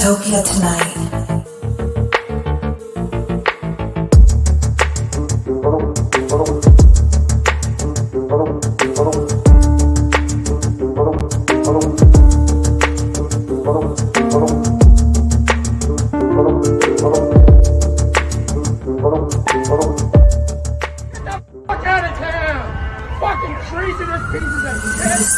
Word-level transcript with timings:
Dystopia 0.00 0.42
tonight. 0.42 1.10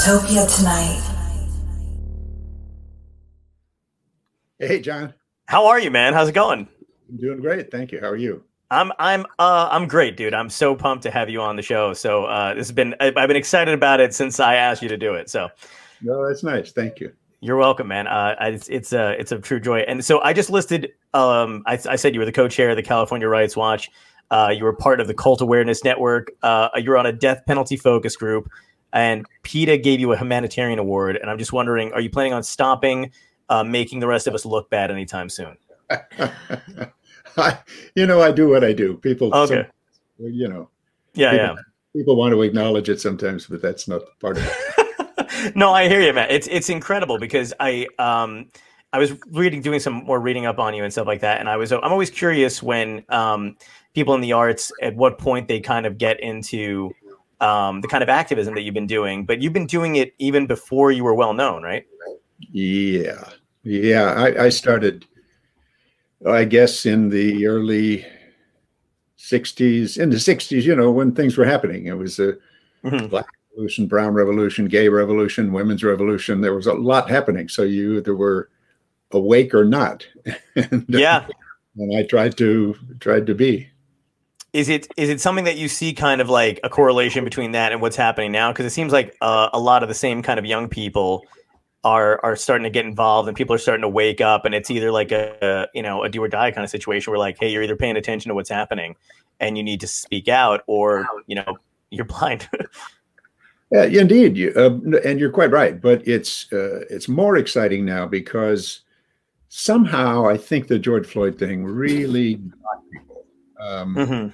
Fuck 0.05 0.37
out 0.37 1.12
John. 4.83 5.15
How 5.47 5.67
are 5.67 5.79
you, 5.81 5.91
man? 5.91 6.13
How's 6.15 6.29
it 6.29 6.35
going? 6.35 6.69
I'm 7.09 7.17
doing 7.17 7.41
great. 7.41 7.71
Thank 7.71 7.93
you. 7.93 8.01
How 8.01 8.09
are 8.09 8.17
you? 8.17 8.43
I'm 8.71 8.91
I'm 8.99 9.27
uh 9.39 9.69
I'm 9.71 9.87
great, 9.87 10.17
dude. 10.17 10.33
I'm 10.35 10.49
so 10.49 10.75
pumped 10.75 11.03
to 11.03 11.11
have 11.11 11.29
you 11.29 11.41
on 11.43 11.57
the 11.57 11.63
show. 11.63 11.93
So 11.93 12.25
uh 12.25 12.55
this 12.55 12.69
has 12.69 12.73
been 12.73 12.95
I've 13.01 13.15
been 13.15 13.37
excited 13.37 13.75
about 13.75 14.01
it 14.01 14.15
since 14.15 14.41
I 14.41 14.55
asked 14.55 14.83
you 14.83 14.89
to 14.89 14.97
do 14.97 15.15
it. 15.15 15.29
So 15.29 15.49
No, 16.01 16.27
that's 16.27 16.43
nice. 16.43 16.73
Thank 16.73 16.99
you. 17.01 17.13
you're 17.41 17.57
welcome, 17.59 17.89
man. 17.89 18.07
Uh 18.07 18.35
it's 18.41 18.69
it's 18.69 18.93
a 18.95 19.11
it's 19.21 19.31
a 19.33 19.39
true 19.39 19.61
joy. 19.61 19.81
And 19.81 20.03
so 20.03 20.21
I 20.23 20.33
just 20.33 20.49
listed 20.49 20.91
um 21.13 21.63
I, 21.67 21.75
I 21.87 21.97
said 21.97 22.15
you 22.15 22.21
were 22.21 22.27
the 22.27 22.33
co-chair 22.33 22.71
of 22.71 22.77
the 22.77 22.83
California 22.83 23.29
Rights 23.29 23.57
Watch. 23.57 23.91
Uh, 24.31 24.49
you 24.49 24.65
were 24.65 24.73
part 24.73 24.99
of 24.99 25.07
the 25.09 25.13
Cult 25.13 25.43
Awareness 25.43 25.85
Network. 25.85 26.31
Uh, 26.43 26.71
you're 26.77 26.97
on 26.97 27.05
a 27.05 27.13
death 27.13 27.43
penalty 27.47 27.77
focus 27.77 28.17
group, 28.17 28.49
and 28.95 29.27
PETA 29.43 29.77
gave 29.77 30.01
you 30.01 30.11
a 30.15 30.17
humanitarian 30.17 30.79
award. 30.79 31.19
And 31.19 31.29
I'm 31.31 31.37
just 31.37 31.53
wondering, 31.53 31.93
are 31.93 32.01
you 32.01 32.09
planning 32.09 32.33
on 32.33 32.43
stopping 32.43 33.11
uh, 33.53 33.63
making 33.65 34.01
the 34.01 34.07
rest 34.07 34.27
of 34.27 34.35
us 34.35 34.45
look 34.47 34.71
bad 34.71 34.91
anytime 34.91 35.29
soon? 35.29 35.57
I, 37.37 37.59
you 37.95 38.07
know, 38.07 38.21
I 38.23 38.33
do 38.33 38.49
what 38.49 38.65
I 38.65 38.73
do. 38.73 38.97
People, 38.99 39.35
Okay. 39.35 39.67
you 40.19 40.49
know, 40.49 40.69
Yeah, 41.15 41.33
yeah. 41.33 41.49
people, 41.49 41.63
people 41.97 42.17
want 42.17 42.33
to 42.33 42.43
acknowledge 42.43 42.89
it 42.89 43.01
sometimes, 43.01 43.47
but 43.47 43.61
that's 43.63 43.89
not 43.89 44.03
part 44.21 44.37
of 44.39 44.45
it. 44.47 45.53
no, 45.57 45.73
I 45.73 45.89
hear 45.89 46.01
you, 46.01 46.13
man. 46.13 46.29
It's 46.31 46.47
it's 46.51 46.69
incredible 46.69 47.19
because 47.19 47.53
I 47.61 47.87
um 47.99 48.47
I 48.93 48.99
was 48.99 49.13
reading, 49.31 49.63
doing 49.63 49.81
some 49.81 49.95
more 50.05 50.21
reading 50.21 50.45
up 50.47 50.59
on 50.59 50.75
you 50.75 50.85
and 50.85 50.93
stuff 50.93 51.07
like 51.07 51.21
that, 51.21 51.41
and 51.41 51.49
I 51.49 51.57
was 51.57 51.73
I'm 51.73 51.93
always 51.93 52.11
curious 52.11 52.63
when 52.63 53.05
um 53.09 53.57
people 53.95 54.15
in 54.15 54.21
the 54.21 54.33
arts 54.33 54.71
at 54.81 54.95
what 54.97 55.19
point 55.19 55.49
they 55.49 55.61
kind 55.61 55.87
of 55.87 55.97
get 55.99 56.21
into 56.21 56.91
um 57.41 57.81
the 57.81 57.89
kind 57.89 58.03
of 58.03 58.09
activism 58.09 58.55
that 58.55 58.63
you've 58.63 58.75
been 58.75 58.87
doing, 58.87 59.25
but 59.25 59.41
you've 59.41 59.53
been 59.55 59.67
doing 59.67 59.97
it 59.97 60.15
even 60.19 60.47
before 60.47 60.93
you 60.93 61.05
were 61.05 61.15
well 61.15 61.33
known, 61.35 61.63
right? 61.63 61.85
Yeah. 62.53 63.25
Yeah. 63.65 64.13
I, 64.15 64.45
I 64.45 64.49
started, 64.49 65.05
I 66.27 66.45
guess, 66.45 66.85
in 66.87 67.09
the 67.11 67.47
early 67.47 68.05
60s, 69.19 69.99
in 70.01 70.11
the 70.11 70.17
60s, 70.17 70.63
you 70.63 70.75
know, 70.75 70.91
when 70.91 71.15
things 71.15 71.37
were 71.37 71.45
happening. 71.45 71.87
It 71.87 71.97
was 71.97 72.19
a 72.19 72.37
Mhm. 72.85 73.11
black 73.11 73.27
revolution, 73.53 73.87
brown 73.87 74.15
revolution, 74.15 74.67
gay 74.67 74.89
revolution, 74.89 75.53
women's 75.53 75.85
revolution. 75.85 76.41
There 76.41 76.55
was 76.55 76.67
a 76.67 76.75
lot 76.75 77.09
happening. 77.09 77.49
So 77.49 77.63
you 77.63 77.99
either 77.99 78.17
were 78.17 78.49
awake 79.13 79.55
or 79.55 79.65
not. 79.65 80.07
and, 80.57 80.85
Yeah. 80.89 81.27
and 81.77 81.97
I 81.97 82.03
tried 82.05 82.37
to 82.39 82.75
tried 83.01 83.27
to 83.27 83.35
be. 83.35 83.69
Is 84.53 84.69
it 84.69 84.87
is 84.99 85.09
it 85.09 85.21
something 85.21 85.45
that 85.45 85.57
you 85.57 85.67
see 85.69 85.95
kind 85.95 86.21
of 86.21 86.29
like 86.29 86.61
a 86.63 86.69
correlation 86.69 87.25
between 87.25 87.53
that 87.53 87.73
and 87.73 87.81
what's 87.81 87.97
happening 87.97 88.33
now? 88.33 88.53
Because 88.53 88.67
it 88.67 88.71
seems 88.71 88.93
like 88.93 89.17
uh, 89.23 89.49
a 89.53 89.59
lot 89.61 89.83
of 89.83 89.89
the 89.89 89.95
same 89.95 90.23
kind 90.23 90.39
of 90.39 90.45
young 90.45 90.69
people 90.69 91.25
are 91.85 92.21
are 92.25 92.37
starting 92.37 92.65
to 92.65 92.71
get 92.71 92.85
involved, 92.85 93.29
and 93.29 93.37
people 93.37 93.55
are 93.55 93.59
starting 93.59 93.83
to 93.83 93.89
wake 93.89 94.21
up, 94.21 94.45
and 94.45 94.55
it's 94.55 94.71
either 94.71 94.93
like 94.93 95.13
a, 95.13 95.37
a 95.43 95.67
you 95.75 95.83
know 95.83 96.03
a 96.05 96.09
do 96.09 96.23
or 96.23 96.29
die 96.29 96.51
kind 96.51 96.65
of 96.65 96.71
situation 96.71 97.11
where 97.11 97.19
like, 97.19 97.37
hey, 97.39 97.51
you're 97.51 97.63
either 97.63 97.77
paying 97.77 97.97
attention 97.97 98.29
to 98.29 98.35
what's 98.35 98.51
happening, 98.51 98.97
and 99.41 99.57
you 99.57 99.63
need 99.63 99.81
to 99.81 99.87
speak 99.87 100.29
out, 100.29 100.63
or 100.67 101.07
you 101.27 101.37
know 101.37 101.57
you're 101.91 102.05
blind. 102.05 102.49
Yeah, 103.73 103.85
indeed, 103.85 104.37
you, 104.37 104.53
uh, 104.55 104.99
and 105.03 105.19
you're 105.19 105.31
quite 105.31 105.51
right. 105.51 105.81
But 105.81 106.07
it's 106.07 106.53
uh, 106.53 106.81
it's 106.91 107.09
more 107.09 107.39
exciting 107.39 107.87
now 107.87 108.07
because 108.07 108.83
somehow 109.49 110.29
I 110.29 110.37
think 110.37 110.69
the 110.69 110.79
George 110.79 111.07
Floyd 111.07 111.39
thing 111.39 111.65
really 111.65 112.35
got 112.35 112.83
people. 112.93 113.25
Um, 113.59 113.95
Mhm. 113.95 114.33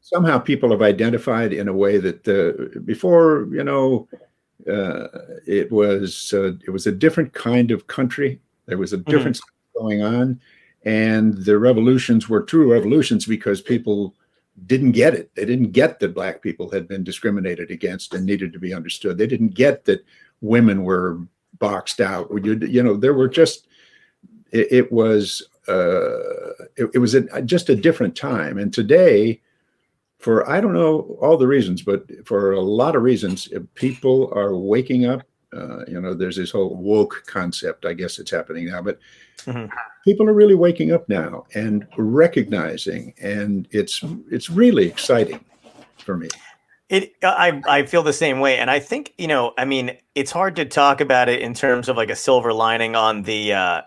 Somehow 0.00 0.38
people 0.38 0.70
have 0.70 0.80
identified 0.80 1.52
in 1.52 1.68
a 1.68 1.74
way 1.74 1.98
that 1.98 2.26
uh, 2.26 2.78
before, 2.80 3.46
you 3.52 3.62
know, 3.62 4.08
it 4.66 5.70
was 5.70 6.32
uh, 6.34 6.52
it 6.66 6.70
was 6.70 6.86
a 6.86 6.92
different 6.92 7.32
kind 7.32 7.70
of 7.70 7.86
country. 7.86 8.40
There 8.66 8.78
was 8.78 8.92
a 8.92 8.98
different 8.98 9.36
stuff 9.36 9.48
going 9.76 10.02
on, 10.02 10.40
and 10.84 11.34
the 11.34 11.58
revolutions 11.58 12.28
were 12.28 12.42
true 12.42 12.72
revolutions 12.72 13.26
because 13.26 13.60
people 13.60 14.14
didn't 14.66 14.92
get 14.92 15.14
it. 15.14 15.34
They 15.34 15.44
didn't 15.44 15.72
get 15.72 16.00
that 16.00 16.14
black 16.14 16.42
people 16.42 16.70
had 16.70 16.88
been 16.88 17.04
discriminated 17.04 17.70
against 17.70 18.14
and 18.14 18.26
needed 18.26 18.52
to 18.52 18.58
be 18.58 18.74
understood. 18.74 19.16
They 19.16 19.26
didn't 19.26 19.54
get 19.54 19.84
that 19.84 20.04
women 20.40 20.82
were 20.82 21.20
boxed 21.58 22.00
out. 22.00 22.28
You, 22.44 22.58
you 22.58 22.82
know, 22.82 22.96
there 22.96 23.14
were 23.14 23.28
just 23.28 23.68
it, 24.50 24.68
it 24.70 24.92
was 24.92 25.48
uh, 25.68 26.66
it, 26.76 26.90
it 26.94 26.98
was 26.98 27.14
a, 27.14 27.42
just 27.42 27.68
a 27.68 27.76
different 27.76 28.16
time. 28.16 28.58
And 28.58 28.72
today, 28.72 29.40
for 30.18 30.48
I 30.48 30.60
don't 30.60 30.72
know 30.72 31.16
all 31.20 31.36
the 31.36 31.46
reasons, 31.46 31.82
but 31.82 32.04
for 32.26 32.52
a 32.52 32.60
lot 32.60 32.96
of 32.96 33.02
reasons, 33.02 33.48
people 33.74 34.32
are 34.34 34.56
waking 34.56 35.06
up. 35.06 35.22
Uh, 35.52 35.84
you 35.86 36.00
know, 36.00 36.12
there's 36.12 36.36
this 36.36 36.50
whole 36.50 36.76
woke 36.76 37.24
concept. 37.26 37.86
I 37.86 37.94
guess 37.94 38.18
it's 38.18 38.30
happening 38.30 38.66
now, 38.66 38.82
but 38.82 38.98
Mhm. 39.46 39.70
people 40.04 40.28
are 40.28 40.34
really 40.34 40.54
waking 40.54 40.92
up 40.92 41.08
now 41.08 41.46
and 41.54 41.86
recognizing, 41.96 43.14
and 43.20 43.68
it's 43.70 44.02
it's 44.30 44.50
really 44.50 44.86
exciting 44.86 45.40
for 45.98 46.16
me. 46.16 46.28
It, 46.88 47.12
I, 47.22 47.62
I 47.68 47.82
feel 47.84 48.02
the 48.02 48.14
same 48.14 48.40
way, 48.40 48.58
and 48.58 48.70
I 48.70 48.80
think 48.80 49.14
you 49.18 49.28
know, 49.28 49.52
I 49.56 49.64
mean, 49.64 49.96
it's 50.14 50.32
hard 50.32 50.56
to 50.56 50.64
talk 50.64 51.00
about 51.00 51.28
it 51.28 51.40
in 51.40 51.54
terms 51.54 51.88
of 51.88 51.96
like 51.96 52.10
a 52.10 52.16
silver 52.16 52.52
lining 52.52 52.96
on 52.96 53.22
the, 53.22 53.52
uh, 53.52 53.82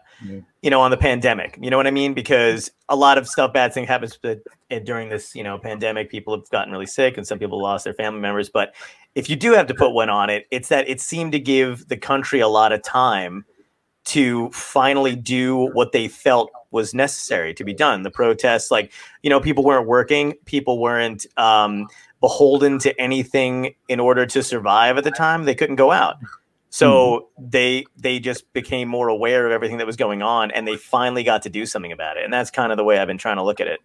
You 0.62 0.70
know, 0.70 0.82
on 0.82 0.92
the 0.92 0.98
pandemic. 0.98 1.58
You 1.62 1.70
know 1.70 1.78
what 1.78 1.88
I 1.88 1.92
mean? 1.92 2.14
Because 2.14 2.72
a 2.90 2.96
lot 2.96 3.18
of 3.18 3.28
stuff, 3.28 3.54
bad 3.54 3.74
thing 3.74 3.86
happens 3.86 4.18
uh, 4.24 4.36
during 4.84 5.10
this, 5.10 5.36
you 5.36 5.44
know, 5.44 5.58
pandemic. 5.58 6.10
People 6.10 6.36
have 6.36 6.50
gotten 6.50 6.72
really 6.72 6.86
sick, 6.86 7.18
and 7.18 7.26
some 7.26 7.40
people 7.40 7.62
lost 7.62 7.84
their 7.84 7.94
family 7.94 8.20
members. 8.20 8.50
But 8.50 8.74
if 9.16 9.30
you 9.30 9.36
do 9.36 9.54
have 9.54 9.68
to 9.68 9.74
put 9.74 9.92
one 9.92 10.10
on 10.10 10.30
it, 10.30 10.48
it's 10.52 10.70
that 10.70 10.88
it 10.88 11.02
seemed 11.02 11.32
to 11.32 11.40
give 11.40 11.88
the 11.88 11.98
country 11.98 12.40
a 12.40 12.48
lot 12.48 12.72
of 12.72 12.84
time 12.84 13.46
to 14.04 14.50
finally 14.52 15.16
do 15.16 15.70
what 15.74 15.92
they 15.92 16.08
felt 16.08 16.52
was 16.72 16.94
necessary 16.94 17.54
to 17.54 17.64
be 17.64 17.74
done. 17.74 18.04
The 18.04 18.12
protests, 18.12 18.72
like 18.72 18.92
you 19.24 19.30
know, 19.30 19.40
people 19.40 19.64
weren't 19.64 19.88
working, 19.88 20.34
people 20.46 20.80
weren't. 20.80 21.26
Um, 21.38 21.88
beholden 22.22 22.78
to 22.78 23.02
anything 23.02 23.74
in 23.90 24.00
order 24.00 24.28
to 24.28 24.44
survive 24.44 24.96
at 24.96 25.04
the 25.04 25.10
time 25.10 25.44
they 25.44 25.56
couldn't 25.56 25.76
go 25.76 25.92
out 25.92 26.18
so 26.72 27.28
they 27.38 27.86
they 27.96 28.20
just 28.20 28.52
became 28.54 28.88
more 28.88 29.10
aware 29.10 29.46
of 29.46 29.52
everything 29.52 29.78
that 29.78 29.86
was 29.86 29.98
going 29.98 30.22
on 30.24 30.50
and 30.52 30.68
they 30.68 30.78
finally 30.78 31.24
got 31.24 31.42
to 31.44 31.50
do 31.50 31.66
something 31.66 31.92
about 31.92 32.18
it 32.18 32.24
and 32.24 32.34
that's 32.34 32.50
kind 32.50 32.72
of 32.72 32.78
the 32.78 32.84
way 32.84 32.98
i've 32.98 33.08
been 33.08 33.18
trying 33.18 33.38
to 33.38 33.44
look 33.44 33.60
at 33.60 33.68
it 33.68 33.80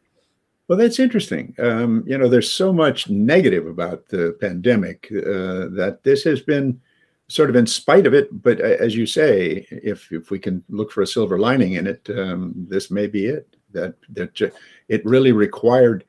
Well, 0.68 0.78
that's 0.78 0.98
interesting. 0.98 1.54
Um, 1.58 2.02
you 2.10 2.18
know, 2.18 2.28
there's 2.28 2.50
so 2.50 2.72
much 2.72 3.08
negative 3.08 3.66
about 3.68 4.08
the 4.08 4.36
pandemic 4.40 5.06
uh, 5.12 5.70
that 5.78 6.00
this 6.02 6.24
has 6.24 6.40
been 6.42 6.80
sort 7.28 7.50
of 7.50 7.56
in 7.56 7.66
spite 7.66 8.06
of 8.06 8.14
it. 8.14 8.26
But 8.42 8.58
as 8.60 8.96
you 8.96 9.06
say, 9.06 9.66
if 9.70 10.10
if 10.10 10.30
we 10.32 10.40
can 10.40 10.64
look 10.68 10.90
for 10.90 11.02
a 11.02 11.06
silver 11.06 11.38
lining 11.38 11.74
in 11.78 11.86
it, 11.86 12.02
um, 12.10 12.52
this 12.68 12.90
may 12.90 13.06
be 13.06 13.26
it. 13.26 13.46
That 13.74 13.94
that 14.16 14.52
it 14.88 15.04
really 15.04 15.32
required, 15.32 16.04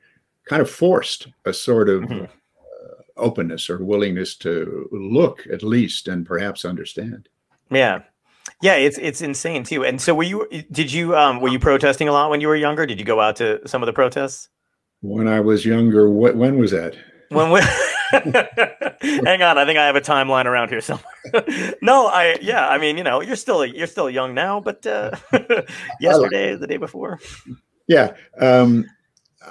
kind 0.50 0.60
of 0.62 0.68
forced 0.70 1.28
a 1.44 1.52
sort 1.52 1.88
of 1.88 2.02
Mhm. 2.02 2.28
Openness 3.18 3.68
or 3.68 3.84
willingness 3.84 4.34
to 4.36 4.88
look 4.92 5.46
at 5.52 5.62
least 5.62 6.08
and 6.08 6.24
perhaps 6.26 6.64
understand. 6.64 7.28
yeah. 7.70 8.00
Yeah 8.62 8.74
it's 8.76 8.98
it's 8.98 9.20
insane 9.20 9.62
too. 9.62 9.84
And 9.84 10.00
so 10.00 10.14
were 10.14 10.22
you 10.22 10.48
did 10.72 10.90
you 10.90 11.14
um 11.16 11.40
were 11.40 11.48
you 11.50 11.58
protesting 11.58 12.08
a 12.08 12.12
lot 12.12 12.30
when 12.30 12.40
you 12.40 12.48
were 12.48 12.56
younger? 12.56 12.86
Did 12.86 12.98
you 12.98 13.04
go 13.04 13.20
out 13.20 13.36
to 13.36 13.60
some 13.68 13.82
of 13.82 13.86
the 13.86 13.92
protests? 13.92 14.48
When 15.02 15.28
I 15.28 15.40
was 15.40 15.64
younger, 15.66 16.10
what 16.10 16.34
when 16.34 16.58
was 16.58 16.70
that? 16.70 16.96
when 17.30 17.50
we 17.50 17.60
hang 18.10 19.42
on 19.42 19.58
i 19.58 19.66
think 19.66 19.78
i 19.78 19.84
have 19.84 19.96
a 19.96 20.00
timeline 20.00 20.46
around 20.46 20.70
here 20.70 20.80
somewhere. 20.80 21.04
No 21.82 22.06
i 22.06 22.38
yeah 22.40 22.66
i 22.66 22.78
mean 22.78 22.96
you 22.96 23.04
know 23.04 23.20
you're 23.20 23.36
still 23.36 23.66
you're 23.66 23.86
still 23.86 24.08
young 24.08 24.32
now 24.34 24.60
but 24.60 24.86
uh 24.86 25.10
yesterday 26.00 26.56
the 26.56 26.66
day 26.66 26.78
before. 26.78 27.20
Yeah, 27.86 28.14
um, 28.38 28.84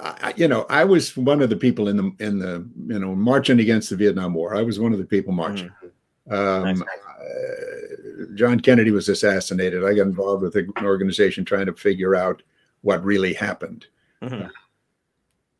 I, 0.02 0.32
you 0.36 0.48
know, 0.48 0.66
I 0.70 0.84
was 0.84 1.16
one 1.16 1.42
of 1.42 1.50
the 1.50 1.56
people 1.56 1.88
in 1.88 1.96
the 1.96 2.12
in 2.26 2.38
the 2.38 2.66
you 2.86 2.98
know 2.98 3.14
marching 3.14 3.60
against 3.60 3.90
the 3.90 3.96
Vietnam 3.96 4.34
War. 4.34 4.54
I 4.54 4.62
was 4.62 4.78
one 4.80 4.92
of 4.92 4.98
the 4.98 5.04
people 5.04 5.32
marching. 5.32 5.70
Um, 6.30 6.64
Nice. 6.64 6.80
uh, 6.82 8.24
John 8.34 8.60
Kennedy 8.60 8.90
was 8.90 9.08
assassinated. 9.08 9.84
I 9.84 9.94
got 9.94 10.02
involved 10.02 10.42
with 10.42 10.56
an 10.56 10.72
organization 10.82 11.44
trying 11.44 11.66
to 11.66 11.72
figure 11.74 12.14
out 12.14 12.42
what 12.82 13.02
really 13.04 13.32
happened, 13.32 13.86
Mhm. 14.22 14.50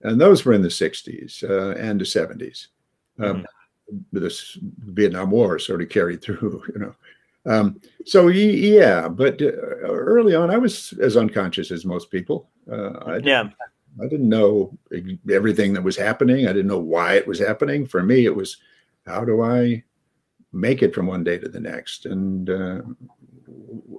and 0.02 0.20
those 0.20 0.44
were 0.44 0.52
in 0.52 0.62
the 0.62 0.68
'60s 0.70 1.42
uh, 1.42 1.70
and 1.78 2.00
the 2.00 2.04
'70s. 2.04 2.68
Um, 3.18 3.42
Mhm. 3.42 3.44
This 4.12 4.58
Vietnam 4.84 5.30
War 5.30 5.58
sort 5.58 5.80
of 5.80 5.88
carried 5.88 6.20
through, 6.20 6.62
you 6.74 6.78
know. 6.80 6.94
Um, 7.46 7.80
so 8.04 8.28
yeah, 8.28 9.08
but 9.08 9.40
uh, 9.40 9.46
early 9.86 10.34
on, 10.34 10.50
I 10.50 10.58
was 10.58 10.92
as 11.00 11.16
unconscious 11.16 11.70
as 11.70 11.86
most 11.86 12.10
people. 12.10 12.50
Uh, 12.70 12.90
I, 13.06 13.16
Yeah. 13.18 13.48
I 14.02 14.06
didn't 14.06 14.28
know 14.28 14.76
everything 15.30 15.72
that 15.74 15.82
was 15.82 15.96
happening. 15.96 16.46
I 16.46 16.52
didn't 16.52 16.68
know 16.68 16.78
why 16.78 17.14
it 17.14 17.26
was 17.26 17.38
happening. 17.38 17.86
For 17.86 18.02
me, 18.02 18.24
it 18.26 18.34
was 18.34 18.58
how 19.06 19.24
do 19.24 19.42
I 19.42 19.82
make 20.52 20.82
it 20.82 20.94
from 20.94 21.06
one 21.06 21.24
day 21.24 21.38
to 21.38 21.48
the 21.48 21.60
next, 21.60 22.06
and 22.06 22.48
uh, 22.50 22.80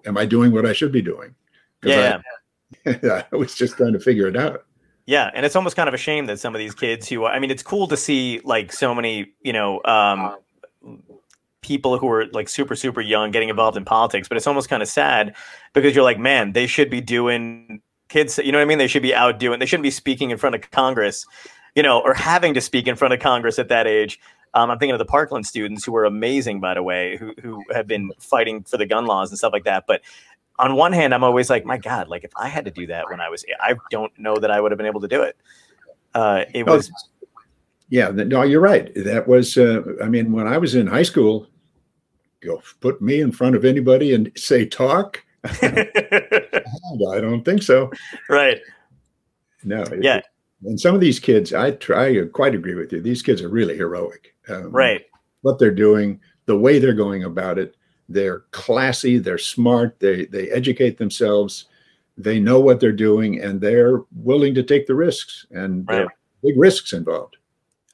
am 0.05 0.17
I 0.17 0.25
doing 0.25 0.51
what 0.51 0.65
I 0.65 0.73
should 0.73 0.91
be 0.91 1.01
doing? 1.01 1.35
Yeah. 1.83 2.21
I, 2.85 3.23
I 3.31 3.35
was 3.35 3.55
just 3.55 3.77
trying 3.77 3.93
to 3.93 3.99
figure 3.99 4.27
it 4.27 4.37
out. 4.37 4.65
Yeah, 5.05 5.31
and 5.33 5.43
it's 5.45 5.55
almost 5.55 5.75
kind 5.75 5.87
of 5.87 5.95
a 5.95 5.97
shame 5.97 6.27
that 6.27 6.39
some 6.39 6.53
of 6.53 6.59
these 6.59 6.75
kids 6.75 7.09
who 7.09 7.25
I 7.25 7.39
mean, 7.39 7.49
it's 7.49 7.63
cool 7.63 7.87
to 7.87 7.97
see 7.97 8.41
like 8.43 8.71
so 8.71 8.93
many, 8.93 9.33
you 9.41 9.53
know, 9.53 9.81
um, 9.83 10.37
people 11.61 11.97
who 11.97 12.07
are 12.09 12.27
like 12.27 12.47
super 12.47 12.75
super 12.75 13.01
young 13.01 13.31
getting 13.31 13.49
involved 13.49 13.75
in 13.75 13.85
politics, 13.85 14.27
but 14.27 14.37
it's 14.37 14.45
almost 14.45 14.69
kind 14.69 14.83
of 14.83 14.87
sad 14.87 15.35
because 15.73 15.95
you're 15.95 16.03
like, 16.03 16.19
man, 16.19 16.53
they 16.53 16.67
should 16.67 16.91
be 16.91 17.01
doing 17.01 17.81
kids, 18.09 18.37
you 18.37 18.51
know 18.51 18.57
what 18.57 18.63
I 18.63 18.65
mean? 18.65 18.77
They 18.77 18.87
should 18.87 19.03
be 19.03 19.15
out 19.15 19.39
doing. 19.39 19.59
They 19.59 19.65
shouldn't 19.65 19.83
be 19.83 19.91
speaking 19.91 20.31
in 20.31 20.37
front 20.37 20.55
of 20.55 20.69
Congress, 20.71 21.25
you 21.75 21.83
know, 21.83 21.99
or 22.01 22.13
having 22.13 22.53
to 22.55 22.61
speak 22.61 22.87
in 22.87 22.95
front 22.95 23.13
of 23.13 23.19
Congress 23.19 23.57
at 23.59 23.69
that 23.69 23.87
age. 23.87 24.19
Um, 24.53 24.71
I'm 24.71 24.79
thinking 24.79 24.93
of 24.93 24.99
the 24.99 25.05
Parkland 25.05 25.45
students 25.45 25.85
who 25.85 25.91
were 25.91 26.05
amazing, 26.05 26.59
by 26.59 26.73
the 26.73 26.83
way, 26.83 27.17
who 27.17 27.33
who 27.41 27.63
have 27.71 27.87
been 27.87 28.11
fighting 28.19 28.63
for 28.63 28.77
the 28.77 28.85
gun 28.85 29.05
laws 29.05 29.29
and 29.29 29.37
stuff 29.37 29.53
like 29.53 29.63
that. 29.65 29.85
But 29.87 30.01
on 30.57 30.75
one 30.75 30.91
hand, 30.91 31.13
I'm 31.13 31.23
always 31.23 31.49
like, 31.49 31.65
my 31.65 31.77
God, 31.77 32.09
like 32.09 32.23
if 32.23 32.31
I 32.35 32.47
had 32.49 32.65
to 32.65 32.71
do 32.71 32.85
that 32.87 33.09
when 33.09 33.21
I 33.21 33.29
was, 33.29 33.45
I 33.61 33.75
don't 33.91 34.11
know 34.19 34.35
that 34.37 34.51
I 34.51 34.59
would 34.59 34.71
have 34.71 34.77
been 34.77 34.87
able 34.87 35.01
to 35.01 35.07
do 35.07 35.21
it. 35.21 35.37
Uh, 36.13 36.43
it 36.53 36.67
Oh, 36.67 36.75
was, 36.75 36.91
Yeah, 37.89 38.09
no, 38.09 38.41
you're 38.43 38.59
right. 38.59 38.91
That 38.95 39.27
was, 39.27 39.57
uh, 39.57 39.83
I 40.03 40.09
mean, 40.09 40.31
when 40.31 40.47
I 40.47 40.57
was 40.57 40.75
in 40.75 40.85
high 40.85 41.03
school, 41.03 41.47
go 42.41 42.61
put 42.81 43.01
me 43.01 43.21
in 43.21 43.31
front 43.31 43.55
of 43.55 43.63
anybody 43.63 44.13
and 44.13 44.31
say 44.35 44.65
talk. 44.65 45.23
I 45.45 47.19
don't 47.21 47.43
think 47.43 47.63
so. 47.63 47.91
right. 48.29 48.59
No. 49.63 49.81
it- 49.83 50.03
Yeah. 50.03 50.21
And 50.63 50.77
some 50.79 50.93
of 50.93 50.99
these 50.99 51.19
kids, 51.21 51.53
I 51.53 51.71
try 51.71 52.07
I 52.19 52.25
quite 52.25 52.53
agree 52.53 52.75
with 52.75 52.91
you. 52.91 52.99
These 53.01 53.21
kids 53.21 53.41
are 53.41 53.47
really 53.49 53.77
heroic. 53.77 54.35
Um, 54.49 54.71
Right. 54.71 55.05
What 55.41 55.57
they're 55.57 55.71
doing, 55.71 56.19
the 56.47 56.57
way 56.57 56.79
they're 56.79 56.93
going 56.93 57.23
about 57.23 57.57
it, 57.57 57.75
they're 58.09 58.39
classy, 58.51 59.19
they're 59.19 59.37
smart, 59.37 59.99
they 59.99 60.25
they 60.25 60.49
educate 60.49 60.97
themselves, 60.97 61.65
they 62.17 62.39
know 62.41 62.59
what 62.59 62.81
they're 62.81 62.91
doing, 62.91 63.39
and 63.41 63.61
they're 63.61 64.01
willing 64.17 64.53
to 64.55 64.63
take 64.63 64.85
the 64.87 64.95
risks. 64.95 65.45
And 65.51 65.87
Right. 65.87 66.07
big 66.43 66.57
risks 66.59 66.91
involved. 66.91 67.37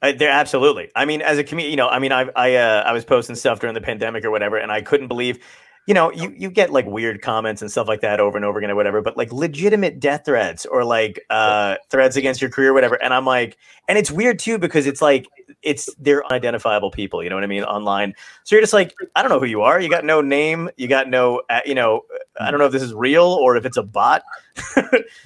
Uh, 0.02 0.12
they're 0.18 0.30
absolutely. 0.30 0.90
I 0.96 1.04
mean, 1.04 1.22
as 1.22 1.38
a 1.38 1.44
community, 1.44 1.70
you 1.70 1.76
know, 1.76 1.88
I 1.88 2.00
mean, 2.00 2.12
I 2.12 2.28
I 2.34 2.56
uh, 2.56 2.82
I 2.84 2.92
was 2.92 3.04
posting 3.04 3.36
stuff 3.36 3.60
during 3.60 3.74
the 3.74 3.80
pandemic 3.80 4.24
or 4.24 4.30
whatever, 4.32 4.56
and 4.56 4.72
I 4.72 4.80
couldn't 4.82 5.08
believe, 5.08 5.38
you 5.86 5.94
know, 5.94 6.10
you 6.12 6.34
you 6.36 6.50
get 6.50 6.72
like 6.72 6.84
weird 6.84 7.22
comments 7.22 7.62
and 7.62 7.70
stuff 7.70 7.86
like 7.86 8.00
that 8.00 8.18
over 8.18 8.36
and 8.36 8.44
over 8.44 8.58
again 8.58 8.72
or 8.72 8.74
whatever, 8.74 9.00
but 9.00 9.16
like 9.16 9.32
legitimate 9.32 10.00
death 10.00 10.22
threats 10.24 10.66
or 10.66 10.84
like 10.84 11.24
uh 11.30 11.76
threats 11.90 12.16
against 12.16 12.40
your 12.42 12.50
career, 12.50 12.70
or 12.70 12.74
whatever. 12.74 12.96
And 12.96 13.14
I'm 13.14 13.24
like, 13.24 13.56
and 13.88 13.96
it's 13.96 14.10
weird 14.10 14.40
too 14.40 14.58
because 14.58 14.86
it's 14.86 15.00
like 15.00 15.26
it's 15.62 15.88
they're 15.94 16.24
unidentifiable 16.26 16.90
people. 16.90 17.22
You 17.22 17.30
know 17.30 17.36
what 17.36 17.44
I 17.44 17.48
mean? 17.48 17.62
Online, 17.62 18.14
so 18.42 18.56
you're 18.56 18.62
just 18.62 18.72
like, 18.72 18.94
I 19.14 19.22
don't 19.22 19.30
know 19.30 19.38
who 19.38 19.46
you 19.46 19.62
are. 19.62 19.80
You 19.80 19.88
got 19.88 20.04
no 20.04 20.20
name. 20.20 20.68
You 20.76 20.88
got 20.88 21.08
no, 21.08 21.42
uh, 21.48 21.60
you 21.64 21.74
know, 21.74 22.02
I 22.40 22.50
don't 22.50 22.58
know 22.58 22.66
if 22.66 22.72
this 22.72 22.82
is 22.82 22.92
real 22.92 23.24
or 23.24 23.56
if 23.56 23.64
it's 23.64 23.76
a 23.76 23.82
bot. 23.82 24.22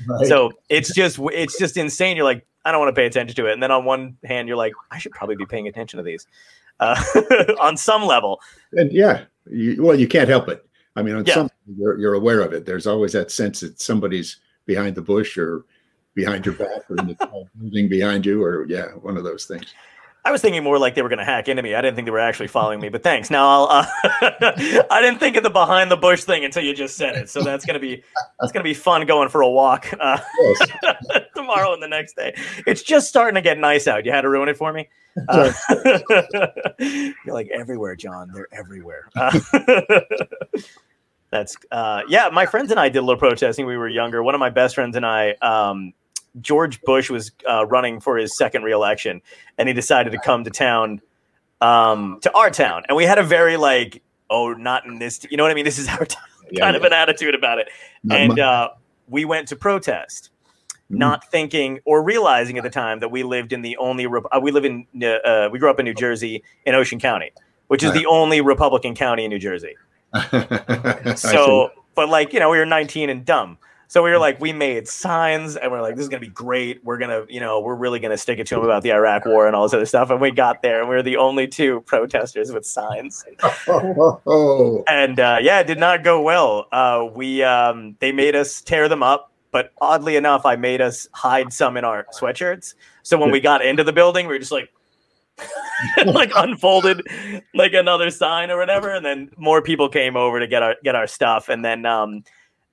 Right? 0.07 0.27
So 0.27 0.53
it's 0.69 0.95
just 0.95 1.19
it's 1.21 1.59
just 1.59 1.77
insane. 1.77 2.17
You're 2.17 2.25
like, 2.25 2.47
I 2.65 2.73
don't 2.73 2.81
want 2.81 2.95
to 2.95 2.99
pay 2.99 3.07
attention 3.07 3.35
to 3.37 3.47
it. 3.47 3.53
And 3.53 3.63
then 3.63 3.71
on 3.71 3.85
one 3.85 4.17
hand, 4.25 4.49
you're 4.49 4.57
like, 4.57 4.73
I 4.91 4.99
should 4.99 5.13
probably 5.13 5.37
be 5.37 5.47
paying 5.47 5.69
attention 5.69 5.99
to 5.99 6.03
these 6.03 6.27
uh, 6.81 7.01
on 7.61 7.77
some 7.77 8.03
level. 8.03 8.41
and 8.73 8.91
yeah, 8.93 9.25
you, 9.51 9.83
well, 9.83 9.99
you 9.99 10.09
can't 10.09 10.29
help 10.29 10.49
it. 10.49 10.67
I 10.97 11.03
mean, 11.03 11.15
on 11.15 11.25
Yeah. 11.25 11.35
some 11.35 11.51
you're, 11.79 11.99
you're 11.99 12.15
aware 12.15 12.41
of 12.41 12.53
it. 12.53 12.67
There's 12.67 12.87
always 12.87 13.13
that 13.13 13.31
sense 13.31 13.61
that 13.61 13.81
somebody's 13.81 14.39
behind 14.67 14.97
the 14.97 15.03
bush 15.03 15.39
or 15.39 15.65
behind 16.15 16.45
your 16.45 16.57
back 16.57 16.91
or 16.91 16.97
in 16.99 17.07
the 17.07 17.15
tall 17.15 17.49
building 17.61 17.89
behind 17.89 18.27
you, 18.27 18.43
or 18.43 18.67
yeah, 18.67 18.89
one 18.95 19.17
of 19.17 19.23
those 19.25 19.45
things. 19.47 19.73
I 20.25 20.31
was 20.31 20.43
thinking 20.43 20.63
more 20.63 20.79
like 20.79 20.95
they 20.95 21.03
were 21.03 21.09
going 21.09 21.19
to 21.19 21.25
hack 21.25 21.49
into 21.49 21.63
me. 21.63 21.75
I 21.75 21.81
didn't 21.81 21.95
think 21.97 22.05
they 22.05 22.11
were 22.11 22.19
actually 22.19 22.49
following 22.49 22.79
me. 22.79 22.91
But 22.91 23.03
thanks. 23.03 23.31
Now 23.31 23.49
I'll. 23.49 23.69
Uh, 23.71 23.87
I 24.91 25.01
didn't 25.01 25.19
think 25.19 25.37
of 25.37 25.43
the 25.43 25.51
behind 25.51 25.91
the 25.91 25.97
bush 25.97 26.25
thing 26.25 26.45
until 26.45 26.63
you 26.63 26.75
just 26.75 26.97
said 26.97 27.17
it. 27.17 27.31
So 27.31 27.43
that's 27.43 27.65
gonna 27.65 27.79
be 27.79 28.03
that's 28.39 28.53
gonna 28.53 28.65
be 28.65 28.75
fun 28.75 29.07
going 29.07 29.29
for 29.31 29.41
a 29.41 29.49
walk 29.49 29.87
uh, 29.99 30.19
Yes. 30.41 30.69
tomorrow 31.35 31.73
and 31.73 31.83
the 31.83 31.89
next 31.89 32.17
day. 32.17 32.35
It's 32.67 32.83
just 32.83 33.09
starting 33.09 33.35
to 33.37 33.41
get 33.41 33.59
nice 33.59 33.89
out. 33.89 34.05
You 34.05 34.13
had 34.13 34.23
to 34.23 34.29
ruin 34.29 34.49
it 34.49 34.57
for 34.57 34.73
me. 34.73 34.89
Uh, 35.29 35.53
you're 36.79 37.35
like 37.35 37.49
everywhere, 37.49 37.97
John. 37.97 38.31
They're 38.33 38.47
everywhere. 38.53 39.09
Uh, 39.17 39.39
that's 41.31 41.57
uh, 41.71 42.03
yeah. 42.09 42.29
My 42.33 42.47
friends 42.47 42.71
and 42.71 42.79
I 42.79 42.89
did 42.89 42.99
a 42.99 43.03
little 43.03 43.19
protesting. 43.19 43.67
We 43.67 43.77
were 43.77 43.89
younger. 43.89 44.23
One 44.23 44.35
of 44.35 44.39
my 44.39 44.51
best 44.51 44.77
friends 44.77 44.97
and 44.97 45.05
I, 45.05 45.33
um, 45.43 45.93
George 46.41 46.81
Bush, 46.83 47.11
was 47.11 47.33
uh, 47.49 47.67
running 47.67 48.01
for 48.01 48.17
his 48.17 48.37
second 48.37 48.63
reelection, 48.63 49.21
and 49.59 49.69
he 49.69 49.73
decided 49.75 50.11
to 50.13 50.19
come 50.19 50.45
to 50.45 50.51
town, 50.51 51.01
um, 51.61 52.19
to 52.23 52.33
our 52.35 52.51
town, 52.51 52.83
and 52.89 52.97
we 52.97 53.05
had 53.05 53.19
a 53.19 53.23
very 53.25 53.57
like, 53.57 54.03
oh, 54.31 54.53
not 54.53 54.85
in 54.87 54.99
this. 54.99 55.27
You 55.31 55.37
know 55.37 55.43
what 55.43 55.51
I 55.51 55.55
mean? 55.55 55.65
This 55.65 55.79
is 55.79 55.89
our 55.89 56.05
town. 56.05 56.23
Yeah, 56.53 56.61
kind 56.65 56.77
of 56.77 56.85
an 56.85 56.93
attitude 56.93 57.35
about 57.35 57.59
it. 57.59 57.69
Not 58.03 58.19
and 58.21 58.39
uh, 58.39 58.71
we 59.09 59.25
went 59.25 59.49
to 59.49 59.57
protest 59.57 60.31
Mhm. 60.91 60.99
not 60.99 61.31
thinking 61.31 61.79
or 61.85 62.03
realizing 62.03 62.59
at 62.59 62.65
the 62.65 62.71
time 62.71 62.99
that 62.99 63.11
we 63.13 63.23
lived 63.23 63.53
in 63.53 63.63
the 63.63 63.77
only 63.77 64.09
Rep- 64.09 64.25
uh, 64.33 64.41
we 64.43 64.51
live 64.51 64.65
in 64.65 64.85
uh, 65.25 65.49
we 65.53 65.61
grew 65.61 65.71
up 65.71 65.79
in 65.79 65.85
New 65.85 65.95
Jersey 65.95 66.43
in 66.67 66.75
Ocean 66.75 66.99
County, 66.99 67.31
which 67.69 67.85
is 67.85 67.93
the 67.93 68.07
only 68.07 68.41
Republican 68.41 68.97
county 68.97 69.25
in 69.25 69.31
New 69.31 69.39
Jersey. 69.39 69.77
So, 71.17 71.71
but 71.95 72.09
like 72.09 72.33
you 72.33 72.41
know, 72.41 72.51
we 72.51 72.59
were 72.59 72.67
19 72.67 73.11
and 73.11 73.25
dumb. 73.25 73.59
So 73.91 74.05
we 74.05 74.11
were 74.13 74.21
like, 74.21 74.41
we 74.41 74.53
made 74.53 74.87
signs, 74.87 75.57
and 75.57 75.73
we're 75.73 75.83
like, 75.83 75.97
this 75.97 76.05
is 76.05 76.09
gonna 76.09 76.21
be 76.21 76.29
great. 76.29 76.85
We're 76.85 76.97
gonna, 76.97 77.27
you 77.29 77.41
know, 77.41 77.59
we're 77.59 77.75
really 77.75 77.99
gonna 77.99 78.17
stick 78.17 78.39
it 78.39 78.47
to 78.47 78.55
them 78.55 78.63
about 78.63 78.85
the 78.85 78.93
Iraq 78.93 79.25
War 79.25 79.49
and 79.49 79.57
all 79.57 79.65
this 79.65 79.75
other 79.75 79.85
stuff. 79.85 80.11
And 80.11 80.21
we 80.21 80.31
got 80.31 80.63
there, 80.63 80.79
and 80.79 80.89
we 80.89 80.95
were 80.95 81.03
the 81.03 81.17
only 81.17 81.49
two 81.49 81.81
protesters 81.81 82.53
with 82.53 82.65
signs. 82.65 83.25
and 84.87 85.19
uh, 85.19 85.39
yeah, 85.43 85.59
it 85.59 85.67
did 85.67 85.81
not 85.81 86.05
go 86.05 86.23
well. 86.23 86.69
Uh, 86.71 87.09
we 87.13 87.43
um, 87.43 87.97
they 87.99 88.13
made 88.13 88.37
us 88.37 88.61
tear 88.61 88.89
them 88.89 89.03
up, 89.03 89.33
but 89.51 89.73
oddly 89.81 90.15
enough, 90.15 90.47
I 90.47 90.55
made 90.55 90.81
us 90.81 91.09
hide 91.11 91.53
some 91.53 91.77
in 91.77 91.85
our 91.85 92.07
sweatshirts. 92.17 92.75
So 93.03 93.19
when 93.19 93.33
we 93.33 93.41
got 93.41 93.61
into 93.67 93.83
the 93.83 93.93
building, 93.93 94.29
we 94.29 94.35
were 94.35 94.39
just 94.39 94.53
like. 94.53 94.71
like 96.05 96.31
unfolded 96.37 97.01
like 97.55 97.73
another 97.73 98.11
sign 98.11 98.51
or 98.51 98.59
whatever 98.59 98.91
and 98.91 99.03
then 99.03 99.31
more 99.39 99.63
people 99.63 99.89
came 99.89 100.15
over 100.15 100.39
to 100.39 100.47
get 100.47 100.63
our 100.63 100.77
get 100.85 100.95
our 100.95 101.07
stuff 101.07 101.49
and 101.49 101.65
then 101.65 101.87
um 101.87 102.23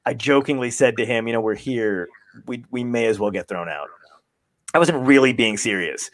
i 0.07 0.13
jokingly 0.13 0.71
said 0.71 0.97
to 0.97 1.05
him 1.05 1.27
you 1.27 1.33
know 1.33 1.41
we're 1.41 1.55
here. 1.55 2.07
We 2.45 2.63
we 2.71 2.83
may 2.83 3.05
as 3.05 3.19
well 3.19 3.31
get 3.31 3.47
thrown 3.47 3.69
out. 3.69 3.89
I 4.73 4.79
wasn't 4.79 5.05
really 5.07 5.33
being 5.33 5.57
serious 5.57 6.09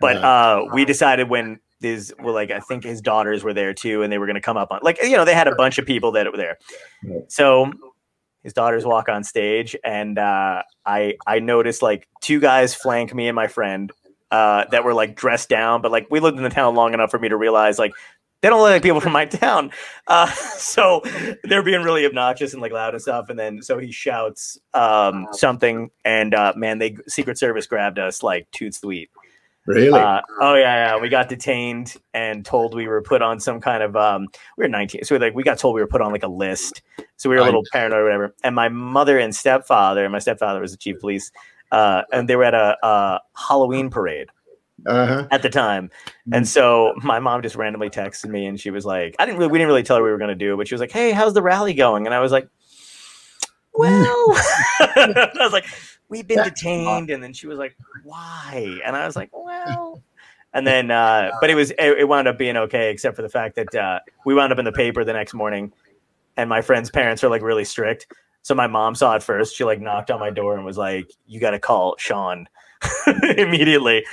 but 0.00 0.16
uh 0.16 0.64
we 0.72 0.84
decided 0.84 1.28
when 1.28 1.58
his 1.80 2.14
well 2.22 2.34
like 2.34 2.50
i 2.50 2.60
think 2.60 2.84
his 2.84 3.00
daughters 3.00 3.44
were 3.44 3.54
there 3.54 3.74
too 3.74 4.02
and 4.02 4.12
they 4.12 4.18
were 4.18 4.26
going 4.26 4.34
to 4.34 4.40
come 4.40 4.56
up 4.56 4.70
on 4.70 4.80
like 4.82 4.98
you 5.02 5.16
know 5.16 5.24
they 5.24 5.34
had 5.34 5.48
a 5.48 5.54
bunch 5.54 5.78
of 5.78 5.86
people 5.86 6.12
that 6.12 6.30
were 6.30 6.36
there. 6.36 6.58
So 7.28 7.72
his 8.42 8.52
daughters 8.52 8.84
walk 8.84 9.08
on 9.08 9.24
stage 9.24 9.74
and 9.84 10.18
uh 10.18 10.62
i 10.86 11.14
i 11.26 11.38
noticed 11.38 11.82
like 11.82 12.08
two 12.20 12.40
guys 12.40 12.74
flank 12.74 13.14
me 13.14 13.28
and 13.28 13.36
my 13.36 13.46
friend 13.46 13.92
uh 14.30 14.64
that 14.70 14.84
were 14.84 14.94
like 14.94 15.16
dressed 15.16 15.48
down 15.48 15.80
but 15.82 15.90
like 15.90 16.06
we 16.10 16.20
lived 16.20 16.36
in 16.36 16.42
the 16.42 16.50
town 16.50 16.74
long 16.74 16.94
enough 16.94 17.10
for 17.10 17.18
me 17.18 17.28
to 17.28 17.36
realize 17.36 17.78
like 17.78 17.92
they 18.44 18.50
don't 18.50 18.60
look 18.60 18.72
like 18.72 18.82
people 18.82 19.00
from 19.00 19.14
my 19.14 19.24
town 19.24 19.70
uh 20.06 20.30
so 20.58 21.00
they're 21.44 21.62
being 21.62 21.82
really 21.82 22.04
obnoxious 22.04 22.52
and 22.52 22.60
like 22.60 22.72
loud 22.72 22.92
and 22.92 23.02
stuff 23.02 23.30
and 23.30 23.38
then 23.38 23.62
so 23.62 23.78
he 23.78 23.90
shouts 23.90 24.58
um 24.74 25.26
something 25.32 25.90
and 26.04 26.34
uh 26.34 26.52
man 26.54 26.78
they 26.78 26.94
secret 27.08 27.38
service 27.38 27.66
grabbed 27.66 27.98
us 27.98 28.22
like 28.22 28.46
toot 28.50 28.74
sweet 28.74 29.10
Really? 29.66 29.98
uh, 29.98 30.20
oh 30.42 30.56
yeah, 30.56 30.88
yeah. 30.88 31.00
We 31.00 31.08
got 31.08 31.30
detained 31.30 31.96
and 32.12 32.44
told 32.44 32.74
we 32.74 32.86
were 32.86 33.00
put 33.00 33.22
on 33.22 33.40
some 33.40 33.62
kind 33.62 33.82
of 33.82 33.96
um. 33.96 34.28
We 34.58 34.64
were 34.64 34.68
nineteen, 34.68 35.04
so 35.04 35.14
we 35.14 35.18
like 35.18 35.34
we 35.34 35.42
got 35.42 35.56
told 35.56 35.74
we 35.74 35.80
were 35.80 35.86
put 35.86 36.02
on 36.02 36.12
like 36.12 36.22
a 36.22 36.28
list. 36.28 36.82
So 37.16 37.30
we 37.30 37.36
were 37.36 37.40
a 37.40 37.46
little 37.46 37.62
paranoid 37.72 37.98
or 37.98 38.04
whatever. 38.04 38.34
And 38.44 38.54
my 38.54 38.68
mother 38.68 39.18
and 39.18 39.34
stepfather, 39.34 40.04
and 40.04 40.12
my 40.12 40.18
stepfather 40.18 40.60
was 40.60 40.72
the 40.72 40.76
chief 40.76 40.96
of 40.96 41.00
police, 41.00 41.32
uh, 41.72 42.02
and 42.12 42.28
they 42.28 42.36
were 42.36 42.44
at 42.44 42.52
a, 42.52 42.76
a 42.82 43.20
Halloween 43.34 43.88
parade 43.88 44.28
uh-huh. 44.86 45.28
at 45.30 45.42
the 45.42 45.50
time. 45.50 45.90
And 46.32 46.46
so 46.46 46.94
my 47.02 47.18
mom 47.18 47.42
just 47.42 47.56
randomly 47.56 47.90
texted 47.90 48.30
me, 48.30 48.46
and 48.46 48.58
she 48.58 48.70
was 48.70 48.84
like, 48.84 49.16
"I 49.18 49.26
didn't 49.26 49.38
really, 49.38 49.52
we 49.52 49.58
didn't 49.58 49.68
really 49.68 49.82
tell 49.82 49.96
her 49.96 50.02
we 50.02 50.10
were 50.10 50.18
going 50.18 50.28
to 50.28 50.34
do, 50.34 50.56
but 50.56 50.68
she 50.68 50.74
was 50.74 50.80
like, 50.80 50.92
hey, 50.92 51.12
how's 51.12 51.34
the 51.34 51.42
rally 51.42 51.74
going?" 51.74 52.06
And 52.06 52.14
I 52.14 52.20
was 52.20 52.32
like, 52.32 52.48
"Well," 53.72 53.94
I 54.80 55.30
was 55.36 55.52
like, 55.52 55.66
"We've 56.08 56.26
been 56.26 56.42
detained," 56.42 57.10
and 57.10 57.22
then 57.22 57.32
she 57.32 57.46
was 57.46 57.58
like, 57.58 57.76
"Why?" 58.02 58.80
And 58.84 58.96
I 58.96 59.06
was 59.06 59.16
like, 59.16 59.30
"Well." 59.32 60.02
And 60.54 60.66
then, 60.66 60.90
uh, 60.90 61.32
but 61.40 61.50
it 61.50 61.54
was 61.56 61.72
it, 61.72 61.98
it 61.98 62.08
wound 62.08 62.28
up 62.28 62.38
being 62.38 62.56
okay, 62.56 62.90
except 62.90 63.16
for 63.16 63.22
the 63.22 63.28
fact 63.28 63.56
that 63.56 63.74
uh, 63.74 63.98
we 64.24 64.34
wound 64.34 64.52
up 64.52 64.58
in 64.58 64.64
the 64.64 64.72
paper 64.72 65.04
the 65.04 65.12
next 65.12 65.34
morning, 65.34 65.72
and 66.36 66.48
my 66.48 66.62
friend's 66.62 66.90
parents 66.90 67.22
are 67.22 67.28
like 67.28 67.42
really 67.42 67.64
strict. 67.64 68.06
So 68.42 68.54
my 68.54 68.66
mom 68.66 68.94
saw 68.94 69.16
it 69.16 69.22
first. 69.22 69.56
She 69.56 69.64
like 69.64 69.80
knocked 69.80 70.10
on 70.10 70.20
my 70.20 70.30
door 70.30 70.56
and 70.56 70.64
was 70.64 70.78
like, 70.78 71.10
"You 71.26 71.40
got 71.40 71.50
to 71.50 71.58
call 71.58 71.96
Sean 71.98 72.46
immediately." 73.36 74.04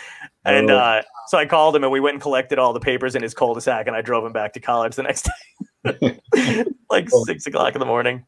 And 0.43 0.71
Oh. 0.71 0.77
uh, 0.77 1.01
so 1.27 1.37
I 1.37 1.45
called 1.45 1.75
him, 1.75 1.83
and 1.83 1.91
we 1.91 1.99
went 1.99 2.15
and 2.15 2.21
collected 2.21 2.57
all 2.59 2.73
the 2.73 2.79
papers 2.79 3.15
in 3.15 3.21
his 3.21 3.33
cul-de-sac, 3.33 3.87
and 3.87 3.95
I 3.95 4.01
drove 4.01 4.25
him 4.25 4.33
back 4.33 4.53
to 4.53 4.59
college 4.59 4.95
the 4.95 5.03
next 5.03 5.29
day. 5.85 6.19
like 6.89 7.09
Oh. 7.13 7.23
six 7.25 7.45
o'clock 7.45 7.73
in 7.75 7.79
the 7.79 7.85
morning. 7.85 8.25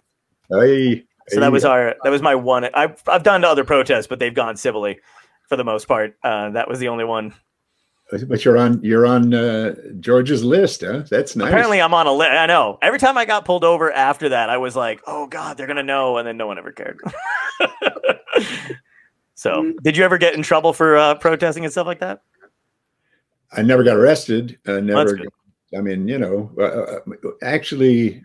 Hey, 0.49 1.03
So 1.29 1.39
that 1.39 1.51
was 1.51 1.65
our 1.65 1.95
that 2.03 2.09
was 2.09 2.21
my 2.21 2.35
one. 2.35 2.65
I've 2.73 3.01
I've 3.07 3.23
done 3.23 3.43
other 3.43 3.63
protests, 3.63 4.07
but 4.07 4.19
they've 4.19 4.33
gone 4.33 4.57
civilly 4.57 4.99
for 5.49 5.55
the 5.55 5.63
most 5.63 5.87
part. 5.87 6.15
Uh, 6.23 6.49
that 6.51 6.67
was 6.67 6.79
the 6.79 6.89
only 6.89 7.05
one. 7.05 7.33
But 8.11 8.45
you're 8.45 8.57
on 8.59 8.79
you're 8.83 9.07
on 9.07 9.33
uh, 9.33 9.73
George's 9.99 10.43
list, 10.43 10.81
huh? 10.81 11.03
That's 11.09 11.35
nice. 11.35 11.47
Apparently, 11.47 11.81
I'm 11.81 11.93
on 11.95 12.05
a 12.05 12.11
list. 12.13 12.31
I 12.31 12.45
know. 12.45 12.77
Every 12.81 12.99
time 12.99 13.17
I 13.17 13.25
got 13.25 13.43
pulled 13.45 13.63
over 13.63 13.91
after 13.91 14.29
that, 14.29 14.49
I 14.51 14.57
was 14.57 14.75
like, 14.75 15.01
"Oh 15.07 15.25
God, 15.25 15.57
they're 15.57 15.65
gonna 15.67 15.81
know," 15.81 16.17
and 16.17 16.27
then 16.27 16.37
no 16.37 16.45
one 16.45 16.59
ever 16.59 16.71
cared. 16.73 16.99
so, 19.35 19.73
did 19.83 19.97
you 19.97 20.03
ever 20.03 20.17
get 20.17 20.35
in 20.35 20.43
trouble 20.43 20.73
for 20.73 20.97
uh, 20.97 21.15
protesting 21.15 21.63
and 21.63 21.71
stuff 21.71 21.87
like 21.87 21.99
that? 21.99 22.21
I 23.51 23.61
never 23.61 23.83
got 23.83 23.97
arrested. 23.97 24.57
I 24.67 24.79
never. 24.79 25.15
good. 25.15 25.29
I 25.77 25.81
mean, 25.81 26.07
you 26.07 26.19
know, 26.19 26.51
uh, 26.59 26.99
actually, 27.41 28.23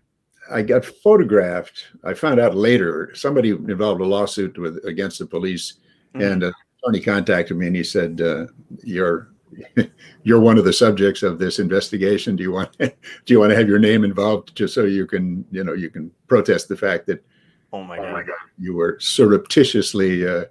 I 0.50 0.62
got 0.62 0.84
photographed. 0.84 1.84
I 2.04 2.14
found 2.14 2.40
out 2.40 2.54
later 2.54 3.10
somebody 3.14 3.50
involved 3.50 4.00
a 4.00 4.04
lawsuit 4.04 4.58
with 4.58 4.84
against 4.84 5.18
the 5.18 5.26
police, 5.26 5.74
Mhm. 6.14 6.32
and 6.32 6.44
uh, 6.44 6.52
Tony 6.84 7.00
contacted 7.00 7.56
me 7.56 7.66
and 7.68 7.76
he 7.76 7.84
said, 7.84 8.20
uh, 8.20 8.46
"You're." 8.82 9.28
You're 10.24 10.40
one 10.40 10.58
of 10.58 10.66
the 10.66 10.74
subjects 10.74 11.22
of 11.22 11.38
this 11.38 11.58
investigation. 11.58 12.36
Do 12.36 12.42
you 12.42 12.52
want 12.52 12.76
do 12.78 12.92
you 13.28 13.40
want 13.40 13.48
to 13.50 13.56
have 13.56 13.66
your 13.66 13.78
name 13.78 14.04
involved 14.04 14.54
just 14.54 14.74
so 14.74 14.84
you 14.84 15.06
can 15.06 15.42
you 15.50 15.64
know 15.64 15.72
you 15.72 15.88
can 15.88 16.10
protest 16.26 16.68
the 16.68 16.76
fact 16.76 17.06
that 17.06 17.24
Oh 17.72 17.82
my 17.82 17.96
God! 17.96 18.26
you 18.58 18.74
were 18.74 18.98
surreptitiously 19.00 20.28
uh, 20.28 20.44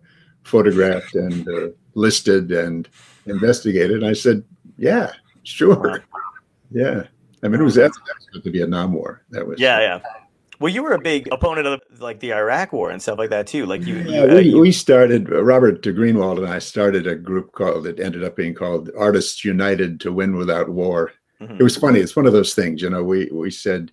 photographed 0.47 1.15
and 1.15 1.47
uh, 1.47 1.67
listed 1.93 2.51
and 2.51 2.87
investigated. 3.25 4.03
I 4.03 4.13
said, 4.13 4.43
"Yeah, 4.77 5.11
sure, 5.43 6.03
yeah." 6.71 7.03
I 7.43 7.47
mean, 7.49 7.61
it 7.61 7.63
was 7.63 7.75
that, 7.75 7.91
that 7.93 8.15
was 8.33 8.43
the 8.43 8.51
Vietnam 8.51 8.93
War. 8.93 9.21
That 9.29 9.45
was 9.45 9.59
Yeah, 9.59 9.79
yeah. 9.79 9.99
Well, 10.59 10.73
you 10.73 10.81
were 10.81 10.93
a 10.93 10.99
big 10.99 11.29
opponent 11.31 11.67
of 11.67 11.81
like 11.99 12.19
the 12.19 12.33
Iraq 12.33 12.73
War 12.73 12.89
and 12.89 12.99
stuff 12.99 13.19
like 13.19 13.29
that 13.29 13.45
too. 13.45 13.67
Like 13.67 13.85
you, 13.85 13.97
Yeah, 13.97 14.23
you, 14.25 14.31
uh, 14.31 14.35
we, 14.35 14.41
you- 14.41 14.59
we 14.59 14.71
started. 14.71 15.31
uh, 15.31 15.43
Robert 15.43 15.83
Greenwald 15.83 16.37
and 16.39 16.47
I 16.47 16.57
started 16.57 17.05
a 17.05 17.13
group 17.15 17.51
called. 17.51 17.85
It 17.85 17.99
ended 17.99 18.23
up 18.23 18.35
being 18.35 18.55
called 18.55 18.89
Artists 18.97 19.45
United 19.45 19.99
to 20.01 20.11
Win 20.11 20.35
Without 20.35 20.69
War. 20.69 21.11
Mhm. 21.41 21.59
It 21.59 21.63
was 21.63 21.77
funny. 21.77 21.99
It's 21.99 22.15
one 22.15 22.25
of 22.25 22.33
those 22.33 22.55
things, 22.55 22.81
you 22.81 22.89
know. 22.89 23.03
We 23.03 23.29
we 23.31 23.51
said, 23.51 23.91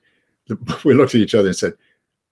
we 0.84 0.94
looked 0.94 1.14
at 1.14 1.20
each 1.20 1.34
other 1.34 1.48
and 1.48 1.56
said, 1.56 1.74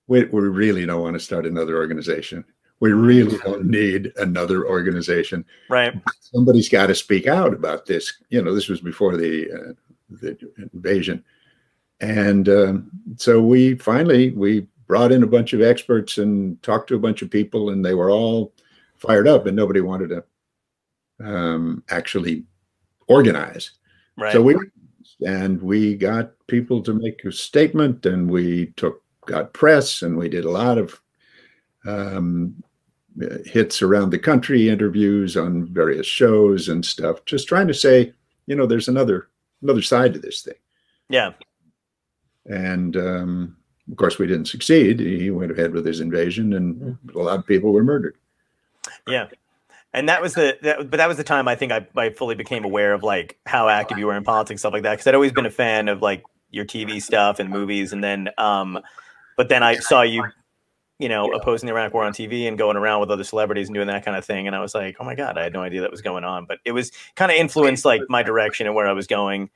"We 0.06 0.24
we 0.24 0.40
really 0.48 0.86
don't 0.86 1.02
want 1.02 1.14
to 1.14 1.20
start 1.20 1.44
another 1.44 1.76
organization. 1.76 2.42
We 2.82 2.90
really 2.90 3.38
don't 3.44 3.66
need 3.66 4.12
another 4.16 4.66
organization. 4.66 5.44
right. 5.68 5.94
somebody's 6.18 6.68
got 6.68 6.88
to 6.88 6.96
speak 6.96 7.28
out 7.28 7.54
about 7.54 7.86
this. 7.86 8.12
You 8.28 8.42
know, 8.42 8.52
this 8.52 8.68
was 8.68 8.80
before 8.80 9.16
the 9.16 9.48
uh, 9.52 9.72
the 10.10 10.36
invasion, 10.74 11.22
and 12.00 12.48
um, 12.48 12.90
so 13.18 13.40
we 13.40 13.76
finally 13.76 14.30
we 14.30 14.66
brought 14.88 15.12
in 15.12 15.22
a 15.22 15.28
bunch 15.28 15.52
of 15.52 15.62
experts 15.62 16.18
and 16.18 16.60
talked 16.64 16.88
to 16.88 16.96
a 16.96 16.98
bunch 16.98 17.22
of 17.22 17.30
people, 17.30 17.70
and 17.70 17.84
they 17.84 17.94
were 17.94 18.10
all 18.10 18.52
fired 18.96 19.28
up, 19.28 19.46
and 19.46 19.54
nobody 19.54 19.80
wanted 19.80 20.08
to 20.08 20.24
um, 21.24 21.84
actually 21.88 22.42
organize. 23.06 23.70
Right. 24.18 24.32
So 24.32 24.42
we 24.42 24.56
and 25.24 25.62
we 25.62 25.94
got 25.94 26.32
people 26.48 26.82
to 26.82 26.94
make 26.94 27.24
a 27.24 27.30
statement, 27.30 28.06
and 28.06 28.28
we 28.28 28.72
took 28.74 29.04
got 29.26 29.52
press, 29.52 30.02
and 30.02 30.16
we 30.16 30.28
did 30.28 30.44
a 30.44 30.50
lot 30.50 30.78
of 30.78 31.00
um, 31.86 32.56
hits 33.44 33.82
around 33.82 34.10
the 34.10 34.18
country, 34.18 34.68
interviews 34.68 35.36
on 35.36 35.66
various 35.66 36.06
shows 36.06 36.68
and 36.68 36.84
stuff, 36.84 37.24
just 37.24 37.48
trying 37.48 37.68
to 37.68 37.74
say, 37.74 38.12
you 38.46 38.56
know, 38.56 38.66
there's 38.66 38.88
another 38.88 39.28
another 39.62 39.82
side 39.82 40.12
to 40.14 40.18
this 40.18 40.42
thing. 40.42 40.54
yeah. 41.08 41.32
And 42.46 42.96
um, 42.96 43.56
of 43.90 43.96
course, 43.96 44.18
we 44.18 44.26
didn't 44.26 44.48
succeed. 44.48 44.98
He 44.98 45.30
went 45.30 45.52
ahead 45.52 45.72
with 45.72 45.86
his 45.86 46.00
invasion, 46.00 46.54
and 46.54 46.98
a 47.14 47.18
lot 47.18 47.38
of 47.38 47.46
people 47.46 47.72
were 47.72 47.84
murdered. 47.84 48.16
Yeah. 49.06 49.28
And 49.94 50.08
that 50.08 50.22
was 50.22 50.34
the, 50.34 50.58
that, 50.62 50.90
but 50.90 50.96
that 50.96 51.06
was 51.06 51.18
the 51.18 51.24
time 51.24 51.46
I 51.46 51.54
think 51.54 51.70
I, 51.70 51.86
I 51.96 52.10
fully 52.10 52.34
became 52.34 52.64
aware 52.64 52.94
of 52.94 53.02
like 53.02 53.38
how 53.46 53.68
active 53.68 53.98
you 53.98 54.06
were 54.06 54.16
in 54.16 54.24
politics, 54.24 54.50
and 54.50 54.60
stuff 54.60 54.72
like 54.72 54.82
that. 54.84 54.98
Cause 54.98 55.06
I'd 55.06 55.14
always 55.14 55.32
been 55.32 55.46
a 55.46 55.50
fan 55.50 55.88
of 55.88 56.00
like 56.00 56.24
your 56.50 56.64
TV 56.64 57.02
stuff 57.02 57.38
and 57.38 57.50
movies. 57.50 57.92
And 57.92 58.02
then, 58.02 58.30
um, 58.38 58.80
but 59.36 59.48
then 59.48 59.62
I 59.62 59.76
saw 59.76 60.02
you, 60.02 60.24
you 61.02 61.08
know, 61.08 61.32
opposing 61.32 61.66
the 61.66 61.72
Iraq 61.72 61.92
war 61.92 62.04
on 62.04 62.12
TV 62.12 62.46
and 62.46 62.56
going 62.56 62.76
around 62.76 63.00
with 63.00 63.10
other 63.10 63.24
celebrities 63.24 63.66
and 63.66 63.74
doing 63.74 63.88
that 63.88 64.04
kind 64.04 64.16
of 64.16 64.24
thing. 64.24 64.46
And 64.46 64.54
I 64.54 64.60
was 64.60 64.72
like, 64.72 64.96
oh 65.00 65.04
my 65.04 65.16
God, 65.16 65.36
I 65.36 65.42
had 65.42 65.52
no 65.52 65.60
idea 65.60 65.80
that 65.80 65.90
was 65.90 66.00
going 66.00 66.22
on, 66.22 66.44
but 66.44 66.60
it 66.64 66.70
was 66.70 66.92
kind 67.16 67.32
of 67.32 67.36
influenced 67.36 67.84
like 67.84 68.02
my 68.08 68.22
direction 68.22 68.68
and 68.68 68.76
where 68.76 68.86
I 68.86 68.92
was 68.92 69.08
going 69.08 69.50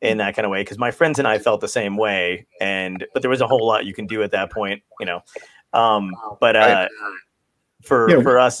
in 0.00 0.18
that 0.18 0.34
kind 0.34 0.44
of 0.44 0.50
way. 0.50 0.64
Cause 0.64 0.78
my 0.78 0.90
friends 0.90 1.20
and 1.20 1.28
I 1.28 1.38
felt 1.38 1.60
the 1.60 1.68
same 1.68 1.96
way. 1.96 2.44
And, 2.60 3.06
but 3.14 3.22
there 3.22 3.30
was 3.30 3.40
a 3.40 3.46
whole 3.46 3.64
lot 3.64 3.86
you 3.86 3.94
can 3.94 4.08
do 4.08 4.24
at 4.24 4.32
that 4.32 4.50
point, 4.50 4.82
you 4.98 5.06
know? 5.06 5.22
Um, 5.72 6.10
but, 6.40 6.56
uh, 6.56 6.88
for, 7.82 8.10
Yeah. 8.10 8.22
for 8.22 8.40
us, 8.40 8.60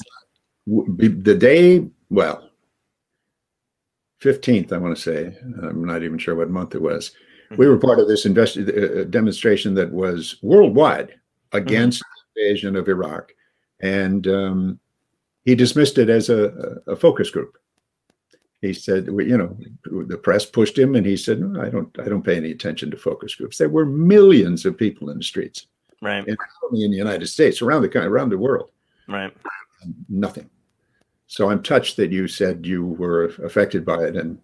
The 0.68 1.34
day, 1.34 1.84
well, 2.10 2.48
15th, 4.22 4.72
I 4.72 4.76
want 4.78 4.94
to 4.96 5.02
say, 5.02 5.36
I'm 5.62 5.84
not 5.84 6.04
even 6.04 6.18
sure 6.18 6.36
what 6.36 6.48
month 6.48 6.76
it 6.76 6.82
was. 6.82 7.10
We 7.56 7.66
were 7.66 7.76
part 7.76 7.98
of 7.98 8.06
this 8.06 8.24
investi- 8.24 9.00
uh, 9.00 9.04
demonstration 9.04 9.74
that 9.74 9.90
was 9.90 10.36
worldwide 10.42 11.16
against 11.52 11.98
the 12.00 12.04
invasion 12.40 12.76
of 12.76 12.88
Iraq. 12.88 13.32
And 13.80 14.26
um, 14.26 14.80
he 15.44 15.54
dismissed 15.54 15.98
it 15.98 16.10
as 16.10 16.28
a, 16.28 16.78
a 16.86 16.96
focus 16.96 17.30
group. 17.30 17.56
He 18.60 18.74
said, 18.74 19.06
you 19.06 19.38
know, 19.38 19.56
the 20.06 20.18
press 20.18 20.44
pushed 20.44 20.78
him, 20.78 20.94
and 20.94 21.06
he 21.06 21.16
said, 21.16 21.40
no, 21.40 21.62
"I 21.62 21.70
don't, 21.70 21.98
I 21.98 22.10
don't 22.10 22.22
pay 22.22 22.36
any 22.36 22.50
attention 22.50 22.90
to 22.90 22.96
focus 22.98 23.34
groups." 23.34 23.56
There 23.56 23.70
were 23.70 23.86
millions 23.86 24.66
of 24.66 24.76
people 24.76 25.08
in 25.08 25.16
the 25.16 25.24
streets, 25.24 25.66
right. 26.02 26.26
and 26.26 26.36
only 26.64 26.84
in 26.84 26.90
the 26.90 26.96
United 26.98 27.26
States, 27.26 27.62
around 27.62 27.82
the 27.82 27.98
around 27.98 28.28
the 28.28 28.36
world 28.36 28.70
Right. 29.08 29.34
nothing. 30.10 30.50
So 31.26 31.50
I'm 31.50 31.62
touched 31.62 31.96
that 31.96 32.12
you 32.12 32.28
said 32.28 32.66
you 32.66 32.84
were 32.84 33.26
affected 33.44 33.82
by 33.86 34.04
it 34.04 34.16
and 34.16 34.38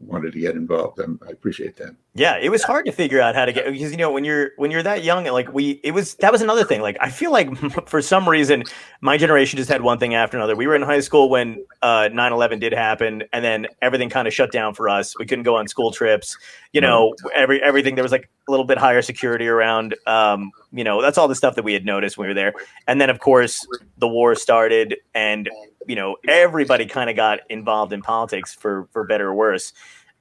wanted 0.00 0.32
to 0.32 0.40
get 0.40 0.54
involved. 0.54 1.00
i 1.00 1.04
I 1.26 1.30
appreciate 1.30 1.76
that. 1.76 1.94
Yeah, 2.14 2.36
it 2.36 2.48
was 2.48 2.62
hard 2.62 2.86
to 2.86 2.92
figure 2.92 3.20
out 3.20 3.34
how 3.34 3.44
to 3.44 3.52
get 3.52 3.70
because 3.70 3.92
you 3.92 3.96
know 3.96 4.10
when 4.10 4.24
you're 4.24 4.50
when 4.56 4.70
you're 4.70 4.82
that 4.82 5.04
young, 5.04 5.24
like 5.26 5.52
we, 5.52 5.80
it 5.84 5.92
was 5.92 6.14
that 6.16 6.32
was 6.32 6.42
another 6.42 6.64
thing. 6.64 6.80
Like 6.80 6.96
I 7.00 7.10
feel 7.10 7.30
like 7.30 7.54
for 7.88 8.02
some 8.02 8.28
reason 8.28 8.64
my 9.00 9.16
generation 9.16 9.56
just 9.58 9.70
had 9.70 9.82
one 9.82 9.98
thing 9.98 10.14
after 10.14 10.36
another. 10.36 10.56
We 10.56 10.66
were 10.66 10.74
in 10.74 10.82
high 10.82 11.00
school 11.00 11.30
when 11.30 11.64
uh, 11.82 12.08
9/11 12.12 12.60
did 12.60 12.72
happen, 12.72 13.22
and 13.32 13.44
then 13.44 13.68
everything 13.80 14.10
kind 14.10 14.26
of 14.26 14.34
shut 14.34 14.50
down 14.50 14.74
for 14.74 14.88
us. 14.88 15.16
We 15.18 15.26
couldn't 15.26 15.44
go 15.44 15.56
on 15.56 15.68
school 15.68 15.92
trips. 15.92 16.36
You 16.72 16.80
know, 16.80 17.14
every 17.34 17.62
everything 17.62 17.94
there 17.94 18.04
was 18.04 18.12
like 18.12 18.28
a 18.48 18.50
little 18.50 18.66
bit 18.66 18.78
higher 18.78 19.02
security 19.02 19.46
around. 19.46 19.94
Um, 20.06 20.50
you 20.72 20.84
know, 20.84 21.02
that's 21.02 21.18
all 21.18 21.28
the 21.28 21.34
stuff 21.34 21.54
that 21.54 21.62
we 21.62 21.72
had 21.72 21.84
noticed 21.84 22.18
when 22.18 22.24
we 22.24 22.28
were 22.30 22.34
there. 22.34 22.54
And 22.86 23.00
then 23.00 23.10
of 23.10 23.20
course 23.20 23.66
the 23.98 24.08
war 24.08 24.34
started, 24.34 24.96
and 25.14 25.48
you 25.86 25.96
know 25.96 26.16
everybody 26.28 26.86
kind 26.86 27.10
of 27.10 27.16
got 27.16 27.40
involved 27.48 27.92
in 27.92 28.02
politics 28.02 28.54
for 28.54 28.88
for 28.92 29.04
better 29.04 29.28
or 29.28 29.34
worse. 29.34 29.72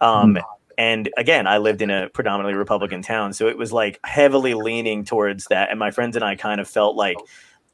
Um, 0.01 0.39
and 0.77 1.09
again, 1.17 1.45
I 1.45 1.57
lived 1.57 1.81
in 1.81 1.89
a 1.89 2.07
predominantly 2.09 2.53
Republican 2.53 3.01
town, 3.01 3.33
so 3.33 3.47
it 3.47 3.57
was 3.57 3.73
like 3.73 3.99
heavily 4.05 4.53
leaning 4.53 5.03
towards 5.03 5.45
that. 5.47 5.69
And 5.69 5.77
my 5.77 5.91
friends 5.91 6.15
and 6.15 6.23
I 6.23 6.35
kind 6.35 6.61
of 6.61 6.69
felt 6.69 6.95
like 6.95 7.17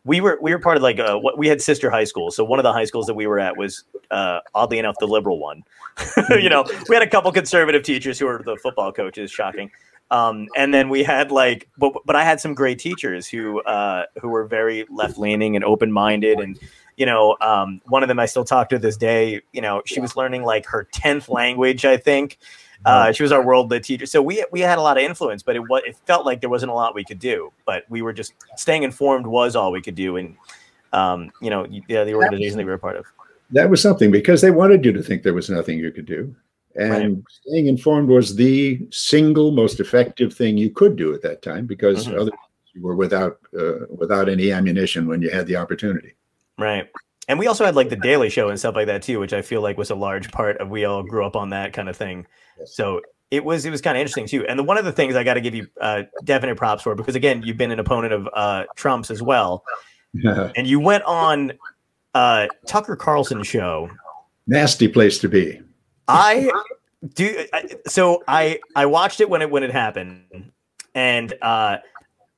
we 0.06 0.22
were 0.22 0.40
we 0.42 0.52
were 0.52 0.60
part 0.60 0.78
of 0.78 0.84
like 0.84 1.00
uh, 1.00 1.18
what 1.18 1.38
we 1.38 1.48
had 1.48 1.62
sister 1.62 1.92
high 1.92 2.04
school. 2.04 2.32
So 2.32 2.44
one 2.44 2.58
of 2.58 2.64
the 2.64 2.74
high 2.74 2.86
schools 2.86 3.06
that 3.08 3.14
we 3.14 3.28
were 3.28 3.40
at 3.40 3.58
was 3.58 3.84
uh, 4.12 4.40
oddly 4.56 4.80
enough 4.80 4.96
the 5.00 5.08
liberal 5.08 5.40
one. 5.40 5.64
you 6.30 6.50
know, 6.50 6.66
we 6.90 6.96
had 6.96 7.04
a 7.04 7.10
couple 7.10 7.32
conservative 7.32 7.84
teachers 7.84 8.18
who 8.18 8.26
were 8.26 8.42
the 8.44 8.58
football 8.58 8.92
coaches. 8.92 9.30
Shocking. 9.30 9.70
Um, 10.12 10.48
and 10.56 10.74
then 10.74 10.90
we 10.90 11.04
had 11.04 11.32
like, 11.32 11.68
but 11.78 11.94
but 12.06 12.16
I 12.16 12.24
had 12.24 12.40
some 12.40 12.54
great 12.54 12.80
teachers 12.80 13.28
who 13.28 13.62
uh, 13.64 14.06
who 14.22 14.30
were 14.30 14.46
very 14.46 14.86
left 14.90 15.18
leaning 15.18 15.56
and 15.56 15.66
open 15.66 15.92
minded 15.92 16.40
and 16.40 16.60
you 16.98 17.06
know, 17.06 17.36
um, 17.42 17.82
one 17.86 18.04
of 18.04 18.10
them 18.10 18.20
I 18.20 18.26
still 18.26 18.46
talk 18.46 18.70
to 18.70 18.80
this 18.80 18.98
day. 18.98 19.42
You 19.52 19.62
know, 19.62 19.82
she 19.86 20.00
was 20.00 20.16
learning 20.16 20.44
like 20.44 20.66
her 20.68 20.88
tenth 20.92 21.30
language, 21.30 21.86
I 21.86 21.98
think. 21.98 22.38
Uh, 22.86 23.12
she 23.12 23.24
was 23.24 23.32
our 23.32 23.44
world 23.44 23.72
lit 23.72 23.84
teacher, 23.84 24.06
so 24.06 24.22
we 24.22 24.46
we 24.52 24.60
had 24.60 24.78
a 24.78 24.82
lot 24.82 24.96
of 24.96 25.04
influence, 25.04 25.42
but 25.42 25.56
it 25.56 25.68
was 25.68 25.82
it 25.88 25.98
felt 26.06 26.24
like 26.24 26.40
there 26.40 26.52
wasn't 26.52 26.72
a 26.72 26.76
lot 26.76 26.94
we 26.94 27.04
could 27.04 27.18
do. 27.18 27.52
But 27.66 27.84
we 27.90 28.04
were 28.04 28.14
just 28.14 28.34
staying 28.58 28.84
informed 28.84 29.26
was 29.26 29.56
all 29.56 29.72
we 29.72 29.82
could 29.82 29.96
do, 29.96 30.18
and 30.18 30.36
um, 30.94 31.32
you 31.42 31.50
know, 31.50 31.66
yeah, 31.88 32.04
the 32.04 32.14
organization 32.14 32.58
that 32.58 32.64
we 32.64 32.70
were 32.70 32.76
a 32.76 32.80
part 32.80 32.96
of. 32.96 33.06
That 33.52 33.72
was 33.72 33.82
something 33.82 34.12
because 34.12 34.42
they 34.42 34.52
wanted 34.52 34.86
you 34.86 34.92
to 34.94 35.02
think 35.02 35.24
there 35.24 35.34
was 35.34 35.50
nothing 35.50 35.80
you 35.80 35.92
could 35.92 36.06
do. 36.06 36.36
And 36.76 37.16
Right. 37.16 37.24
staying 37.30 37.68
informed 37.68 38.10
was 38.10 38.36
the 38.36 38.86
single 38.92 39.52
most 39.52 39.80
effective 39.80 40.34
thing 40.34 40.58
you 40.58 40.70
could 40.70 40.96
do 40.96 41.14
at 41.14 41.22
that 41.22 41.42
time 41.42 41.66
because 41.66 42.06
Mhm. 42.08 42.20
others 42.20 42.34
you 42.74 42.82
were 42.84 42.96
without 42.96 43.40
uh, 43.58 43.86
without 43.90 44.30
any 44.30 44.52
ammunition 44.52 45.08
when 45.08 45.22
you 45.22 45.30
had 45.30 45.48
the 45.48 45.56
opportunity. 45.56 46.14
Right. 46.58 46.88
And 47.28 47.40
we 47.40 47.48
also 47.48 47.66
had 47.66 47.76
like 47.76 47.90
the 47.90 47.96
Daily 47.96 48.30
Show 48.30 48.50
and 48.50 48.60
stuff 48.60 48.76
like 48.76 48.88
that 48.88 49.02
too, 49.02 49.20
which 49.20 49.34
I 49.34 49.42
feel 49.42 49.62
like 49.62 49.78
was 49.78 49.90
a 49.90 49.96
large 49.96 50.32
part 50.32 50.58
of 50.58 50.70
we 50.70 50.86
all 50.86 51.04
grew 51.04 51.26
up 51.26 51.36
on 51.36 51.50
that 51.50 51.74
kind 51.74 51.90
of 51.90 51.98
thing. 51.98 52.28
Yes. 52.60 52.76
So 52.76 53.02
it 53.32 53.44
was 53.44 53.66
it 53.66 53.72
was 53.72 53.82
kind 53.82 53.98
of 53.98 54.02
interesting 54.02 54.28
too. 54.28 54.46
And 54.46 54.60
the, 54.60 54.64
one 54.64 54.78
of 54.78 54.86
the 54.86 54.92
things 54.92 55.16
I 55.16 55.24
got 55.24 55.34
to 55.34 55.42
give 55.42 55.56
you 55.56 55.68
uh, 55.82 56.04
definite 56.24 56.56
props 56.56 56.84
for 56.84 56.94
because 56.96 57.16
again, 57.16 57.42
you've 57.44 57.58
been 57.58 57.72
an 57.72 57.80
opponent 57.80 58.14
of 58.14 58.30
uh, 58.34 58.66
Trump's 58.76 59.10
as 59.10 59.22
well, 59.22 59.64
and 60.24 60.68
you 60.68 60.80
went 60.80 61.04
on 61.04 61.54
uh, 62.14 62.48
Tucker 62.68 62.96
Carlson 62.96 63.44
show. 63.44 63.90
Nasty 64.48 64.88
place 64.88 65.18
to 65.20 65.30
be. 65.30 65.60
I 66.08 66.52
do 67.16 67.46
I, 67.52 67.76
so 67.88 68.24
I 68.28 68.60
I 68.76 68.86
watched 68.86 69.20
it 69.20 69.30
when 69.30 69.42
it 69.42 69.50
when 69.50 69.64
it 69.64 69.72
happened, 69.72 70.52
and 70.94 71.34
uh, 71.42 71.78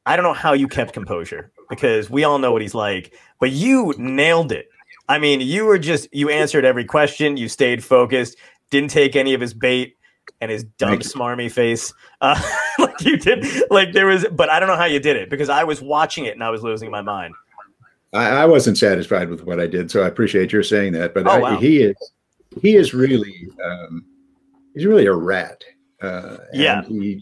I 0.05 0.15
don't 0.15 0.23
know 0.23 0.33
how 0.33 0.53
you 0.53 0.69
kept 0.69 0.93
composure 0.93 1.51
because 1.69 2.09
we 2.09 2.23
all 2.23 2.39
know 2.39 2.51
what 2.51 2.61
he's 2.61 2.75
like, 2.75 3.13
but 3.39 3.51
you 3.51 3.93
nailed 3.97 4.51
it. 4.51 4.69
I 5.09 5.19
mean, 5.19 5.39
you 5.41 5.65
were 5.65 5.79
just 5.79 6.07
you 6.13 6.29
answered 6.29 6.65
every 6.65 6.85
question, 6.85 7.37
you 7.37 7.47
stayed 7.49 7.83
focused, 7.83 8.37
didn't 8.69 8.91
take 8.91 9.15
any 9.15 9.33
of 9.33 9.41
his 9.41 9.53
bait 9.53 9.97
and 10.41 10.51
his 10.51 10.63
dumb 10.63 10.99
smarmy 10.99 11.49
face 11.49 11.93
uh, 12.21 12.39
like 12.79 12.99
you 13.01 13.17
did 13.17 13.45
like 13.71 13.93
there 13.93 14.05
was 14.05 14.25
but 14.33 14.49
i 14.49 14.59
don't 14.59 14.67
know 14.67 14.75
how 14.75 14.83
you 14.85 14.99
did 14.99 15.15
it 15.15 15.29
because 15.29 15.47
i 15.47 15.63
was 15.63 15.81
watching 15.81 16.25
it 16.25 16.33
and 16.33 16.43
i 16.43 16.49
was 16.49 16.61
losing 16.61 16.91
my 16.91 17.01
mind 17.01 17.33
I, 18.13 18.29
I 18.29 18.45
wasn't 18.45 18.77
satisfied 18.77 19.29
with 19.29 19.43
what 19.43 19.59
I 19.59 19.67
did, 19.67 19.91
so 19.91 20.01
I 20.01 20.07
appreciate 20.07 20.53
your 20.53 20.63
saying 20.63 20.93
that. 20.93 21.13
But 21.13 21.27
Oh, 21.27 21.31
I, 21.31 21.39
wow. 21.39 21.57
he 21.57 21.83
is 21.83 21.95
he 22.61 22.75
is 22.75 22.93
really 22.93 23.49
um, 23.63 24.05
he's 24.73 24.85
really 24.85 25.05
a 25.05 25.13
rat. 25.13 25.61
Uh, 26.01 26.37
Yeah. 26.53 26.83
He, 26.85 27.21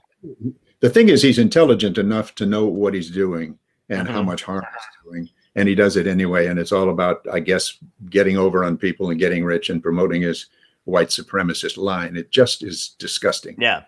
the 0.81 0.89
thing 0.89 1.09
is, 1.09 1.23
he's 1.23 1.39
intelligent 1.39 1.97
enough 1.97 2.35
to 2.35 2.45
know 2.45 2.65
what 2.65 2.93
he's 2.93 3.09
doing 3.09 3.57
and 3.89 4.07
how 4.07 4.21
Mhm. 4.21 4.25
much 4.25 4.43
harm 4.43 4.63
he's 4.71 5.03
doing, 5.11 5.29
and 5.55 5.67
he 5.69 5.75
does 5.75 5.95
it 5.97 6.07
anyway. 6.07 6.47
And 6.47 6.59
it's 6.59 6.71
all 6.71 6.89
about, 6.89 7.25
I 7.31 7.39
guess, 7.39 7.77
getting 8.09 8.37
over 8.37 8.63
on 8.65 8.77
people 8.77 9.09
and 9.09 9.19
getting 9.19 9.43
rich 9.45 9.69
and 9.69 9.81
promoting 9.83 10.21
his 10.23 10.47
white 10.85 11.09
supremacist 11.09 11.77
line. 11.77 12.15
It 12.15 12.31
just 12.31 12.63
is 12.63 12.89
disgusting. 12.89 13.55
Yeah. 13.59 13.83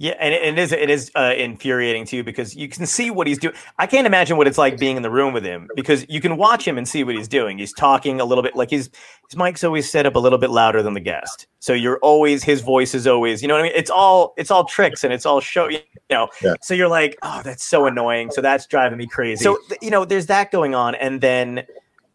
Yeah, 0.00 0.14
and 0.20 0.32
it, 0.32 0.42
it 0.42 0.58
is 0.60 0.70
it 0.70 0.90
is 0.90 1.10
uh, 1.16 1.34
infuriating 1.36 2.04
too 2.04 2.22
because 2.22 2.54
you 2.54 2.68
can 2.68 2.86
see 2.86 3.10
what 3.10 3.26
he's 3.26 3.38
doing. 3.38 3.54
I 3.78 3.86
can't 3.88 4.06
imagine 4.06 4.36
what 4.36 4.46
it's 4.46 4.56
like 4.56 4.78
being 4.78 4.96
in 4.96 5.02
the 5.02 5.10
room 5.10 5.34
with 5.34 5.44
him 5.44 5.68
because 5.74 6.06
you 6.08 6.20
can 6.20 6.36
watch 6.36 6.66
him 6.66 6.78
and 6.78 6.86
see 6.86 7.02
what 7.02 7.16
he's 7.16 7.26
doing. 7.26 7.58
He's 7.58 7.72
talking 7.72 8.20
a 8.20 8.24
little 8.24 8.42
bit 8.42 8.54
like 8.54 8.70
his 8.70 8.90
his 9.28 9.36
mic's 9.36 9.64
always 9.64 9.90
set 9.90 10.06
up 10.06 10.14
a 10.14 10.20
little 10.20 10.38
bit 10.38 10.50
louder 10.50 10.84
than 10.84 10.94
the 10.94 11.00
guest, 11.00 11.48
so 11.58 11.72
you're 11.72 11.98
always 11.98 12.44
his 12.44 12.60
voice 12.60 12.94
is 12.94 13.08
always 13.08 13.42
you 13.42 13.48
know 13.48 13.54
what 13.54 13.60
I 13.60 13.64
mean. 13.64 13.72
It's 13.74 13.90
all 13.90 14.34
it's 14.36 14.52
all 14.52 14.64
tricks 14.66 15.02
and 15.02 15.12
it's 15.12 15.26
all 15.26 15.40
show 15.40 15.68
you 15.68 15.80
know. 16.10 16.28
Yeah. 16.40 16.54
So 16.62 16.74
you're 16.74 16.88
like, 16.88 17.18
oh, 17.22 17.42
that's 17.42 17.64
so 17.64 17.86
annoying. 17.86 18.30
So 18.30 18.40
that's 18.40 18.66
driving 18.66 18.98
me 18.98 19.08
crazy. 19.08 19.42
So 19.42 19.58
you 19.82 19.90
know, 19.90 20.04
there's 20.04 20.26
that 20.26 20.52
going 20.52 20.76
on, 20.76 20.94
and 20.94 21.20
then 21.20 21.66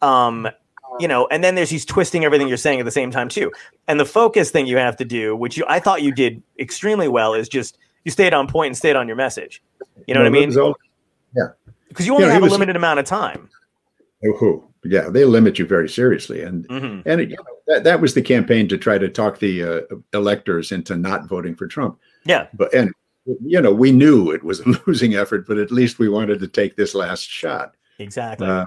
um 0.01 0.47
you 0.99 1.07
know, 1.07 1.27
and 1.31 1.43
then 1.43 1.55
there's 1.55 1.69
he's 1.69 1.85
twisting 1.85 2.23
everything 2.25 2.47
you're 2.47 2.57
saying 2.57 2.79
at 2.79 2.85
the 2.85 2.91
same 2.91 3.11
time 3.11 3.29
too. 3.29 3.51
And 3.87 3.99
the 3.99 4.05
focus 4.05 4.51
thing 4.51 4.67
you 4.67 4.77
have 4.77 4.95
to 4.97 5.05
do, 5.05 5.35
which 5.35 5.57
you 5.57 5.65
I 5.67 5.79
thought 5.79 6.01
you 6.01 6.13
did 6.13 6.41
extremely 6.59 7.07
well, 7.07 7.33
is 7.33 7.49
just 7.49 7.77
you 8.03 8.11
stayed 8.11 8.33
on 8.33 8.47
point 8.47 8.67
and 8.67 8.77
stayed 8.77 8.95
on 8.95 9.07
your 9.07 9.15
message. 9.17 9.61
You 10.07 10.13
know 10.13 10.21
what 10.21 10.27
I 10.27 10.29
mean? 10.29 10.57
all- 10.57 10.75
Because 11.89 12.05
you 12.07 12.13
only 12.13 12.25
Yeah, 12.27 12.33
have 12.33 12.41
was- 12.43 12.51
a 12.51 12.55
limited 12.55 12.75
amount 12.75 12.99
of 12.99 13.05
time. 13.05 13.49
Oh? 14.25 14.63
Yeah, 14.85 15.09
they 15.09 15.23
limit 15.23 15.57
you 15.59 15.65
very 15.65 15.87
seriously, 15.87 16.41
and 16.41 16.65
hmm 16.67 16.99
and 17.05 17.21
it, 17.21 17.29
you 17.29 17.37
know, 17.37 17.43
that 17.67 17.83
that 17.85 18.01
was 18.01 18.13
the 18.15 18.21
campaign 18.21 18.67
to 18.67 18.77
try 18.77 18.97
to 18.97 19.07
talk 19.07 19.39
the 19.39 19.63
uh, 19.63 19.81
electors 20.13 20.71
into 20.73 20.97
not 20.97 21.27
voting 21.29 21.55
for 21.55 21.67
Trump. 21.67 21.97
Yeah, 22.25 22.47
But 22.53 22.73
and 22.73 22.91
you 23.45 23.61
know, 23.61 23.73
we 23.73 23.93
knew 23.93 24.31
it 24.31 24.43
was 24.43 24.59
a 24.59 24.67
losing 24.87 25.15
effort, 25.15 25.47
but 25.47 25.57
at 25.57 25.71
least 25.71 25.99
we 25.99 26.09
wanted 26.09 26.39
to 26.41 26.47
take 26.49 26.75
this 26.75 26.93
last 26.93 27.29
shot. 27.29 27.75
exactly. 27.99 28.45
Uh, 28.45 28.65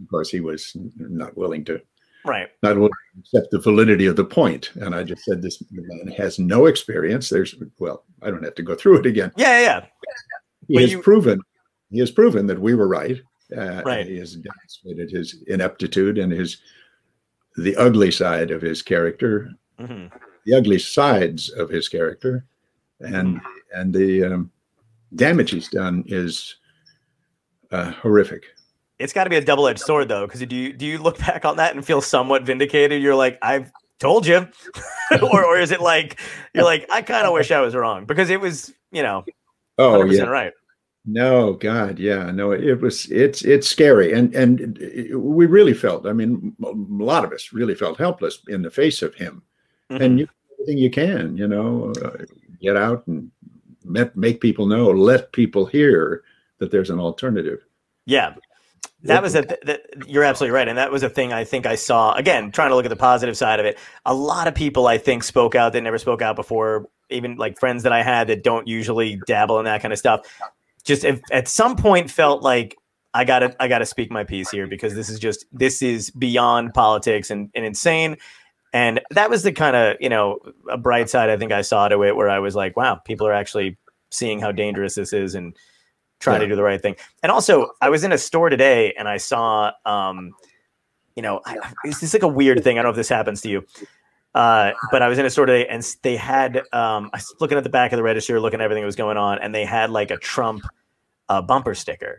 of 0.00 0.08
course, 0.08 0.30
he 0.30 0.40
was 0.40 0.76
not 0.96 1.36
willing 1.36 1.64
to 1.64 1.80
right. 2.24 2.48
not 2.62 2.76
willing 2.76 2.90
to 2.90 3.20
accept 3.20 3.50
the 3.50 3.58
validity 3.58 4.06
of 4.06 4.16
the 4.16 4.24
point, 4.24 4.70
and 4.76 4.94
I 4.94 5.02
just 5.02 5.24
said 5.24 5.42
this 5.42 5.62
man 5.70 6.14
has 6.16 6.38
no 6.38 6.66
experience. 6.66 7.28
There's 7.28 7.54
well, 7.78 8.04
I 8.22 8.30
don't 8.30 8.44
have 8.44 8.54
to 8.56 8.62
go 8.62 8.74
through 8.74 9.00
it 9.00 9.06
again. 9.06 9.32
Yeah, 9.36 9.58
yeah, 9.58 9.64
yeah. 9.64 9.86
He 10.68 10.80
has 10.80 10.92
you- 10.92 11.02
proven 11.02 11.40
he 11.90 11.98
has 11.98 12.10
proven 12.10 12.46
that 12.46 12.60
we 12.60 12.74
were 12.74 12.88
right. 12.88 13.20
Uh, 13.54 13.82
Right. 13.84 14.06
He 14.06 14.16
has 14.16 14.36
demonstrated 14.36 15.10
his 15.10 15.42
ineptitude 15.46 16.16
and 16.16 16.32
his 16.32 16.56
the 17.56 17.76
ugly 17.76 18.10
side 18.10 18.50
of 18.50 18.62
his 18.62 18.80
character, 18.82 19.50
hmm 19.78 20.06
the 20.44 20.54
ugly 20.54 20.78
sides 20.78 21.50
of 21.50 21.70
his 21.70 21.88
character, 21.88 22.44
and 23.00 23.40
and 23.74 23.94
the 23.94 24.24
um, 24.24 24.50
damage 25.14 25.50
he's 25.50 25.68
done 25.68 26.02
is 26.06 26.56
uh, 27.70 27.92
horrific. 27.92 28.44
It's 29.02 29.12
got 29.12 29.24
to 29.24 29.30
be 29.30 29.36
a 29.36 29.44
double 29.44 29.66
edged 29.68 29.80
sword 29.80 30.08
though, 30.08 30.26
because 30.26 30.40
do 30.40 30.56
you 30.56 30.72
do 30.72 30.86
you 30.86 30.98
look 30.98 31.18
back 31.26 31.44
on 31.44 31.56
that 31.56 31.74
and 31.74 31.84
feel 31.84 32.00
somewhat 32.00 32.42
vindicated? 32.44 33.02
You're 33.02 33.14
like, 33.14 33.38
I've 33.42 33.70
told 33.98 34.26
you, 34.26 34.48
or 35.32 35.44
or 35.44 35.58
is 35.58 35.70
it 35.70 35.80
like 35.80 36.20
you're 36.54 36.64
like, 36.64 36.88
I 36.90 37.02
kind 37.02 37.26
of 37.26 37.32
wish 37.32 37.50
I 37.50 37.60
was 37.60 37.74
wrong 37.74 38.04
because 38.04 38.30
it 38.30 38.40
was, 38.40 38.72
you 38.90 39.02
know, 39.02 39.24
Oh 39.78 40.04
yeah, 40.04 40.24
right. 40.24 40.52
no, 41.06 41.54
God, 41.54 41.98
yeah, 41.98 42.30
no, 42.30 42.52
it 42.52 42.80
was 42.80 43.10
it's 43.10 43.42
it's 43.42 43.66
scary, 43.68 44.12
and 44.12 44.34
and 44.34 44.78
we 45.14 45.46
really 45.46 45.74
felt. 45.74 46.06
I 46.06 46.12
mean, 46.12 46.54
a 46.64 46.72
lot 47.02 47.24
of 47.24 47.32
us 47.32 47.52
really 47.52 47.74
felt 47.74 47.98
helpless 47.98 48.38
in 48.48 48.62
the 48.62 48.70
face 48.70 49.02
of 49.02 49.14
him. 49.14 49.42
Mhm. 49.90 50.00
and 50.00 50.18
you 50.20 50.26
do 50.26 50.32
everything 50.54 50.78
you 50.78 50.90
can, 50.90 51.36
you 51.36 51.48
know, 51.48 51.92
uh, 52.02 52.24
get 52.60 52.76
out 52.76 53.06
and 53.08 53.30
met, 53.84 54.16
make 54.16 54.40
people 54.40 54.66
know, 54.66 54.90
let 54.90 55.32
people 55.32 55.66
hear 55.66 56.22
that 56.58 56.70
there's 56.70 56.88
an 56.90 57.00
alternative. 57.00 57.64
Yeah. 58.06 58.34
That 59.04 59.22
was 59.22 59.34
a 59.34 59.42
th- 59.42 59.60
that 59.64 59.82
you're 60.06 60.22
absolutely 60.22 60.54
right, 60.54 60.68
and 60.68 60.78
that 60.78 60.92
was 60.92 61.02
a 61.02 61.08
thing 61.08 61.32
I 61.32 61.44
think 61.44 61.66
I 61.66 61.74
saw 61.74 62.14
again. 62.14 62.52
Trying 62.52 62.70
to 62.70 62.76
look 62.76 62.84
at 62.84 62.88
the 62.88 62.96
positive 62.96 63.36
side 63.36 63.58
of 63.58 63.66
it, 63.66 63.78
a 64.04 64.14
lot 64.14 64.46
of 64.46 64.54
people 64.54 64.86
I 64.86 64.98
think 64.98 65.24
spoke 65.24 65.54
out 65.54 65.72
that 65.72 65.80
never 65.80 65.98
spoke 65.98 66.22
out 66.22 66.36
before. 66.36 66.86
Even 67.10 67.36
like 67.36 67.58
friends 67.58 67.82
that 67.82 67.92
I 67.92 68.02
had 68.02 68.28
that 68.28 68.42
don't 68.42 68.66
usually 68.66 69.20
dabble 69.26 69.58
in 69.58 69.64
that 69.66 69.82
kind 69.82 69.92
of 69.92 69.98
stuff, 69.98 70.26
just 70.84 71.04
if, 71.04 71.20
at 71.30 71.48
some 71.48 71.76
point 71.76 72.10
felt 72.10 72.42
like 72.42 72.76
I 73.14 73.24
gotta 73.24 73.54
I 73.60 73.68
gotta 73.68 73.86
speak 73.86 74.10
my 74.10 74.24
piece 74.24 74.50
here 74.50 74.66
because 74.66 74.94
this 74.94 75.08
is 75.08 75.18
just 75.18 75.44
this 75.52 75.82
is 75.82 76.10
beyond 76.10 76.72
politics 76.72 77.30
and, 77.30 77.50
and 77.54 77.64
insane. 77.64 78.16
And 78.72 79.00
that 79.10 79.28
was 79.28 79.42
the 79.42 79.52
kind 79.52 79.76
of 79.76 79.96
you 80.00 80.08
know 80.08 80.38
a 80.70 80.78
bright 80.78 81.10
side 81.10 81.28
I 81.28 81.36
think 81.36 81.52
I 81.52 81.62
saw 81.62 81.88
to 81.88 82.02
it 82.04 82.16
where 82.16 82.30
I 82.30 82.38
was 82.38 82.54
like, 82.54 82.76
wow, 82.76 82.94
people 82.94 83.26
are 83.26 83.32
actually 83.32 83.76
seeing 84.10 84.40
how 84.40 84.52
dangerous 84.52 84.94
this 84.94 85.12
is 85.12 85.34
and 85.34 85.56
trying 86.22 86.40
to 86.40 86.46
do 86.46 86.56
the 86.56 86.62
right 86.62 86.80
thing. 86.80 86.96
And 87.22 87.30
also, 87.30 87.72
I 87.80 87.90
was 87.90 88.04
in 88.04 88.12
a 88.12 88.18
store 88.18 88.48
today 88.48 88.94
and 88.98 89.08
I 89.08 89.16
saw, 89.16 89.72
um, 89.84 90.32
you 91.16 91.22
know, 91.22 91.40
I, 91.44 91.58
it's 91.84 92.00
just 92.00 92.14
like 92.14 92.22
a 92.22 92.28
weird 92.28 92.62
thing. 92.64 92.78
I 92.78 92.82
don't 92.82 92.86
know 92.86 92.90
if 92.90 92.96
this 92.96 93.08
happens 93.08 93.40
to 93.42 93.48
you, 93.48 93.64
uh, 94.34 94.72
but 94.90 95.02
I 95.02 95.08
was 95.08 95.18
in 95.18 95.26
a 95.26 95.30
store 95.30 95.46
today 95.46 95.66
and 95.66 95.84
they 96.02 96.16
had, 96.16 96.58
um, 96.72 97.10
I 97.12 97.18
was 97.18 97.34
looking 97.40 97.58
at 97.58 97.64
the 97.64 97.70
back 97.70 97.92
of 97.92 97.96
the 97.96 98.02
register, 98.02 98.40
looking 98.40 98.60
at 98.60 98.64
everything 98.64 98.82
that 98.82 98.86
was 98.86 98.96
going 98.96 99.16
on, 99.16 99.38
and 99.40 99.54
they 99.54 99.64
had 99.64 99.90
like 99.90 100.10
a 100.10 100.16
Trump 100.16 100.64
uh, 101.28 101.42
bumper 101.42 101.74
sticker. 101.74 102.18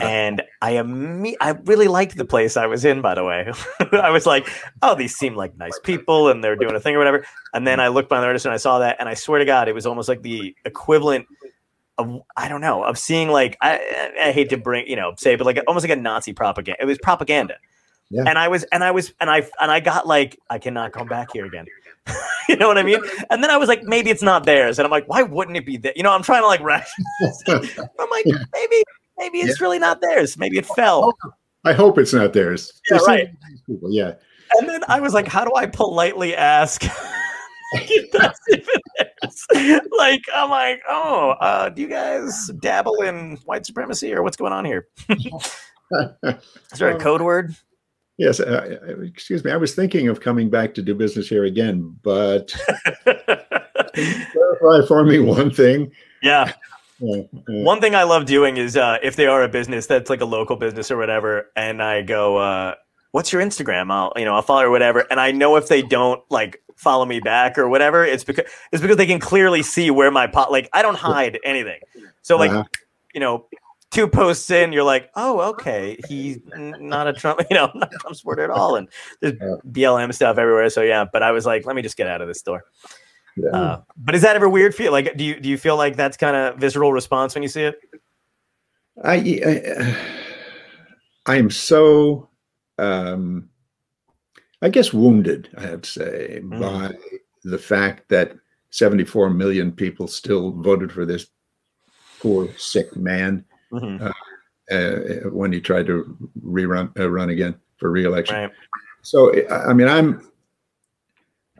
And 0.00 0.42
I 0.60 0.72
imme- 0.72 1.36
I 1.40 1.50
really 1.50 1.86
liked 1.86 2.16
the 2.16 2.24
place 2.24 2.56
I 2.56 2.66
was 2.66 2.84
in, 2.84 3.00
by 3.02 3.14
the 3.14 3.22
way. 3.22 3.52
I 3.92 4.10
was 4.10 4.26
like, 4.26 4.48
oh, 4.82 4.96
these 4.96 5.14
seem 5.14 5.36
like 5.36 5.56
nice 5.56 5.78
people 5.84 6.28
and 6.28 6.42
they're 6.42 6.56
doing 6.56 6.74
a 6.74 6.80
thing 6.80 6.96
or 6.96 6.98
whatever. 6.98 7.24
And 7.54 7.64
then 7.64 7.78
I 7.78 7.86
looked 7.86 8.08
by 8.08 8.20
the 8.20 8.26
register 8.26 8.48
and 8.48 8.54
I 8.54 8.58
saw 8.58 8.80
that, 8.80 8.96
and 8.98 9.08
I 9.08 9.14
swear 9.14 9.38
to 9.38 9.44
God, 9.44 9.68
it 9.68 9.74
was 9.74 9.86
almost 9.86 10.08
like 10.08 10.22
the 10.22 10.56
equivalent 10.64 11.26
of 12.00 12.22
I 12.36 12.48
don't 12.48 12.60
know 12.60 12.82
of 12.84 12.98
seeing 12.98 13.28
like 13.28 13.56
I, 13.60 14.12
I 14.20 14.32
hate 14.32 14.50
to 14.50 14.56
bring 14.56 14.86
you 14.86 14.96
know 14.96 15.12
say, 15.18 15.36
but 15.36 15.46
like 15.46 15.62
almost 15.66 15.84
like 15.88 15.96
a 15.96 16.00
Nazi 16.00 16.32
propaganda. 16.32 16.80
It 16.80 16.86
was 16.86 16.98
propaganda, 16.98 17.54
Yeah. 18.10 18.24
and 18.26 18.38
I 18.38 18.48
was 18.48 18.64
and 18.72 18.82
I 18.82 18.90
was 18.90 19.12
and 19.20 19.30
I 19.30 19.46
and 19.60 19.70
I 19.70 19.80
got 19.80 20.06
like 20.06 20.38
I 20.50 20.58
cannot 20.58 20.92
come 20.92 21.06
back 21.08 21.28
here 21.32 21.46
again. 21.46 21.66
you 22.48 22.56
know 22.56 22.66
what 22.68 22.78
I 22.78 22.82
mean? 22.82 23.00
And 23.30 23.42
then 23.42 23.50
I 23.50 23.56
was 23.56 23.68
like, 23.68 23.82
maybe 23.84 24.10
it's 24.10 24.22
not 24.22 24.44
theirs, 24.44 24.78
and 24.78 24.86
I'm 24.86 24.90
like, 24.90 25.06
why 25.08 25.22
wouldn't 25.22 25.56
it 25.56 25.66
be 25.66 25.76
there? 25.76 25.92
You 25.94 26.02
know, 26.02 26.12
I'm 26.12 26.22
trying 26.22 26.42
to 26.42 26.46
like 26.48 26.60
rationalize. 26.60 27.78
I'm 27.98 28.10
like, 28.10 28.26
maybe 28.52 28.82
maybe 29.18 29.38
it's 29.38 29.60
really 29.60 29.78
not 29.78 30.00
theirs. 30.00 30.36
Maybe 30.38 30.58
it 30.58 30.66
fell. 30.66 31.12
I 31.64 31.72
hope 31.74 31.98
it's 31.98 32.14
not 32.14 32.32
theirs. 32.32 32.72
Yeah, 32.90 32.98
right. 33.06 33.28
yeah. 33.68 34.14
And 34.58 34.68
then 34.68 34.82
I 34.88 34.98
was 34.98 35.14
like, 35.14 35.28
how 35.28 35.44
do 35.44 35.54
I 35.54 35.66
politely 35.66 36.34
ask? 36.34 36.82
even 37.88 38.08
theirs? 38.12 39.46
like, 39.96 40.22
I'm 40.34 40.50
like, 40.50 40.82
oh, 40.88 41.30
uh, 41.40 41.68
do 41.68 41.82
you 41.82 41.88
guys 41.88 42.50
dabble 42.60 43.02
in 43.02 43.36
white 43.44 43.66
supremacy 43.66 44.12
or 44.12 44.22
what's 44.22 44.36
going 44.36 44.52
on 44.52 44.64
here? 44.64 44.88
Is 45.08 46.78
there 46.78 46.90
a 46.90 46.98
code 46.98 47.22
word? 47.22 47.54
Yes. 48.18 48.38
Uh, 48.40 48.78
uh, 48.88 49.00
excuse 49.02 49.44
me. 49.44 49.50
I 49.50 49.56
was 49.56 49.74
thinking 49.74 50.08
of 50.08 50.20
coming 50.20 50.50
back 50.50 50.74
to 50.74 50.82
do 50.82 50.94
business 50.94 51.28
here 51.28 51.44
again, 51.44 51.96
but 52.02 52.52
clarify 53.94 54.86
for 54.86 55.04
me 55.04 55.18
one 55.18 55.50
thing. 55.50 55.92
yeah. 56.22 56.52
Uh, 57.02 57.20
uh, 57.20 57.24
One 57.46 57.80
thing 57.80 57.94
I 57.94 58.02
love 58.02 58.26
doing 58.26 58.58
is 58.58 58.76
uh, 58.76 58.98
if 59.02 59.16
they 59.16 59.26
are 59.26 59.42
a 59.42 59.48
business 59.48 59.86
that's 59.86 60.10
like 60.10 60.20
a 60.20 60.26
local 60.26 60.56
business 60.56 60.90
or 60.90 60.98
whatever, 60.98 61.46
and 61.56 61.82
I 61.82 62.02
go, 62.02 62.36
uh, 62.36 62.74
"What's 63.12 63.32
your 63.32 63.42
Instagram?" 63.42 63.90
I'll 63.90 64.12
you 64.16 64.24
know 64.24 64.34
I'll 64.34 64.42
follow 64.42 64.62
or 64.62 64.70
whatever, 64.70 65.06
and 65.10 65.20
I 65.20 65.32
know 65.32 65.56
if 65.56 65.68
they 65.68 65.82
don't 65.82 66.22
like 66.30 66.62
follow 66.76 67.04
me 67.04 67.20
back 67.20 67.58
or 67.58 67.68
whatever, 67.68 68.04
it's 68.04 68.24
because 68.24 68.44
it's 68.72 68.82
because 68.82 68.96
they 68.96 69.06
can 69.06 69.20
clearly 69.20 69.62
see 69.62 69.90
where 69.90 70.10
my 70.10 70.26
pot. 70.26 70.50
Like 70.50 70.68
I 70.72 70.82
don't 70.82 70.96
hide 70.96 71.38
anything, 71.44 71.80
so 72.22 72.36
like 72.36 72.50
uh-huh. 72.50 72.64
you 73.14 73.20
know. 73.20 73.46
Two 73.92 74.06
posts 74.06 74.48
in, 74.52 74.72
you're 74.72 74.84
like, 74.84 75.10
oh, 75.16 75.40
okay, 75.50 75.98
he's 76.06 76.38
not 76.54 77.08
a 77.08 77.12
Trump, 77.12 77.40
you 77.50 77.56
know, 77.56 77.72
not 77.74 77.92
a 77.92 77.98
Trump 77.98 78.14
supporter 78.14 78.44
at 78.44 78.50
all, 78.50 78.76
and 78.76 78.86
there's 79.18 79.32
BLM 79.68 80.14
stuff 80.14 80.38
everywhere. 80.38 80.70
So 80.70 80.82
yeah, 80.82 81.06
but 81.12 81.24
I 81.24 81.32
was 81.32 81.44
like, 81.44 81.66
let 81.66 81.74
me 81.74 81.82
just 81.82 81.96
get 81.96 82.06
out 82.06 82.22
of 82.22 82.28
this 82.28 82.38
store. 82.38 82.62
Yeah. 83.36 83.50
Uh, 83.50 83.82
but 83.96 84.14
is 84.14 84.22
that 84.22 84.36
ever 84.36 84.48
weird 84.48 84.76
for 84.76 84.84
you? 84.84 84.90
Like, 84.92 85.16
do 85.16 85.24
you 85.24 85.40
do 85.40 85.48
you 85.48 85.58
feel 85.58 85.76
like 85.76 85.96
that's 85.96 86.16
kind 86.16 86.36
of 86.36 86.56
visceral 86.56 86.92
response 86.92 87.34
when 87.34 87.42
you 87.42 87.48
see 87.48 87.62
it? 87.62 87.80
I, 89.02 89.14
I 89.44 89.96
I 91.26 91.36
am 91.36 91.50
so 91.50 92.29
um, 92.80 93.48
I 94.62 94.68
guess 94.68 94.92
wounded, 94.92 95.48
I 95.56 95.62
have 95.62 95.82
to 95.82 95.90
say, 95.90 96.40
Mm. 96.42 96.60
by 96.60 96.96
the 97.44 97.58
fact 97.58 98.08
that 98.08 98.32
74 98.70 99.30
million 99.30 99.72
people 99.72 100.06
still 100.06 100.52
voted 100.52 100.92
for 100.92 101.04
this 101.06 101.26
poor 102.20 102.48
sick 102.58 102.94
man 102.96 103.44
Mhm. 103.72 104.12
uh, 104.70 105.30
when 105.30 105.52
he 105.52 105.60
tried 105.60 105.86
to 105.86 106.16
rerun 106.44 106.92
uh, 106.98 107.10
run 107.10 107.30
again 107.30 107.54
for 107.78 107.90
reelection. 107.90 108.36
Right. 108.36 108.52
So 109.02 109.32
I 109.48 109.70
I 109.70 109.72
mean, 109.72 109.88
I'm 109.88 110.30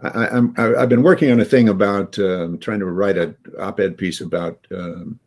I, 0.03 0.29
I'm 0.29 0.55
I- 0.59 0.75
I've 0.77 0.89
been 0.89 1.03
working 1.03 1.31
on 1.33 1.41
a 1.41 1.45
thing 1.45 1.69
about 1.69 2.19
um, 2.19 2.59
trying 2.59 2.81
to 2.81 2.87
write 2.87 3.19
an 3.19 3.37
op-ed 3.59 3.97
piece 3.97 4.21
about 4.21 4.67
um, 4.71 5.19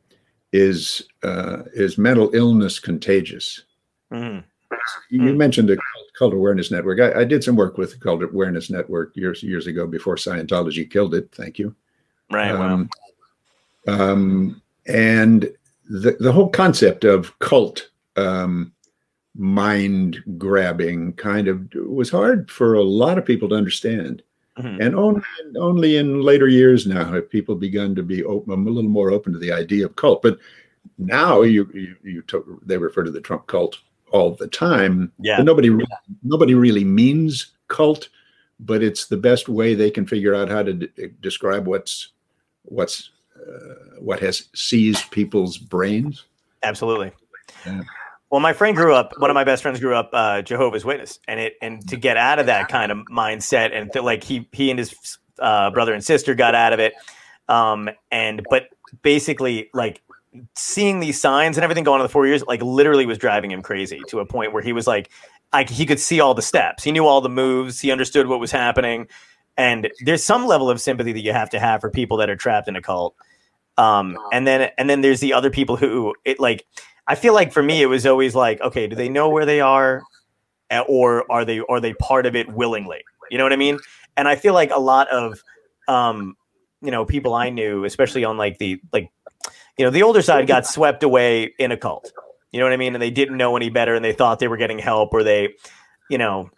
is 0.51 1.03
uh, 1.23 1.63
is 1.73 1.97
mental 1.97 2.29
illness 2.35 2.79
contagious? 2.79 3.63
Mhm. 4.11 4.43
You 5.09 5.31
Hmm. 5.31 5.37
mentioned 5.37 5.69
the 5.69 5.77
Cult 6.17 6.33
Awareness 6.33 6.71
Network. 6.71 6.99
I, 6.99 7.21
I 7.21 7.23
did 7.23 7.43
some 7.43 7.55
work 7.55 7.77
with 7.77 7.91
the 7.93 7.99
Cult 7.99 8.23
Awareness 8.23 8.69
Network 8.69 9.15
years 9.15 9.41
years 9.43 9.67
ago 9.67 9.87
before 9.87 10.15
Scientology 10.15 10.89
killed 10.89 11.13
it. 11.15 11.29
Thank 11.33 11.59
you. 11.59 11.75
Right. 12.31 12.53
wow. 12.53 12.73
Um, 12.73 12.89
um, 13.87 14.61
and 14.87 15.51
the 15.89 16.15
the 16.19 16.31
whole 16.31 16.49
concept 16.49 17.03
of 17.03 17.37
cult 17.39 17.89
um, 18.15 18.71
mind 19.35 20.23
grabbing 20.37 21.13
kind 21.13 21.47
of 21.47 21.67
was 21.75 22.09
hard 22.09 22.49
for 22.51 22.75
a 22.75 22.83
lot 22.83 23.17
of 23.17 23.25
people 23.25 23.49
to 23.49 23.55
understand. 23.55 24.21
Mhm. 24.57 24.85
And 24.85 24.95
only 24.95 25.21
only 25.57 25.97
in 25.97 26.21
later 26.21 26.47
years 26.47 26.85
now 26.85 27.05
have 27.11 27.29
people 27.29 27.55
begun 27.55 27.95
to 27.95 28.03
be 28.03 28.23
open, 28.23 28.53
a 28.53 28.55
little 28.69 28.89
more 28.89 29.11
open 29.11 29.33
to 29.33 29.39
the 29.39 29.51
idea 29.51 29.85
of 29.85 29.95
cult. 29.95 30.21
But 30.21 30.37
now 30.97 31.41
you 31.41 31.67
you, 31.73 31.95
you 32.03 32.21
to, 32.23 32.61
they 32.65 32.77
refer 32.77 33.03
to 33.03 33.11
the 33.11 33.21
Trump 33.21 33.47
cult 33.47 33.79
all 34.13 34.35
the 34.35 34.47
time. 34.47 35.11
Yeah. 35.19 35.37
But 35.37 35.43
nobody 35.43 35.69
really, 35.69 35.91
nobody 36.23 36.53
really 36.53 36.85
means 36.85 37.51
cult, 37.67 38.07
but 38.59 38.81
it's 38.81 39.07
the 39.07 39.17
best 39.17 39.49
way 39.49 39.73
they 39.73 39.91
can 39.91 40.05
figure 40.05 40.33
out 40.33 40.47
how 40.47 40.63
to 40.63 40.73
de- 40.73 41.09
describe 41.19 41.67
what's 41.67 42.09
what's 42.61 43.09
uh, 43.35 43.97
what 43.99 44.21
has 44.21 44.47
seized 44.55 45.11
people's 45.11 45.57
brains. 45.57 46.23
Absolutely. 46.61 47.11
Yeah. 47.65 47.81
Well, 48.29 48.39
my 48.39 48.53
friend 48.53 48.75
grew 48.75 48.95
up. 48.95 49.13
One 49.17 49.29
of 49.29 49.35
my 49.35 49.43
best 49.43 49.61
friends 49.61 49.79
grew 49.79 49.95
up 49.95 50.09
uh, 50.13 50.41
Jehovah's 50.41 50.85
Witness, 50.85 51.19
and 51.27 51.39
it 51.39 51.55
and 51.61 51.87
to 51.89 51.97
get 51.97 52.15
out 52.15 52.39
of 52.39 52.45
that 52.45 52.69
kind 52.69 52.91
of 52.91 52.99
mindset, 53.11 53.75
and 53.75 53.91
like 54.03 54.23
he 54.23 54.47
he 54.51 54.69
and 54.69 54.79
his 54.79 55.17
uh, 55.39 55.71
brother 55.71 55.93
and 55.93 56.03
sister 56.03 56.33
got 56.35 56.55
out 56.55 56.73
of 56.73 56.79
it, 56.79 56.93
um, 57.49 57.89
and 58.11 58.45
but 58.49 58.69
basically 59.01 59.69
like 59.73 60.01
seeing 60.55 60.99
these 60.99 61.19
signs 61.19 61.57
and 61.57 61.63
everything 61.63 61.83
going 61.83 61.99
on 62.01 62.05
the 62.05 62.09
four 62.09 62.25
years, 62.25 62.43
like 62.47 62.61
literally 62.61 63.05
was 63.05 63.17
driving 63.17 63.51
him 63.51 63.61
crazy 63.61 64.01
to 64.09 64.19
a 64.19 64.25
point 64.25 64.53
where 64.53 64.63
he 64.63 64.73
was 64.73 64.87
like, 64.87 65.09
like 65.51 65.69
he 65.69 65.85
could 65.85 65.99
see 65.99 66.19
all 66.19 66.33
the 66.33 66.41
steps, 66.41 66.83
he 66.83 66.91
knew 66.91 67.05
all 67.05 67.21
the 67.21 67.29
moves, 67.29 67.79
he 67.79 67.91
understood 67.91 68.27
what 68.27 68.39
was 68.39 68.51
happening, 68.51 69.07
and 69.57 69.91
there's 70.03 70.23
some 70.23 70.47
level 70.47 70.69
of 70.69 70.81
sympathy 70.81 71.13
that 71.13 71.21
you 71.21 71.31
have 71.31 71.49
to 71.51 71.59
have 71.59 71.81
for 71.81 71.89
people 71.89 72.17
that 72.17 72.29
are 72.29 72.35
trapped 72.35 72.67
in 72.67 72.75
a 72.75 72.81
cult. 72.81 73.15
Um 73.77 74.17
and 74.31 74.45
then 74.45 74.69
and 74.77 74.89
then 74.89 75.01
there's 75.01 75.19
the 75.19 75.33
other 75.33 75.49
people 75.49 75.75
who 75.75 76.13
it 76.25 76.39
like 76.39 76.63
i 77.07 77.15
feel 77.15 77.33
like 77.33 77.51
for 77.51 77.63
me 77.63 77.81
it 77.81 77.87
was 77.87 78.05
always 78.05 78.35
like 78.35 78.61
okay 78.61 78.85
do 78.85 78.95
they 78.95 79.09
know 79.09 79.29
where 79.29 79.45
they 79.45 79.61
are? 79.61 80.03
Or 80.87 81.31
are 81.31 81.43
they 81.43 81.59
are 81.59 81.79
they 81.79 81.93
part 81.95 82.27
of 82.27 82.35
it 82.35 82.51
willingly? 82.53 83.03
You 83.31 83.39
know 83.39 83.43
what 83.45 83.53
i 83.53 83.55
mean? 83.55 83.79
And 84.15 84.27
i 84.27 84.35
feel 84.35 84.53
like 84.53 84.69
a 84.69 84.79
lot 84.79 85.07
of 85.09 85.41
um 85.87 86.35
you 86.83 86.91
know 86.91 87.03
people 87.03 87.33
i 87.33 87.49
knew 87.49 87.83
especially 87.83 88.23
on 88.23 88.37
like 88.37 88.59
the 88.59 88.79
like 88.91 89.09
you 89.77 89.85
know 89.85 89.91
the 89.91 90.03
older 90.03 90.21
side 90.21 90.47
got 90.47 90.65
swept 90.75 91.03
away 91.03 91.53
in 91.59 91.71
a 91.71 91.77
cult. 91.77 92.11
You 92.51 92.59
know 92.59 92.65
what 92.65 92.73
i 92.73 92.77
mean? 92.77 92.93
And 92.93 93.01
they 93.01 93.11
didn't 93.11 93.37
know 93.37 93.55
any 93.55 93.69
better 93.69 93.95
and 93.95 94.03
they 94.03 94.13
thought 94.13 94.39
they 94.39 94.47
were 94.47 94.57
getting 94.57 94.79
help 94.79 95.13
or 95.13 95.23
they 95.23 95.53
you 96.09 96.17
know 96.17 96.49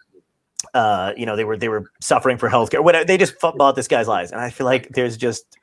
uh 0.74 1.12
you 1.16 1.26
know 1.26 1.36
they 1.36 1.44
were 1.44 1.56
they 1.56 1.68
were 1.68 1.90
suffering 2.00 2.38
for 2.38 2.48
healthcare 2.48 2.82
whatever. 2.82 3.04
They 3.04 3.18
just 3.18 3.34
f- 3.42 3.54
bought 3.56 3.76
this 3.76 3.88
guy's 3.88 4.08
lies. 4.08 4.32
And 4.32 4.40
i 4.40 4.50
feel 4.50 4.66
like 4.66 4.88
there's 4.90 5.16
just 5.16 5.56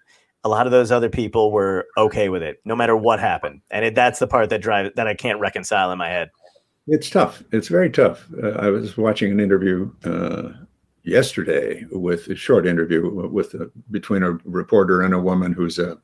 a 0.43 0.49
lot 0.49 0.65
of 0.65 0.71
those 0.71 0.91
other 0.91 1.09
people 1.09 1.51
were 1.51 1.87
okay 1.97 2.29
with 2.29 2.43
it 2.43 2.59
no 2.65 2.75
matter 2.75 2.97
what 2.97 3.19
happened. 3.19 3.61
And 3.71 3.85
it, 3.85 3.95
that's 3.95 4.19
the 4.19 4.27
part 4.27 4.49
that 4.49 4.61
drives 4.61 4.91
that 4.95 5.07
i 5.07 5.13
can't 5.13 5.39
reconcile 5.39 5.91
in 5.91 5.97
my 5.97 6.09
head. 6.09 6.29
It's 6.87 7.09
tough. 7.09 7.41
It's 7.51 7.69
very 7.69 7.89
tough. 7.89 8.27
Uh, 8.41 8.49
I 8.51 8.69
was 8.69 8.97
watching 8.97 9.31
an 9.31 9.39
interview 9.39 9.89
uh, 10.03 10.49
yesterday 11.03 11.85
with 11.91 12.27
a 12.27 12.35
short 12.35 12.65
interview 12.65 13.09
with 13.09 13.53
a, 13.53 13.71
between 13.91 14.23
a 14.23 14.31
reporter 14.43 15.01
and 15.01 15.13
a 15.13 15.19
woman 15.19 15.53
who's 15.53 15.79
a 15.79 15.97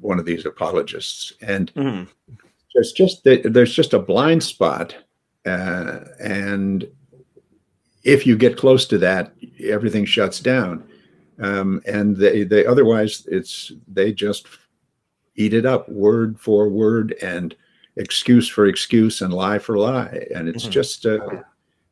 one 0.00 0.18
of 0.18 0.24
these 0.24 0.46
apologists, 0.46 1.34
and 1.40 1.72
Mhm. 1.74 2.08
there's 2.74 2.92
just 2.92 3.24
there's 3.24 3.74
just 3.74 3.92
a 3.94 3.98
blind 3.98 4.42
spot, 4.42 4.94
uh, 5.46 6.00
and 6.20 6.86
if 8.02 8.26
you 8.26 8.36
get 8.36 8.56
close 8.56 8.86
to 8.86 8.98
that, 8.98 9.34
everything 9.60 10.04
shuts 10.04 10.40
down, 10.40 10.84
um, 11.38 11.80
and 11.86 12.16
they 12.16 12.44
they 12.44 12.66
otherwise 12.66 13.26
it's 13.30 13.72
they 13.88 14.12
just 14.12 14.46
eat 15.36 15.54
it 15.54 15.66
up 15.66 15.88
word 15.88 16.38
for 16.38 16.68
word 16.68 17.14
and 17.22 17.56
excuse 17.96 18.48
for 18.48 18.66
excuse 18.66 19.20
and 19.22 19.32
lie 19.32 19.58
for 19.58 19.78
lie, 19.78 20.26
and 20.34 20.48
it's 20.48 20.66
Mhm. 20.66 20.70
just 20.70 21.06
uh, 21.06 21.42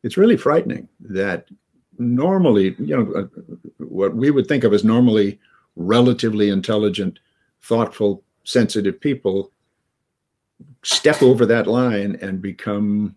it's 0.03 0.17
really 0.17 0.37
frightening 0.37 0.89
that 1.01 1.47
normally 1.99 2.75
you 2.79 2.97
know 2.97 3.13
uh, 3.13 3.27
what 3.79 4.15
we 4.17 4.31
would 4.31 4.47
think 4.47 4.65
of 4.65 4.73
as 4.73 4.83
normally 4.85 5.39
relatively 5.77 6.49
intelligent, 6.51 7.19
thoughtful, 7.63 8.23
sensitive 8.45 9.01
people 9.01 9.51
step 10.83 11.23
over 11.23 11.47
that 11.47 11.67
line 11.67 12.19
and 12.21 12.43
become 12.43 13.17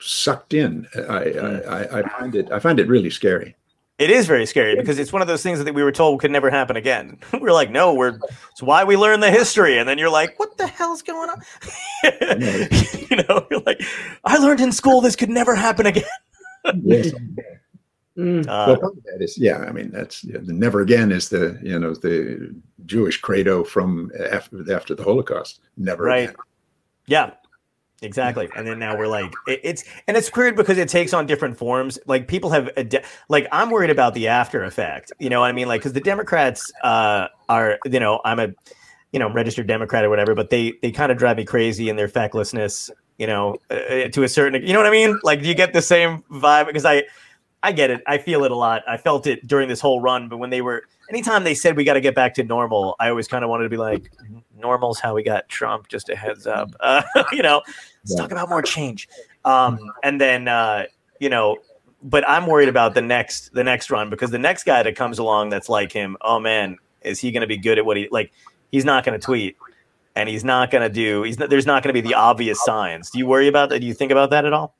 sucked 0.00 0.54
in. 0.54 0.86
I, 0.94 1.00
I, 1.00 1.30
hmm. 1.30 1.70
I, 1.70 1.98
I 1.98 2.18
find 2.18 2.34
it 2.34 2.50
I 2.52 2.58
find 2.58 2.78
it 2.80 2.88
really 2.88 3.10
scary. 3.10 3.56
it 3.98 4.10
is 4.10 4.26
very 4.26 4.44
scary 4.44 4.76
because 4.76 4.98
it's 4.98 5.12
one 5.12 5.22
of 5.22 5.28
those 5.28 5.42
things 5.42 5.62
that 5.62 5.74
we 5.74 5.82
were 5.82 5.92
told 5.92 6.20
could 6.20 6.30
never 6.30 6.50
happen 6.50 6.76
again 6.76 7.18
we're 7.40 7.52
like 7.52 7.70
no 7.70 7.94
we're 7.94 8.18
it's 8.50 8.62
why 8.62 8.84
we 8.84 8.94
learn 8.94 9.20
the 9.20 9.30
history 9.30 9.78
and 9.78 9.88
then 9.88 9.96
you're 9.96 10.10
like 10.10 10.38
what 10.38 10.54
the 10.58 10.66
hell's 10.66 11.00
going 11.00 11.30
on 11.30 11.40
you 13.10 13.16
know 13.16 13.46
you're 13.50 13.60
like 13.60 13.80
i 14.24 14.36
learned 14.36 14.60
in 14.60 14.70
school 14.70 15.00
this 15.00 15.16
could 15.16 15.30
never 15.30 15.54
happen 15.54 15.86
again 15.86 16.04
Yes. 16.82 17.12
Mm. 18.16 18.46
uh, 18.48 18.76
well, 18.80 18.92
that 19.04 19.22
is 19.22 19.36
yeah. 19.36 19.58
I 19.58 19.72
mean, 19.72 19.90
that's 19.90 20.24
yeah, 20.24 20.38
the 20.42 20.52
never 20.52 20.80
again 20.80 21.12
is 21.12 21.28
the 21.28 21.58
you 21.62 21.78
know 21.78 21.94
the 21.94 22.54
Jewish 22.86 23.20
credo 23.20 23.62
from 23.62 24.10
after 24.30 24.72
after 24.72 24.94
the 24.94 25.04
Holocaust. 25.04 25.60
Never 25.76 26.04
Right. 26.04 26.30
again. 26.30 26.36
Yeah, 27.06 27.30
exactly. 28.02 28.48
And 28.56 28.66
then 28.66 28.78
now 28.78 28.96
we're 28.96 29.06
like, 29.06 29.32
it, 29.46 29.60
it's 29.62 29.84
and 30.08 30.16
it's 30.16 30.34
weird 30.34 30.56
because 30.56 30.78
it 30.78 30.88
takes 30.88 31.12
on 31.12 31.26
different 31.26 31.58
forms. 31.58 31.98
Like 32.06 32.26
people 32.26 32.50
have, 32.50 32.70
ade- 32.76 33.04
like 33.28 33.46
I'm 33.52 33.70
worried 33.70 33.90
about 33.90 34.14
the 34.14 34.28
after 34.28 34.64
effect. 34.64 35.12
You 35.18 35.28
know 35.28 35.40
what 35.40 35.48
I 35.48 35.52
mean? 35.52 35.68
Like 35.68 35.80
because 35.82 35.92
the 35.92 36.00
Democrats 36.00 36.72
uh, 36.82 37.28
are, 37.48 37.78
you 37.84 38.00
know, 38.00 38.20
I'm 38.24 38.40
a, 38.40 38.48
you 39.12 39.18
know, 39.18 39.30
registered 39.30 39.66
Democrat 39.66 40.04
or 40.04 40.10
whatever, 40.10 40.34
but 40.34 40.50
they 40.50 40.72
they 40.82 40.90
kind 40.90 41.12
of 41.12 41.18
drive 41.18 41.36
me 41.36 41.44
crazy 41.44 41.88
in 41.90 41.96
their 41.96 42.08
fecklessness. 42.08 42.90
You 43.18 43.26
know, 43.26 43.56
uh, 43.70 44.08
to 44.12 44.24
a 44.24 44.28
certain, 44.28 44.66
you 44.66 44.74
know 44.74 44.78
what 44.78 44.86
I 44.86 44.90
mean? 44.90 45.18
Like, 45.22 45.40
do 45.40 45.48
you 45.48 45.54
get 45.54 45.72
the 45.72 45.80
same 45.80 46.22
vibe? 46.30 46.66
Because 46.66 46.84
I, 46.84 47.04
I 47.66 47.72
get 47.72 47.90
it. 47.90 48.02
I 48.06 48.18
feel 48.18 48.44
it 48.44 48.52
a 48.52 48.56
lot. 48.56 48.82
I 48.86 48.96
felt 48.96 49.26
it 49.26 49.44
during 49.46 49.68
this 49.68 49.80
whole 49.80 50.00
run. 50.00 50.28
But 50.28 50.36
when 50.36 50.50
they 50.50 50.60
were, 50.62 50.84
anytime 51.10 51.42
they 51.42 51.54
said 51.54 51.76
we 51.76 51.82
got 51.82 51.94
to 51.94 52.00
get 52.00 52.14
back 52.14 52.34
to 52.34 52.44
normal, 52.44 52.94
I 53.00 53.08
always 53.08 53.26
kind 53.26 53.42
of 53.42 53.50
wanted 53.50 53.64
to 53.64 53.70
be 53.70 53.76
like, 53.76 54.10
normal's 54.56 55.00
how 55.00 55.14
we 55.14 55.24
got 55.24 55.48
Trump. 55.48 55.88
Just 55.88 56.08
a 56.08 56.14
heads 56.16 56.46
up. 56.46 56.70
Uh, 56.80 57.02
you 57.32 57.42
know, 57.42 57.62
let's 57.66 58.12
Yeah. 58.14 58.18
talk 58.18 58.30
about 58.30 58.48
more 58.48 58.62
change. 58.62 59.08
Um, 59.44 59.78
and 60.04 60.20
then, 60.20 60.46
uh, 60.46 60.84
you 61.18 61.28
know, 61.28 61.56
but 62.02 62.28
I'm 62.28 62.46
worried 62.46 62.68
about 62.68 62.94
the 62.94 63.02
next 63.02 63.52
the 63.52 63.64
next 63.64 63.90
run 63.90 64.10
because 64.10 64.30
the 64.30 64.38
next 64.38 64.62
guy 64.62 64.84
that 64.84 64.94
comes 64.94 65.18
along 65.18 65.48
that's 65.50 65.68
like 65.68 65.90
him. 65.90 66.16
Oh 66.20 66.38
man, 66.38 66.76
is 67.02 67.18
he 67.18 67.32
going 67.32 67.40
to 67.40 67.46
be 67.48 67.56
good 67.56 67.78
at 67.78 67.84
what 67.86 67.96
he 67.96 68.06
like? 68.12 68.30
He's 68.70 68.84
not 68.84 69.04
going 69.04 69.18
to 69.18 69.24
tweet. 69.24 69.56
And 70.14 70.28
he's 70.28 70.44
not 70.44 70.70
going 70.70 70.82
to 70.82 70.88
do. 70.88 71.24
He's 71.24 71.38
not, 71.38 71.50
there's 71.50 71.66
not 71.66 71.82
going 71.82 71.92
to 71.94 72.00
be 72.00 72.06
the 72.06 72.14
obvious 72.14 72.62
signs. 72.64 73.10
Do 73.10 73.18
you 73.18 73.26
worry 73.26 73.48
about 73.48 73.70
that? 73.70 73.80
Do 73.80 73.86
you 73.86 73.92
think 73.94 74.12
about 74.12 74.30
that 74.30 74.44
at 74.44 74.52
all? 74.52 74.75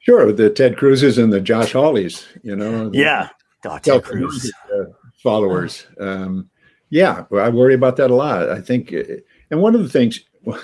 Sure, 0.00 0.32
the 0.32 0.50
Ted 0.50 0.76
Cruzes 0.76 1.22
and 1.22 1.32
the 1.32 1.40
Josh 1.40 1.72
Hawleys, 1.72 2.26
you 2.42 2.56
know. 2.56 2.90
Yeah. 2.92 3.28
Oh, 3.64 3.72
Ted 3.74 3.84
self-promoted, 3.84 4.28
Cruz. 4.30 4.52
uh, 4.74 4.84
followers. 5.22 5.86
Um, 5.98 6.48
yeah, 6.88 7.24
I 7.32 7.48
worry 7.50 7.74
about 7.74 7.96
that 7.96 8.10
a 8.10 8.14
lot. 8.14 8.48
I 8.50 8.60
think, 8.60 8.92
uh, 8.92 9.02
and 9.50 9.60
one 9.60 9.74
of 9.74 9.82
the 9.82 9.88
things. 9.88 10.20
my 10.46 10.54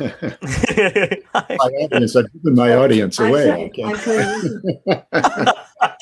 audience, 1.34 2.16
I've 2.16 2.32
given 2.32 2.54
my 2.54 2.74
audience 2.76 3.18
away. 3.20 3.50
I 3.52 3.68
couldn't- 3.68 3.74
can't- 3.74 5.04
I 5.12 5.94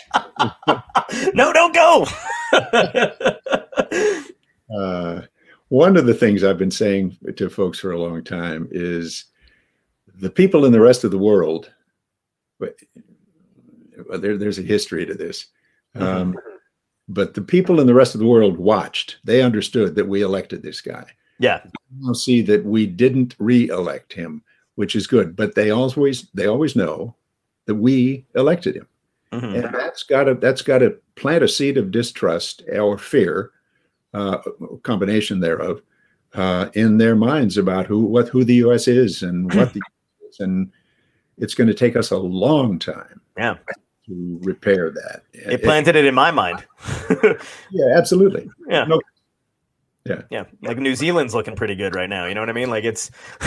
couldn't- 1.11 1.35
no, 1.35 1.53
don't 1.53 1.75
go. 1.75 2.07
Uh, 4.75 5.21
one 5.69 5.97
of 5.97 6.07
the 6.07 6.15
things 6.15 6.43
I've 6.43 6.59
been 6.59 6.71
saying 6.71 7.17
to 7.37 7.49
folks 7.51 7.79
for 7.79 7.93
a 7.93 7.99
long 8.01 8.25
time 8.25 8.67
is 8.73 9.27
the 10.17 10.31
people 10.31 10.65
in 10.65 10.73
the 10.73 10.81
rest 10.81 11.05
of 11.05 11.11
the 11.13 11.19
world. 11.19 11.71
Well, 14.09 14.19
there, 14.19 14.37
there's 14.37 14.59
a 14.59 14.63
history 14.63 15.07
to 15.07 15.15
this. 15.15 15.47
Um, 15.95 16.37
but 17.09 17.35
the 17.35 17.43
people 17.43 17.81
in 17.81 17.87
the 17.87 17.95
rest 17.95 18.15
of 18.15 18.21
the 18.21 18.27
world 18.27 18.57
watched. 18.59 19.19
They 19.25 19.43
understood 19.43 19.95
that 19.95 20.09
we 20.09 20.23
elected 20.23 20.63
this 20.63 20.81
guy. 20.81 21.07
yeah. 21.39 21.61
Now 22.01 22.13
see 22.15 22.43
that 22.43 22.65
we 22.65 22.87
didn't 22.87 23.37
re-elect 23.39 24.13
him, 24.13 24.43
which 24.75 24.97
is 24.97 25.07
good. 25.07 25.37
But 25.37 25.55
they 25.55 25.71
always 25.71 26.29
they 26.35 26.47
always 26.47 26.75
know 26.75 27.15
that 27.67 27.77
we 27.77 28.25
elected 28.35 28.77
him 28.77 28.89
Mhm. 29.33 29.55
and 29.65 29.75
that's 29.75 30.03
got 30.05 30.25
to 30.25 30.35
that's 30.35 30.63
got 30.63 30.79
to 30.79 30.97
plant 31.17 31.43
a 31.45 31.49
seed 31.49 31.77
of 31.79 31.91
distrust 31.91 32.63
or 32.73 32.99
fear, 32.99 33.51
uh, 34.13 34.39
combination 34.83 35.41
thereof, 35.41 35.83
uh, 36.35 36.69
in 36.75 36.99
their 36.99 37.15
minds 37.17 37.57
about 37.59 37.87
who 37.87 38.01
what 38.05 38.29
who 38.29 38.45
the 38.45 38.55
U.S. 38.67 38.87
is 38.89 39.23
and 39.23 39.53
what 39.55 39.73
the 39.75 39.81
US 39.81 40.35
is. 40.35 40.41
and 40.41 40.71
it's 41.39 41.55
going 41.55 41.69
to 41.69 41.75
take 41.75 41.97
us 41.97 42.11
a 42.11 42.19
long 42.19 42.79
time 42.79 43.21
Yeah. 43.37 43.57
To 44.07 44.39
repair 44.43 44.91
that. 44.91 45.23
It 45.33 45.63
planted 45.63 45.97
it 45.97 46.05
in 46.05 46.15
my 46.15 46.31
mind. 46.31 46.65
yeah, 47.71 47.95
absolutely. 47.97 48.49
Yeah. 48.69 48.85
No- 48.85 49.01
Yeah. 50.31 50.45
Like 50.63 50.79
New 50.79 50.95
Zealand's 50.95 51.35
looking 51.35 51.57
pretty 51.57 51.75
good 51.75 51.95
right 51.95 52.09
now. 52.09 52.27
You 52.27 52.35
know 52.35 52.43
what 52.43 52.51
I 52.51 52.53
mean? 52.53 52.71
Like 52.71 52.85
it's 52.85 53.11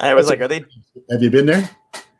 I 0.00 0.14
was 0.14 0.28
like, 0.28 0.40
are 0.40 0.48
they 0.48 0.64
Have 1.10 1.22
you 1.22 1.30
been 1.30 1.46
there? 1.46 1.68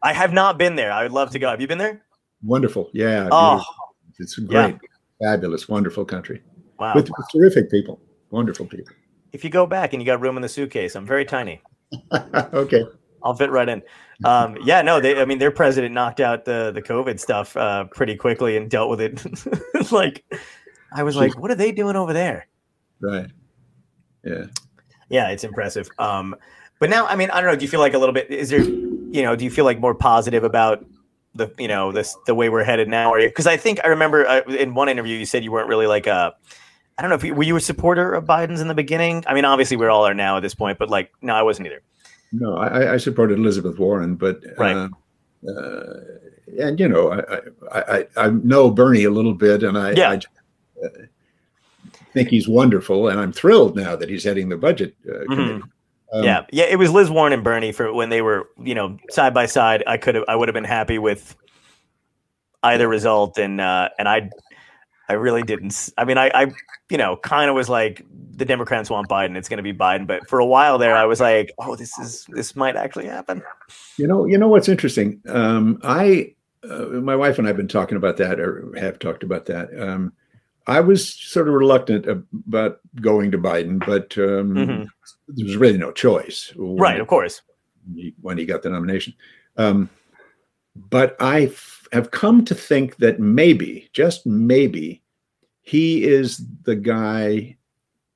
I 0.03 0.13
have 0.13 0.33
not 0.33 0.59
been 0.59 0.77
there. 0.77 0.93
I 0.93 1.03
would 1.03 1.13
love 1.13 1.31
to 1.31 1.39
go. 1.39 1.49
Have 1.49 1.61
you 1.61 1.67
been 1.67 1.79
there? 1.79 2.03
Wonderful. 2.43 2.91
Yeah. 2.93 3.29
Oh, 3.33 3.57
beautiful. 3.57 3.75
it's 4.19 4.39
a 4.39 4.43
yeah. 4.43 4.71
great, 4.71 4.81
fabulous, 5.23 5.69
wonderful 5.69 6.05
country 6.05 6.43
wow. 6.79 6.95
with, 6.95 7.11
with 7.11 7.27
terrific 7.33 7.71
people, 7.71 8.01
wonderful 8.31 8.67
people. 8.67 8.95
if 9.33 9.43
you 9.43 9.51
go 9.51 9.67
back 9.67 9.93
and 9.93 10.01
you 10.03 10.07
got 10.07 10.21
room 10.21 10.37
in 10.37 10.43
the 10.43 10.49
suitcase, 10.49 10.95
I'm 10.95 11.07
very 11.07 11.25
tiny. 11.25 11.61
okay. 12.53 12.85
I'll 13.23 13.35
fit 13.35 13.51
right 13.51 13.69
in. 13.69 13.83
Um, 14.25 14.59
yeah, 14.63 14.83
no, 14.83 15.01
they. 15.01 15.21
I 15.21 15.25
mean, 15.25 15.39
their 15.39 15.51
president 15.51 15.95
knocked 15.95 16.21
out 16.21 16.45
the 16.45 16.73
the 16.73 16.83
COVID 16.83 17.21
stuff 17.21 17.57
uh, 17.57 17.85
pretty 17.85 18.17
quickly 18.17 18.57
and 18.57 18.69
dealt 18.69 18.91
with 18.91 19.01
it. 19.01 19.93
like, 19.93 20.25
I 20.93 21.05
was 21.05 21.17
like, 21.17 21.39
what 21.39 21.51
are 21.51 21.55
they 21.55 21.71
doing 21.71 21.95
over 21.95 22.13
there? 22.13 22.49
Right. 23.01 23.31
Yeah. 24.25 24.47
Yeah, 25.09 25.31
it's 25.31 25.45
impressive. 25.45 25.89
Um, 25.99 26.35
but 26.81 26.91
now, 26.91 27.07
I 27.07 27.17
mean, 27.17 27.31
I 27.31 27.41
don't 27.41 27.51
know. 27.51 27.57
Do 27.57 27.65
you 27.65 27.71
feel 27.71 27.81
like 27.81 27.95
a 27.95 27.99
little 27.99 28.13
bit? 28.13 28.31
Is 28.31 28.51
there, 28.51 28.61
you 28.61 29.23
know, 29.23 29.37
do 29.37 29.45
you 29.45 29.51
feel 29.51 29.65
like 29.65 29.81
more 29.81 29.95
positive 29.95 30.45
about 30.45 30.85
the, 31.35 31.53
you 31.59 31.69
know, 31.69 31.93
this 31.93 32.17
the 32.27 32.35
way 32.35 32.49
we're 32.49 32.65
headed 32.65 32.89
now? 32.89 33.13
Or 33.13 33.21
because 33.21 33.47
I 33.47 33.57
think 33.57 33.81
I 33.85 33.89
remember 33.89 34.27
uh, 34.27 34.43
in 34.43 34.75
one 34.75 34.89
interview 34.89 35.17
you 35.17 35.27
said 35.27 35.45
you 35.45 35.53
weren't 35.53 35.69
really 35.69 35.87
like 35.87 36.07
a. 36.07 36.35
I 36.97 37.03
don't 37.03 37.11
know 37.11 37.15
if 37.17 37.23
you, 37.23 37.33
were 37.33 37.45
you 37.45 37.55
a 37.55 37.61
supporter 37.61 38.13
of 38.13 38.25
Biden's 38.25 38.61
in 38.61 38.67
the 38.67 38.75
beginning. 38.75 39.23
I 39.29 39.35
mean, 39.35 39.45
obviously 39.45 39.77
we 39.77 39.87
all 39.87 40.05
are 40.05 40.15
now 40.15 40.37
at 40.37 40.41
this 40.41 40.57
point, 40.57 40.79
but 40.79 40.91
like, 40.91 41.13
no, 41.23 41.33
I 41.33 41.43
wasn't 41.43 41.69
either. 41.69 41.81
No, 42.33 42.57
I, 42.57 42.95
I 42.95 42.97
supported 42.99 43.39
Elizabeth 43.39 43.79
Warren, 43.79 44.15
but 44.15 44.43
Right. 44.59 44.77
uh, 44.77 44.89
uh, 45.51 46.01
and 46.59 46.79
you 46.81 46.89
know, 46.89 47.13
I, 47.13 47.41
I, 47.73 47.99
I, 47.99 48.07
I 48.17 48.31
know 48.31 48.71
Bernie 48.71 49.05
a 49.05 49.11
little 49.11 49.35
bit, 49.35 49.63
and 49.63 49.79
I, 49.79 49.93
Yeah. 49.93 50.11
I 50.11 50.17
uh, 50.85 50.89
think 52.13 52.29
he's 52.29 52.49
wonderful, 52.49 53.09
and 53.09 53.19
I'm 53.21 53.33
thrilled 53.33 53.77
now 53.77 53.97
that 53.97 54.09
he's 54.09 54.25
heading 54.25 54.49
the 54.49 54.57
budget 54.57 54.95
uh, 55.09 55.13
Mhm. 55.13 55.27
committee. 55.27 55.63
Um, 56.11 56.25
yeah, 56.25 56.47
yeah, 56.51 56.65
it 56.65 56.77
was 56.79 56.91
Liz 56.91 57.11
Warren 57.11 57.35
and 57.35 57.45
Bernie 57.45 57.71
for 57.71 57.93
when 57.93 58.09
they 58.09 58.23
were, 58.23 58.49
you 58.63 58.75
know, 58.75 58.97
side 59.11 59.35
by 59.35 59.45
side. 59.45 59.85
I 59.87 59.99
could 59.99 60.15
have, 60.15 60.25
I 60.27 60.37
would 60.37 60.49
have 60.49 60.55
been 60.55 60.65
happy 60.65 60.99
with 60.99 61.37
either 62.63 62.89
result, 62.89 63.37
and 63.39 63.61
uh, 63.61 63.91
and 63.99 64.09
I, 64.09 64.31
I 65.09 65.15
really 65.15 65.43
didn't. 65.43 65.91
I 65.99 66.05
mean, 66.07 66.17
I, 66.17 66.31
I, 66.35 66.47
you 66.91 66.99
know, 66.99 67.17
kind 67.17 67.49
of 67.51 67.57
was 67.57 67.69
like 67.69 68.05
the 68.37 68.45
Democrats 68.45 68.89
want 68.91 69.09
Biden, 69.09 69.37
it's 69.37 69.49
going 69.49 69.59
to 69.59 69.63
be 69.63 69.73
Biden. 69.73 70.07
But 70.07 70.29
for 70.29 70.39
a 70.39 70.47
while 70.47 70.79
there, 70.79 70.97
I 70.97 71.05
was 71.05 71.21
like, 71.21 71.53
oh, 71.59 71.77
this 71.77 71.99
is 71.99 72.25
this 72.31 72.55
might 72.57 72.77
actually 72.77 73.07
happen. 73.07 73.43
You 73.99 74.07
know, 74.07 74.25
you 74.27 74.39
know 74.39 74.49
what's 74.49 74.69
interesting? 74.69 75.21
Um, 75.29 75.79
I, 75.83 76.35
uh, 76.69 76.87
my 76.87 77.17
wife 77.17 77.39
and 77.39 77.47
I 77.47 77.51
have 77.51 77.57
been 77.57 77.69
talking 77.69 77.97
about 77.97 78.17
that, 78.19 78.41
or 78.41 78.73
have 78.79 78.99
talked 78.99 79.23
about 79.23 79.47
that. 79.47 79.69
Um, 79.79 80.13
I 80.67 80.81
was 80.81 81.15
sort 81.15 81.49
of 81.49 81.55
reluctant 81.55 82.07
about 82.07 82.81
going 83.01 83.31
to 83.33 83.39
Biden, 83.39 83.79
but 83.85 84.17
um, 84.19 84.55
Mhm. 84.55 84.89
there 85.29 85.47
was 85.47 85.57
really 85.57 85.79
no 85.79 85.93
choice. 85.93 86.53
when- 86.57 86.77
Right, 86.77 87.01
of 87.01 87.07
course. 87.07 87.43
when 88.21 88.37
he 88.37 88.45
got 88.45 88.63
the 88.63 88.69
nomination. 88.69 89.15
Um, 89.57 89.89
but 90.91 91.17
I 91.21 91.45
f- 91.47 91.89
have 91.93 92.11
come 92.11 92.45
to 92.45 92.55
think 92.55 92.97
that 92.97 93.19
maybe, 93.19 93.89
just 93.95 94.27
maybe, 94.27 95.01
he 95.69 96.05
is 96.05 96.43
the 96.63 96.75
guy 96.75 97.55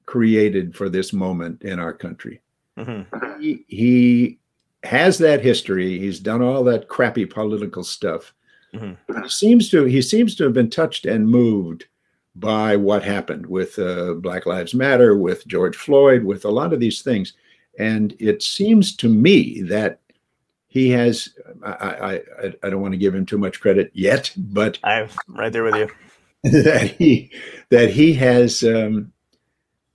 created 0.07 0.75
for 0.75 0.89
this 0.89 1.13
moment 1.13 1.63
in 1.63 1.79
our 1.79 1.93
country. 1.93 2.41
hmm 2.79 3.03
He, 3.39 3.65
he 3.69 4.39
has 4.85 5.19
that 5.19 5.43
history. 5.43 5.99
He's 5.99 6.19
done 6.19 6.41
all 6.41 6.65
that 6.65 6.89
crappy 6.89 7.27
political 7.27 7.85
stuff. 7.85 8.33
Mhm. 8.75 8.97
He 9.23 9.29
seems 9.29 9.69
to 9.71 9.85
he 9.85 10.01
seems 10.01 10.35
to 10.37 10.45
have 10.45 10.55
been 10.55 10.71
touched 10.71 11.05
and 11.05 11.29
moved 11.29 11.85
by 12.37 12.75
what 12.75 13.03
happened 13.03 13.45
with 13.45 13.79
uh, 13.79 14.15
Black 14.15 14.47
Lives 14.47 14.73
Matter, 14.73 15.15
with 15.19 15.47
George 15.47 15.77
Floyd, 15.77 16.25
with 16.25 16.47
a 16.47 16.51
lot 16.51 16.73
of 16.73 16.81
these 16.81 17.03
things. 17.03 17.35
And 17.79 18.17
it 18.19 18.43
seems 18.43 18.97
to 18.97 19.09
me 19.11 19.61
that 19.63 20.01
he 20.69 20.89
has. 20.89 21.29
I, 21.63 22.23
I, 22.43 22.53
I 22.63 22.71
don't 22.71 22.81
want 22.81 22.93
to 22.95 23.05
give 23.05 23.15
him 23.15 23.27
too 23.27 23.37
much 23.37 23.61
credit 23.61 23.91
yet, 23.93 24.33
but 24.39 24.79
I'm 24.85 25.11
right 25.29 25.53
there 25.53 25.65
with 25.65 25.77
you. 25.77 25.89
that 26.63 26.95
he 26.99 27.31
that 27.71 27.91
he 27.91 28.13
has 28.15 28.63
um, 28.63 29.13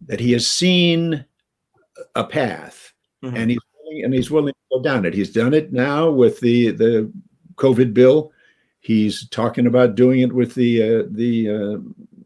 that 0.08 0.20
he 0.20 0.32
has 0.32 0.48
seen 0.48 1.26
a 2.16 2.24
path 2.24 2.94
Mhm. 3.24 3.36
and 3.36 3.52
he's 3.52 3.60
willing, 3.84 4.04
and 4.04 4.14
he's 4.14 4.32
willing 4.32 4.54
to 4.54 4.78
go 4.78 4.82
down 4.82 5.06
it. 5.06 5.14
He's 5.14 5.32
done 5.32 5.54
it 5.54 5.74
now 5.74 6.10
with 6.10 6.40
the 6.40 6.72
the 6.72 7.12
COVID 7.56 7.94
bill. 7.94 8.32
He's 8.80 9.28
talking 9.30 9.66
about 9.66 9.96
doing 9.96 10.22
it 10.22 10.32
with 10.32 10.54
the 10.56 10.84
uh, 10.84 11.04
the 11.10 11.50
uh, 11.50 11.78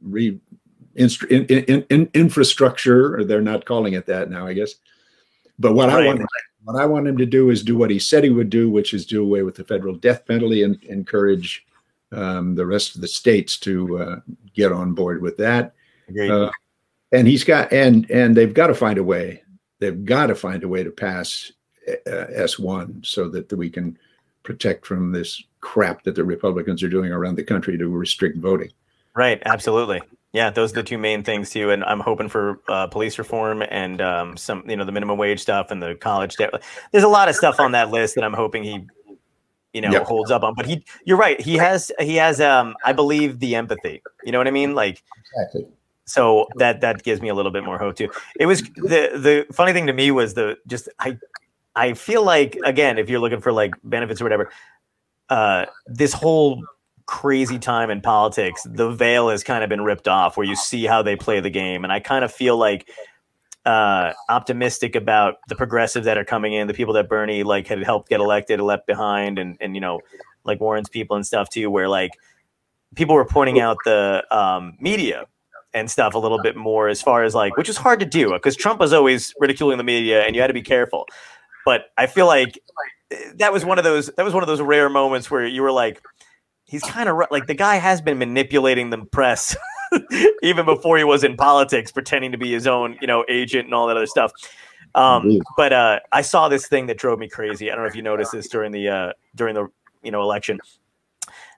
re, 0.01 0.39
in, 0.95 1.09
in, 1.29 1.85
in, 1.89 2.09
infrastructure. 2.13 3.15
Or 3.15 3.23
they're 3.23 3.41
not 3.41 3.65
calling 3.65 3.93
it 3.93 4.05
that 4.07 4.29
now, 4.29 4.45
I 4.45 4.53
guess. 4.53 4.75
But 5.57 5.73
what 5.73 5.89
I 5.89 6.05
want 6.05 6.21
what 6.63 6.79
I 6.79 6.85
want 6.85 7.07
him 7.07 7.17
to 7.17 7.25
do 7.25 7.49
is 7.49 7.63
do 7.63 7.77
what 7.77 7.89
he 7.89 7.99
said 7.99 8.23
he 8.23 8.29
would 8.29 8.49
do, 8.49 8.69
which 8.69 8.93
is 8.93 9.05
do 9.05 9.23
away 9.23 9.43
with 9.43 9.55
the 9.55 9.63
federal 9.63 9.95
death 9.95 10.25
penalty 10.27 10.63
and 10.63 10.81
encourage 10.83 11.65
um, 12.11 12.55
the 12.55 12.65
rest 12.65 12.95
of 12.95 13.01
the 13.01 13.07
states 13.07 13.57
to 13.59 13.97
uh, 13.99 14.19
get 14.53 14.71
on 14.71 14.93
board 14.93 15.21
with 15.21 15.37
that. 15.37 15.73
Uh, 16.19 16.49
and 17.11 17.27
he's 17.27 17.43
got 17.43 17.71
and 17.71 18.09
and 18.09 18.35
they've 18.35 18.53
got 18.53 18.67
to 18.67 18.75
find 18.75 18.97
a 18.97 19.03
way. 19.03 19.43
They've 19.79 20.05
got 20.05 20.27
to 20.27 20.35
find 20.35 20.63
a 20.63 20.67
way 20.67 20.83
to 20.83 20.91
pass 20.91 21.51
uh, 21.87 22.25
S 22.33 22.59
one 22.59 23.01
so 23.03 23.29
that 23.29 23.51
we 23.53 23.69
can 23.69 23.97
protect 24.43 24.85
from 24.85 25.11
this 25.11 25.41
crap 25.61 26.03
that 26.03 26.15
the 26.15 26.23
Republicans 26.23 26.83
are 26.83 26.89
doing 26.89 27.11
around 27.11 27.35
the 27.35 27.43
country 27.43 27.77
to 27.77 27.87
restrict 27.87 28.37
voting. 28.37 28.71
Right, 29.15 29.41
absolutely. 29.45 30.01
Yeah, 30.33 30.49
those 30.49 30.71
are 30.71 30.75
the 30.75 30.83
two 30.83 30.97
main 30.97 31.23
things 31.23 31.49
too. 31.49 31.71
And 31.71 31.83
I'm 31.83 31.99
hoping 31.99 32.29
for 32.29 32.61
uh, 32.69 32.87
police 32.87 33.19
reform 33.19 33.63
and 33.63 34.01
um, 34.01 34.37
some, 34.37 34.63
you 34.67 34.77
know, 34.77 34.85
the 34.85 34.91
minimum 34.91 35.17
wage 35.17 35.41
stuff 35.41 35.71
and 35.71 35.83
the 35.83 35.95
college 35.95 36.37
debt. 36.37 36.53
There's 36.91 37.03
a 37.03 37.09
lot 37.09 37.27
of 37.27 37.35
stuff 37.35 37.59
on 37.59 37.73
that 37.73 37.91
list 37.91 38.15
that 38.15 38.23
I'm 38.23 38.33
hoping 38.33 38.63
he, 38.63 38.87
you 39.73 39.81
know, 39.81 39.91
Yep. 39.91 40.03
holds 40.03 40.31
up 40.31 40.43
on. 40.43 40.53
But 40.55 40.65
he, 40.65 40.83
you're 41.05 41.17
right. 41.17 41.39
He 41.39 41.55
has, 41.57 41.91
he 41.99 42.15
has, 42.15 42.41
um, 42.41 42.75
I 42.83 42.93
believe 42.93 43.39
the 43.39 43.55
empathy. 43.55 44.01
You 44.23 44.31
know 44.31 44.37
what 44.37 44.47
I 44.47 44.51
mean? 44.51 44.75
Like, 44.75 45.01
Exactly. 45.33 45.67
so 46.05 46.47
that 46.55 46.81
that 46.81 47.03
gives 47.03 47.21
me 47.21 47.29
a 47.29 47.33
little 47.33 47.51
bit 47.51 47.63
more 47.63 47.77
hope 47.77 47.95
too. 47.95 48.09
It 48.39 48.45
was 48.45 48.61
the 48.61 49.11
the 49.15 49.45
funny 49.53 49.71
thing 49.71 49.87
to 49.87 49.93
me 49.93 50.11
was 50.11 50.33
the 50.33 50.57
just 50.67 50.89
I 50.99 51.17
I 51.75 51.93
feel 51.93 52.23
like 52.23 52.57
again 52.65 52.97
if 52.97 53.09
you're 53.09 53.19
looking 53.21 53.39
for 53.39 53.53
like 53.53 53.73
benefits 53.83 54.19
or 54.19 54.25
whatever, 54.25 54.51
uh, 55.29 55.67
this 55.87 56.11
whole 56.11 56.61
crazy 57.05 57.59
time 57.59 57.89
in 57.89 58.01
politics, 58.01 58.61
the 58.69 58.89
veil 58.91 59.29
has 59.29 59.43
kind 59.43 59.63
of 59.63 59.69
been 59.69 59.81
ripped 59.81 60.07
off 60.07 60.35
where 60.37 60.45
you 60.45 60.55
see 60.55 60.85
how 60.85 61.01
they 61.01 61.15
play 61.15 61.39
the 61.39 61.49
game, 61.49 61.83
and 61.85 61.93
I 61.93 61.99
kind 62.01 62.25
of 62.25 62.31
feel 62.33 62.57
like 62.57 62.89
uh 63.65 64.13
optimistic 64.29 64.95
about 64.95 65.35
the 65.47 65.55
progressives 65.55 66.05
that 66.05 66.17
are 66.17 66.25
coming 66.25 66.53
in 66.53 66.67
the 66.67 66.73
people 66.73 66.93
that 66.93 67.07
bernie 67.07 67.43
like 67.43 67.67
had 67.67 67.83
helped 67.83 68.09
get 68.09 68.19
elected 68.19 68.59
left 68.59 68.87
behind 68.87 69.37
and 69.37 69.55
and 69.61 69.75
you 69.75 69.81
know 69.81 69.99
like 70.43 70.59
warren's 70.59 70.89
people 70.89 71.15
and 71.15 71.25
stuff 71.25 71.47
too 71.49 71.69
where 71.69 71.87
like 71.87 72.11
people 72.95 73.13
were 73.15 73.25
pointing 73.25 73.59
out 73.59 73.77
the 73.85 74.23
um 74.31 74.75
media 74.79 75.25
and 75.73 75.89
stuff 75.89 76.15
a 76.15 76.17
little 76.17 76.41
bit 76.41 76.55
more 76.55 76.87
as 76.87 77.01
far 77.01 77.23
as 77.23 77.35
like 77.35 77.55
which 77.55 77.69
is 77.69 77.77
hard 77.77 77.99
to 77.99 78.05
do 78.05 78.31
because 78.31 78.55
trump 78.55 78.79
was 78.79 78.93
always 78.93 79.33
ridiculing 79.39 79.77
the 79.77 79.83
media 79.83 80.23
and 80.23 80.35
you 80.35 80.41
had 80.41 80.47
to 80.47 80.53
be 80.53 80.61
careful. 80.61 81.05
But 81.63 81.85
i 81.97 82.07
feel 82.07 82.25
like 82.25 82.59
eh, 83.11 83.33
that 83.35 83.53
was 83.53 83.63
one 83.63 83.77
of 83.77 83.83
those 83.83 84.07
that 84.17 84.23
was 84.23 84.33
one 84.33 84.41
of 84.43 84.47
those 84.47 84.61
rare 84.61 84.89
moments 84.89 85.29
where 85.29 85.45
you 85.45 85.61
were 85.61 85.71
like 85.71 86.01
he's 86.65 86.81
kind 86.81 87.07
of 87.07 87.17
like 87.29 87.47
the 87.47 87.53
guy 87.53 87.75
has 87.75 88.01
been 88.01 88.17
manipulating 88.17 88.89
the 88.89 88.97
press 89.05 89.55
even 90.43 90.65
before 90.65 90.97
he 90.97 91.03
was 91.03 91.23
in 91.23 91.35
politics 91.35 91.91
pretending 91.91 92.31
to 92.31 92.37
be 92.37 92.51
his 92.51 92.67
own 92.67 92.97
you 93.01 93.07
know 93.07 93.25
agent 93.29 93.65
and 93.65 93.73
all 93.73 93.87
that 93.87 93.97
other 93.97 94.07
stuff. 94.07 94.31
Um 94.95 95.39
but 95.55 95.71
uh 95.71 95.99
i 96.11 96.21
saw 96.21 96.49
this 96.49 96.67
thing 96.67 96.87
that 96.87 96.97
drove 96.97 97.19
me 97.19 97.29
crazy. 97.29 97.71
I 97.71 97.75
don't 97.75 97.83
know 97.83 97.89
if 97.89 97.95
you 97.95 98.01
noticed 98.01 98.31
this 98.31 98.47
during 98.47 98.71
the 98.71 98.89
uh 98.89 99.13
during 99.35 99.55
the 99.55 99.67
you 100.03 100.11
know 100.11 100.21
election. 100.21 100.59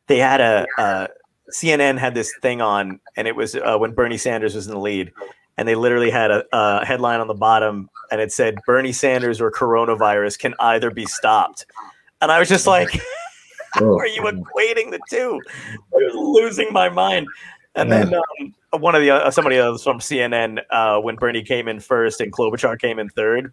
They 0.08 0.20
had 0.20 0.42
a 0.42 0.66
uh 0.78 1.08
CNN 1.52 1.98
had 1.98 2.14
this 2.14 2.34
thing 2.42 2.62
on, 2.62 3.00
and 3.16 3.28
it 3.28 3.36
was 3.36 3.56
uh, 3.56 3.78
when 3.78 3.92
Bernie 3.92 4.18
Sanders 4.18 4.56
was 4.56 4.68
in 4.68 4.74
the 4.74 4.80
lead, 4.80 5.12
and 5.58 5.68
they 5.68 5.76
literally 5.76 6.10
had 6.10 6.32
a, 6.32 6.44
a 6.54 6.86
headline 6.86 7.20
on 7.20 7.28
the 7.28 7.34
bottom, 7.34 7.90
and 8.12 8.22
it 8.22 8.32
said 8.32 8.56
Bernie 8.66 8.94
Sanders 8.94 9.42
or 9.42 9.52
coronavirus 9.52 10.40
can 10.40 10.54
either 10.60 10.90
be 10.90 11.06
stopped, 11.06 11.66
and 12.22 12.32
I 12.32 12.40
was 12.40 12.50
just 12.50 12.66
like, 12.66 12.90
Oh, 13.82 13.98
"Are 13.98 14.08
you 14.08 14.22
equating 14.22 14.92
the 14.92 15.00
two? 15.10 15.42
I 15.66 15.96
was 15.96 16.14
losing 16.16 16.72
my 16.72 16.90
mind. 16.90 17.28
And 17.76 17.92
then 17.92 18.14
um, 18.14 18.82
one 18.82 18.94
of 18.96 19.02
the 19.02 19.10
uh, 19.12 19.32
somebody 19.32 19.58
else 19.58 19.84
from 19.84 20.00
CNN, 20.00 20.62
uh, 20.70 21.00
when 21.00 21.16
Bernie 21.16 21.44
came 21.44 21.68
in 21.68 21.80
first 21.80 22.22
and 22.22 22.32
Klobuchar 22.32 22.80
came 22.80 23.00
in 23.00 23.10
third, 23.10 23.52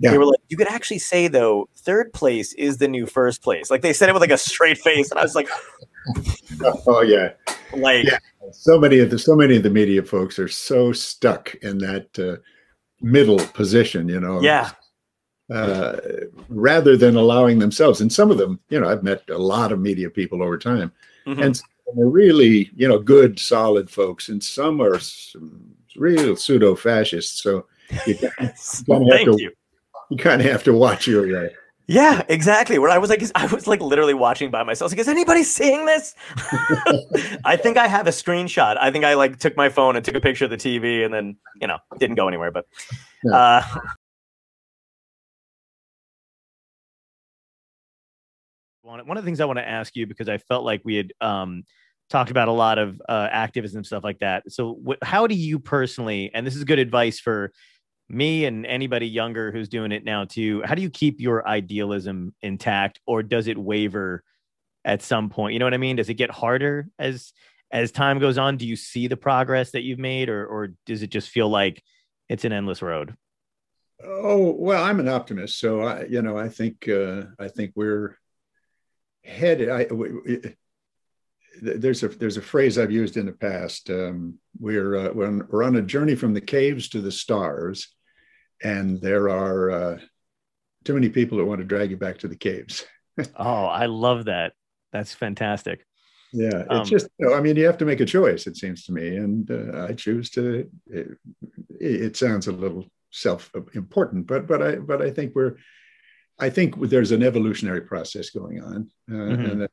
Yeah. 0.00 0.12
they 0.12 0.18
were 0.18 0.26
like, 0.26 0.38
"You 0.48 0.56
could 0.56 0.68
actually 0.68 1.00
say 1.00 1.26
though, 1.26 1.68
third 1.76 2.12
place 2.12 2.52
is 2.54 2.78
the 2.78 2.86
new 2.86 3.06
first 3.06 3.42
place." 3.42 3.70
Like 3.70 3.82
they 3.82 3.92
said 3.92 4.08
it 4.08 4.12
with 4.12 4.20
like 4.22 4.30
a 4.30 4.38
straight 4.38 4.78
face, 4.78 5.10
and 5.10 5.18
I 5.18 5.22
was 5.22 5.34
like, 5.34 5.48
oh 6.86 7.02
yeah. 7.02 7.30
"Like." 7.74 8.04
Yeah. 8.04 8.18
So 8.52 8.78
many 8.78 8.98
of 9.00 9.10
the 9.10 9.18
so 9.18 9.34
many 9.36 9.56
of 9.56 9.62
the 9.62 9.70
media 9.70 10.02
folks 10.02 10.38
are 10.38 10.48
so 10.48 10.92
stuck 10.92 11.54
in 11.56 11.78
that 11.78 12.18
uh, 12.18 12.40
middle 13.00 13.38
position, 13.38 14.08
you 14.08 14.20
know. 14.20 14.40
Yeah. 14.40 14.70
Uh, 15.52 15.96
rather 16.48 16.96
than 16.96 17.16
allowing 17.16 17.58
themselves, 17.58 18.00
and 18.00 18.12
some 18.12 18.30
of 18.30 18.38
them, 18.38 18.60
you 18.68 18.78
know, 18.78 18.88
I've 18.88 19.02
met 19.02 19.24
a 19.28 19.38
lot 19.38 19.72
of 19.72 19.80
media 19.80 20.08
people 20.08 20.42
over 20.44 20.56
time, 20.56 20.92
Mhm. 21.26 21.44
and 21.44 21.62
they're 21.96 22.06
really, 22.06 22.70
you 22.76 22.88
know, 22.88 22.98
good, 22.98 23.38
solid 23.38 23.90
folks, 23.90 24.28
and 24.28 24.42
some 24.42 24.80
are 24.80 24.98
some 24.98 25.60
real 25.96 26.36
pseudo 26.36 26.74
fascists. 26.74 27.42
So 27.42 27.66
you, 28.06 28.16
Yes. 28.38 28.82
gonna 28.88 29.16
have 29.16 29.24
to- 29.26 29.42
you. 29.42 29.50
you 30.10 30.16
kind 30.16 30.40
of 30.40 30.46
have 30.50 30.62
to 30.64 30.72
watch 30.72 31.06
your. 31.06 31.46
Uh, 31.46 31.48
Yeah, 31.86 32.22
exactly. 32.28 32.78
Where 32.78 32.90
I 32.90 32.98
was 32.98 33.10
like, 33.10 33.22
I 33.34 33.46
was 33.46 33.66
like 33.66 33.80
literally 33.80 34.14
watching 34.14 34.50
by 34.50 34.62
myself. 34.62 34.82
I 34.82 34.86
was 34.86 34.92
like, 34.92 35.00
is 35.00 35.08
anybody 35.08 35.42
seeing 35.42 35.86
this? 35.86 36.14
I 37.44 37.56
think 37.56 37.76
I 37.76 37.88
have 37.88 38.06
a 38.06 38.10
screenshot. 38.10 38.76
I 38.78 38.92
think 38.92 39.04
I 39.04 39.14
like 39.14 39.38
took 39.40 39.56
my 39.56 39.68
phone 39.68 39.96
and 39.96 40.04
took 40.04 40.14
a 40.14 40.20
picture 40.20 40.44
of 40.44 40.50
the 40.52 40.56
TV 40.56 41.04
and 41.04 41.12
then, 41.12 41.36
you 41.60 41.66
know, 41.66 41.78
didn't 41.98 42.14
go 42.16 42.28
anywhere. 42.28 42.52
But 42.52 42.66
uh, 43.32 43.62
one 48.82 49.06
one 49.06 49.16
of 49.16 49.24
the 49.24 49.28
things 49.28 49.40
I 49.40 49.44
want 49.44 49.58
to 49.58 49.68
ask 49.68 49.94
you 49.96 50.06
because 50.06 50.28
I 50.28 50.38
felt 50.38 50.64
like 50.64 50.82
we 50.84 50.94
had 50.96 51.12
um, 51.20 51.64
talked 52.10 52.30
about 52.30 52.48
a 52.48 52.52
lot 52.52 52.78
of 52.78 53.00
uh, 53.08 53.28
activism 53.30 53.84
stuff 53.84 54.04
like 54.04 54.18
that. 54.18 54.50
So, 54.50 54.78
wh- 54.86 55.04
how 55.04 55.26
do 55.26 55.34
you 55.34 55.58
personally, 55.58 56.30
and 56.34 56.46
this 56.46 56.56
is 56.56 56.64
good 56.64 56.78
advice 56.78 57.20
for 57.20 57.52
me 58.08 58.44
and 58.44 58.66
anybody 58.66 59.06
younger 59.06 59.52
who's 59.52 59.68
doing 59.68 59.92
it 59.92 60.04
now 60.04 60.24
too, 60.24 60.62
how 60.64 60.74
do 60.74 60.82
you 60.82 60.90
keep 60.90 61.20
your 61.20 61.46
idealism 61.46 62.34
intact, 62.42 63.00
or 63.06 63.22
does 63.22 63.46
it 63.46 63.56
waver 63.56 64.22
at 64.84 65.02
some 65.02 65.30
point? 65.30 65.52
You 65.52 65.60
know 65.60 65.66
what 65.66 65.74
I 65.74 65.78
mean? 65.78 65.96
Does 65.96 66.08
it 66.08 66.14
get 66.14 66.30
harder 66.30 66.88
as 66.98 67.32
as 67.70 67.92
time 67.92 68.18
goes 68.18 68.36
on? 68.36 68.56
Do 68.56 68.66
you 68.66 68.76
see 68.76 69.06
the 69.06 69.16
progress 69.16 69.70
that 69.70 69.82
you've 69.82 69.98
made, 69.98 70.28
or 70.28 70.44
or 70.46 70.68
does 70.86 71.02
it 71.02 71.10
just 71.10 71.28
feel 71.28 71.48
like 71.48 71.82
it's 72.28 72.44
an 72.44 72.52
endless 72.52 72.82
road? 72.82 73.14
Oh 74.02 74.56
well, 74.58 74.82
I'm 74.82 74.98
an 74.98 75.08
optimist, 75.08 75.58
so 75.58 75.82
I, 75.82 76.04
you 76.04 76.22
know, 76.22 76.36
I 76.36 76.48
think 76.48 76.88
uh, 76.88 77.24
I 77.38 77.48
think 77.48 77.72
we're 77.76 78.18
headed. 79.22 79.68
I, 79.68 79.86
we, 79.92 80.56
there's 81.62 82.02
a 82.02 82.08
there's 82.08 82.36
a 82.36 82.42
phrase 82.42 82.78
I've 82.78 82.92
used 82.92 83.16
in 83.16 83.26
the 83.26 83.32
past. 83.32 83.90
Um, 83.90 84.38
we're 84.58 84.96
uh, 84.96 85.12
we're, 85.12 85.26
on, 85.26 85.46
we're 85.50 85.64
on 85.64 85.76
a 85.76 85.82
journey 85.82 86.14
from 86.14 86.34
the 86.34 86.40
caves 86.40 86.88
to 86.90 87.00
the 87.00 87.12
stars, 87.12 87.88
and 88.62 89.00
there 89.00 89.28
are 89.28 89.70
uh, 89.70 89.98
too 90.84 90.94
many 90.94 91.08
people 91.08 91.38
that 91.38 91.44
want 91.44 91.60
to 91.60 91.66
drag 91.66 91.90
you 91.90 91.96
back 91.96 92.18
to 92.18 92.28
the 92.28 92.36
caves. 92.36 92.84
Oh, 93.36 93.64
I 93.66 93.84
love 93.84 94.26
that. 94.26 94.54
That's 94.94 95.12
fantastic. 95.12 95.84
Yeah, 96.32 96.60
it's 96.60 96.70
Um, 96.70 96.84
just 96.86 97.08
you 97.18 97.26
know, 97.26 97.34
I 97.34 97.40
mean, 97.42 97.56
you 97.56 97.66
have 97.66 97.76
to 97.78 97.84
make 97.84 98.00
a 98.00 98.06
choice. 98.06 98.46
It 98.46 98.56
seems 98.56 98.84
to 98.84 98.92
me, 98.92 99.16
and 99.16 99.50
uh, 99.50 99.84
I 99.88 99.92
choose 99.92 100.30
to. 100.30 100.70
It, 100.86 101.08
it 101.78 102.16
sounds 102.16 102.46
a 102.46 102.52
little 102.52 102.86
self-important, 103.10 104.26
but 104.26 104.46
but 104.46 104.62
I 104.62 104.76
but 104.76 105.02
I 105.02 105.10
think 105.10 105.34
we're. 105.34 105.56
I 106.38 106.48
think 106.48 106.80
there's 106.88 107.12
an 107.12 107.22
evolutionary 107.22 107.82
process 107.82 108.30
going 108.30 108.62
on, 108.62 108.88
uh, 109.10 109.14
Mhm. 109.14 109.50
and 109.50 109.60
that 109.62 109.70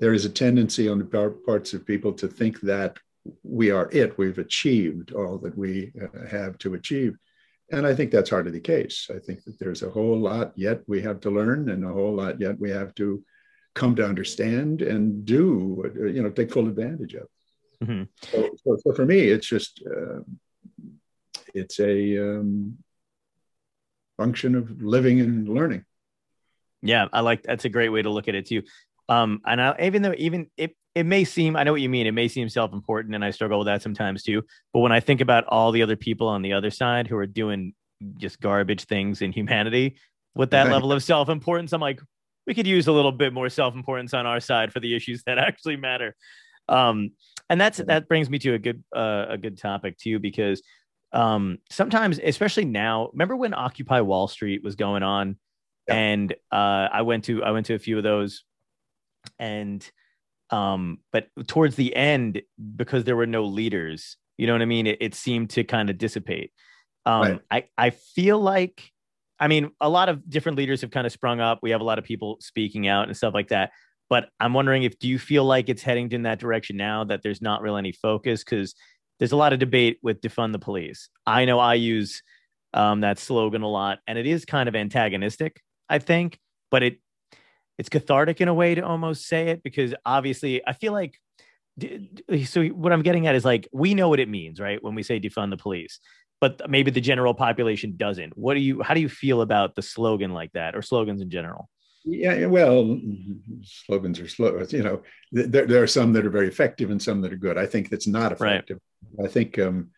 there 0.00 0.14
is 0.14 0.24
a 0.24 0.30
tendency 0.30 0.88
on 0.88 0.98
the 0.98 1.40
parts 1.46 1.72
of 1.74 1.86
people 1.86 2.12
to 2.14 2.28
think 2.28 2.60
that 2.60 2.98
we 3.42 3.70
are 3.70 3.88
it. 3.92 4.18
We've 4.18 4.38
achieved 4.38 5.12
all 5.12 5.38
that 5.38 5.56
we 5.56 5.92
uh, 6.00 6.26
have 6.28 6.58
to 6.58 6.74
achieve, 6.74 7.16
and 7.72 7.86
I 7.86 7.94
think 7.94 8.10
that's 8.10 8.30
hardly 8.30 8.52
the 8.52 8.60
case. 8.60 9.08
I 9.14 9.18
think 9.18 9.44
that 9.44 9.58
there's 9.58 9.82
a 9.82 9.90
whole 9.90 10.18
lot 10.18 10.52
yet 10.56 10.82
we 10.86 11.02
have 11.02 11.20
to 11.20 11.30
learn, 11.30 11.70
and 11.70 11.84
a 11.84 11.92
whole 11.92 12.14
lot 12.14 12.40
yet 12.40 12.58
we 12.58 12.70
have 12.70 12.94
to 12.96 13.24
come 13.74 13.94
to 13.96 14.06
understand 14.06 14.80
and 14.80 15.24
do, 15.24 15.82
uh, 15.84 16.06
you 16.06 16.22
know, 16.22 16.30
take 16.30 16.50
full 16.50 16.68
advantage 16.68 17.14
of. 17.14 17.28
Mhm. 17.84 18.08
So, 18.22 18.56
so, 18.64 18.76
so 18.82 18.92
for 18.94 19.04
me, 19.04 19.20
it's 19.20 19.46
just 19.46 19.82
uh, 19.86 20.20
it's 21.52 21.78
a 21.80 22.18
um, 22.18 22.78
function 24.16 24.54
of 24.54 24.82
living 24.82 25.20
and 25.20 25.48
learning. 25.48 25.84
Yeah, 26.82 27.08
I 27.12 27.20
like 27.20 27.42
that's 27.42 27.64
a 27.64 27.68
great 27.68 27.88
way 27.88 28.02
to 28.02 28.10
look 28.10 28.28
at 28.28 28.34
it 28.34 28.46
too. 28.46 28.62
Um, 29.08 29.40
and 29.46 29.60
I, 29.60 29.74
even 29.82 30.02
though 30.02 30.14
even 30.16 30.48
it 30.56 30.76
it 30.94 31.04
may 31.04 31.24
seem 31.24 31.56
I 31.56 31.62
know 31.64 31.72
what 31.72 31.80
you 31.82 31.88
mean. 31.88 32.06
It 32.06 32.12
may 32.12 32.28
seem 32.28 32.48
self 32.48 32.72
important, 32.72 33.14
and 33.14 33.24
I 33.24 33.30
struggle 33.30 33.58
with 33.58 33.66
that 33.66 33.82
sometimes 33.82 34.22
too. 34.22 34.42
But 34.72 34.80
when 34.80 34.92
I 34.92 35.00
think 35.00 35.20
about 35.20 35.44
all 35.46 35.70
the 35.72 35.82
other 35.82 35.96
people 35.96 36.28
on 36.28 36.42
the 36.42 36.52
other 36.54 36.70
side 36.70 37.06
who 37.06 37.16
are 37.16 37.26
doing 37.26 37.74
just 38.18 38.40
garbage 38.40 38.84
things 38.84 39.22
in 39.22 39.32
humanity 39.32 39.96
with 40.34 40.50
that 40.50 40.64
Right. 40.64 40.72
level 40.72 40.92
of 40.92 41.02
self 41.02 41.28
importance, 41.28 41.72
I'm 41.72 41.80
like, 41.80 42.00
we 42.46 42.54
could 42.54 42.66
use 42.66 42.86
a 42.88 42.92
little 42.92 43.12
bit 43.12 43.32
more 43.32 43.48
self 43.48 43.74
importance 43.74 44.14
on 44.14 44.26
our 44.26 44.40
side 44.40 44.72
for 44.72 44.80
the 44.80 44.94
issues 44.96 45.22
that 45.24 45.38
actually 45.48 45.76
matter. 45.76 46.14
Um, 46.68 47.10
and 47.48 47.60
that's 47.60 47.78
that 47.78 48.08
brings 48.08 48.28
me 48.28 48.38
to 48.40 48.54
a 48.54 48.58
good 48.58 48.82
uh, 48.94 49.26
a 49.30 49.38
good 49.38 49.56
topic 49.58 49.98
too 49.98 50.18
because 50.18 50.62
um, 51.12 51.58
sometimes, 51.70 52.18
especially 52.22 52.64
now, 52.64 53.10
remember 53.12 53.36
when 53.36 53.54
Occupy 53.54 54.00
Wall 54.00 54.26
Street 54.28 54.64
was 54.64 54.74
going 54.74 55.02
on, 55.02 55.36
Yeah. 55.86 55.94
and 55.94 56.32
uh, 56.50 56.88
I 56.92 57.02
went 57.02 57.24
to 57.24 57.44
I 57.44 57.52
went 57.52 57.66
to 57.66 57.74
a 57.74 57.78
few 57.78 57.96
of 57.98 58.02
those, 58.02 58.42
and 59.38 59.88
um, 60.50 60.98
but 61.12 61.28
towards 61.46 61.76
the 61.76 61.94
end, 61.96 62.42
because 62.76 63.04
there 63.04 63.16
were 63.16 63.26
no 63.26 63.44
leaders, 63.44 64.16
you 64.36 64.46
know 64.46 64.52
what 64.52 64.62
I 64.62 64.66
mean, 64.66 64.86
it, 64.86 64.98
it 65.00 65.14
seemed 65.14 65.50
to 65.50 65.64
kind 65.64 65.90
of 65.90 65.98
dissipate. 65.98 66.52
Um, 67.04 67.22
Right. 67.22 67.40
I 67.50 67.64
I 67.86 67.90
feel 67.90 68.40
like, 68.40 68.92
I 69.40 69.48
mean, 69.48 69.70
a 69.80 69.88
lot 69.88 70.08
of 70.08 70.28
different 70.28 70.58
leaders 70.58 70.80
have 70.82 70.90
kind 70.90 71.06
of 71.06 71.12
sprung 71.12 71.40
up. 71.40 71.60
We 71.62 71.70
have 71.70 71.80
a 71.80 71.84
lot 71.84 71.98
of 71.98 72.04
people 72.04 72.38
speaking 72.40 72.88
out 72.88 73.08
and 73.08 73.16
stuff 73.16 73.34
like 73.34 73.48
that. 73.48 73.72
But 74.08 74.28
I'm 74.38 74.54
wondering 74.54 74.84
if 74.84 74.98
do 74.98 75.08
you 75.08 75.18
feel 75.18 75.44
like 75.44 75.68
it's 75.68 75.82
heading 75.82 76.10
in 76.12 76.22
that 76.22 76.38
direction 76.38 76.76
now 76.76 77.04
that 77.04 77.22
there's 77.22 77.42
not 77.42 77.60
really 77.60 77.78
any 77.78 77.92
focus 77.92 78.44
because 78.44 78.74
there's 79.18 79.32
a 79.32 79.36
lot 79.36 79.52
of 79.52 79.58
debate 79.58 79.98
with 80.02 80.20
defund 80.20 80.52
the 80.52 80.58
police. 80.58 81.08
I 81.26 81.44
know 81.44 81.58
I 81.58 81.74
use 81.74 82.22
um, 82.74 83.00
that 83.00 83.18
slogan 83.18 83.62
a 83.62 83.68
lot, 83.68 83.98
and 84.06 84.18
it 84.18 84.26
is 84.26 84.44
kind 84.44 84.68
of 84.68 84.76
antagonistic, 84.76 85.60
I 85.88 85.98
think, 85.98 86.38
but 86.70 86.82
it 86.82 87.00
it's 87.78 87.88
cathartic 87.88 88.40
in 88.40 88.48
a 88.48 88.54
way 88.54 88.74
to 88.74 88.82
almost 88.82 89.26
say 89.26 89.48
it 89.48 89.62
because 89.62 89.94
obviously 90.04 90.66
I 90.66 90.72
feel 90.72 90.92
like. 90.92 91.18
So 92.46 92.64
what 92.68 92.90
I'm 92.90 93.02
getting 93.02 93.26
at 93.26 93.34
is 93.34 93.44
like 93.44 93.68
we 93.70 93.92
know 93.92 94.08
what 94.08 94.18
it 94.18 94.30
means, 94.30 94.58
right? 94.58 94.82
When 94.82 94.94
we 94.94 95.02
say 95.02 95.20
defund 95.20 95.50
the 95.50 95.58
police, 95.58 96.00
but 96.40 96.70
maybe 96.70 96.90
the 96.90 97.02
general 97.02 97.34
population 97.34 97.96
doesn't. 97.98 98.36
What 98.36 98.54
do 98.54 98.60
you? 98.60 98.80
How 98.80 98.94
do 98.94 99.00
you 99.00 99.10
feel 99.10 99.42
about 99.42 99.74
the 99.74 99.82
slogan 99.82 100.32
like 100.32 100.52
that, 100.52 100.74
or 100.74 100.80
slogans 100.80 101.20
in 101.20 101.28
general? 101.28 101.68
Yeah, 102.06 102.46
well, 102.46 102.98
slogans 103.62 104.20
are 104.20 104.28
slow. 104.28 104.64
You 104.70 104.82
know, 104.84 105.02
there, 105.32 105.66
there 105.66 105.82
are 105.82 105.88
some 105.88 106.14
that 106.14 106.24
are 106.24 106.30
very 106.30 106.48
effective 106.48 106.90
and 106.90 107.02
some 107.02 107.20
that 107.22 107.32
are 107.32 107.36
good. 107.36 107.58
I 107.58 107.66
think 107.66 107.90
that's 107.90 108.06
not 108.06 108.40
Right. 108.40 108.54
effective. 108.54 108.78
I 109.22 109.26
think 109.26 109.58
um, 109.58 109.90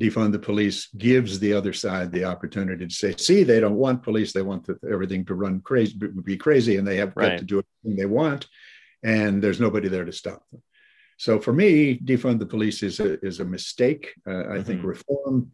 defund 0.00 0.32
the 0.32 0.38
police 0.38 0.88
gives 0.98 1.38
the 1.38 1.52
other 1.52 1.72
side 1.72 2.10
the 2.10 2.24
opportunity 2.24 2.86
to 2.86 2.94
say, 2.94 3.14
see, 3.16 3.44
they 3.44 3.60
don't 3.60 3.76
want 3.76 4.02
police. 4.02 4.32
They 4.32 4.42
want 4.42 4.66
the, 4.66 4.78
everything 4.90 5.24
to 5.26 5.34
run 5.34 5.60
crazy, 5.60 5.96
be- 5.96 6.36
crazy, 6.36 6.76
and 6.76 6.86
they 6.86 6.96
have 6.96 7.14
got 7.14 7.38
to 7.38 7.44
do 7.44 7.62
everything 7.62 7.96
they 7.96 8.06
want, 8.06 8.48
and 9.02 9.42
there's 9.42 9.60
nobody 9.60 9.88
there 9.88 10.04
to 10.04 10.12
stop 10.12 10.42
them. 10.50 10.62
So 11.16 11.38
for 11.38 11.52
me, 11.52 11.96
defund 11.98 12.40
the 12.40 12.46
police 12.46 12.82
is 12.82 12.98
a, 12.98 13.24
is 13.24 13.38
a 13.38 13.44
mistake. 13.44 14.14
Uh, 14.26 14.48
I 14.48 14.62
think 14.62 14.80
Mhm. 14.80 14.84
reform 14.86 15.52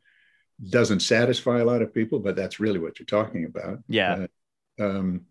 doesn't 0.71 1.01
satisfy 1.01 1.61
a 1.61 1.65
lot 1.65 1.83
of 1.83 1.93
people, 1.93 2.19
but 2.19 2.37
that's 2.37 2.61
really 2.61 2.79
what 2.79 2.99
you're 2.99 3.07
talking 3.07 3.45
about. 3.45 3.79
Yeah. 3.89 4.27
Uh, 4.79 4.85
um, 4.85 5.27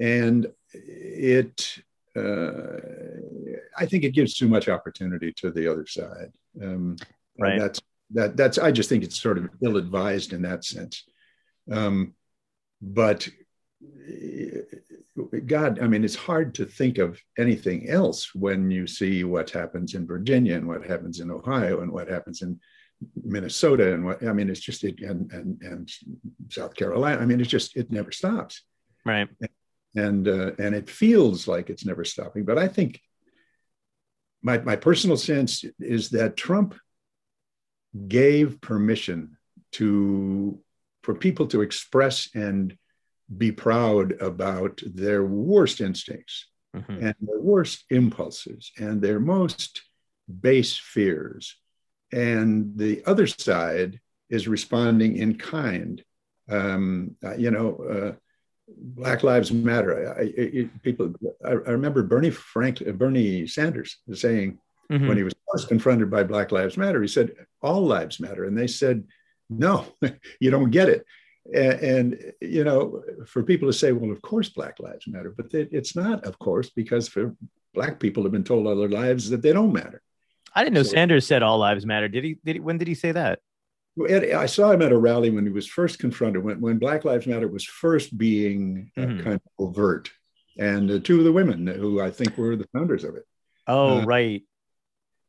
and 0.00 0.48
it, 0.72 1.78
uh, 2.16 2.78
I 3.78 3.86
think 3.86 4.02
it 4.04 4.14
gives 4.14 4.34
too 4.34 4.48
much 4.48 4.68
opportunity 4.68 5.32
to 5.38 5.50
the 5.52 5.70
other 5.70 5.86
side. 5.86 6.32
Um, 6.60 6.96
Right. 7.38 7.58
That's 7.58 7.80
that. 8.14 8.36
That's. 8.36 8.58
I 8.58 8.72
just 8.72 8.88
think 8.88 9.04
it's 9.04 9.20
sort 9.20 9.38
of 9.38 9.48
ill-advised 9.62 10.32
in 10.32 10.42
that 10.42 10.64
sense. 10.64 11.04
Um, 11.70 12.14
but 12.80 13.28
uh, 13.84 14.60
God, 15.46 15.80
I 15.80 15.86
mean, 15.86 16.04
it's 16.04 16.14
hard 16.14 16.54
to 16.56 16.64
think 16.64 16.98
of 16.98 17.20
anything 17.38 17.88
else 17.88 18.34
when 18.34 18.70
you 18.70 18.86
see 18.86 19.24
what 19.24 19.50
happens 19.50 19.94
in 19.94 20.06
Virginia 20.06 20.56
and 20.56 20.66
what 20.66 20.84
happens 20.86 21.20
in 21.20 21.30
Ohio 21.30 21.82
and 21.82 21.92
what 21.92 22.08
happens 22.08 22.42
in 22.42 22.58
Minnesota 23.22 23.94
and 23.94 24.04
what 24.04 24.24
I 24.24 24.32
mean, 24.32 24.48
it's 24.50 24.60
just 24.60 24.84
it, 24.84 25.00
and 25.00 25.30
and 25.32 25.60
and 25.62 25.90
South 26.50 26.74
Carolina. 26.74 27.20
I 27.20 27.26
mean, 27.26 27.40
it's 27.40 27.50
just 27.50 27.76
it 27.76 27.90
never 27.90 28.12
stops 28.12 28.62
Right. 29.04 29.28
and 29.96 30.28
uh, 30.28 30.52
and 30.58 30.74
it 30.74 30.88
feels 30.88 31.48
like 31.48 31.70
it's 31.70 31.84
never 31.84 32.04
stopping. 32.04 32.44
But 32.44 32.58
I 32.58 32.68
think 32.68 33.00
my 34.42 34.58
my 34.58 34.76
personal 34.76 35.16
sense 35.16 35.64
is 35.80 36.10
that 36.10 36.36
Trump 36.36 36.74
gave 38.08 38.60
permission 38.60 39.36
to 39.72 40.58
for 41.02 41.14
people 41.14 41.46
to 41.48 41.62
express 41.62 42.28
and 42.34 42.76
be 43.36 43.50
proud 43.50 44.12
about 44.20 44.80
their 44.86 45.24
worst 45.24 45.80
instincts 45.80 46.46
Mhm. 46.76 47.02
and 47.02 47.14
their 47.20 47.40
worst 47.40 47.84
impulses 47.90 48.72
and 48.78 49.02
their 49.02 49.20
most 49.20 49.82
base 50.40 50.76
fears. 50.76 51.56
And 52.12 52.78
the 52.78 53.02
other 53.04 53.26
side 53.26 54.00
is 54.30 54.48
responding 54.48 55.16
in 55.16 55.36
kind. 55.36 56.02
Um, 56.48 57.16
uh, 57.24 57.34
you 57.34 57.50
know, 57.50 57.76
uh, 57.76 58.12
Black 58.68 59.22
Lives 59.22 59.52
Matter. 59.52 60.14
I, 60.18 60.22
I, 60.22 60.70
people, 60.82 61.12
I, 61.44 61.50
I 61.50 61.70
remember 61.72 62.02
Bernie 62.02 62.30
Frank, 62.30 62.78
Bernie 62.96 63.46
Sanders 63.46 63.98
saying 64.14 64.58
Mhm. 64.90 65.08
when 65.08 65.16
he 65.16 65.22
was 65.24 65.34
first 65.52 65.68
confronted 65.68 66.10
by 66.10 66.22
Black 66.24 66.52
Lives 66.52 66.76
Matter, 66.76 67.00
he 67.02 67.08
said, 67.08 67.32
"All 67.60 67.84
lives 67.84 68.20
matter," 68.20 68.44
and 68.44 68.56
they 68.56 68.66
said, 68.66 69.04
no, 69.50 69.84
you 70.40 70.50
don't 70.50 70.70
get 70.70 70.88
it. 70.88 71.04
And, 71.52 71.72
and, 71.80 72.32
you 72.40 72.64
know, 72.64 73.02
for 73.26 73.42
people 73.42 73.68
to 73.68 73.72
say, 73.72 73.92
well, 73.92 74.10
of 74.12 74.22
course, 74.22 74.48
Black 74.48 74.78
Lives 74.80 75.06
Matter, 75.08 75.34
but 75.36 75.50
they, 75.50 75.62
it's 75.70 75.94
not, 75.94 76.24
of 76.24 76.38
course, 76.38 76.70
because 76.70 77.08
for 77.08 77.34
Black 77.74 78.00
people 78.00 78.22
have 78.22 78.32
been 78.32 78.44
told 78.44 78.66
all 78.66 78.76
their 78.76 78.88
lives 78.88 79.28
that 79.30 79.42
they 79.42 79.52
don't 79.52 79.72
matter. 79.72 80.00
I 80.54 80.62
didn't 80.64 80.74
know 80.74 80.82
So- 80.84 80.92
Sanders 80.92 81.26
said 81.26 81.42
all 81.42 81.58
lives 81.58 81.84
matter. 81.84 82.08
Did 82.08 82.24
he? 82.24 82.36
Did 82.44 82.56
he? 82.56 82.60
When 82.60 82.78
did 82.78 82.88
he 82.88 82.94
say 82.94 83.12
that? 83.12 83.40
I 84.08 84.46
saw 84.46 84.70
him 84.70 84.80
at 84.80 84.92
a 84.92 84.96
rally 84.96 85.28
when 85.30 85.44
he 85.44 85.52
was 85.52 85.66
first 85.66 85.98
confronted, 85.98 86.42
when, 86.42 86.60
when 86.62 86.78
Black 86.78 87.04
Lives 87.04 87.26
Matter 87.26 87.48
was 87.48 87.64
first 87.64 88.16
being 88.16 88.90
uh, 88.96 89.00
Mhm. 89.02 89.22
kind 89.22 89.34
of 89.34 89.42
overt. 89.58 90.10
And 90.58 90.90
uh, 90.90 90.98
two 91.00 91.18
of 91.18 91.24
the 91.24 91.32
women 91.32 91.66
who 91.66 92.00
I 92.00 92.10
think 92.10 92.38
were 92.38 92.56
the 92.56 92.68
founders 92.72 93.04
of 93.04 93.16
it, 93.16 93.24
Oh, 93.66 93.98
Uh, 94.00 94.04
right. 94.06 94.42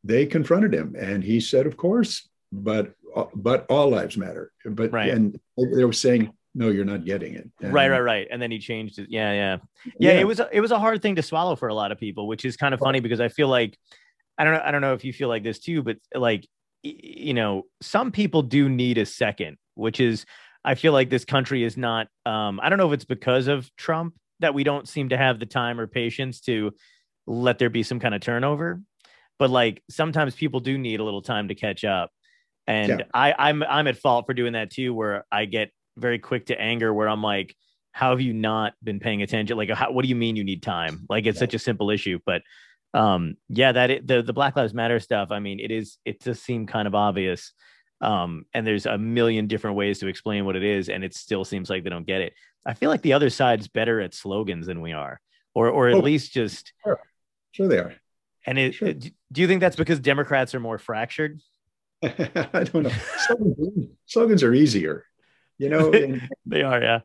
They 0.03 0.25
confronted 0.25 0.73
him, 0.73 0.95
and 0.97 1.23
he 1.23 1.39
said, 1.39 1.65
"Of 1.65 1.77
course, 1.77 2.27
but 2.51 2.93
but 3.35 3.65
all 3.69 3.89
lives 3.89 4.17
matter." 4.17 4.51
But 4.65 4.91
Right. 4.91 5.09
and 5.09 5.39
they 5.57 5.85
were 5.85 5.93
saying, 5.93 6.31
"No, 6.55 6.69
you're 6.69 6.85
not 6.85 7.05
getting 7.05 7.33
it." 7.35 7.49
And- 7.61 7.73
Right, 7.73 7.89
right, 7.89 7.99
right. 7.99 8.27
And 8.29 8.41
then 8.41 8.51
he 8.51 8.59
changed 8.59 8.99
it. 8.99 9.07
Yeah, 9.09 9.31
yeah. 9.33 9.57
yeah, 9.99 10.11
it 10.19 10.27
was 10.27 10.41
it 10.51 10.61
was 10.61 10.71
a 10.71 10.79
hard 10.79 11.01
thing 11.01 11.15
to 11.15 11.21
swallow 11.21 11.55
for 11.55 11.67
a 11.69 11.73
lot 11.73 11.91
of 11.91 11.97
people 11.99 12.27
which 12.27 12.45
is 12.45 12.57
kind 12.57 12.73
of 12.73 12.79
funny 12.79 12.99
because 13.01 13.19
i 13.19 13.27
feel 13.27 13.47
like 13.49 13.77
i 14.37 14.43
don't 14.43 14.53
know 14.53 14.61
i 14.63 14.71
don't 14.71 14.81
know 14.81 14.93
if 14.93 15.03
you 15.03 15.11
feel 15.13 15.27
like 15.27 15.43
this 15.43 15.59
too 15.59 15.83
but 15.83 15.97
like 16.15 16.47
you 16.83 17.33
know 17.33 17.63
some 17.81 18.11
people 18.11 18.41
do 18.41 18.69
need 18.69 18.97
a 18.97 19.05
second 19.05 19.57
which 19.75 19.99
is 19.99 20.25
i 20.63 20.73
feel 20.75 20.93
like 20.93 21.09
this 21.09 21.25
country 21.25 21.63
is 21.63 21.75
not 21.77 22.07
um 22.25 22.59
i 22.61 22.69
don't 22.69 22.77
know 22.77 22.87
if 22.87 22.93
it's 22.93 23.05
because 23.05 23.47
of 23.47 23.69
trump 23.75 24.13
that 24.39 24.53
we 24.53 24.63
don't 24.63 24.87
seem 24.87 25.09
to 25.09 25.17
have 25.17 25.39
the 25.39 25.45
time 25.45 25.79
or 25.79 25.87
patience 25.87 26.39
to 26.41 26.71
let 27.27 27.57
there 27.59 27.69
be 27.69 27.83
some 27.83 27.99
kind 27.99 28.15
of 28.15 28.21
turnover 28.21 28.81
but 29.43 29.49
like 29.51 29.83
sometimes 29.89 30.33
people 30.35 30.61
do 30.61 30.77
need 30.77 31.01
a 31.01 31.03
little 31.03 31.21
time 31.21 31.49
to 31.49 31.55
catch 31.55 31.83
up 31.83 32.09
and 32.65 32.87
Yeah. 32.99 33.05
i 33.13 33.33
i'm 33.37 33.61
i'm 33.63 33.87
at 33.87 33.97
fault 33.97 34.25
for 34.25 34.33
doing 34.33 34.53
that 34.53 34.71
too 34.71 34.93
where 34.93 35.25
i 35.29 35.43
get 35.43 35.69
very 35.97 36.17
quick 36.17 36.45
to 36.45 36.55
anger 36.57 36.93
where 36.93 37.09
i'm 37.09 37.21
like 37.21 37.53
how 37.91 38.11
have 38.11 38.21
you 38.21 38.31
not 38.31 38.71
been 38.81 39.01
paying 39.01 39.21
attention 39.21 39.57
like 39.57 39.69
how, 39.69 39.91
what 39.91 40.03
do 40.03 40.07
you 40.07 40.15
mean 40.15 40.37
you 40.37 40.45
need 40.45 40.63
time 40.63 41.05
like 41.09 41.25
it's 41.25 41.39
such 41.39 41.53
a 41.53 41.59
simple 41.59 41.89
issue 41.89 42.19
but 42.25 42.41
um 42.93 43.35
yeah 43.49 43.73
that 43.73 43.89
it, 43.89 44.07
the 44.07 44.21
the 44.21 44.31
black 44.31 44.55
lives 44.55 44.73
matter 44.73 44.97
stuff 45.01 45.27
i 45.31 45.39
mean 45.39 45.59
it 45.59 45.71
is 45.71 45.97
it 46.05 46.19
does 46.21 46.41
seem 46.41 46.65
kind 46.65 46.87
of 46.87 46.95
obvious 46.95 47.51
um 47.99 48.45
and 48.53 48.65
there's 48.65 48.85
a 48.85 48.97
million 48.97 49.45
different 49.47 49.75
ways 49.75 49.99
to 49.99 50.07
explain 50.07 50.45
what 50.45 50.55
it 50.55 50.63
is 50.63 50.87
and 50.87 51.03
it 51.03 51.13
still 51.13 51.43
seems 51.43 51.69
like 51.69 51.83
they 51.83 51.89
don't 51.89 52.07
get 52.07 52.21
it 52.21 52.31
i 52.65 52.73
feel 52.73 52.89
like 52.89 53.01
the 53.01 53.11
other 53.11 53.29
side's 53.29 53.67
better 53.67 53.99
at 53.99 54.13
slogans 54.13 54.67
than 54.67 54.79
we 54.79 54.93
are 54.93 55.19
or 55.53 55.67
or 55.67 55.89
at 55.89 55.95
Oh. 55.95 55.99
least 55.99 56.31
just 56.31 56.71
Sure, 57.51 57.67
they 57.67 57.77
are. 57.77 57.93
And 58.45 58.57
it, 58.57 58.75
Sure. 58.75 58.93
do 58.93 59.41
you 59.41 59.47
think 59.47 59.61
that's 59.61 59.75
because 59.75 59.99
democrats 59.99 60.53
are 60.55 60.59
more 60.59 60.77
fractured 60.77 61.39
I 62.03 62.65
don't 62.65 62.83
know. 62.83 62.91
Slogans, 63.27 63.87
slogans 64.07 64.43
are 64.43 64.53
easier, 64.53 65.05
you 65.57 65.69
know, 65.69 65.91
and, 65.93 66.21
they 66.45 66.61
are 66.61 66.81
yeah 66.81 66.99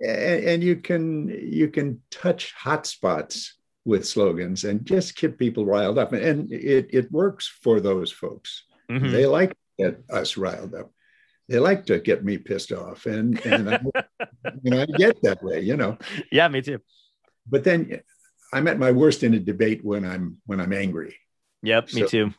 and 0.00 0.44
and 0.44 0.62
you 0.62 0.76
can 0.76 1.28
you 1.28 1.68
can 1.68 2.02
touch 2.10 2.52
hot 2.52 2.84
spots 2.86 3.56
with 3.86 4.06
slogans 4.06 4.64
and 4.64 4.84
just 4.84 5.16
get 5.16 5.38
people 5.38 5.64
riled 5.64 5.96
up, 5.98 6.12
and 6.12 6.52
it 6.52 6.88
it 6.92 7.10
works 7.10 7.46
for 7.46 7.80
those 7.80 8.12
folks. 8.12 8.64
Mhm. 8.90 9.12
They 9.12 9.24
like 9.24 9.50
to 9.50 9.56
get 9.78 10.02
us 10.10 10.36
riled 10.36 10.74
up. 10.74 10.92
They 11.48 11.58
like 11.58 11.86
to 11.86 11.98
get 12.00 12.24
me 12.24 12.36
pissed 12.36 12.72
off, 12.72 13.06
and 13.06 13.40
and 13.46 13.70
I, 13.70 13.80
you 14.62 14.70
know 14.70 14.82
I 14.82 14.86
get 14.86 15.22
that 15.22 15.42
way, 15.42 15.60
you 15.60 15.76
know. 15.76 15.96
yeah 16.30 16.48
me 16.48 16.60
too 16.60 16.80
But 17.48 17.64
then 17.64 18.00
I'm 18.54 18.68
at 18.68 18.78
my 18.78 18.92
worst 18.92 19.22
in 19.22 19.34
a 19.34 19.40
debate 19.40 19.84
when 19.84 20.04
I'm 20.04 20.38
when 20.46 20.60
I'm 20.60 20.72
angry. 20.72 21.16
yep 21.62 21.92
me 21.92 22.04
too 22.04 22.32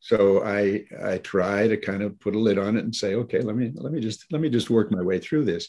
So 0.00 0.42
I 0.44 0.84
I 1.02 1.18
try 1.18 1.68
to 1.68 1.76
kind 1.76 2.02
of 2.02 2.18
put 2.20 2.34
a 2.34 2.38
lid 2.38 2.58
on 2.58 2.76
it 2.76 2.84
and 2.84 2.94
say, 2.94 3.14
okay, 3.14 3.40
let 3.40 3.56
me 3.56 3.72
let 3.74 3.92
me 3.92 4.00
just 4.00 4.26
let 4.32 4.40
me 4.40 4.50
just 4.50 4.70
work 4.70 4.90
my 4.90 5.02
way 5.02 5.18
through 5.20 5.44
this. 5.44 5.68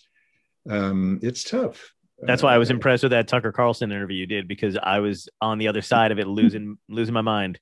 Um, 0.70 1.20
it's 1.22 1.44
tough. 1.44 1.94
That's 2.22 2.42
why 2.42 2.56
I 2.56 2.58
was 2.58 2.72
Uh, 2.72 2.76
impressed 2.76 3.04
with 3.04 3.12
that 3.12 3.28
Tucker 3.28 3.52
Carlson 3.52 3.92
interview 3.92 4.18
you 4.18 4.26
did 4.26 4.48
because 4.48 4.78
I 4.82 5.00
was 5.00 5.30
on 5.42 5.58
the 5.60 5.68
other 5.68 5.82
side 5.82 6.12
of 6.12 6.20
it, 6.20 6.28
losing 6.28 6.78
losing 6.90 7.14
my 7.14 7.22
mind, 7.22 7.60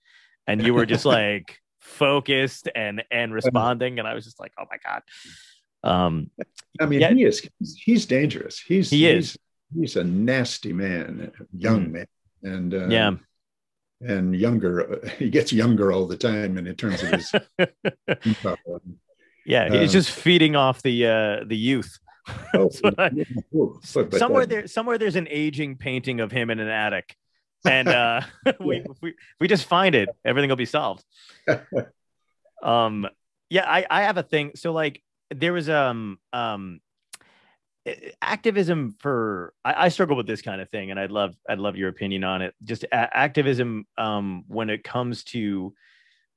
and 0.48 0.62
you 0.62 0.74
were 0.74 0.86
just 0.86 1.06
like 1.18 1.58
focused 1.80 2.70
and 2.76 3.04
and 3.12 3.34
responding, 3.34 4.00
and 4.00 4.08
I 4.08 4.14
was 4.14 4.24
just 4.24 4.40
like, 4.40 4.54
oh 4.60 4.66
my 4.70 4.78
god. 4.86 5.02
Um, 5.84 6.30
I 6.80 6.86
mean, 6.86 7.02
Yeah. 7.02 7.14
he 7.14 7.24
is 7.24 7.42
he's 7.60 8.06
dangerous. 8.06 8.60
He's 8.60 8.90
He 8.90 9.08
is. 9.08 9.38
he's, 9.74 9.82
he's 9.82 9.96
a 9.96 10.04
nasty 10.04 10.74
man, 10.74 11.32
young 11.54 11.88
Mhm. 11.88 11.92
man, 11.92 12.08
and 12.44 12.74
uh, 12.74 12.88
yeah, 12.88 13.12
and 14.02 14.36
younger. 14.36 15.02
He 15.20 15.30
gets 15.30 15.52
younger 15.54 15.92
all 15.92 16.08
the 16.08 16.18
time, 16.18 16.58
and 16.58 16.68
in 16.68 16.76
terms 16.76 17.02
of 17.04 17.10
his. 17.10 17.32
yeah, 19.46 19.70
he's 19.70 19.90
Um, 19.90 19.94
just 19.94 20.12
feeding 20.12 20.56
off 20.56 20.82
the 20.82 21.06
uh 21.08 21.44
the 21.46 21.58
youth. 21.58 21.98
Oh, 22.54 22.70
I- 23.00 23.12
somewhere 24.12 24.46
there, 24.46 24.68
somewhere 24.68 24.98
there's 25.00 25.16
an 25.16 25.28
aging 25.30 25.78
painting 25.78 26.20
of 26.20 26.32
him 26.32 26.50
in 26.52 26.60
an 26.60 26.68
attic, 26.68 27.16
and 27.66 27.88
uh, 27.88 28.22
we, 28.60 28.78
Yeah. 28.78 28.84
we 29.02 29.14
we 29.40 29.48
just 29.48 29.66
find 29.66 29.96
it, 29.96 30.10
everything 30.24 30.50
will 30.50 30.56
be 30.56 30.66
solved. 30.66 31.04
um, 32.62 33.08
yeah, 33.50 33.66
I 33.68 33.86
I 33.90 34.04
have 34.04 34.18
a 34.18 34.24
thing. 34.24 34.52
So 34.56 34.72
like, 34.72 35.02
there 35.34 35.52
was 35.54 35.68
um 35.70 36.20
um 36.32 36.80
activism 38.22 38.96
for 39.00 39.54
I, 39.66 39.86
I 39.86 39.90
struggle 39.90 40.16
with 40.16 40.28
this 40.28 40.42
kind 40.42 40.62
of 40.62 40.70
thing, 40.70 40.92
and 40.92 41.00
I'd 41.00 41.12
love 41.12 41.36
I'd 41.48 41.60
love 41.60 41.76
your 41.76 41.90
opinion 41.90 42.24
on 42.24 42.42
it. 42.42 42.54
Just 42.64 42.84
a- 42.84 43.18
activism 43.18 43.86
um 43.98 44.44
when 44.48 44.70
it 44.70 44.84
comes 44.84 45.24
to 45.26 45.74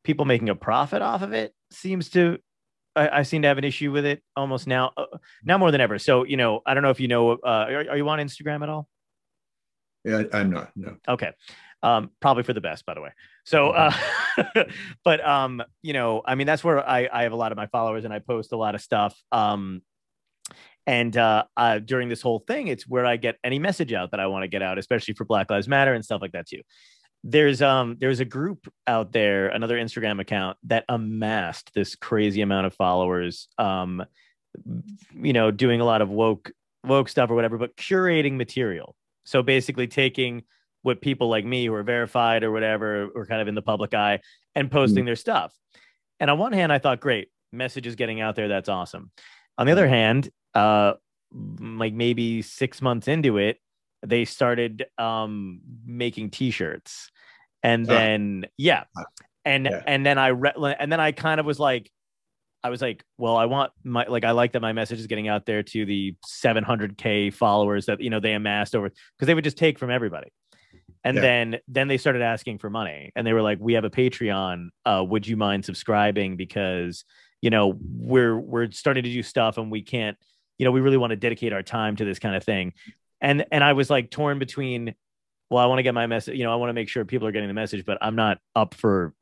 people 0.05 0.25
making 0.25 0.49
a 0.49 0.55
profit 0.55 1.03
off 1.03 1.23
of 1.23 1.33
it 1.33 1.55
seems 1.71 2.11
to 2.11 2.39
I, 2.97 3.21
I 3.21 3.23
seem 3.23 3.43
to 3.43 3.49
have 3.49 3.59
an 3.59 3.65
issue 3.65 3.91
with 3.91 4.05
it 4.05 4.23
almost 4.37 4.67
now 4.67 4.93
uh, 4.97 5.07
now 5.45 5.59
more 5.59 5.71
than 5.71 5.81
ever. 5.81 5.99
So 5.99 6.25
you 6.25 6.37
know, 6.37 6.63
I 6.65 6.75
don't 6.75 6.83
know 6.83 6.91
if 6.91 7.01
you 7.01 7.09
know. 7.09 7.33
Uh, 7.33 7.67
are, 7.69 7.91
are 7.91 7.97
you 7.97 8.09
on 8.09 8.19
Instagram 8.19 8.63
at 8.63 8.69
all? 8.69 8.89
Yeah, 10.05 10.25
I'm 10.33 10.51
not. 10.51 10.71
No. 10.77 10.97
Okay. 11.09 11.33
Um, 11.83 12.11
probably 12.21 12.45
for 12.45 12.53
the 12.53 12.61
best, 12.61 12.87
by 12.87 12.95
the 12.95 13.01
way. 13.01 13.11
So, 13.45 13.71
uh, 13.71 13.93
but 15.05 15.27
um, 15.27 15.63
you 15.83 15.93
know, 15.93 16.23
I 16.25 16.35
mean, 16.35 16.47
that's 16.47 16.63
where 16.63 16.87
I, 16.87 17.09
I 17.13 17.23
have 17.25 17.33
a 17.33 17.37
lot 17.37 17.53
of 17.53 17.57
my 17.57 17.67
followers 17.67 18.05
and 18.05 18.13
I 18.13 18.21
post 18.21 18.53
a 18.53 18.57
lot 18.57 18.75
of 18.75 18.81
stuff. 18.81 19.19
Um, 19.33 19.83
and 20.87 21.17
uh, 21.17 21.45
uh, 21.57 21.79
during 21.79 22.09
this 22.09 22.21
whole 22.21 22.41
thing, 22.41 22.69
it's 22.69 22.87
where 22.87 23.07
I 23.07 23.17
get 23.17 23.37
any 23.43 23.59
message 23.59 23.93
out 23.93 24.11
that 24.11 24.21
I 24.21 24.27
want 24.27 24.43
to 24.43 24.49
get 24.49 24.63
out, 24.63 24.79
especially 24.79 25.15
for 25.15 25.25
Black 25.25 25.51
Lives 25.51 25.69
Matter 25.69 25.95
and 25.95 26.05
stuff 26.05 26.21
like 26.21 26.33
that 26.33 26.47
too. 26.47 26.61
There's 27.27 27.63
um 27.63 27.97
there's 27.99 28.21
a 28.21 28.25
group 28.27 28.69
out 28.87 29.13
there, 29.13 29.49
another 29.49 29.79
Instagram 29.79 30.21
account 30.21 30.59
that 30.65 30.85
amassed 30.89 31.73
this 31.75 31.97
crazy 31.97 32.43
amount 32.43 32.67
of 32.67 32.75
followers. 32.75 33.49
Um, 33.57 34.05
you 35.15 35.33
know, 35.33 35.51
doing 35.51 35.81
a 35.81 35.85
lot 35.85 36.03
of 36.03 36.11
woke 36.11 36.53
woke 36.85 37.09
stuff 37.09 37.31
or 37.31 37.35
whatever, 37.35 37.57
but 37.57 37.77
curating 37.77 38.35
material. 38.35 38.95
So 39.25 39.43
basically 39.43 39.87
taking 39.87 40.43
what 40.83 41.01
people 41.01 41.29
like 41.29 41.47
me 41.47 41.65
who 41.65 41.73
are 41.73 41.83
verified 41.83 42.45
or 42.45 42.53
whatever 42.53 43.09
or 43.15 43.25
kind 43.25 43.41
of 43.41 43.49
in 43.49 43.55
the 43.55 43.63
public 43.63 43.95
eye 43.95 44.21
and 44.55 44.71
posting 44.71 45.07
their 45.07 45.17
stuff. 45.17 45.55
And 46.21 46.31
on 46.31 46.39
one 46.39 46.53
hand, 46.53 46.71
I 46.71 46.79
thought, 46.79 47.01
great, 47.01 47.29
message 47.53 47.87
is 47.87 47.95
getting 47.95 48.21
out 48.21 48.37
there. 48.37 48.49
That's 48.49 48.69
awesome. 48.69 49.11
On 49.57 49.65
the 49.65 49.73
other 49.73 49.89
hand, 49.89 50.29
uh, 50.55 50.95
like 51.61 51.93
maybe 51.93 52.43
six 52.43 52.81
months 52.81 53.09
into 53.09 53.39
it, 53.39 53.59
they 54.07 54.25
started 54.25 54.87
um, 54.99 55.61
making 55.87 56.31
T-shirts, 56.31 57.11
and 57.63 57.87
then 57.87 58.47
yeah, 58.57 58.85
and 59.45 59.67
Yeah. 59.67 59.83
and 59.87 60.05
then 60.05 60.19
I 60.19 60.29
re- 60.29 60.77
and 60.79 60.93
then 60.93 61.01
I 61.01 61.13
kind 61.13 61.41
of 61.41 61.47
was 61.47 61.59
like, 61.59 61.91
I 62.63 62.71
was 62.71 62.81
like, 62.83 63.05
well, 63.19 63.37
I 63.37 63.47
want 63.47 63.73
my 63.83 64.05
like 64.07 64.25
I 64.25 64.33
like 64.33 64.53
that 64.53 64.61
my 64.61 64.73
message 64.73 64.99
is 64.99 65.07
getting 65.07 65.29
out 65.29 65.47
there 65.47 65.63
to 65.63 65.85
the 65.87 66.15
700k 66.27 67.33
followers 67.33 67.87
that 67.87 68.01
you 68.01 68.11
know 68.11 68.21
they 68.21 68.33
amassed 68.33 68.75
over 68.75 68.89
because 68.89 69.27
they 69.27 69.35
would 69.35 69.45
just 69.45 69.59
take 69.59 69.79
from 69.79 69.91
everybody. 69.91 70.29
And 71.03 71.17
Yeah. 71.17 71.23
then 71.23 71.57
then 71.69 71.89
they 71.89 71.99
started 71.99 72.23
asking 72.23 72.59
for 72.59 72.71
money 72.71 73.13
and 73.15 73.27
they 73.27 73.33
were 73.33 73.43
like, 73.43 73.59
"We 73.61 73.75
have 73.75 73.85
a 73.85 73.91
Patreon. 73.91 74.69
Uh, 74.87 75.05
would 75.07 75.27
you 75.27 75.37
mind 75.37 75.65
subscribing 75.65 76.37
because 76.37 77.05
you 77.43 77.51
know 77.51 77.79
we're 77.99 78.39
we're 78.39 78.71
starting 78.71 79.05
to 79.05 79.11
do 79.13 79.23
stuff 79.23 79.59
and 79.59 79.71
we 79.71 79.83
can't 79.83 80.17
you 80.59 80.65
know 80.65 80.71
we 80.73 80.81
really 80.81 80.97
want 80.97 81.11
to 81.11 81.17
dedicate 81.17 81.53
our 81.53 81.63
time 81.63 81.97
to 81.97 82.05
this 82.05 82.19
kind 82.19 82.35
of 82.37 82.45
thing." 82.45 82.73
And 83.21 83.45
and 83.51 83.63
I 83.65 83.73
was 83.73 83.89
like 83.91 84.11
torn 84.11 84.39
between, 84.39 84.95
well, 85.51 85.63
I 85.63 85.67
want 85.67 85.79
to 85.79 85.83
get 85.83 85.95
my 85.95 86.07
message. 86.07 86.37
You 86.37 86.45
know, 86.45 86.53
I 86.53 86.57
want 86.57 86.71
to 86.71 86.75
make 86.75 86.89
sure 86.89 87.05
people 87.05 87.27
are 87.29 87.33
getting 87.33 87.49
the 87.49 87.55
message, 87.55 87.85
but 87.85 87.99
I'm 88.01 88.17
not 88.17 88.39
up 88.55 88.75
for 88.75 89.15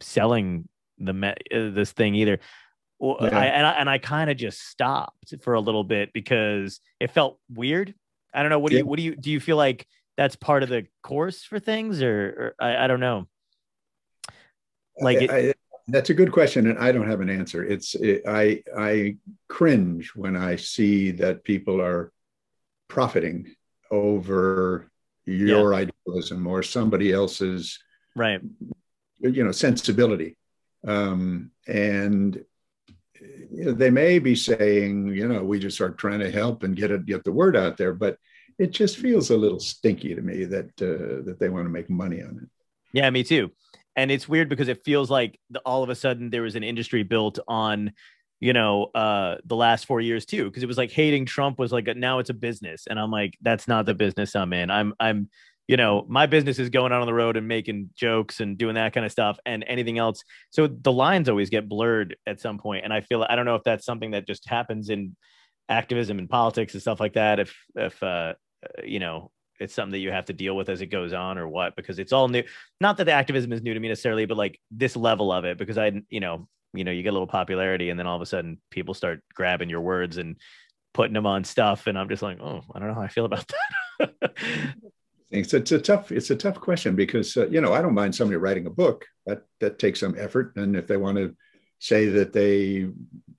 selling 0.00 0.68
the 0.98 1.12
me- 1.12 1.28
uh, 1.54 1.70
this 1.70 1.92
thing 1.92 2.14
either. 2.14 2.38
I, 3.02 3.28
and 3.46 3.66
I 3.66 3.72
and 3.72 3.88
I 3.90 3.96
kind 3.98 4.30
of 4.30 4.36
just 4.36 4.60
stopped 4.68 5.34
for 5.42 5.54
a 5.54 5.60
little 5.60 5.84
bit 5.84 6.12
because 6.12 6.80
it 7.00 7.10
felt 7.10 7.38
weird. 7.48 7.94
I 8.34 8.42
don't 8.42 8.50
know. 8.50 8.58
What 8.58 8.70
do 8.70 8.76
Yeah. 8.76 8.80
you 8.82 8.86
what 8.86 8.96
do 8.98 9.02
you 9.02 9.16
do? 9.16 9.30
You 9.30 9.40
feel 9.40 9.56
like 9.56 9.86
that's 10.16 10.36
part 10.36 10.62
of 10.62 10.68
the 10.68 10.86
course 11.02 11.42
for 11.44 11.58
things, 11.58 12.02
or, 12.02 12.54
or 12.60 12.64
I, 12.64 12.84
I 12.84 12.86
don't 12.88 13.00
know. 13.00 13.26
Like 15.00 15.22
it, 15.22 15.30
I- 15.30 15.54
that's 15.90 16.10
a 16.10 16.14
good 16.14 16.32
question, 16.32 16.68
and 16.68 16.78
I 16.78 16.92
don't 16.92 17.08
have 17.08 17.20
an 17.20 17.30
answer. 17.30 17.64
It's 17.64 17.94
it, 17.94 18.22
I 18.26 18.62
I 18.76 19.16
cringe 19.48 20.12
when 20.14 20.36
I 20.36 20.56
see 20.56 21.10
that 21.12 21.44
people 21.44 21.80
are 21.80 22.12
profiting 22.88 23.54
over 23.90 24.90
your 25.26 25.74
idealism 25.74 26.46
or 26.46 26.62
somebody 26.62 27.12
else's 27.12 27.78
right? 28.16 28.40
you 29.20 29.44
know 29.44 29.52
sensibility 29.52 30.36
um, 30.86 31.50
and 31.68 32.42
you 33.20 33.64
know, 33.64 33.72
they 33.72 33.90
may 33.90 34.18
be 34.18 34.34
saying, 34.34 35.08
you 35.08 35.28
know, 35.28 35.44
we 35.44 35.58
just 35.58 35.80
are 35.80 35.90
trying 35.90 36.20
to 36.20 36.30
help 36.30 36.62
and 36.62 36.76
get 36.76 36.90
it, 36.90 37.06
get 37.06 37.24
the 37.24 37.32
word 37.32 37.56
out 37.56 37.76
there, 37.76 37.92
but 37.92 38.16
it 38.58 38.70
just 38.70 38.96
feels 38.96 39.30
a 39.30 39.36
little 39.36 39.60
stinky 39.60 40.14
to 40.14 40.22
me 40.22 40.44
that 40.44 40.66
uh, 40.80 41.24
that 41.24 41.36
they 41.38 41.48
want 41.48 41.66
to 41.66 41.70
make 41.70 41.90
money 41.90 42.22
on 42.22 42.38
it. 42.42 42.48
Yeah, 42.92 43.08
me 43.10 43.22
too. 43.24 43.50
And 43.96 44.10
it's 44.10 44.28
weird 44.28 44.48
because 44.48 44.68
it 44.68 44.84
feels 44.84 45.10
like 45.10 45.38
the, 45.50 45.60
all 45.60 45.82
of 45.82 45.90
a 45.90 45.94
sudden 45.94 46.30
there 46.30 46.42
was 46.42 46.56
an 46.56 46.62
industry 46.62 47.02
built 47.02 47.38
on, 47.48 47.92
you 48.38 48.52
know, 48.52 48.84
uh, 48.94 49.36
the 49.44 49.56
last 49.56 49.86
four 49.86 50.00
years 50.00 50.24
too. 50.24 50.44
Because 50.44 50.62
it 50.62 50.66
was 50.66 50.78
like 50.78 50.90
hating 50.90 51.26
Trump 51.26 51.58
was 51.58 51.72
like 51.72 51.88
a, 51.88 51.94
now 51.94 52.18
it's 52.18 52.30
a 52.30 52.34
business, 52.34 52.86
and 52.88 52.98
I'm 52.98 53.10
like, 53.10 53.36
that's 53.42 53.68
not 53.68 53.86
the 53.86 53.94
business 53.94 54.34
I'm 54.36 54.52
in. 54.52 54.70
I'm 54.70 54.94
I'm 55.00 55.28
you 55.70 55.76
know, 55.76 56.04
my 56.08 56.26
business 56.26 56.58
is 56.58 56.68
going 56.68 56.90
out 56.90 57.00
on 57.00 57.06
the 57.06 57.14
road 57.14 57.36
and 57.36 57.46
making 57.46 57.90
jokes 57.94 58.40
and 58.40 58.58
doing 58.58 58.74
that 58.74 58.92
kind 58.92 59.06
of 59.06 59.12
stuff 59.12 59.38
and 59.46 59.64
anything 59.68 59.98
else. 59.98 60.24
So 60.50 60.66
the 60.66 60.90
lines 60.90 61.28
always 61.28 61.48
get 61.48 61.68
blurred 61.68 62.16
at 62.26 62.40
some. 62.40 62.60
And 62.64 62.92
I 62.92 63.02
feel, 63.02 63.22
I 63.22 63.36
don't 63.36 63.44
know 63.44 63.54
if 63.54 63.62
that's 63.62 63.84
something 63.86 64.10
that 64.10 64.26
just 64.26 64.48
happens 64.48 64.90
in 64.90 65.14
activism 65.68 66.18
and 66.18 66.28
politics 66.28 66.74
and 66.74 66.82
stuff 66.82 66.98
like 66.98 67.12
that. 67.12 67.38
If, 67.38 67.56
if, 67.76 68.02
uh, 68.02 68.34
you 68.82 68.98
know, 68.98 69.30
it's 69.60 69.74
something 69.74 69.92
that 69.92 69.98
you 69.98 70.10
have 70.10 70.24
to 70.26 70.32
deal 70.32 70.56
with 70.56 70.68
as 70.68 70.80
it 70.80 70.86
goes 70.86 71.12
on 71.12 71.38
or 71.38 71.46
what, 71.46 71.76
because 71.76 71.98
it's 71.98 72.12
all 72.12 72.28
new. 72.28 72.42
Not 72.80 72.96
that 72.96 73.04
the 73.04 73.12
activism 73.12 73.52
is 73.52 73.62
new 73.62 73.74
to 73.74 73.80
me 73.80 73.88
necessarily, 73.88 74.26
but 74.26 74.36
like 74.36 74.58
this 74.70 74.96
level 74.96 75.30
of 75.30 75.44
it, 75.44 75.58
because 75.58 75.78
I, 75.78 76.02
you 76.08 76.20
know, 76.20 76.48
you 76.72 76.84
know, 76.84 76.90
you 76.90 77.02
get 77.02 77.10
a 77.10 77.12
little 77.12 77.26
popularity 77.26 77.90
and 77.90 77.98
then 77.98 78.06
all 78.06 78.16
of 78.16 78.22
a 78.22 78.26
sudden 78.26 78.58
people 78.70 78.94
start 78.94 79.22
grabbing 79.34 79.68
your 79.68 79.80
words 79.80 80.16
and 80.16 80.36
putting 80.94 81.14
them 81.14 81.26
on 81.26 81.44
stuff. 81.44 81.86
And 81.86 81.98
I'm 81.98 82.08
just 82.08 82.22
like, 82.22 82.40
oh, 82.40 82.62
I 82.74 82.78
don't 82.78 82.88
know 82.88 82.94
how 82.94 83.02
I 83.02 83.08
feel 83.08 83.24
about 83.26 83.52
that. 84.00 84.70
It's, 85.32 85.54
it's 85.54 85.70
a 85.70 85.78
tough 85.78 86.10
it's 86.10 86.30
a 86.30 86.36
tough 86.36 86.60
question 86.60 86.96
because 86.96 87.36
uh, 87.36 87.46
you 87.46 87.60
know 87.60 87.72
I 87.72 87.80
don't 87.82 87.94
mind 87.94 88.16
somebody 88.16 88.36
writing 88.36 88.66
a 88.66 88.70
book 88.70 89.06
that 89.26 89.44
that 89.60 89.78
takes 89.78 90.00
some 90.00 90.16
effort 90.18 90.56
and 90.56 90.74
if 90.74 90.88
they 90.88 90.96
want 90.96 91.18
to 91.18 91.36
say 91.78 92.06
that 92.06 92.32
they 92.32 92.88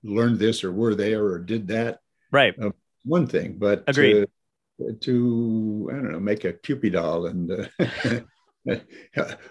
learned 0.02 0.38
this 0.38 0.64
or 0.64 0.72
were 0.72 0.94
there 0.94 1.22
or 1.22 1.38
did 1.38 1.68
that 1.68 1.98
right 2.30 2.54
uh, 2.58 2.70
one 3.04 3.26
thing 3.26 3.56
but 3.58 3.84
Agreed. 3.86 4.22
To, 4.22 4.26
to 5.00 5.88
I 5.90 5.94
don't 5.94 6.12
know 6.12 6.20
make 6.20 6.44
a 6.44 6.52
Kewpie 6.52 6.92
doll 6.92 7.26
and 7.26 7.50
uh, 7.50 8.20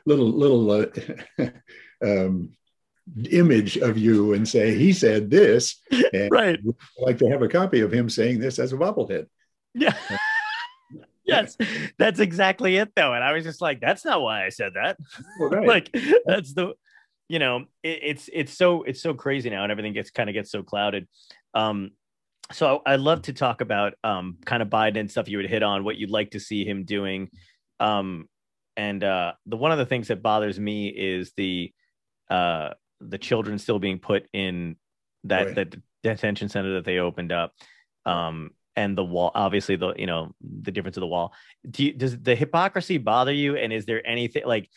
little 0.05 0.29
little 0.29 0.71
uh, 0.71 1.45
um, 2.03 2.51
image 3.29 3.77
of 3.77 3.97
you 3.97 4.33
and 4.33 4.47
say 4.47 4.75
he 4.77 4.93
said 4.93 5.29
this 5.29 5.81
and 6.13 6.31
right 6.31 6.59
like 6.99 7.17
to 7.17 7.29
have 7.29 7.41
a 7.41 7.47
copy 7.47 7.81
of 7.81 7.91
him 7.91 8.09
saying 8.09 8.39
this 8.39 8.59
as 8.59 8.73
a 8.73 8.77
bobblehead 8.77 9.25
yeah 9.73 9.95
yes, 11.31 11.57
that's 11.97 12.19
exactly 12.19 12.77
it 12.77 12.93
though. 12.95 13.13
And 13.13 13.23
I 13.23 13.33
was 13.33 13.43
just 13.43 13.61
like, 13.61 13.79
that's 13.79 14.05
not 14.05 14.21
why 14.21 14.45
I 14.45 14.49
said 14.49 14.73
that. 14.75 14.97
Well, 15.39 15.49
right. 15.49 15.67
like 15.67 15.95
that's 16.25 16.53
the 16.53 16.73
you 17.27 17.39
know, 17.39 17.65
it, 17.83 17.99
it's 18.03 18.29
it's 18.31 18.53
so 18.53 18.83
it's 18.83 19.01
so 19.01 19.13
crazy 19.13 19.49
now 19.49 19.63
and 19.63 19.71
everything 19.71 19.93
gets 19.93 20.11
kind 20.11 20.29
of 20.29 20.33
gets 20.33 20.51
so 20.51 20.63
clouded. 20.63 21.07
Um 21.53 21.91
so 22.51 22.81
I 22.85 22.95
love 22.95 23.23
to 23.23 23.33
talk 23.33 23.61
about 23.61 23.93
um 24.03 24.37
kind 24.45 24.61
of 24.61 24.69
Biden 24.69 24.99
and 24.99 25.11
stuff 25.11 25.27
you 25.27 25.37
would 25.37 25.49
hit 25.49 25.63
on, 25.63 25.83
what 25.83 25.97
you'd 25.97 26.09
like 26.09 26.31
to 26.31 26.39
see 26.39 26.65
him 26.65 26.85
doing. 26.85 27.29
Um 27.79 28.27
and 28.77 29.03
uh 29.03 29.33
the 29.45 29.57
one 29.57 29.71
of 29.71 29.77
the 29.77 29.85
things 29.85 30.07
that 30.09 30.21
bothers 30.21 30.59
me 30.59 30.87
is 30.89 31.33
the 31.37 31.71
uh 32.29 32.69
the 32.99 33.17
children 33.17 33.57
still 33.59 33.79
being 33.79 33.99
put 33.99 34.27
in 34.33 34.75
that 35.25 35.47
Right. 35.47 35.55
that 35.55 35.75
detention 36.03 36.49
center 36.49 36.73
that 36.75 36.85
they 36.85 36.99
opened 36.99 37.31
up. 37.31 37.53
Um 38.05 38.51
and 38.75 38.97
the 38.97 39.03
wall 39.03 39.31
obviously 39.35 39.75
the 39.75 39.93
you 39.97 40.05
know 40.05 40.31
the 40.41 40.71
difference 40.71 40.97
of 40.97 41.01
the 41.01 41.07
wall 41.07 41.33
do 41.69 41.85
you, 41.85 41.93
does 41.93 42.17
the 42.19 42.35
hypocrisy 42.35 42.97
bother 42.97 43.33
you 43.33 43.57
and 43.57 43.73
is 43.73 43.85
there 43.85 44.05
anything 44.07 44.43
like 44.45 44.69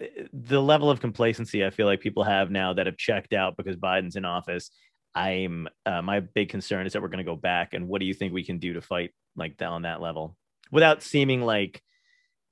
uh, 0.00 0.06
the 0.32 0.60
level 0.60 0.90
of 0.90 1.00
complacency 1.00 1.64
i 1.64 1.68
feel 1.70 1.86
like 1.86 2.00
people 2.00 2.24
have 2.24 2.50
now 2.50 2.72
that 2.72 2.86
have 2.86 2.96
checked 2.96 3.34
out 3.34 3.54
because 3.56 3.76
biden's 3.76 4.16
in 4.16 4.24
office 4.24 4.70
i'm 5.16 5.66
uh, 5.86 6.02
my 6.02 6.20
big 6.20 6.48
concern 6.50 6.86
is 6.86 6.92
that 6.92 7.02
we're 7.02 7.08
going 7.08 7.18
to 7.18 7.32
go 7.32 7.36
back 7.36 7.72
and 7.74 7.88
what 7.88 8.00
do 8.00 8.06
you 8.06 8.14
think 8.14 8.32
we 8.32 8.44
can 8.44 8.58
do 8.58 8.74
to 8.74 8.80
fight 8.80 9.10
like 9.34 9.56
that 9.58 9.68
on 9.68 9.82
that 9.82 10.00
level? 10.00 10.36
Without 10.70 11.02
seeming 11.02 11.40
like 11.42 11.82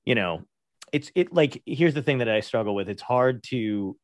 you 0.04 0.14
know 0.14 0.42
it's 0.92 1.10
it 1.14 1.32
like 1.32 1.62
here's 1.66 1.94
the 1.94 2.02
thing 2.02 2.18
that 2.18 2.28
i 2.28 2.40
struggle 2.40 2.74
with. 2.74 2.88
It's 2.88 3.02
hard 3.02 3.42
to 3.44 3.96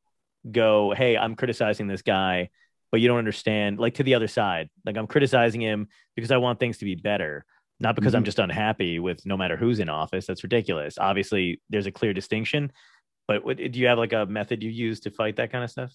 go 0.50 0.92
hey 0.96 1.16
i'm 1.18 1.36
criticizing 1.36 1.86
this 1.86 2.02
guy 2.02 2.48
but 2.90 3.00
you 3.00 3.06
don't 3.08 3.18
understand 3.18 3.78
like 3.78 3.94
to 3.94 4.02
the 4.02 4.14
other 4.14 4.28
side. 4.28 4.68
Like 4.84 4.96
i'm 4.96 5.06
criticizing 5.06 5.60
him 5.60 5.88
because 6.16 6.30
i 6.30 6.36
want 6.38 6.58
things 6.58 6.78
to 6.78 6.84
be 6.84 6.94
better 6.94 7.44
not 7.78 7.94
because 7.94 8.14
i'm 8.14 8.22
Mhm. 8.22 8.26
just 8.26 8.38
unhappy 8.38 8.98
with 8.98 9.24
no 9.24 9.36
matter 9.36 9.56
who's 9.56 9.78
in 9.80 9.88
office. 9.88 10.26
That's 10.26 10.42
ridiculous. 10.42 10.98
Obviously 10.98 11.60
there's 11.70 11.86
a 11.86 11.92
clear 11.92 12.12
distinction 12.12 12.72
but 13.28 13.44
what, 13.44 13.58
do 13.58 13.78
you 13.78 13.86
have 13.86 13.98
like 13.98 14.12
a 14.12 14.26
method 14.26 14.62
you 14.62 14.70
use 14.70 15.00
to 15.00 15.10
fight 15.10 15.36
that 15.36 15.52
kind 15.52 15.62
of 15.62 15.70
stuff 15.70 15.92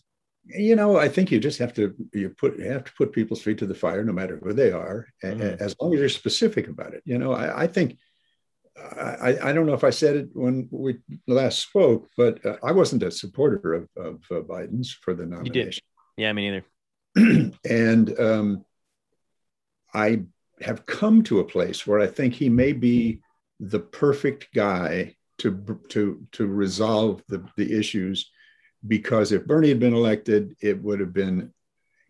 you 0.48 0.76
know 0.76 0.98
i 0.98 1.08
think 1.08 1.32
you 1.32 1.40
just 1.40 1.58
have 1.60 1.74
to 1.74 1.94
you 2.14 2.30
put 2.30 2.58
you 2.60 2.66
have 2.72 2.84
to 2.84 2.94
put 2.94 3.12
people's 3.12 3.42
feet 3.42 3.58
to 3.58 3.66
the 3.66 3.74
fire 3.74 4.04
no 4.04 4.14
matter 4.14 4.40
who 4.44 4.54
they 4.54 4.72
are 4.72 5.08
Mhm. 5.24 5.60
as 5.60 5.76
long 5.80 5.94
as 5.94 6.00
you're 6.00 6.10
specific 6.10 6.68
about 6.68 6.94
it 6.94 7.02
you 7.06 7.18
know 7.18 7.32
i, 7.34 7.64
I 7.64 7.68
think 7.68 7.98
I, 8.78 9.38
I 9.42 9.54
don't 9.54 9.68
know 9.68 9.74
if 9.74 9.86
I 9.86 9.90
said 9.90 10.18
it 10.18 10.28
when 10.34 10.68
we 10.70 10.98
last 11.28 11.60
spoke, 11.60 12.10
but 12.18 12.46
uh, 12.46 12.58
I 12.62 12.74
wasn't 12.74 13.04
a 13.04 13.10
supporter 13.10 13.74
of, 13.74 13.88
of 13.96 14.16
uh, 14.30 14.42
Biden's 14.42 14.92
for 14.92 15.14
the 15.14 15.26
nomination. 15.26 15.82
yeah 16.18 16.34
me 16.34 16.62
neither 17.16 17.52
and 17.70 18.20
um, 18.20 18.66
I 19.94 20.24
have 20.62 20.86
come 20.86 21.24
to 21.24 21.40
a 21.40 21.46
place 21.46 21.88
where 21.88 22.02
I 22.02 22.08
think 22.08 22.34
he 22.34 22.50
may 22.50 22.74
be 22.74 23.22
the 23.62 23.80
perfect 23.80 24.50
guy 24.54 25.16
to 25.38 25.80
to 25.90 26.28
to 26.34 26.46
resolve 26.48 27.24
the, 27.30 27.46
the 27.56 27.78
issues, 27.80 28.30
because 28.88 29.32
if 29.32 29.46
Bernie 29.46 29.70
had 29.70 29.80
been 29.80 29.94
elected, 29.94 30.56
it 30.62 30.82
would 30.82 31.00
have 31.00 31.14
been 31.14 31.52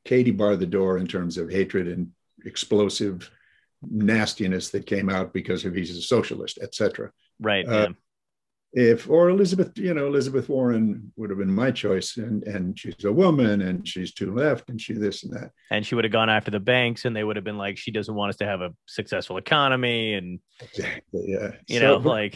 Katie 0.04 0.32
bar 0.32 0.56
the 0.56 0.66
door 0.66 0.98
in 0.98 1.08
terms 1.08 1.38
of 1.38 1.50
hatred 1.50 1.88
and 1.88 2.12
explosive 2.46 3.30
nastiness 3.90 4.70
that 4.70 4.86
came 4.86 5.10
out 5.10 5.34
because 5.34 5.66
of 5.66 5.74
he's 5.76 5.96
a 5.98 6.02
socialist, 6.02 6.60
etc 6.62 7.12
right 7.40 7.68
Uh, 7.68 7.88
yeah. 8.76 8.88
if 8.92 9.10
or 9.10 9.30
Elizabeth, 9.30 9.78
you 9.78 9.94
know, 9.94 10.08
Elizabeth 10.08 10.48
Warren 10.50 11.12
would 11.18 11.30
have 11.30 11.40
been 11.40 11.54
my 11.54 11.72
choice, 11.72 12.18
and 12.18 12.44
and 12.44 12.78
she's 12.80 13.04
a 13.06 13.12
woman, 13.12 13.62
and 13.62 13.88
she's 13.88 14.14
too 14.14 14.34
left, 14.34 14.70
and 14.70 14.80
she 14.82 14.94
this 14.94 15.24
and 15.24 15.34
that. 15.34 15.52
and 15.72 15.86
she 15.86 15.96
would 15.96 16.04
have 16.04 16.12
gone 16.12 16.30
after 16.30 16.52
the 16.52 16.60
banks 16.60 17.06
and 17.06 17.16
they 17.16 17.24
would 17.24 17.36
have 17.36 17.46
been 17.46 17.58
like 17.58 17.78
she 17.78 17.92
doesn't 17.92 18.16
want 18.16 18.30
us 18.30 18.38
to 18.38 18.46
have 18.46 18.62
a 18.62 18.72
successful 18.86 19.38
economy 19.38 20.14
and 20.14 20.40
Exactly. 20.62 21.24
Yeah. 21.28 21.52
you 21.68 21.80
So, 21.80 21.86
know 21.86 21.98
like 21.98 22.36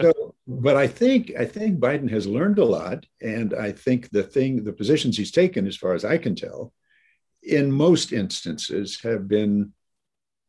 so, 0.00 0.12
but 0.48 0.76
I 0.76 0.86
think 0.86 1.32
I 1.38 1.44
think 1.44 1.78
Biden 1.78 2.10
has 2.10 2.26
learned 2.26 2.58
a 2.58 2.64
lot, 2.64 3.04
and 3.20 3.52
I 3.52 3.70
think 3.70 4.08
the 4.08 4.22
thing, 4.22 4.64
the 4.64 4.72
positions 4.72 5.16
he's 5.16 5.30
taken, 5.30 5.66
as 5.66 5.76
far 5.76 5.92
as 5.92 6.06
I 6.06 6.16
can 6.16 6.34
tell, 6.34 6.72
in 7.42 7.70
most 7.70 8.12
instances 8.12 8.98
have 9.02 9.28
been 9.28 9.74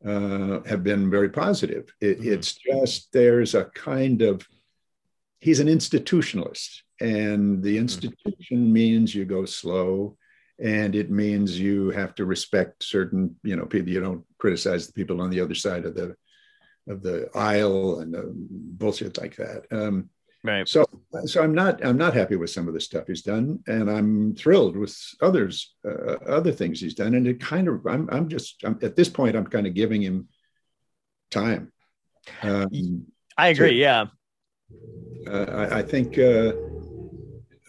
uh, 0.04 0.60
have 0.62 0.82
been 0.82 1.10
very 1.10 1.28
positive. 1.28 1.92
It, 2.00 2.20
Mhm. 2.20 2.32
It's 2.32 2.54
just 2.54 3.12
there's 3.12 3.54
a 3.54 3.66
kind 3.66 4.22
of 4.22 4.48
he's 5.40 5.60
an 5.60 5.68
institutionalist, 5.68 6.80
and 6.98 7.62
the 7.62 7.76
institution 7.76 8.72
means 8.72 9.14
you 9.14 9.26
go 9.26 9.44
slow, 9.44 10.16
and 10.58 10.94
it 10.94 11.10
means 11.10 11.60
you 11.60 11.90
have 11.90 12.14
to 12.14 12.24
respect 12.24 12.84
certain 12.84 13.36
you 13.42 13.54
know 13.54 13.66
people. 13.66 13.92
You 13.92 14.00
don't 14.00 14.24
criticize 14.38 14.86
the 14.86 14.94
people 14.94 15.20
on 15.20 15.28
the 15.28 15.40
other 15.40 15.54
side 15.54 15.84
of 15.84 15.94
the 15.94 16.16
of 16.88 17.02
the 17.02 17.28
aisle 17.34 18.00
and 18.00 18.16
uh, 18.16 18.22
bullshit 18.32 19.18
like 19.18 19.36
that. 19.36 19.66
Um, 19.70 20.10
right 20.42 20.66
so, 20.66 20.84
so 21.26 21.42
I'm 21.42 21.54
not 21.54 21.84
I'm 21.84 21.98
not 21.98 22.14
happy 22.14 22.36
with 22.36 22.50
some 22.50 22.66
of 22.66 22.74
the 22.74 22.80
stuff 22.80 23.06
he's 23.06 23.22
done, 23.22 23.60
and 23.66 23.90
I'm 23.90 24.34
thrilled 24.34 24.76
with 24.76 24.96
others 25.20 25.74
uh, 25.86 26.14
other 26.26 26.52
things 26.52 26.80
he's 26.80 26.94
done. 26.94 27.14
And 27.14 27.26
it 27.26 27.40
kind 27.40 27.68
of 27.68 27.86
I'm 27.86 28.08
I'm 28.10 28.28
just 28.28 28.64
I'm, 28.64 28.78
at 28.82 28.96
this 28.96 29.08
point 29.08 29.36
I'm 29.36 29.46
kind 29.46 29.66
of 29.66 29.74
giving 29.74 30.02
him 30.02 30.28
time. 31.30 31.72
Um, 32.42 33.06
i 33.38 33.48
agree 33.48 33.80
yeah 33.80 34.06
uh, 35.26 35.46
I, 35.48 35.78
I 35.78 35.82
think 35.82 36.18
uh, 36.18 36.52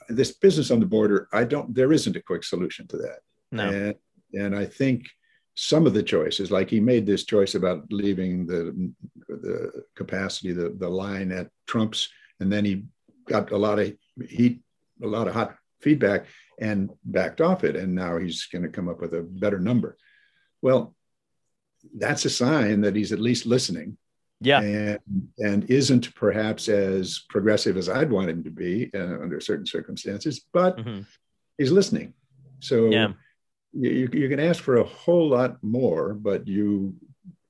this 0.09 0.31
business 0.33 0.71
on 0.71 0.79
the 0.79 0.85
border 0.85 1.27
I 1.31 1.43
don't 1.43 1.73
there 1.73 1.93
isn't 1.93 2.15
a 2.15 2.21
quick 2.21 2.43
solution 2.43 2.87
to 2.87 2.97
that. 2.97 3.19
no 3.51 3.69
And, 3.69 3.95
and 4.33 4.55
I 4.55 4.65
think 4.65 5.07
some 5.55 5.85
of 5.85 5.93
the 5.93 6.03
choices, 6.03 6.51
like 6.51 6.69
he 6.69 6.79
made 6.79 7.05
this 7.05 7.25
choice 7.25 7.55
about 7.55 7.91
leaving 7.91 8.45
the 8.45 8.91
the 9.27 9.83
capacity, 9.95 10.51
the, 10.51 10.69
the 10.77 10.89
line 10.89 11.31
at 11.31 11.49
Trump's, 11.67 12.09
and 12.39 12.51
then 12.51 12.65
he 12.65 12.83
got 13.27 13.51
a 13.51 13.57
lot 13.57 13.79
of 13.79 13.93
heat, 14.27 14.61
a 15.03 15.07
lot 15.07 15.27
of 15.27 15.33
hot 15.33 15.55
feedback 15.81 16.25
and 16.59 16.89
backed 17.05 17.41
off 17.41 17.63
it. 17.63 17.75
And 17.75 17.95
now 17.95 18.17
he's 18.17 18.45
going 18.45 18.63
to 18.63 18.69
come 18.69 18.87
up 18.89 19.01
with 19.01 19.13
a 19.13 19.21
better 19.23 19.59
number. 19.59 19.97
Well, 20.61 20.95
that's 21.97 22.25
a 22.25 22.29
sign 22.29 22.81
that 22.81 22.95
he's 22.95 23.11
at 23.11 23.19
least 23.19 23.45
listening 23.45 23.97
yeah 24.43 24.59
and, 24.59 24.99
and 25.37 25.69
isn't 25.69 26.13
perhaps 26.15 26.67
as 26.67 27.21
progressive 27.29 27.77
as 27.77 27.87
I'd 27.89 28.11
want 28.11 28.29
him 28.29 28.43
to 28.43 28.49
be 28.49 28.89
uh, 28.93 29.19
under 29.21 29.39
certain 29.39 29.65
circumstances, 29.67 30.45
but 30.51 30.77
Mhm. 30.77 31.05
he's 31.57 31.71
listening. 31.71 32.13
So 32.59 32.89
Yeah. 32.89 33.13
You, 33.73 34.09
you 34.11 34.29
can 34.29 34.39
ask 34.39 34.61
for 34.63 34.77
a 34.77 34.83
whole 34.83 35.29
lot 35.29 35.57
more, 35.63 36.13
but 36.13 36.47
you 36.47 36.95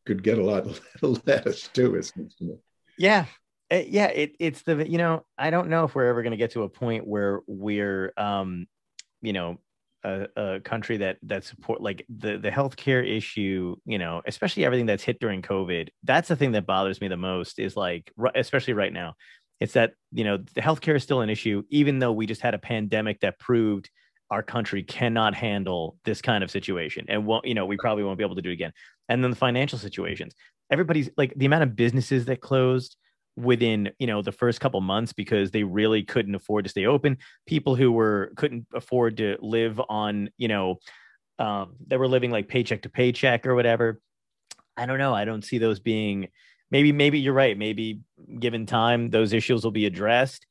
could 0.06 0.24
get 0.24 0.38
a 0.38 0.44
lot 0.44 0.68
less 1.02 1.68
too. 1.70 1.96
It 1.96 2.06
seems 2.06 2.36
to 2.36 2.44
me. 2.44 2.56
Yeah. 2.98 3.26
Uh, 3.72 3.84
yeah, 3.88 4.08
it, 4.08 4.36
it's 4.40 4.64
the 4.64 4.90
you 4.90 4.98
know 4.98 5.26
I 5.38 5.50
don't 5.50 5.70
know 5.70 5.86
if 5.86 5.96
we're 5.96 6.08
ever 6.08 6.24
going 6.24 6.32
to 6.32 6.38
get 6.38 6.52
to 6.52 6.64
a 6.64 6.70
point 6.70 7.08
where 7.08 7.40
we're 7.48 8.12
um 8.18 8.68
you 9.22 9.32
know 9.34 9.60
a, 10.04 10.28
a 10.36 10.60
country 10.60 10.98
that 10.98 11.18
that 11.24 11.44
support 11.44 11.82
like 11.82 12.06
the 12.10 12.38
the 12.38 12.52
healthcare 12.52 13.08
issue, 13.08 13.76
you 13.86 13.98
know, 13.98 14.22
especially 14.26 14.66
everything 14.66 14.88
that's 14.88 15.04
hit 15.04 15.20
during 15.20 15.42
COVID. 15.42 15.90
That's 16.04 16.28
the 16.28 16.36
thing 16.36 16.52
that 16.54 16.66
bothers 16.66 17.02
me 17.02 17.08
the 17.08 17.18
most. 17.18 17.60
Is 17.60 17.78
like, 17.78 18.12
especially 18.36 18.74
right 18.74 18.92
now, 18.92 19.16
it's 19.60 19.74
that 19.74 19.94
you 20.12 20.24
know 20.24 20.38
the 20.38 20.62
healthcare 20.62 20.96
is 20.96 21.04
still 21.04 21.22
an 21.22 21.30
issue, 21.30 21.64
even 21.70 22.00
though 22.00 22.12
we 22.12 22.26
just 22.26 22.42
had 22.42 22.54
a 22.54 22.60
pandemic 22.60 23.22
that 23.22 23.40
proved 23.40 23.90
our 24.32 24.42
country 24.42 24.82
cannot 24.82 25.36
handle 25.36 25.98
this 26.06 26.22
kind 26.22 26.44
of 26.44 26.50
situation 26.50 27.06
and 27.10 27.26
won't 27.26 27.46
you 27.46 27.54
know 27.54 27.66
we 27.66 27.78
probably 27.78 28.04
won't 28.04 28.18
be 28.18 28.24
able 28.24 28.36
to 28.36 28.42
do 28.42 28.50
it 28.50 28.54
again. 28.54 28.74
And 29.10 29.24
then 29.24 29.30
the 29.30 29.38
financial 29.38 29.78
situations. 29.78 30.34
Everybody's 30.72 31.10
like 31.18 31.34
the 31.36 31.46
amount 31.46 31.64
of 31.64 31.76
businesses 31.76 32.26
that 32.26 32.40
closed 32.40 32.96
within 33.36 33.92
you 34.00 34.08
know 34.08 34.22
the 34.22 34.32
first 34.32 34.60
couple 34.62 34.80
months 34.82 35.14
because 35.14 35.52
they 35.52 35.64
really 35.64 36.04
couldn't 36.04 36.34
afford 36.34 36.64
to 36.64 36.70
stay 36.70 36.86
open. 36.86 37.18
People 37.46 37.76
who 37.76 37.92
were 37.92 38.32
couldn't 38.38 38.66
afford 38.74 39.18
to 39.18 39.38
live 39.42 39.80
on 39.90 40.30
you 40.38 40.48
know 40.48 40.80
um, 41.38 41.76
they 41.86 41.98
were 41.98 42.08
living 42.08 42.32
like 42.32 42.48
paycheck 42.48 42.84
to 42.84 42.90
paycheck 42.90 43.46
or 43.46 43.54
whatever. 43.54 44.02
I 44.78 44.86
don't 44.86 45.00
know. 45.00 45.14
I 45.14 45.26
don't 45.26 45.44
see 45.44 45.58
those 45.58 45.80
being 45.80 46.30
maybe 46.72 46.94
maybe 46.94 47.20
you're 47.20 47.34
right. 47.34 47.58
Maybe 47.58 48.00
given 48.40 48.66
time 48.66 49.10
those 49.10 49.34
issues 49.34 49.64
will 49.64 49.72
be 49.72 49.86
addressed. 49.86 50.46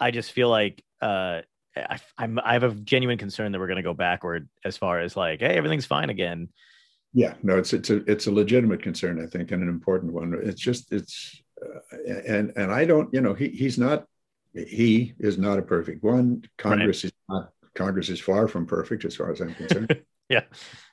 I 0.00 0.12
just 0.12 0.32
feel 0.32 0.48
like 0.48 0.82
uh 1.02 1.42
I, 1.88 1.98
I'm 2.16 2.38
I 2.42 2.54
have 2.54 2.62
a 2.62 2.72
genuine 2.72 3.18
concern 3.18 3.52
that 3.52 3.58
we're 3.58 3.66
going 3.66 3.76
to 3.76 3.82
go 3.82 3.94
backward 3.94 4.48
as 4.64 4.76
far 4.76 5.00
as 5.00 5.16
like, 5.16 5.40
hey, 5.40 5.56
everything's 5.56 5.86
fine 5.86 6.10
again. 6.10 6.48
Yeah, 7.14 7.34
no, 7.42 7.58
it's 7.58 7.72
it's 7.72 7.90
a 7.90 7.96
it's 8.10 8.26
a 8.26 8.32
legitimate 8.32 8.82
concern, 8.82 9.22
I 9.22 9.26
think, 9.26 9.50
and 9.50 9.62
an 9.62 9.68
important 9.68 10.12
one. 10.12 10.38
It's 10.42 10.60
just 10.60 10.92
it's 10.92 11.40
uh, 11.60 11.80
and 12.26 12.52
and 12.56 12.72
I 12.72 12.84
don't, 12.84 13.12
you 13.12 13.20
know, 13.20 13.34
he 13.34 13.48
he's 13.48 13.78
not 13.78 14.06
he 14.54 15.14
is 15.18 15.38
not 15.38 15.58
a 15.58 15.62
perfect 15.62 16.02
one. 16.02 16.44
Congress 16.58 17.04
right. 17.04 17.12
is 17.12 17.12
not 17.28 17.52
Congress 17.74 18.08
is 18.08 18.20
far 18.20 18.48
from 18.48 18.66
perfect 18.66 19.04
as 19.04 19.16
far 19.16 19.30
as 19.30 19.40
I'm 19.40 19.54
concerned. 19.54 20.02
yeah, 20.28 20.42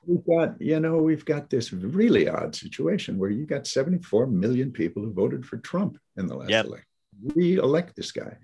we've 0.06 0.26
got 0.26 0.60
you 0.60 0.80
know 0.80 0.98
we've 0.98 1.24
got 1.24 1.50
this 1.50 1.72
really 1.72 2.28
odd 2.28 2.54
situation 2.54 3.18
where 3.18 3.30
you 3.30 3.44
got 3.44 3.66
74 3.66 4.26
million 4.26 4.72
people 4.72 5.02
who 5.02 5.12
voted 5.12 5.44
for 5.44 5.58
Trump 5.58 5.98
in 6.16 6.26
the 6.26 6.34
last 6.34 6.50
yep. 6.50 6.66
election. 6.66 6.86
Re-elect 7.34 7.96
this 7.96 8.12
guy, 8.12 8.36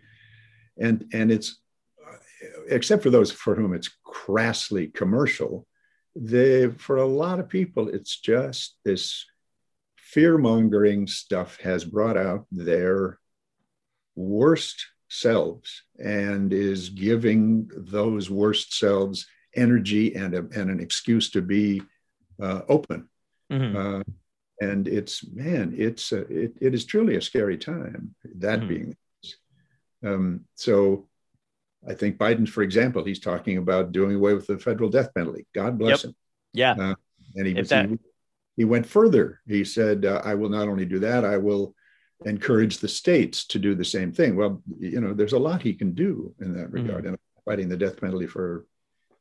and 0.78 1.07
and 1.12 1.30
it's 1.32 1.62
except 2.68 3.03
for 3.03 3.11
those 3.11 3.30
for 3.30 3.55
whom 3.55 3.74
it's 3.74 3.90
crassly 4.05 4.88
commercial, 4.88 5.66
they 6.14 6.68
for 6.68 6.97
a 6.97 7.07
lot 7.07 7.40
of 7.40 7.49
people 7.49 7.88
it's 7.88 8.20
just 8.20 8.76
this 8.84 9.24
fear 9.97 10.36
mongering 10.36 11.07
stuff 11.07 11.59
has 11.61 11.84
brought 11.84 12.18
out 12.18 12.47
their 12.51 13.18
worst 14.14 14.86
selves 15.09 15.82
and 15.99 16.53
is 16.53 16.90
giving 16.90 17.70
those 17.76 18.30
worst 18.30 18.78
selves 18.78 19.26
energy 19.55 20.14
and, 20.14 20.34
a, 20.34 20.38
and 20.38 20.70
an 20.70 20.80
excuse 20.80 21.30
to 21.30 21.43
be 21.43 21.82
uh, 22.43 22.62
open. 22.68 23.09
Mm-hmm. 23.51 23.76
Uh, 23.76 24.03
and 24.61 24.88
it's 24.88 25.26
man, 25.32 25.74
it's 25.76 26.12
a, 26.12 26.20
it, 26.20 26.55
it 26.61 26.74
is 26.74 26.84
truly 26.84 27.16
a 27.16 27.22
scary 27.22 27.59
time. 27.59 28.14
That 28.36 28.61
mm-hmm. 28.61 28.68
being, 28.68 28.97
um, 30.05 30.40
so 30.55 31.09
I 31.89 31.95
think 31.95 32.16
Biden, 32.16 32.49
for 32.49 32.62
example, 32.62 33.05
he's 33.05 33.20
talking 33.20 33.59
about 33.59 33.93
doing 33.93 34.16
away 34.16 34.35
with 34.35 34.47
the 34.47 34.59
federal 34.59 34.91
death 34.91 35.12
penalty. 35.14 35.47
God 35.55 35.78
bless 35.78 36.05
yep. 36.05 36.11
him. 36.11 36.16
Yeah. 36.53 36.72
Uh, 36.72 36.95
and 37.35 37.47
he, 37.47 37.62
that... 37.62 37.89
he, 37.89 37.99
he, 38.57 38.64
went 38.64 38.87
further. 38.87 39.41
He 39.47 39.64
said, 39.64 40.05
uh, 40.05 40.22
I 40.24 40.35
will 40.35 40.49
not 40.49 40.68
only 40.68 40.85
do 40.85 41.01
that, 41.01 41.24
I 41.24 41.39
will 41.39 41.74
encourage 42.24 42.78
the 42.78 42.89
states 42.89 43.47
to 43.49 43.59
do 43.59 43.74
the 43.74 43.85
same 43.85 44.12
thing. 44.12 44.37
Well, 44.37 44.62
you 44.78 45.01
know, 45.01 45.12
there's 45.12 45.33
a 45.33 45.39
lot 45.39 45.62
he 45.62 45.74
can 45.74 45.93
do 45.93 46.35
in 46.41 46.55
that 46.55 46.66
mm-hmm. 46.66 46.74
regard. 46.74 47.05
Mm-hmm. 47.05 47.09
And 47.09 47.18
fighting 47.45 47.68
the 47.68 47.76
death 47.76 48.01
penalty 48.01 48.26
for 48.26 48.66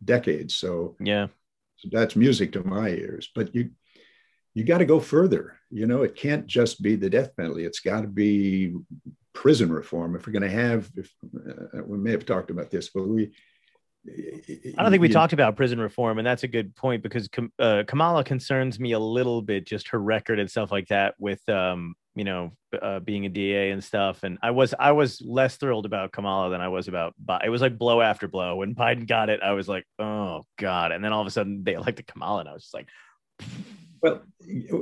decades. 0.03 0.55
So, 0.55 0.95
yeah, 0.99 1.27
so 1.77 1.89
that's 1.91 2.15
music 2.15 2.51
to 2.53 2.63
my 2.63 2.89
ears. 2.89 3.29
But 3.33 3.55
you, 3.55 3.71
you 4.53 4.63
got 4.63 4.79
to 4.79 4.85
go 4.85 4.99
further. 4.99 5.57
You 5.69 5.87
know, 5.87 6.03
it 6.03 6.15
can't 6.15 6.45
just 6.45 6.81
be 6.81 6.95
the 6.95 7.09
death 7.09 7.35
penalty. 7.35 7.65
It's 7.65 7.79
got 7.79 8.01
to 8.01 8.07
be 8.07 8.75
prison 9.33 9.71
reform. 9.71 10.15
If 10.15 10.27
we're 10.27 10.33
going 10.33 10.43
to 10.43 10.49
have, 10.49 10.89
if 10.95 11.11
uh, 11.35 11.83
we 11.85 11.97
may 11.97 12.11
have 12.11 12.25
talked 12.25 12.51
about 12.51 12.71
this, 12.71 12.89
but 12.89 13.07
we. 13.07 13.31
I 14.07 14.81
don't 14.81 14.89
think 14.89 15.01
we 15.01 15.09
you, 15.09 15.13
talked 15.13 15.33
about 15.33 15.55
prison 15.55 15.79
reform, 15.79 16.17
and 16.17 16.25
that's 16.25 16.41
a 16.41 16.47
good 16.47 16.75
point 16.75 17.03
because 17.03 17.29
uh, 17.59 17.83
Kamala 17.85 18.23
concerns 18.23 18.79
me 18.79 18.93
a 18.93 18.99
little 18.99 19.43
bit, 19.43 19.67
just 19.67 19.89
her 19.89 19.99
record 19.99 20.39
and 20.39 20.49
stuff 20.49 20.71
like 20.71 20.87
that, 20.87 21.13
with 21.19 21.47
um, 21.47 21.93
you 22.15 22.23
know, 22.23 22.51
uh, 22.81 22.99
being 22.99 23.25
a 23.25 23.29
DA 23.29 23.71
and 23.71 23.83
stuff. 23.83 24.23
And 24.23 24.37
I 24.41 24.51
was 24.51 24.73
I 24.77 24.91
was 24.91 25.21
less 25.23 25.57
thrilled 25.57 25.85
about 25.85 26.11
Kamala 26.11 26.49
than 26.49 26.61
I 26.61 26.67
was 26.67 26.87
about. 26.87 27.13
It 27.43 27.49
was 27.49 27.61
like 27.61 27.77
blow 27.77 28.01
after 28.01 28.27
blow. 28.27 28.55
When 28.55 28.75
Biden 28.75 29.07
got 29.07 29.29
it, 29.29 29.41
I 29.43 29.51
was 29.51 29.67
like, 29.67 29.85
oh 29.99 30.43
god. 30.57 30.91
And 30.91 31.03
then 31.03 31.13
all 31.13 31.21
of 31.21 31.27
a 31.27 31.31
sudden 31.31 31.63
they 31.63 31.73
elected 31.73 32.07
Kamala, 32.07 32.41
and 32.41 32.49
I 32.49 32.53
was 32.53 32.63
just 32.63 32.73
like. 32.73 32.87
Well, 34.01 34.23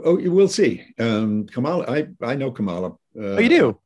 oh, 0.06 0.18
we'll 0.30 0.48
see. 0.48 0.86
Um, 0.98 1.46
Kamala, 1.48 1.86
I 1.90 2.08
I 2.22 2.36
know 2.36 2.52
Kamala. 2.52 2.92
Uh, 3.18 3.36
oh, 3.36 3.40
you 3.40 3.50
do? 3.50 3.80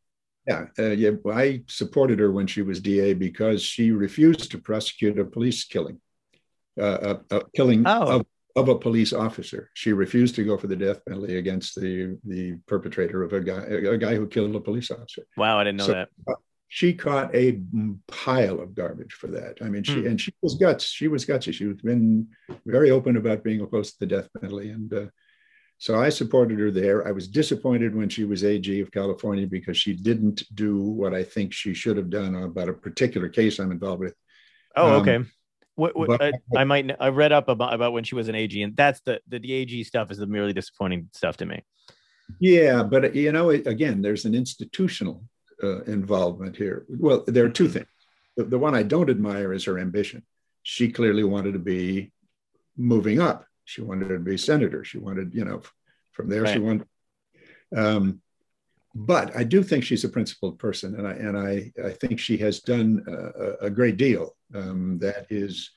Yeah, 0.48 0.66
uh, 0.78 0.90
yeah. 0.90 1.12
I 1.32 1.64
supported 1.68 2.20
her 2.20 2.32
when 2.32 2.48
she 2.48 2.62
was 2.62 2.82
DA 2.82 3.14
because 3.14 3.62
she 3.62 3.92
refused 3.92 4.52
to 4.52 4.58
prosecute 4.58 5.18
a 5.18 5.26
police 5.26 5.64
killing, 5.64 6.02
uh, 6.80 7.16
a, 7.32 7.38
a, 7.38 7.42
killing 7.56 7.84
oh. 7.88 8.20
of, 8.20 8.26
of 8.56 8.68
a 8.68 8.78
police 8.78 9.14
officer. 9.14 9.70
She 9.74 9.94
refused 9.94 10.36
to 10.36 10.44
go 10.44 10.58
for 10.58 10.68
the 10.68 10.76
death 10.76 11.04
penalty 11.06 11.38
against 11.38 11.80
the 11.80 12.18
the 12.26 12.58
perpetrator 12.68 13.24
of 13.24 13.32
a 13.32 13.40
guy 13.40 13.62
a 13.62 13.98
guy 13.98 14.16
who 14.16 14.28
killed 14.28 14.56
a 14.56 14.60
police 14.60 14.92
officer. 14.92 15.24
Wow, 15.38 15.60
I 15.60 15.64
didn't 15.64 15.78
know 15.78 15.88
so, 15.88 15.94
that. 15.94 16.10
Uh, 16.28 16.34
she 16.68 16.92
caught 16.92 17.34
a 17.36 17.62
pile 18.08 18.60
of 18.60 18.74
garbage 18.74 19.14
for 19.14 19.28
that. 19.28 19.60
I 19.62 19.70
mean, 19.70 19.84
she 19.84 19.98
mm. 19.98 20.08
and 20.08 20.20
she 20.20 20.34
was 20.42 20.56
guts. 20.56 20.86
She 20.86 21.08
was 21.08 21.24
gutsy. 21.24 21.54
She 21.54 21.68
was 21.68 21.78
been 21.78 22.28
very 22.66 22.90
open 22.90 23.16
about 23.16 23.44
being 23.44 23.62
opposed 23.62 23.94
to 23.94 24.00
the 24.00 24.08
death 24.08 24.28
penalty, 24.42 24.72
and 24.72 24.92
uh, 24.92 25.06
so 25.84 26.00
I 26.00 26.08
supported 26.08 26.60
her 26.60 26.72
there. 26.72 27.06
I 27.06 27.12
was 27.12 27.28
disappointed 27.28 27.94
when 27.94 28.08
she 28.08 28.24
was 28.24 28.46
AG 28.46 28.80
of 28.80 28.90
California 28.90 29.46
because 29.46 29.76
she 29.76 29.92
didn't 29.92 30.44
do 30.56 30.80
what 30.80 31.14
I 31.14 31.26
think 31.26 31.52
she 31.52 31.74
should 31.74 31.98
have 31.98 32.10
done 32.10 32.36
about 32.36 32.70
a 32.70 32.74
particular 32.74 33.28
case 33.28 33.60
I'm 33.60 33.74
involved 33.74 34.00
with. 34.00 34.16
Oh, 34.78 34.96
um, 34.96 35.02
okay. 35.02 35.30
What, 35.76 35.94
what 35.94 36.22
I, 36.22 36.32
I, 36.56 36.64
might 36.64 36.90
I 37.02 37.10
read 37.10 37.34
up 37.34 37.50
about, 37.50 37.74
about 37.74 37.92
when 37.92 38.06
she 38.06 38.16
was 38.16 38.30
an 38.30 38.36
AG, 38.36 38.64
and 38.64 38.78
that's 38.78 39.02
the 39.02 39.20
the, 39.28 39.40
the 39.40 39.52
AG 39.52 39.84
stuff 39.84 40.10
is 40.10 40.20
the 40.20 40.26
merely 40.26 40.54
disappointing 40.54 41.10
stuff 41.12 41.36
to 41.38 41.46
me. 41.46 41.62
Yeah, 42.40 42.84
but 42.84 43.14
you 43.14 43.34
know, 43.34 43.50
again, 43.50 44.02
there's 44.02 44.24
an 44.24 44.36
institutional 44.36 45.26
uh, 45.62 45.82
involvement 45.82 46.56
here. 46.56 46.86
Well, 46.88 47.26
there 47.28 47.44
are 47.44 47.50
two 47.50 47.66
mm-hmm. 47.66 47.74
things. 47.74 47.88
The, 48.38 48.46
the 48.46 48.58
one 48.58 48.74
I 48.74 48.84
don't 48.84 49.10
admire 49.10 49.52
is 49.52 49.66
her 49.66 49.78
ambition. 49.78 50.24
She 50.62 50.94
clearly 50.94 51.26
wanted 51.26 51.52
to 51.54 51.60
be 51.60 52.14
moving 52.78 53.20
up 53.20 53.46
she 53.66 53.82
wanted 53.82 54.10
to 54.10 54.20
be 54.20 54.38
senator. 54.38 54.84
She 54.84 54.98
wanted, 54.98 55.34
you 55.34 55.46
know, 55.46 55.62
from 56.12 56.30
there 56.30 56.44
right. 56.44 56.54
she 56.54 56.60
wanted. 56.60 56.88
Um, 57.76 58.22
but 58.96 59.36
I 59.36 59.44
do 59.44 59.64
think 59.64 59.84
she's 59.84 60.04
a 60.04 60.10
principled 60.10 60.60
person, 60.60 60.96
and 60.96 61.08
I 61.08 61.14
and 61.14 61.38
I 61.38 61.72
I 61.84 61.92
think 61.92 62.20
she 62.20 62.38
has 62.38 62.60
done 62.60 63.04
a, 63.08 63.66
a 63.66 63.70
great 63.70 63.98
deal 63.98 64.36
um, 64.54 65.00
that 65.00 65.26
is 65.32 65.72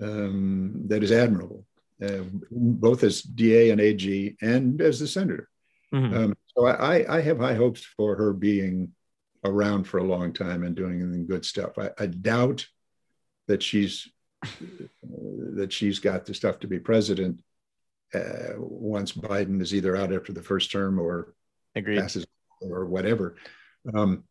um, 0.00 0.84
that 0.86 1.02
is 1.02 1.12
admirable, 1.12 1.66
uh, 2.02 2.24
both 2.50 3.02
as 3.04 3.20
DA 3.20 3.70
and 3.70 3.80
AG 3.80 4.36
and 4.40 4.80
as 4.80 5.00
the 5.00 5.06
senator. 5.06 5.48
Mm-hmm. 5.92 6.16
Um, 6.16 6.34
so 6.54 6.66
I, 6.66 7.18
I 7.18 7.20
have 7.20 7.38
high 7.38 7.54
hopes 7.54 7.84
for 7.84 8.16
her 8.16 8.32
being 8.32 8.92
around 9.44 9.84
for 9.84 9.98
a 9.98 10.04
long 10.04 10.32
time 10.32 10.64
and 10.64 10.74
doing 10.74 11.26
good 11.26 11.44
stuff. 11.44 11.78
I, 11.78 11.90
I 11.98 12.06
doubt 12.06 12.66
that 13.46 13.62
she's 13.62 14.08
that 15.54 15.72
she's 15.72 15.98
got 15.98 16.24
the 16.24 16.34
stuff 16.34 16.60
to 16.60 16.66
be 16.66 16.78
president 16.78 17.40
uh, 18.14 18.54
once 18.56 19.12
Biden 19.12 19.60
is 19.60 19.74
either 19.74 19.96
out 19.96 20.12
after 20.12 20.32
the 20.32 20.42
first 20.42 20.70
term 20.70 20.98
or 20.98 21.34
Agreed. 21.74 22.00
passes 22.00 22.26
or 22.60 22.86
whatever. 22.86 23.36
Um, 23.94 24.24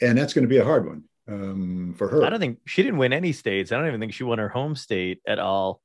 and 0.00 0.16
that's 0.16 0.32
going 0.32 0.44
to 0.44 0.48
be 0.48 0.58
a 0.58 0.64
hard 0.64 0.86
one 0.86 1.04
um, 1.28 1.94
for 1.96 2.08
her. 2.08 2.24
I 2.24 2.30
don't 2.30 2.40
think 2.40 2.58
she 2.66 2.82
didn't 2.82 2.98
win 2.98 3.12
any 3.12 3.32
states. 3.32 3.72
I 3.72 3.76
don't 3.76 3.88
even 3.88 4.00
think 4.00 4.12
she 4.12 4.24
won 4.24 4.38
her 4.38 4.48
home 4.48 4.76
state 4.76 5.20
at 5.26 5.38
all 5.38 5.80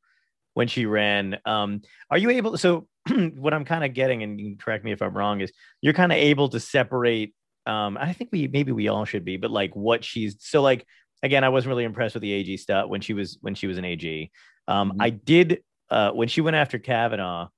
when 0.54 0.68
she 0.68 0.86
ran. 0.86 1.38
Um, 1.46 1.82
are 2.10 2.18
you 2.18 2.30
able? 2.32 2.58
So 2.58 2.88
what 3.36 3.54
I'm 3.54 3.66
kind 3.66 3.84
of 3.84 3.94
getting, 3.94 4.24
and 4.24 4.40
you 4.40 4.48
can 4.48 4.58
correct 4.58 4.84
me 4.84 4.92
if 4.92 5.02
I'm 5.02 5.16
wrong, 5.16 5.42
is 5.42 5.52
you're 5.82 5.94
kind 5.94 6.12
of 6.12 6.18
able 6.18 6.50
to 6.50 6.60
separate. 6.60 7.34
Um, 7.66 7.98
I 8.00 8.14
think 8.14 8.30
we 8.32 8.48
maybe 8.48 8.72
we 8.72 8.88
all 8.88 9.06
should 9.06 9.26
be, 9.26 9.38
but 9.38 9.52
like 9.52 9.76
what 9.76 10.04
she's 10.04 10.38
so 10.40 10.62
like 10.62 10.86
again, 11.24 11.44
I 11.44 11.50
wasn't 11.50 11.70
really 11.70 11.84
impressed 11.84 12.16
with 12.16 12.22
the 12.22 12.32
AG 12.32 12.58
stuff 12.58 12.90
when 12.90 13.02
she 13.02 13.14
was 13.14 13.38
when 13.42 13.56
she 13.56 13.68
was 13.68 13.78
an 13.78 13.86
AG. 13.86 14.32
Um, 14.68 14.92
mm-hmm. 14.92 15.02
I 15.02 15.10
did 15.10 15.64
uh, 15.90 16.12
when 16.12 16.28
she 16.28 16.42
went 16.42 16.56
after 16.56 16.80
Kavanaugh 16.80 17.50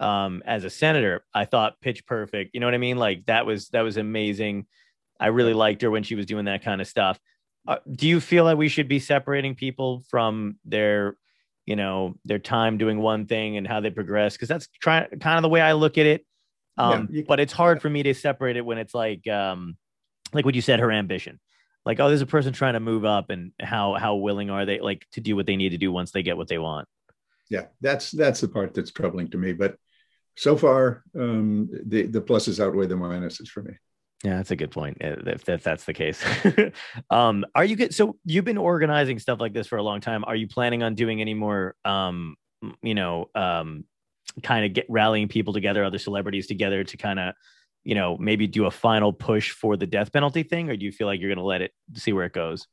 um, 0.00 0.42
as 0.46 0.64
a 0.64 0.70
senator. 0.70 1.24
I 1.34 1.44
thought 1.44 1.80
pitch 1.80 2.06
perfect. 2.06 2.50
You 2.54 2.60
know 2.60 2.66
what 2.66 2.74
I 2.74 2.78
mean? 2.78 2.98
Like 2.98 3.26
that 3.26 3.46
was 3.46 3.68
that 3.70 3.82
was 3.82 3.96
amazing. 3.96 4.66
I 5.18 5.28
really 5.28 5.54
liked 5.54 5.82
her 5.82 5.90
when 5.90 6.02
she 6.02 6.14
was 6.14 6.26
doing 6.26 6.44
that 6.46 6.62
kind 6.62 6.80
of 6.80 6.86
stuff. 6.86 7.18
Uh, 7.66 7.78
do 7.90 8.06
you 8.06 8.20
feel 8.20 8.44
like 8.44 8.58
we 8.58 8.68
should 8.68 8.86
be 8.86 9.00
separating 9.00 9.54
people 9.54 10.04
from 10.08 10.56
their, 10.64 11.16
you 11.64 11.74
know, 11.74 12.14
their 12.24 12.38
time 12.38 12.78
doing 12.78 12.98
one 13.00 13.26
thing 13.26 13.56
and 13.56 13.66
how 13.66 13.80
they 13.80 13.90
progress? 13.90 14.34
Because 14.34 14.48
that's 14.48 14.68
try, 14.80 15.06
kind 15.20 15.36
of 15.36 15.42
the 15.42 15.48
way 15.48 15.60
I 15.60 15.72
look 15.72 15.98
at 15.98 16.06
it. 16.06 16.24
Um, 16.76 17.08
yeah, 17.10 17.18
you, 17.18 17.24
but 17.24 17.40
it's 17.40 17.52
hard 17.52 17.80
for 17.82 17.90
me 17.90 18.02
to 18.04 18.14
separate 18.14 18.56
it 18.56 18.64
when 18.64 18.78
it's 18.78 18.94
like, 18.94 19.26
um, 19.26 19.76
like 20.32 20.44
what 20.44 20.54
you 20.54 20.60
said, 20.60 20.78
her 20.78 20.92
ambition 20.92 21.40
like 21.86 22.00
oh 22.00 22.08
there's 22.08 22.20
a 22.20 22.26
person 22.26 22.52
trying 22.52 22.74
to 22.74 22.80
move 22.80 23.04
up 23.04 23.30
and 23.30 23.52
how 23.60 23.94
how 23.94 24.16
willing 24.16 24.50
are 24.50 24.66
they 24.66 24.80
like 24.80 25.06
to 25.12 25.20
do 25.20 25.36
what 25.36 25.46
they 25.46 25.56
need 25.56 25.70
to 25.70 25.78
do 25.78 25.90
once 25.92 26.10
they 26.10 26.22
get 26.22 26.36
what 26.36 26.48
they 26.48 26.58
want? 26.58 26.86
Yeah 27.48 27.66
that's 27.80 28.10
that's 28.10 28.40
the 28.40 28.48
part 28.48 28.74
that's 28.74 28.90
troubling 28.90 29.28
to 29.30 29.38
me 29.38 29.52
but 29.52 29.76
so 30.36 30.56
far 30.56 31.04
um 31.18 31.70
the 31.86 32.02
the 32.02 32.20
pluses 32.20 32.62
outweigh 32.62 32.86
the 32.86 32.96
minuses 32.96 33.48
for 33.48 33.62
me. 33.62 33.74
Yeah 34.24 34.36
that's 34.36 34.50
a 34.50 34.56
good 34.56 34.72
point 34.72 34.98
uh, 35.02 35.16
if, 35.26 35.48
if 35.48 35.62
that's 35.62 35.84
the 35.84 35.94
case. 35.94 36.22
Um 37.10 37.46
are 37.54 37.64
you 37.64 37.76
good 37.76 37.94
so 37.94 38.18
you've 38.24 38.44
been 38.44 38.58
organizing 38.58 39.18
stuff 39.18 39.40
like 39.40 39.54
this 39.54 39.68
for 39.68 39.78
a 39.78 39.82
long 39.82 40.00
time. 40.00 40.24
Are 40.26 40.36
you 40.36 40.48
planning 40.48 40.82
on 40.82 40.94
doing 40.94 41.20
any 41.20 41.34
more 41.34 41.76
um 41.84 42.36
you 42.82 42.94
know 42.94 43.30
um 43.34 43.84
kind 44.42 44.66
of 44.66 44.72
get 44.72 44.86
rallying 44.88 45.28
people 45.28 45.52
together 45.52 45.84
other 45.84 45.98
celebrities 45.98 46.46
together 46.48 46.82
to 46.82 46.96
kind 46.96 47.20
of 47.20 47.34
you 47.86 47.94
know 47.94 48.16
maybe 48.18 48.48
do 48.48 48.66
a 48.66 48.70
final 48.70 49.12
push 49.12 49.52
for 49.52 49.76
the 49.76 49.86
death 49.86 50.12
penalty 50.12 50.42
thing 50.42 50.68
or 50.68 50.76
do 50.76 50.84
you 50.84 50.90
feel 50.90 51.06
like 51.06 51.20
you're 51.20 51.30
going 51.30 51.38
to 51.38 51.44
let 51.44 51.62
it 51.62 51.72
see 51.94 52.12
where 52.12 52.26
it 52.26 52.32
goes 52.32 52.66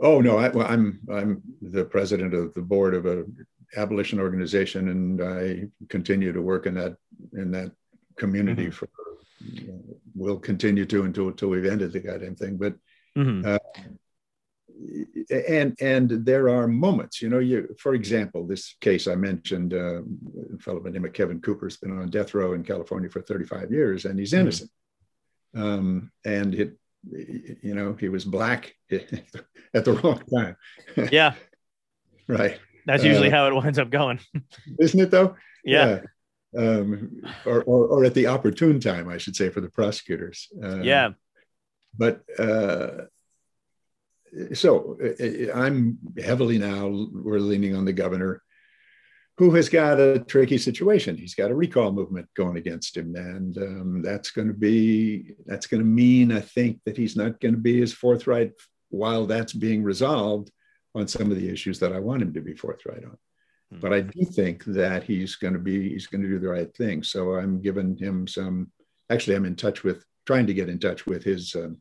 oh 0.00 0.20
no 0.22 0.38
I, 0.38 0.48
well, 0.48 0.66
i'm 0.66 0.98
i'm 1.12 1.42
the 1.60 1.84
president 1.84 2.32
of 2.32 2.54
the 2.54 2.62
board 2.62 2.94
of 2.94 3.04
a 3.04 3.24
abolition 3.76 4.18
organization 4.18 4.88
and 4.88 5.22
i 5.22 5.68
continue 5.90 6.32
to 6.32 6.40
work 6.40 6.64
in 6.66 6.74
that 6.74 6.96
in 7.34 7.50
that 7.50 7.72
community 8.16 8.68
mm-hmm. 8.68 8.72
for 8.72 8.88
we'll 10.14 10.38
continue 10.38 10.86
to 10.86 11.02
until 11.02 11.28
until 11.28 11.50
we've 11.50 11.66
ended 11.66 11.92
the 11.92 12.00
goddamn 12.00 12.34
thing 12.34 12.56
but 12.56 12.74
mm-hmm. 13.16 13.46
uh, 13.46 13.58
and 15.30 15.76
and 15.80 16.10
there 16.26 16.48
are 16.48 16.66
moments 16.66 17.22
you 17.22 17.28
know 17.28 17.38
you 17.38 17.68
for 17.78 17.94
example 17.94 18.44
this 18.46 18.74
case 18.80 19.06
i 19.06 19.14
mentioned 19.14 19.72
uh, 19.72 20.00
a 20.54 20.58
fellow 20.58 20.80
by 20.80 20.90
the 20.90 20.94
name 20.94 21.04
of 21.04 21.12
kevin 21.12 21.40
cooper 21.40 21.66
has 21.66 21.76
been 21.76 21.96
on 21.96 22.10
death 22.10 22.34
row 22.34 22.54
in 22.54 22.64
california 22.64 23.08
for 23.08 23.22
35 23.22 23.70
years 23.70 24.04
and 24.04 24.18
he's 24.18 24.32
hmm. 24.32 24.40
innocent. 24.40 24.70
Mm-hmm. 25.54 25.66
um, 25.66 26.12
and 26.24 26.54
it 26.54 26.76
you 27.06 27.74
know 27.74 27.94
he 27.94 28.08
was 28.08 28.24
black 28.24 28.74
at 29.74 29.84
the 29.84 29.92
wrong 29.92 30.22
time. 30.34 30.56
Yeah. 31.12 31.34
Right. 32.26 32.58
That's 32.86 33.04
usually 33.04 33.28
uh, 33.28 33.32
how 33.32 33.48
it 33.48 33.54
winds 33.54 33.78
up 33.78 33.90
going. 33.90 34.18
isn't 34.78 34.98
it 34.98 35.10
though? 35.10 35.36
Yeah, 35.62 36.00
yeah. 36.54 36.58
Um, 36.58 37.20
or, 37.44 37.62
or, 37.64 37.86
or 37.88 38.04
at 38.06 38.14
the 38.14 38.28
opportune 38.28 38.80
time 38.80 39.10
i 39.10 39.18
should 39.18 39.36
say 39.36 39.50
for 39.50 39.60
the 39.60 39.68
prosecutors. 39.68 40.48
Uh, 40.62 40.80
yeah. 40.80 41.10
but 41.98 42.22
uh, 42.38 43.02
so 44.54 44.98
uh, 45.02 45.24
uh, 45.24 45.52
I'm 45.54 45.98
heavily 46.22 46.58
now, 46.58 46.88
we're 47.12 47.38
leaning 47.38 47.76
on 47.76 47.84
the 47.84 47.92
governor 47.92 48.42
who 49.36 49.52
has 49.54 49.68
got 49.68 49.98
a 49.98 50.20
tricky 50.20 50.58
situation. 50.58 51.16
He's 51.16 51.34
got 51.34 51.50
a 51.50 51.54
recall 51.54 51.92
movement 51.92 52.28
going 52.36 52.56
against 52.56 52.96
him. 52.96 53.16
And 53.16 53.56
um, 53.58 54.02
that's 54.02 54.30
going 54.30 54.48
to 54.48 54.54
be, 54.54 55.34
that's 55.44 55.66
going 55.66 55.80
to 55.80 55.86
mean, 55.86 56.30
I 56.30 56.40
think, 56.40 56.80
that 56.84 56.96
he's 56.96 57.16
not 57.16 57.40
going 57.40 57.54
to 57.54 57.60
be 57.60 57.82
as 57.82 57.92
forthright 57.92 58.52
while 58.90 59.26
that's 59.26 59.52
being 59.52 59.82
resolved 59.82 60.50
on 60.94 61.08
some 61.08 61.32
of 61.32 61.36
the 61.36 61.48
issues 61.48 61.80
that 61.80 61.92
I 61.92 61.98
want 61.98 62.22
him 62.22 62.32
to 62.34 62.40
be 62.40 62.54
forthright 62.54 63.04
on. 63.04 63.18
Mm-hmm. 63.72 63.80
But 63.80 63.92
I 63.92 64.00
do 64.02 64.24
think 64.24 64.64
that 64.66 65.02
he's 65.02 65.34
going 65.34 65.54
to 65.54 65.58
be, 65.58 65.90
he's 65.90 66.06
going 66.06 66.22
to 66.22 66.28
do 66.28 66.38
the 66.38 66.48
right 66.48 66.72
thing. 66.76 67.02
So 67.02 67.34
I'm 67.34 67.60
giving 67.60 67.96
him 67.96 68.28
some, 68.28 68.70
actually, 69.10 69.34
I'm 69.34 69.46
in 69.46 69.56
touch 69.56 69.82
with, 69.82 70.04
trying 70.26 70.46
to 70.46 70.54
get 70.54 70.68
in 70.68 70.78
touch 70.78 71.06
with 71.06 71.24
his 71.24 71.56
um, 71.56 71.78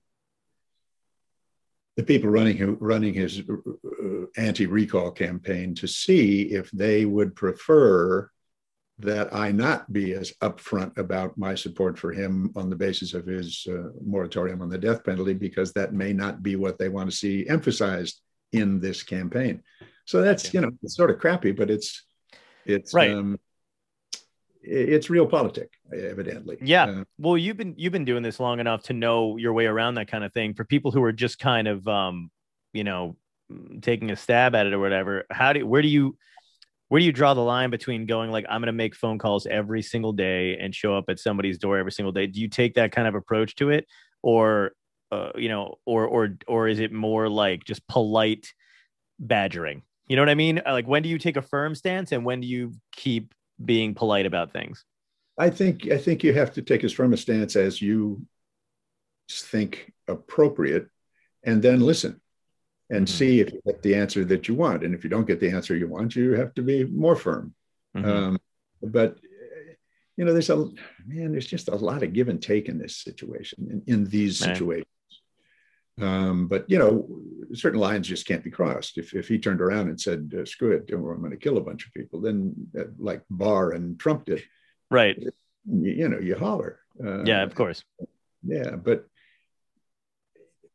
the 1.95 2.03
people 2.03 2.29
running 2.29 2.77
running 2.79 3.13
his 3.13 3.41
uh, 3.41 4.25
anti-recall 4.37 5.11
campaign 5.11 5.75
to 5.75 5.87
see 5.87 6.43
if 6.43 6.71
they 6.71 7.05
would 7.05 7.35
prefer 7.35 8.29
that 8.99 9.33
I 9.33 9.51
not 9.51 9.91
be 9.91 10.13
as 10.13 10.33
upfront 10.41 10.97
about 10.97 11.37
my 11.37 11.55
support 11.55 11.97
for 11.97 12.11
him 12.11 12.51
on 12.55 12.69
the 12.69 12.75
basis 12.75 13.13
of 13.13 13.25
his 13.25 13.65
uh, 13.69 13.89
moratorium 14.03 14.61
on 14.61 14.69
the 14.69 14.77
death 14.77 15.03
penalty, 15.03 15.33
because 15.33 15.73
that 15.73 15.93
may 15.93 16.13
not 16.13 16.43
be 16.43 16.55
what 16.55 16.77
they 16.77 16.89
want 16.89 17.09
to 17.09 17.15
see 17.15 17.47
emphasized 17.47 18.21
in 18.51 18.79
this 18.79 19.03
campaign. 19.03 19.63
So 20.05 20.21
that's 20.21 20.53
you 20.53 20.61
know 20.61 20.71
it's 20.81 20.95
sort 20.95 21.09
of 21.09 21.19
crappy, 21.19 21.51
but 21.51 21.69
it's 21.69 22.05
it's 22.65 22.93
right. 22.93 23.11
Um, 23.11 23.39
it's 24.63 25.07
realpolitik 25.07 25.67
evidently. 25.93 26.57
Yeah. 26.61 26.85
Uh, 26.85 27.03
well 27.17 27.37
you've 27.37 27.57
been 27.57 27.73
you've 27.77 27.93
been 27.93 28.05
doing 28.05 28.23
this 28.23 28.39
long 28.39 28.59
enough 28.59 28.83
to 28.83 28.93
know 28.93 29.37
your 29.37 29.53
way 29.53 29.65
around 29.65 29.95
that 29.95 30.07
kind 30.09 30.23
of 30.23 30.33
thing. 30.33 30.53
For 30.53 30.63
people 30.63 30.91
who 30.91 31.03
are 31.03 31.11
just 31.11 31.39
kind 31.39 31.67
of 31.67 31.87
um 31.87 32.31
you 32.71 32.83
know 32.83 33.17
taking 33.81 34.09
a 34.11 34.15
stab 34.15 34.55
at 34.55 34.65
it 34.65 34.73
or 34.73 34.79
whatever 34.79 35.25
how 35.29 35.53
do 35.53 35.67
where 35.67 35.81
do 35.81 35.87
you 35.87 36.17
where 36.87 36.99
do 36.99 37.05
you 37.05 37.11
draw 37.11 37.33
the 37.33 37.41
line 37.41 37.69
between 37.69 38.05
going 38.05 38.31
like 38.31 38.45
i'm 38.49 38.61
going 38.61 38.67
to 38.67 38.71
make 38.71 38.95
phone 38.95 39.19
calls 39.19 39.45
every 39.45 39.81
single 39.81 40.13
day 40.13 40.57
and 40.57 40.73
show 40.73 40.95
up 40.95 41.05
at 41.07 41.19
somebody's 41.19 41.59
door 41.59 41.77
every 41.77 41.91
single 41.91 42.11
day 42.11 42.25
do 42.25 42.39
you 42.39 42.47
take 42.47 42.75
that 42.75 42.91
kind 42.91 43.07
of 43.07 43.15
approach 43.15 43.55
to 43.55 43.69
it? 43.69 43.85
Or 44.21 44.71
uh, 45.11 45.31
you 45.35 45.49
know 45.49 45.75
or 45.85 46.07
or 46.07 46.37
or 46.47 46.67
is 46.67 46.79
it 46.79 46.91
more 46.91 47.29
like 47.29 47.63
just 47.65 47.87
polite 47.87 48.53
badgering? 49.19 49.83
You 50.07 50.15
know 50.15 50.21
what 50.21 50.29
i 50.29 50.35
mean? 50.35 50.61
Like 50.65 50.87
when 50.87 51.03
do 51.03 51.09
you 51.09 51.17
take 51.17 51.37
a 51.37 51.41
firm 51.41 51.75
stance 51.75 52.11
and 52.11 52.25
when 52.25 52.41
do 52.41 52.47
you 52.47 52.73
keep 52.91 53.33
being 53.63 53.93
polite 53.93 54.25
about 54.25 54.51
things? 54.53 54.85
I 55.37 55.49
think 55.49 55.89
I 55.91 55.97
think 55.97 56.23
you 56.23 56.33
have 56.33 56.53
to 56.53 56.61
take 56.61 56.83
as 56.83 56.93
firm 56.93 57.13
a 57.13 57.17
stance 57.17 57.55
as 57.55 57.81
you 57.81 58.25
think 59.29 59.91
appropriate, 60.07 60.87
and 61.43 61.61
then 61.61 61.79
listen 61.79 62.21
and 62.89 63.07
mm-hmm. 63.07 63.17
see 63.17 63.39
if 63.39 63.51
you 63.51 63.61
get 63.65 63.81
the 63.81 63.95
answer 63.95 64.23
that 64.25 64.47
you 64.47 64.55
want. 64.55 64.83
And 64.83 64.93
if 64.93 65.03
you 65.03 65.09
don't 65.09 65.27
get 65.27 65.39
the 65.39 65.49
answer 65.51 65.75
you 65.75 65.87
want, 65.87 66.15
you 66.15 66.33
have 66.33 66.53
to 66.55 66.61
be 66.61 66.83
more 66.83 67.15
firm. 67.15 67.53
Mm-hmm. 67.95 68.09
Um, 68.09 68.39
but 68.81 69.17
you 70.17 70.25
know, 70.25 70.33
there's 70.33 70.49
a 70.49 70.57
man. 71.05 71.31
There's 71.31 71.47
just 71.47 71.69
a 71.69 71.75
lot 71.75 72.03
of 72.03 72.13
give 72.13 72.29
and 72.29 72.41
take 72.41 72.69
in 72.69 72.77
this 72.77 72.97
situation, 72.97 73.83
in, 73.87 73.93
in 73.93 74.05
these 74.05 74.45
man. 74.45 74.55
situations. 74.55 74.87
Um, 76.01 76.47
but 76.47 76.69
you 76.69 76.79
know, 76.79 77.07
certain 77.53 77.79
lines 77.79 78.07
just 78.07 78.25
can't 78.25 78.43
be 78.43 78.49
crossed. 78.49 78.97
If 78.97 79.13
if 79.13 79.27
he 79.27 79.37
turned 79.37 79.61
around 79.61 79.89
and 79.89 79.99
said, 79.99 80.33
uh, 80.37 80.45
"Screw 80.45 80.71
it, 80.71 80.89
I'm 80.91 81.01
going 81.01 81.31
to 81.31 81.37
kill 81.37 81.57
a 81.57 81.61
bunch 81.61 81.85
of 81.85 81.93
people," 81.93 82.21
then 82.21 82.53
uh, 82.77 82.85
like 82.97 83.21
Barr 83.29 83.71
and 83.71 83.99
Trump 83.99 84.25
did, 84.25 84.43
right? 84.89 85.17
You, 85.19 85.31
you 85.65 86.09
know, 86.09 86.19
you 86.19 86.35
holler. 86.35 86.79
Uh, 87.03 87.23
yeah, 87.23 87.43
of 87.43 87.53
course. 87.53 87.83
Yeah, 88.43 88.75
but 88.75 89.05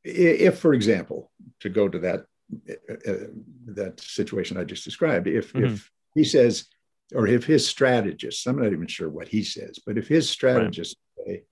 if, 0.04 0.58
for 0.58 0.72
example, 0.72 1.30
to 1.60 1.68
go 1.68 1.88
to 1.88 1.98
that 1.98 2.24
uh, 2.68 3.10
uh, 3.10 3.26
that 3.66 4.00
situation 4.00 4.56
I 4.56 4.64
just 4.64 4.84
described, 4.84 5.26
if 5.26 5.52
mm-hmm. 5.52 5.66
if 5.66 5.90
he 6.14 6.24
says, 6.24 6.66
or 7.12 7.26
if 7.26 7.44
his 7.44 7.66
strategists, 7.66 8.46
I'm 8.46 8.60
not 8.60 8.72
even 8.72 8.86
sure 8.86 9.08
what 9.08 9.28
he 9.28 9.42
says, 9.42 9.80
but 9.84 9.98
if 9.98 10.06
his 10.06 10.30
strategists 10.30 10.94
right. 11.18 11.26
say, 11.26 11.42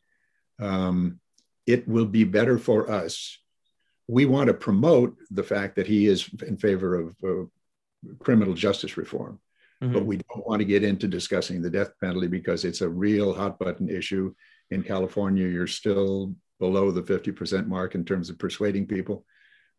um, 0.60 1.20
it 1.66 1.86
will 1.88 2.06
be 2.06 2.22
better 2.22 2.58
for 2.58 2.88
us 2.88 3.38
we 4.08 4.26
want 4.26 4.48
to 4.48 4.54
promote 4.54 5.16
the 5.30 5.42
fact 5.42 5.76
that 5.76 5.86
he 5.86 6.06
is 6.06 6.28
in 6.46 6.56
favor 6.56 6.94
of 6.94 7.16
uh, 7.26 7.44
criminal 8.18 8.54
justice 8.54 8.96
reform. 8.96 9.40
Mm-hmm. 9.82 9.92
But 9.92 10.06
we 10.06 10.16
don't 10.16 10.46
want 10.46 10.60
to 10.60 10.64
get 10.64 10.84
into 10.84 11.06
discussing 11.08 11.60
the 11.60 11.70
death 11.70 11.90
penalty 12.00 12.28
because 12.28 12.64
it's 12.64 12.80
a 12.80 12.88
real 12.88 13.34
hot 13.34 13.58
button 13.58 13.88
issue. 13.88 14.34
In 14.70 14.82
California, 14.82 15.46
you're 15.46 15.66
still 15.66 16.34
below 16.58 16.90
the 16.90 17.02
50% 17.02 17.66
mark 17.66 17.94
in 17.94 18.04
terms 18.04 18.30
of 18.30 18.38
persuading 18.38 18.86
people. 18.86 19.24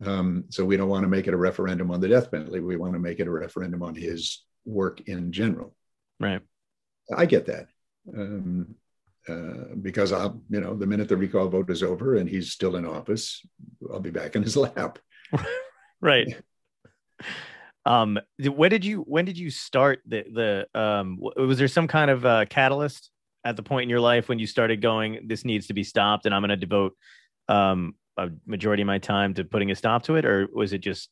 Um, 0.05 0.45
so 0.49 0.63
we 0.63 0.77
don't 0.77 0.89
want 0.89 1.03
to 1.03 1.09
make 1.09 1.27
it 1.27 1.33
a 1.33 1.37
referendum 1.37 1.89
on 1.89 1.99
the 1.99 2.07
death 2.07 2.29
penalty. 2.29 2.59
We 2.59 2.75
want 2.75 2.93
to 2.93 2.99
make 2.99 3.19
it 3.19 3.27
a 3.27 3.31
referendum 3.31 3.81
on 3.81 3.95
his 3.95 4.43
work 4.65 5.01
in 5.07 5.31
general. 5.31 5.73
Right. 6.19 6.41
I 7.15 7.25
get 7.25 7.47
that. 7.47 7.67
Um, 8.15 8.75
uh, 9.29 9.75
because 9.81 10.11
I'll, 10.11 10.41
you 10.49 10.59
know, 10.61 10.75
the 10.75 10.87
minute 10.87 11.09
the 11.09 11.17
recall 11.17 11.47
vote 11.47 11.69
is 11.69 11.83
over 11.83 12.15
and 12.15 12.29
he's 12.29 12.51
still 12.51 12.75
in 12.75 12.85
office, 12.85 13.45
I'll 13.91 13.99
be 13.99 14.11
back 14.11 14.35
in 14.35 14.43
his 14.43 14.57
lap. 14.57 14.99
right. 16.01 16.35
Um, 17.85 18.19
when 18.43 18.69
did 18.69 18.83
you 18.83 19.01
when 19.01 19.25
did 19.25 19.37
you 19.37 19.49
start 19.49 20.01
the 20.05 20.25
the 20.73 20.79
um 20.79 21.17
was 21.19 21.57
there 21.57 21.67
some 21.67 21.87
kind 21.87 22.11
of 22.11 22.25
uh, 22.25 22.45
catalyst 22.49 23.11
at 23.45 23.55
the 23.55 23.63
point 23.63 23.83
in 23.83 23.89
your 23.89 24.01
life 24.01 24.27
when 24.27 24.39
you 24.39 24.47
started 24.47 24.81
going 24.81 25.19
this 25.25 25.45
needs 25.45 25.67
to 25.67 25.73
be 25.73 25.83
stopped 25.83 26.25
and 26.25 26.35
I'm 26.35 26.41
going 26.41 26.49
to 26.49 26.57
devote 26.57 26.93
um 27.47 27.95
a 28.17 28.29
majority 28.45 28.83
of 28.83 28.87
my 28.87 28.99
time 28.99 29.33
to 29.35 29.45
putting 29.45 29.71
a 29.71 29.75
stop 29.75 30.03
to 30.03 30.15
it 30.15 30.25
or 30.25 30.49
was 30.53 30.73
it 30.73 30.79
just 30.79 31.09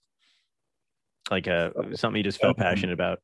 like 1.32 1.47
a 1.47 1.72
something 1.93 2.18
you 2.18 2.24
just 2.24 2.41
felt 2.41 2.59
um, 2.59 2.63
passionate 2.63 2.93
about? 2.93 3.20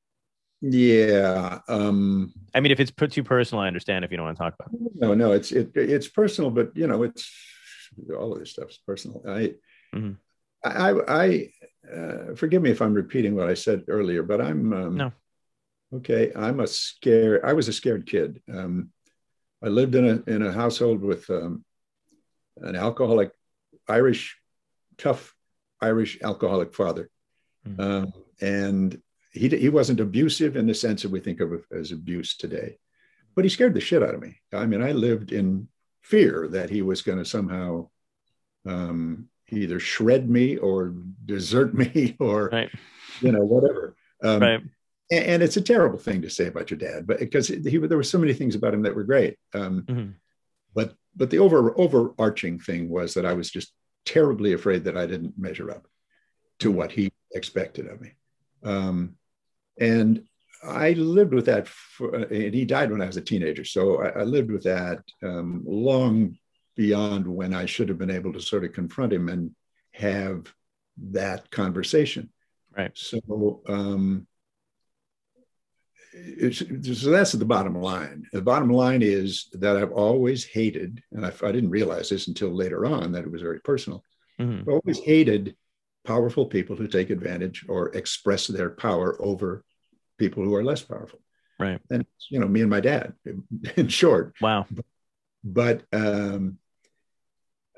Yeah. 0.62 1.60
Um, 1.68 2.34
I 2.54 2.60
mean, 2.60 2.72
if 2.72 2.80
it's 2.80 2.92
too 2.92 3.24
personal, 3.24 3.64
I 3.64 3.68
understand 3.68 4.06
if 4.06 4.12
you 4.12 4.18
don't 4.18 4.28
want 4.28 4.38
to 4.38 4.44
talk 4.44 4.54
about 4.60 4.74
it. 4.74 4.92
No, 4.96 5.14
no, 5.16 5.32
it's 5.32 5.52
it, 5.52 5.72
it's 5.76 6.08
personal, 6.08 6.52
but 6.52 6.72
you 6.76 6.88
know, 6.88 7.04
it's 7.04 7.32
all 8.18 8.34
of 8.34 8.40
this 8.40 8.52
stuff's 8.52 8.78
personal. 8.78 9.24
I, 9.28 9.56
mm-hmm. 9.94 10.12
I, 10.64 10.94
I, 11.08 11.50
uh, 11.92 12.36
forgive 12.36 12.62
me 12.62 12.70
if 12.70 12.82
I'm 12.82 12.94
repeating 12.94 13.36
what 13.36 13.50
I 13.50 13.56
said 13.56 13.86
earlier, 13.88 14.22
but 14.22 14.40
I'm 14.40 14.72
um, 14.74 14.98
no. 14.98 15.12
Okay, 15.94 16.32
I'm 16.36 16.60
a 16.60 16.68
scared. 16.68 17.42
I 17.44 17.54
was 17.54 17.68
a 17.68 17.74
scared 17.74 18.06
kid. 18.06 18.42
Um, 18.52 18.92
I 19.64 19.68
lived 19.68 19.96
in 19.96 20.06
a 20.06 20.32
in 20.32 20.42
a 20.44 20.52
household 20.52 21.02
with 21.02 21.30
um, 21.30 21.66
an 22.58 22.76
alcoholic, 22.76 23.32
Irish, 23.88 24.38
tough 24.98 25.36
Irish 25.82 26.20
alcoholic 26.22 26.76
father, 26.76 27.10
mm-hmm. 27.68 27.82
um, 27.82 28.14
and 28.40 29.02
he, 29.32 29.48
he 29.50 29.70
wasn't 29.70 30.00
abusive 30.00 30.56
in 30.56 30.68
the 30.68 30.74
sense 30.74 31.02
that 31.02 31.12
we 31.12 31.20
think 31.20 31.40
of 31.40 31.64
as 31.72 31.92
abuse 31.92 32.36
today, 32.36 32.78
but 33.36 33.46
he 33.46 33.50
scared 33.50 33.74
the 33.74 33.80
shit 33.80 34.04
out 34.04 34.14
of 34.14 34.22
me. 34.22 34.38
I 34.54 34.66
mean, 34.66 34.82
I 34.84 34.92
lived 34.92 35.32
in 35.32 35.68
fear 36.02 36.48
that 36.50 36.70
he 36.70 36.82
was 36.82 37.02
going 37.02 37.18
to 37.18 37.26
somehow, 37.26 37.90
um, 38.66 39.28
either 39.50 39.80
shred 39.80 40.30
me 40.30 40.58
or 40.58 40.94
desert 41.26 41.74
me 41.82 42.16
or 42.20 42.50
Right. 42.52 42.70
you 43.22 43.32
know 43.32 43.42
whatever. 43.44 43.96
Um, 44.24 44.42
Right. 44.42 44.62
and, 45.12 45.26
and 45.26 45.44
it's 45.44 45.58
a 45.58 45.62
terrible 45.62 46.00
thing 46.00 46.22
to 46.22 46.30
say 46.30 46.48
about 46.48 46.70
your 46.72 46.78
dad, 46.78 47.08
but 47.08 47.20
because 47.20 47.48
he 47.48 47.56
there 47.58 47.98
were 47.98 48.04
so 48.04 48.20
many 48.20 48.34
things 48.34 48.56
about 48.56 48.74
him 48.74 48.84
that 48.84 48.96
were 48.96 49.04
great. 49.04 49.38
Um, 49.54 49.84
Mhm. 49.84 50.14
But 50.74 50.96
but 51.16 51.30
the 51.30 51.40
over 51.40 51.78
overarching 51.78 52.60
thing 52.60 52.88
was 52.90 53.14
that 53.16 53.26
I 53.26 53.34
was 53.34 53.50
just 53.52 53.74
terribly 54.06 54.54
afraid 54.54 54.86
that 54.86 54.96
I 54.98 55.06
didn't 55.06 55.38
measure 55.38 55.70
up 55.70 55.86
to 56.60 56.72
what 56.72 56.92
he 56.92 57.12
expected 57.34 57.88
of 57.88 58.00
me, 58.00 58.12
um, 58.64 59.16
and 59.82 60.24
I 60.64 60.92
lived 60.92 61.34
with 61.34 61.48
that. 61.48 61.68
For, 61.68 62.16
and 62.16 62.54
he 62.54 62.66
died 62.66 62.92
when 62.92 63.02
I 63.02 63.08
was 63.08 63.18
a 63.18 63.22
teenager, 63.22 63.66
so 63.66 64.02
I, 64.02 64.22
I 64.22 64.24
lived 64.24 64.52
with 64.52 64.64
that 64.64 65.00
um, 65.24 65.64
long 65.66 66.38
beyond 66.76 67.28
when 67.28 67.54
I 67.54 67.66
should 67.66 67.90
have 67.90 67.98
been 67.98 68.12
able 68.12 68.32
to 68.34 68.40
sort 68.40 68.64
of 68.64 68.74
confront 68.74 69.12
him 69.12 69.28
and 69.28 69.52
have 69.94 70.54
that 71.12 71.50
conversation. 71.52 72.30
Right. 72.78 72.92
So, 72.96 73.62
um, 73.68 74.28
it's, 76.14 76.60
so 77.02 77.10
that's 77.10 77.32
the 77.32 77.46
bottom 77.46 77.82
line. 77.82 78.26
The 78.32 78.42
bottom 78.42 78.70
line 78.70 79.02
is 79.02 79.48
that 79.54 79.78
I've 79.78 79.92
always 79.92 80.46
hated, 80.46 81.02
and 81.12 81.26
I, 81.26 81.32
I 81.44 81.52
didn't 81.52 81.70
realize 81.70 82.10
this 82.10 82.28
until 82.28 82.50
later 82.50 82.86
on 82.86 83.12
that 83.14 83.24
it 83.24 83.32
was 83.32 83.42
very 83.42 83.62
personal. 83.62 84.04
Mhm. 84.40 84.62
I've 84.62 84.68
always 84.68 85.00
hated 85.00 85.56
powerful 86.06 86.46
people 86.46 86.76
who 86.76 86.88
take 86.88 87.10
advantage 87.10 87.66
or 87.68 87.90
express 87.96 88.48
their 88.48 88.70
power 88.70 89.22
over 89.22 89.64
people 90.22 90.44
who 90.44 90.54
are 90.54 90.64
less 90.64 90.84
powerful. 90.84 91.20
Right. 91.60 91.82
And 91.90 92.06
you 92.30 92.40
know, 92.40 92.48
me 92.48 92.62
and 92.62 92.70
my 92.70 92.80
dad, 92.80 93.14
in 93.76 93.88
short. 93.88 94.36
Wow. 94.40 94.68
But 95.44 95.84
um, 95.92 96.60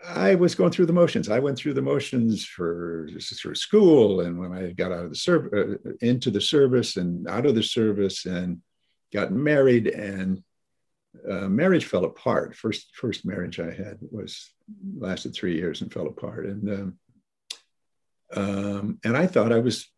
I 0.05 0.35
was 0.35 0.55
going 0.55 0.71
through 0.71 0.87
the 0.87 0.93
motions. 0.93 1.29
I 1.29 1.39
went 1.39 1.57
through 1.57 1.75
the 1.75 1.81
motions 1.81 2.45
for 2.45 3.07
through 3.41 3.55
school, 3.55 4.21
and 4.21 4.37
when 4.37 4.51
I 4.51 4.71
got 4.71 4.91
out 4.91 5.05
of 5.05 5.09
the 5.11 5.15
service, 5.15 5.51
uh, 5.85 5.91
into 6.01 6.29
the 6.29 6.41
service, 6.41 6.97
and 6.97 7.27
out 7.27 7.45
of 7.45 7.55
the 7.55 7.63
service, 7.63 8.25
and 8.25 8.61
got 9.13 9.31
married, 9.31 9.87
and 9.87 10.43
uh, 11.29 11.47
marriage 11.47 11.85
fell 11.85 12.03
apart. 12.03 12.55
First, 12.55 12.87
first 12.93 13.25
marriage 13.25 13.59
I 13.59 13.71
had 13.71 13.97
was 14.01 14.53
lasted 14.97 15.33
three 15.33 15.55
years 15.55 15.81
and 15.81 15.93
fell 15.93 16.07
apart, 16.07 16.45
and 16.45 16.69
um, 16.69 16.99
um, 18.35 18.99
and 19.05 19.15
I 19.15 19.27
thought 19.27 19.53
I 19.53 19.59
was. 19.59 19.89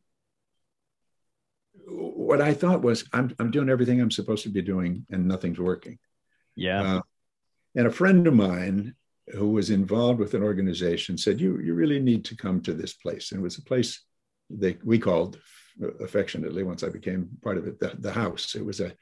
What 2.26 2.42
I 2.42 2.54
thought 2.54 2.82
was, 2.82 3.08
I'm 3.14 3.28
I'm 3.40 3.52
doing 3.52 3.70
everything 3.70 4.02
I'm 4.02 4.12
supposed 4.20 4.44
to 4.44 4.50
be 4.50 4.62
doing, 4.62 5.06
and 5.12 5.28
nothing's 5.28 5.60
working. 5.60 5.98
Yeah. 6.56 6.82
Uh, 6.82 7.02
and 7.76 7.88
a 7.88 7.92
friend 7.92 8.26
of 8.28 8.34
mine 8.34 8.96
who 9.34 9.50
was 9.50 9.70
involved 9.70 10.20
with 10.20 10.34
an 10.34 10.44
organization 10.44 11.18
said, 11.18 11.40
"You 11.40 11.60
you 11.60 11.74
really 11.76 12.00
need 12.00 12.26
to 12.26 12.36
come 12.36 12.62
to 12.62 12.74
this 12.74 12.94
place." 12.94 13.32
And 13.32 13.40
it 13.40 13.44
was 13.44 13.58
a 13.58 13.64
place 13.72 14.04
they 14.50 14.78
we 14.84 14.98
called 15.00 15.40
affectionately 16.02 16.64
once 16.64 16.84
I 16.84 16.90
became 16.90 17.30
part 17.44 17.58
of 17.58 17.68
it 17.68 17.80
the, 17.80 17.92
the 18.00 18.12
house. 18.12 18.56
It 18.56 18.66
was 18.66 18.80
a 18.80 18.94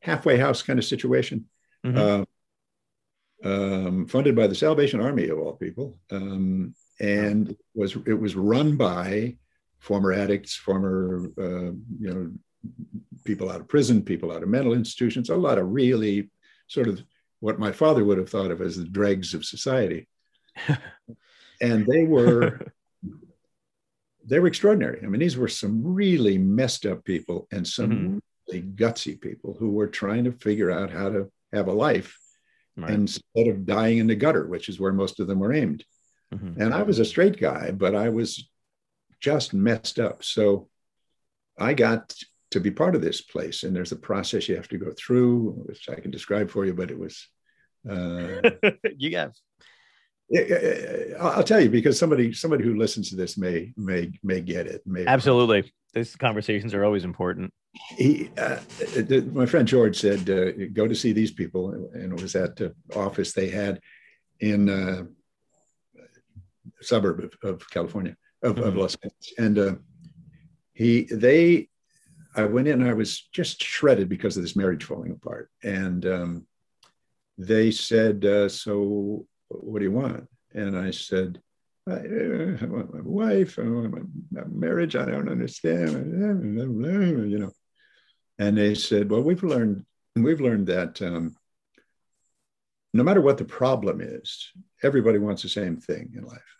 halfway 0.00 0.36
house 0.38 0.62
kind 0.62 0.78
of 0.78 0.84
situation, 0.84 1.46
Mhm. 1.84 1.96
uh, 1.96 2.24
um, 3.44 4.06
funded 4.06 4.34
by 4.36 4.46
the 4.46 4.54
Salvation 4.54 5.00
Army 5.00 5.28
of 5.28 5.38
all 5.38 5.54
people, 5.54 5.98
um, 6.10 6.74
and 7.00 7.56
was 7.74 7.96
it 8.06 8.18
was 8.24 8.34
run 8.36 8.76
by 8.76 9.36
former 9.78 10.12
addicts, 10.12 10.54
former 10.54 11.30
uh, 11.38 11.72
you 12.00 12.10
know 12.12 12.30
people 13.24 13.50
out 13.50 13.60
of 13.60 13.68
prison, 13.68 14.02
people 14.02 14.32
out 14.32 14.42
of 14.42 14.48
mental 14.48 14.72
institutions, 14.74 15.30
a 15.30 15.36
lot 15.36 15.58
of 15.58 15.68
really 15.70 16.30
sort 16.66 16.88
of 16.88 17.02
what 17.40 17.58
my 17.58 17.72
father 17.72 18.04
would 18.04 18.18
have 18.18 18.30
thought 18.30 18.50
of 18.50 18.60
as 18.60 18.76
the 18.76 18.84
dregs 18.84 19.34
of 19.34 19.44
society. 19.44 20.08
and 21.60 21.86
they 21.86 22.04
were 22.04 22.72
they 24.26 24.38
were 24.40 24.48
extraordinary. 24.48 25.00
I 25.02 25.06
mean, 25.06 25.20
these 25.20 25.36
were 25.38 25.48
some 25.48 25.82
really 25.82 26.36
messed 26.36 26.84
up 26.84 27.04
people 27.04 27.46
and 27.50 27.66
some 27.66 27.90
Mhm. 27.90 28.20
really 28.48 28.62
gutsy 28.62 29.18
people 29.18 29.54
who 29.58 29.70
were 29.70 29.86
trying 29.86 30.24
to 30.24 30.32
figure 30.32 30.70
out 30.70 30.90
how 30.90 31.08
to 31.08 31.30
have 31.52 31.68
a 31.68 31.72
life 31.72 32.18
Right. 32.76 32.92
instead 32.92 33.48
of 33.48 33.64
dying 33.66 33.98
in 33.98 34.06
the 34.06 34.14
gutter, 34.14 34.46
which 34.46 34.68
is 34.68 34.78
where 34.78 34.92
most 34.92 35.18
of 35.18 35.26
them 35.28 35.38
were 35.40 35.52
aimed. 35.52 35.84
Mhm. 36.32 36.56
And 36.58 36.74
I 36.74 36.82
was 36.82 36.98
a 36.98 37.04
straight 37.04 37.38
guy, 37.38 37.70
but 37.70 37.94
I 37.94 38.10
was 38.10 38.48
just 39.20 39.54
messed 39.54 39.98
up. 39.98 40.24
So 40.24 40.68
I 41.58 41.74
got 41.74 42.14
to 42.52 42.60
be 42.60 42.70
part 42.70 42.94
of 42.94 43.02
this 43.02 43.20
place. 43.20 43.62
And 43.62 43.74
there's 43.74 43.92
a 43.92 43.96
process 43.96 44.48
you 44.48 44.56
have 44.56 44.68
to 44.68 44.78
go 44.78 44.92
through, 44.96 45.64
which 45.66 45.88
I 45.88 45.96
can 45.96 46.10
describe 46.10 46.50
for 46.50 46.64
you, 46.64 46.74
but 46.74 46.90
it 46.90 46.98
was. 46.98 47.28
Uh, 47.88 48.40
you 48.96 49.10
got 49.10 49.32
I'll 51.20 51.42
tell 51.42 51.60
you 51.60 51.70
because 51.70 51.98
somebody 51.98 52.32
somebody 52.32 52.62
who 52.62 52.76
listens 52.76 53.10
to 53.10 53.16
this 53.16 53.38
may 53.38 53.72
may 53.76 54.12
may 54.22 54.40
get 54.40 54.66
it. 54.66 54.82
May 54.86 55.06
absolutely. 55.06 55.72
These 55.94 56.16
conversations 56.16 56.74
are 56.74 56.84
always 56.84 57.04
important. 57.04 57.52
He, 57.96 58.30
uh, 58.36 58.58
my 59.32 59.46
friend 59.46 59.66
George 59.66 59.98
said, 59.98 60.28
uh, 60.28 60.66
"Go 60.72 60.86
to 60.86 60.94
see 60.94 61.12
these 61.12 61.30
people," 61.30 61.70
and 61.94 62.12
it 62.12 62.20
was 62.20 62.36
at 62.36 62.56
the 62.56 62.74
office 62.94 63.32
they 63.32 63.48
had 63.48 63.80
in 64.40 64.68
a 64.68 65.06
suburb 66.82 67.20
of, 67.20 67.32
of 67.42 67.70
California 67.70 68.14
of, 68.42 68.58
of 68.58 68.74
Mhm. 68.74 68.78
Los 68.78 68.96
Angeles, 69.02 69.32
and 69.38 69.58
uh, 69.58 69.74
he 70.72 71.04
they. 71.04 71.68
I 72.36 72.44
went 72.44 72.68
in. 72.68 72.86
I 72.86 72.92
was 72.92 73.28
just 73.32 73.62
shredded 73.62 74.08
because 74.08 74.36
of 74.36 74.42
this 74.42 74.54
marriage 74.54 74.84
falling 74.84 75.12
apart, 75.12 75.50
and 75.62 76.06
um, 76.06 76.46
they 77.36 77.70
said, 77.70 78.24
uh, 78.24 78.48
"So, 78.48 79.26
what 79.48 79.78
do 79.80 79.84
you 79.84 79.92
want?" 79.92 80.28
And 80.54 80.78
I 80.78 80.90
said, 80.92 81.40
I, 81.86 81.92
uh, 81.92 82.56
I 82.60 82.64
want 82.66 82.94
my 82.94 83.00
wife. 83.02 83.58
I 83.58 83.62
want 83.62 83.92
my, 83.92 84.02
my 84.30 84.46
marriage. 84.48 84.94
I 84.94 85.04
don't 85.06 85.28
understand. 85.28 85.90
You 87.30 87.38
know. 87.38 87.52
And 88.38 88.56
they 88.56 88.74
said, 88.74 89.10
"Well, 89.10 89.22
we've 89.22 89.42
learned 89.42 89.84
we've 90.14 90.40
learned 90.40 90.68
that 90.68 91.00
um, 91.02 91.34
no 92.94 93.02
matter 93.02 93.20
what 93.20 93.38
the 93.38 93.44
problem 93.44 94.00
is, 94.00 94.52
everybody 94.82 95.18
wants 95.18 95.42
the 95.42 95.48
same 95.48 95.76
thing 95.76 96.12
in 96.16 96.24
life. 96.24 96.57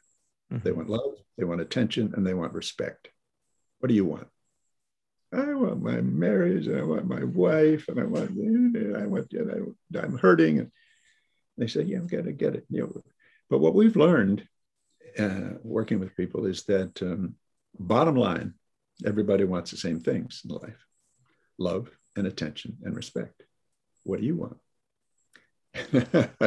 They 0.51 0.73
want 0.73 0.89
love, 0.89 1.15
they 1.37 1.45
want 1.45 1.61
attention, 1.61 2.15
and 2.15 2.27
they 2.27 2.35
want 2.35 2.55
respect. 2.55 3.09
What 3.81 3.89
do 3.89 3.95
you 3.95 4.05
want?" 4.05 4.29
I 5.33 5.53
want 5.55 5.83
my 5.83 6.01
marriage, 6.01 6.69
and 6.69 6.79
I 6.79 6.83
want 6.83 7.07
my 7.07 7.23
wife, 7.25 7.89
and 7.89 8.01
I 8.01 8.05
want, 8.05 8.31
I 8.31 9.07
want, 9.07 9.31
you 9.31 9.45
know, 9.45 10.01
I'm 10.01 10.17
hurting. 10.17 10.59
And 10.59 10.71
they 11.59 11.67
said, 11.67 11.87
yeah, 11.87 11.99
I'm 11.99 12.07
gonna 12.07 12.33
get 12.33 12.55
it. 12.55 12.65
You 12.71 12.83
know, 12.83 13.03
but 13.51 13.59
what 13.59 13.75
we've 13.75 13.97
learned 13.97 14.47
uh, 15.19 15.51
working 15.63 16.01
with 16.01 16.17
people 16.17 16.47
is 16.47 16.65
that 16.65 17.03
um, 17.03 17.35
bottom 17.79 18.17
line, 18.17 18.55
everybody 19.05 19.45
wants 19.45 19.71
the 19.71 19.77
same 19.77 20.01
things 20.01 20.43
in 20.49 20.55
life: 20.55 20.87
love 21.59 21.91
and 22.17 22.27
attention 22.27 22.79
and 22.83 22.97
respect. 22.97 23.43
What 24.05 24.21
do 24.21 24.27
you 24.27 24.37
want? 24.37 24.57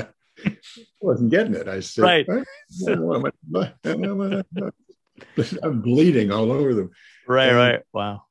I 0.46 0.58
wasn't 1.00 1.32
getting 1.32 1.54
it. 1.56 1.68
I 1.68 1.80
said, 1.80 2.04
Right. 2.04 2.28
"I 2.30 2.44
want 2.96 3.34
my- 3.50 3.74
I'm 5.64 5.82
bleeding 5.82 6.32
all 6.32 6.52
over 6.52 6.74
them. 6.74 6.92
Right, 7.28 7.50
And- 7.50 7.58
right. 7.58 7.82
Wow. 7.94 8.24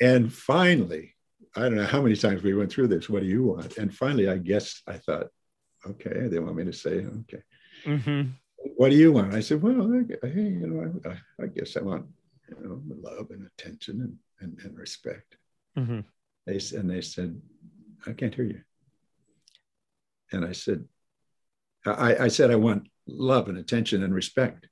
And 0.00 0.32
finally, 0.32 1.14
I 1.54 1.62
don't 1.62 1.74
know 1.74 1.84
how 1.84 2.00
many 2.00 2.16
times 2.16 2.42
we 2.42 2.54
went 2.54 2.72
through 2.72 2.88
this. 2.88 3.08
What 3.10 3.22
do 3.22 3.28
you 3.28 3.44
want? 3.44 3.76
And 3.76 3.94
finally, 3.94 4.28
I 4.28 4.38
guess 4.38 4.82
I 4.86 4.96
thought, 4.98 5.28
okay, 5.86 6.28
they 6.28 6.38
want 6.38 6.56
me 6.56 6.64
to 6.64 6.72
say, 6.72 7.04
okay, 7.06 7.42
hmm 7.84 8.22
what 8.76 8.90
do 8.90 8.96
you 8.96 9.10
want? 9.12 9.34
I 9.34 9.40
said, 9.40 9.62
well, 9.62 9.90
I, 9.94 10.26
hey, 10.28 10.42
you 10.42 10.66
know, 10.66 11.00
I, 11.10 11.42
I 11.42 11.46
guess 11.46 11.76
I 11.78 11.80
want, 11.80 12.06
you 12.48 12.56
know, 12.62 12.82
love 13.02 13.30
and 13.30 13.46
attention 13.46 14.00
and, 14.02 14.16
and, 14.40 14.58
and 14.64 14.78
respect. 14.78 15.36
hmm 15.74 16.00
They 16.46 16.60
and 16.76 16.90
they 16.90 17.00
said, 17.00 17.40
I 18.06 18.12
can't 18.12 18.34
hear 18.34 18.44
you. 18.44 18.60
And 20.32 20.44
I 20.44 20.52
said, 20.52 20.84
I, 21.86 22.24
I 22.24 22.28
said 22.28 22.50
I 22.50 22.56
want 22.56 22.88
love 23.06 23.48
and 23.48 23.58
attention 23.58 24.02
and 24.02 24.14
respect. 24.14 24.68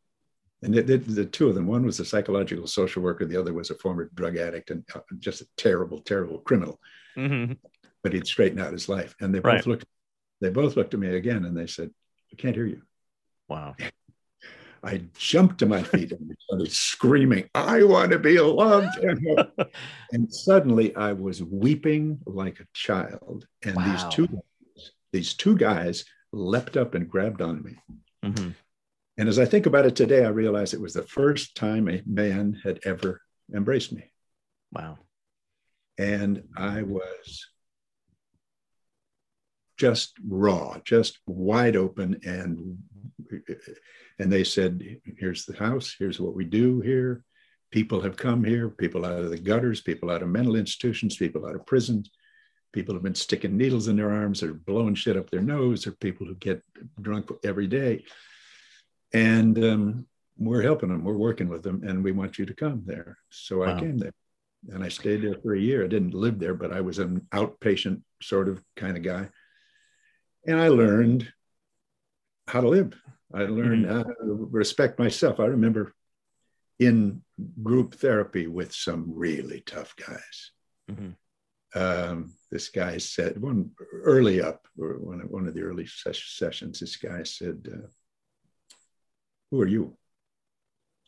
And 0.62 0.74
the, 0.74 1.24
two 1.26 1.48
of 1.48 1.54
them, 1.54 1.66
one 1.68 1.86
was 1.86 2.00
a 2.00 2.04
psychological 2.04 2.66
social 2.66 3.02
worker, 3.02 3.24
the 3.24 3.36
other 3.36 3.52
was 3.52 3.70
a 3.70 3.76
former 3.76 4.10
drug 4.14 4.36
addict 4.36 4.70
and 4.70 4.84
uh, 4.94 5.00
just 5.20 5.40
a 5.40 5.46
terrible, 5.56 6.00
terrible 6.00 6.38
criminal. 6.40 6.80
hmm 7.14 7.52
But 8.02 8.12
he'd 8.12 8.26
straightened 8.26 8.60
out 8.60 8.72
his 8.72 8.88
life. 8.88 9.14
And 9.20 9.32
they 9.32 9.38
both 9.38 9.46
Right. 9.52 9.66
looked, 9.66 9.84
they 10.40 10.50
both 10.50 10.76
looked 10.76 10.94
at 10.94 11.00
me 11.00 11.14
again 11.14 11.44
and 11.44 11.56
they 11.56 11.68
said, 11.68 11.90
I 12.32 12.36
can't 12.36 12.56
hear 12.56 12.66
you. 12.66 12.82
Wow. 13.48 13.76
I 14.82 15.02
jumped 15.16 15.58
to 15.58 15.66
my 15.66 15.82
feet 15.82 16.12
and 16.12 16.36
started 16.40 16.72
screaming, 16.72 17.48
I 17.54 17.82
want 17.82 18.12
to 18.12 18.18
be 18.18 18.38
loved. 18.38 18.96
And, 18.96 19.20
and 20.12 20.32
suddenly 20.32 20.94
I 20.96 21.12
was 21.12 21.42
weeping 21.42 22.20
like 22.26 22.60
a 22.60 22.66
child. 22.74 23.46
And 23.64 23.76
Wow. 23.76 23.84
these 23.84 24.04
two 24.04 24.28
these 25.12 25.34
two 25.34 25.56
guys 25.56 26.04
leapt 26.32 26.76
up 26.76 26.94
and 26.94 27.08
grabbed 27.08 27.42
on 27.42 27.62
me. 27.62 27.76
hmm 28.22 28.50
And 29.16 29.28
as 29.28 29.38
I 29.38 29.44
think 29.44 29.66
about 29.66 29.86
it 29.86 29.96
today, 29.96 30.24
I 30.24 30.28
realize 30.28 30.74
it 30.74 30.80
was 30.80 30.94
the 30.94 31.02
first 31.02 31.54
time 31.56 31.88
a 31.88 32.02
man 32.06 32.60
had 32.62 32.80
ever 32.84 33.20
embraced 33.54 33.92
me. 33.92 34.10
Wow. 34.72 34.98
And 35.98 36.44
I 36.56 36.82
was 36.82 37.46
just 39.78 40.14
raw, 40.26 40.78
just 40.84 41.18
wide 41.26 41.76
open 41.76 42.20
and 42.24 42.78
and 44.18 44.32
they 44.32 44.42
said, 44.44 44.82
here's 45.18 45.44
the 45.44 45.56
house, 45.56 45.94
here's 45.98 46.18
what 46.18 46.34
we 46.34 46.44
do 46.44 46.80
here. 46.80 47.24
People 47.70 48.00
have 48.00 48.16
come 48.16 48.42
here, 48.42 48.68
people 48.70 49.04
out 49.04 49.20
of 49.20 49.30
the 49.30 49.38
gutters, 49.38 49.80
people 49.80 50.10
out 50.10 50.22
of 50.22 50.28
mental 50.28 50.56
institutions, 50.56 51.16
people 51.16 51.46
out 51.46 51.54
of 51.54 51.66
prisons. 51.66 52.10
People 52.72 52.94
have 52.94 53.02
been 53.02 53.14
sticking 53.14 53.56
needles 53.56 53.88
in 53.88 53.96
their 53.96 54.10
arms 54.10 54.42
or 54.42 54.54
blowing 54.54 54.94
shit 54.94 55.16
up 55.16 55.30
their 55.30 55.40
nose, 55.42 55.86
or 55.86 55.92
people 55.92 56.26
who 56.26 56.34
get 56.34 56.62
drunk 57.00 57.30
every 57.44 57.66
day. 57.66 58.04
And 59.12 59.62
um, 59.64 60.06
we're 60.36 60.62
helping 60.62 60.90
them, 60.90 61.02
we're 61.02 61.16
working 61.16 61.48
with 61.48 61.62
them, 61.62 61.82
and 61.82 62.04
we 62.04 62.12
want 62.12 62.38
you 62.38 62.46
to 62.46 62.54
come 62.54 62.82
there. 62.84 63.18
So 63.30 63.58
wow. 63.58 63.76
I 63.76 63.80
came 63.80 63.98
there 63.98 64.12
and 64.68 64.84
I 64.84 64.88
stayed 64.88 65.22
there 65.22 65.36
for 65.42 65.54
a 65.54 65.60
year. 65.60 65.84
I 65.84 65.88
didn't 65.88 66.14
live 66.14 66.38
there, 66.38 66.54
but 66.54 66.72
I 66.72 66.80
was 66.80 66.98
an 66.98 67.26
outpatient 67.32 68.02
sort 68.22 68.48
of 68.48 68.62
kind 68.76 68.96
of 68.96 69.02
guy. 69.02 69.28
And 70.46 70.60
I 70.60 70.68
learned 70.68 71.32
how 72.46 72.60
to 72.60 72.68
live. 72.68 72.94
I 73.32 73.42
learned 73.42 73.86
mm-hmm. 73.86 73.96
how 73.96 74.02
to 74.02 74.48
respect 74.50 74.98
myself. 74.98 75.40
I 75.40 75.46
remember 75.46 75.94
in 76.78 77.22
group 77.62 77.94
therapy 77.94 78.46
with 78.46 78.72
some 78.72 79.12
really 79.14 79.62
tough 79.66 79.94
guys. 79.96 80.52
Mm-hmm. 80.90 81.10
Um, 81.78 82.34
this 82.50 82.70
guy 82.70 82.96
said 82.98 83.40
one 83.40 83.70
early 83.92 84.42
up, 84.42 84.66
one, 84.74 85.20
one 85.28 85.46
of 85.46 85.54
the 85.54 85.62
early 85.62 85.86
ses- 85.86 86.24
sessions, 86.24 86.80
this 86.80 86.96
guy 86.96 87.22
said, 87.22 87.68
uh, 87.72 87.86
"Who 89.50 89.60
are 89.60 89.66
you?" 89.66 89.96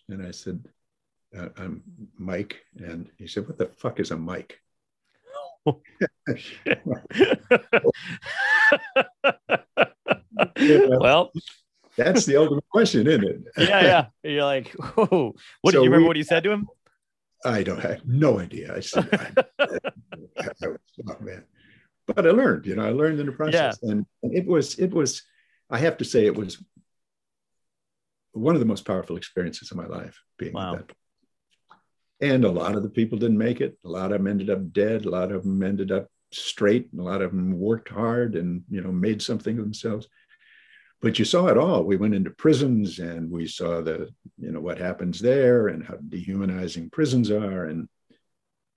And 0.09 0.25
I 0.25 0.31
said, 0.31 0.65
uh, 1.37 1.49
"I'm 1.57 1.83
Mike." 2.17 2.65
And 2.77 3.11
he 3.17 3.27
said, 3.27 3.49
"What 3.49 3.59
the 3.59 3.67
fuck 3.67 3.99
is 3.99 4.13
a 4.13 4.17
mic?" 4.17 4.61
well, 11.01 11.33
that's 11.97 12.27
the 12.27 12.37
ultimate 12.37 12.69
question, 12.71 13.09
isn't 13.09 13.25
it? 13.25 13.43
yeah, 13.59 13.83
yeah. 13.83 14.07
You're 14.23 14.45
like, 14.45 14.73
oh, 14.97 15.35
what 15.63 15.73
so 15.73 15.81
did 15.81 15.85
you 15.85 15.91
remember 15.91 16.03
we, 16.03 16.09
what 16.09 16.17
you 16.17 16.25
said 16.25 16.45
to 16.45 16.53
him? 16.53 16.69
I 17.45 17.63
don't 17.63 17.81
have 17.81 18.07
no 18.07 18.39
idea. 18.39 18.77
I 18.77 18.81
said, 18.81 19.09
I, 19.13 19.65
I, 19.65 20.49
I 20.63 20.67
was, 20.69 20.79
oh, 21.09 21.17
man. 21.21 21.45
But 22.07 22.27
I 22.27 22.31
learned, 22.31 22.67
you 22.67 22.77
know, 22.77 22.85
I 22.85 22.91
learned 22.91 23.21
in 23.21 23.27
the 23.27 23.33
process. 23.33 23.79
Yeah. 23.83 23.91
And, 23.91 24.07
and 24.23 24.35
it 24.35 24.47
was, 24.47 24.79
it 24.79 24.93
was, 24.93 25.23
I 25.71 25.79
have 25.79 25.99
to 25.99 26.05
say, 26.05 26.27
it 26.27 26.37
was 26.37 26.63
one 28.33 28.55
of 28.55 28.61
the 28.61 28.67
most 28.67 28.85
powerful 28.85 29.17
experiences 29.17 29.71
of 29.71 29.77
my 29.77 29.87
life 29.87 30.21
being 30.39 30.53
wow. 30.53 30.77
that. 30.77 30.91
And 32.21 32.45
a 32.45 32.51
lot 32.51 32.75
of 32.75 32.83
the 32.83 32.91
people 32.91 33.17
didn't 33.17 33.39
make 33.39 33.61
it. 33.61 33.79
A 33.85 33.89
lot 33.89 34.13
of 34.13 34.19
them 34.19 34.27
ended 34.27 34.51
up 34.51 34.73
dead. 34.73 35.07
A 35.07 35.11
lot 35.11 35.33
of 35.33 35.43
them 35.43 35.63
ended 35.63 35.91
up 35.91 36.09
straight. 36.33 36.89
And 36.93 37.01
a 37.01 37.05
lot 37.05 37.23
of 37.23 37.31
them 37.31 37.59
worked 37.59 37.89
hard 37.89 38.37
and, 38.37 38.63
you 38.69 38.83
know, 38.83 38.93
made 38.93 39.23
something 39.23 39.59
of 39.59 39.65
themselves 39.65 40.07
but 41.01 41.19
you 41.19 41.25
saw 41.25 41.47
it 41.47 41.57
all. 41.57 41.85
We 41.85 41.97
went 41.97 42.15
into 42.15 42.31
prisons 42.31 42.99
and 42.99 43.31
we 43.31 43.47
saw 43.47 43.81
the, 43.81 44.09
you 44.39 44.53
know, 44.53 44.61
what 44.61 44.79
happens 44.79 45.19
there 45.19 45.69
and 45.69 45.85
how 45.85 45.97
dehumanizing 45.97 46.91
prisons 46.91 47.31
are. 47.31 47.65
And 47.65 47.89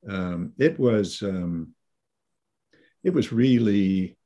um, 0.10 0.54
it 0.58 0.80
was, 0.80 1.22
um, 1.22 1.74
it 3.04 3.14
was 3.14 3.34
really 3.34 4.18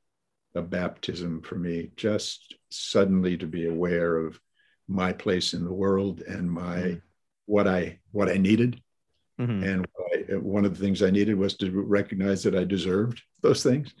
a 0.54 0.62
baptism 0.62 1.42
for 1.42 1.56
me, 1.56 1.90
just 1.96 2.54
suddenly 2.70 3.36
to 3.36 3.46
be 3.46 3.66
aware 3.66 4.16
of 4.16 4.38
my 4.86 5.12
place 5.12 5.52
in 5.52 5.64
the 5.64 5.72
world 5.72 6.20
and 6.20 6.50
my, 6.50 6.76
mm-hmm. 6.76 6.98
what 7.46 7.66
I, 7.66 7.98
what 8.12 8.28
I 8.28 8.36
needed. 8.36 8.80
Mm-hmm. 9.40 9.62
And 9.62 9.86
I, 10.14 10.34
one 10.36 10.64
of 10.64 10.76
the 10.76 10.84
things 10.84 11.02
I 11.02 11.10
needed 11.10 11.36
was 11.36 11.56
to 11.56 11.70
recognize 11.70 12.42
that 12.44 12.54
I 12.54 12.64
deserved 12.64 13.22
those 13.42 13.62
things. 13.62 13.92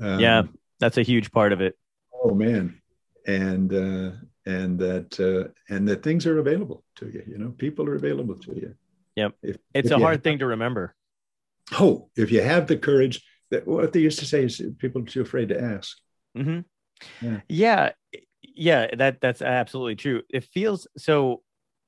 Um, 0.00 0.20
yeah, 0.20 0.42
that's 0.78 0.96
a 0.96 1.02
huge 1.02 1.30
part 1.30 1.52
of 1.52 1.60
it. 1.60 1.76
Oh 2.14 2.34
man, 2.34 2.80
and 3.26 3.72
uh, 3.72 4.16
and 4.46 4.78
that 4.78 5.20
uh, 5.20 5.52
and 5.74 5.88
that 5.88 6.02
things 6.02 6.26
are 6.26 6.38
available 6.38 6.84
to 6.96 7.06
you. 7.06 7.22
You 7.26 7.38
know, 7.38 7.50
people 7.50 7.88
are 7.88 7.94
available 7.94 8.36
to 8.36 8.54
you. 8.54 8.74
Yep, 9.16 9.34
if, 9.42 9.56
it's 9.74 9.90
if 9.90 9.96
a 9.96 9.98
hard 9.98 10.16
have, 10.16 10.22
thing 10.22 10.38
to 10.38 10.46
remember. 10.46 10.94
Oh, 11.72 12.08
if 12.16 12.32
you 12.32 12.42
have 12.42 12.66
the 12.66 12.76
courage, 12.76 13.22
that 13.50 13.66
what 13.66 13.92
they 13.92 14.00
used 14.00 14.18
to 14.20 14.26
say 14.26 14.44
is 14.44 14.62
people 14.78 15.02
are 15.02 15.06
too 15.06 15.22
afraid 15.22 15.48
to 15.50 15.60
ask. 15.60 15.96
Mm-hmm. 16.36 16.60
Yeah. 17.26 17.40
yeah, 17.48 17.90
yeah, 18.42 18.94
that 18.96 19.20
that's 19.20 19.42
absolutely 19.42 19.96
true. 19.96 20.22
It 20.28 20.44
feels 20.44 20.86
so. 20.96 21.42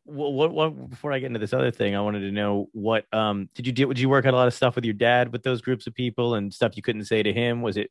What, 0.04 0.50
what, 0.50 0.90
before 0.90 1.12
I 1.12 1.20
get 1.20 1.26
into 1.26 1.38
this 1.38 1.52
other 1.52 1.70
thing, 1.70 1.94
I 1.94 2.00
wanted 2.00 2.20
to 2.20 2.32
know 2.32 2.68
what 2.72 3.04
um 3.14 3.48
did 3.54 3.68
you 3.68 3.72
do? 3.72 3.86
Did 3.86 4.00
you 4.00 4.08
work 4.08 4.26
out 4.26 4.34
a 4.34 4.36
lot 4.36 4.48
of 4.48 4.54
stuff 4.54 4.74
with 4.74 4.84
your 4.84 4.94
dad 4.94 5.30
with 5.30 5.44
those 5.44 5.62
groups 5.62 5.86
of 5.86 5.94
people 5.94 6.34
and 6.34 6.52
stuff 6.52 6.76
you 6.76 6.82
couldn't 6.82 7.04
say 7.04 7.22
to 7.22 7.32
him? 7.32 7.62
Was 7.62 7.76
it 7.76 7.88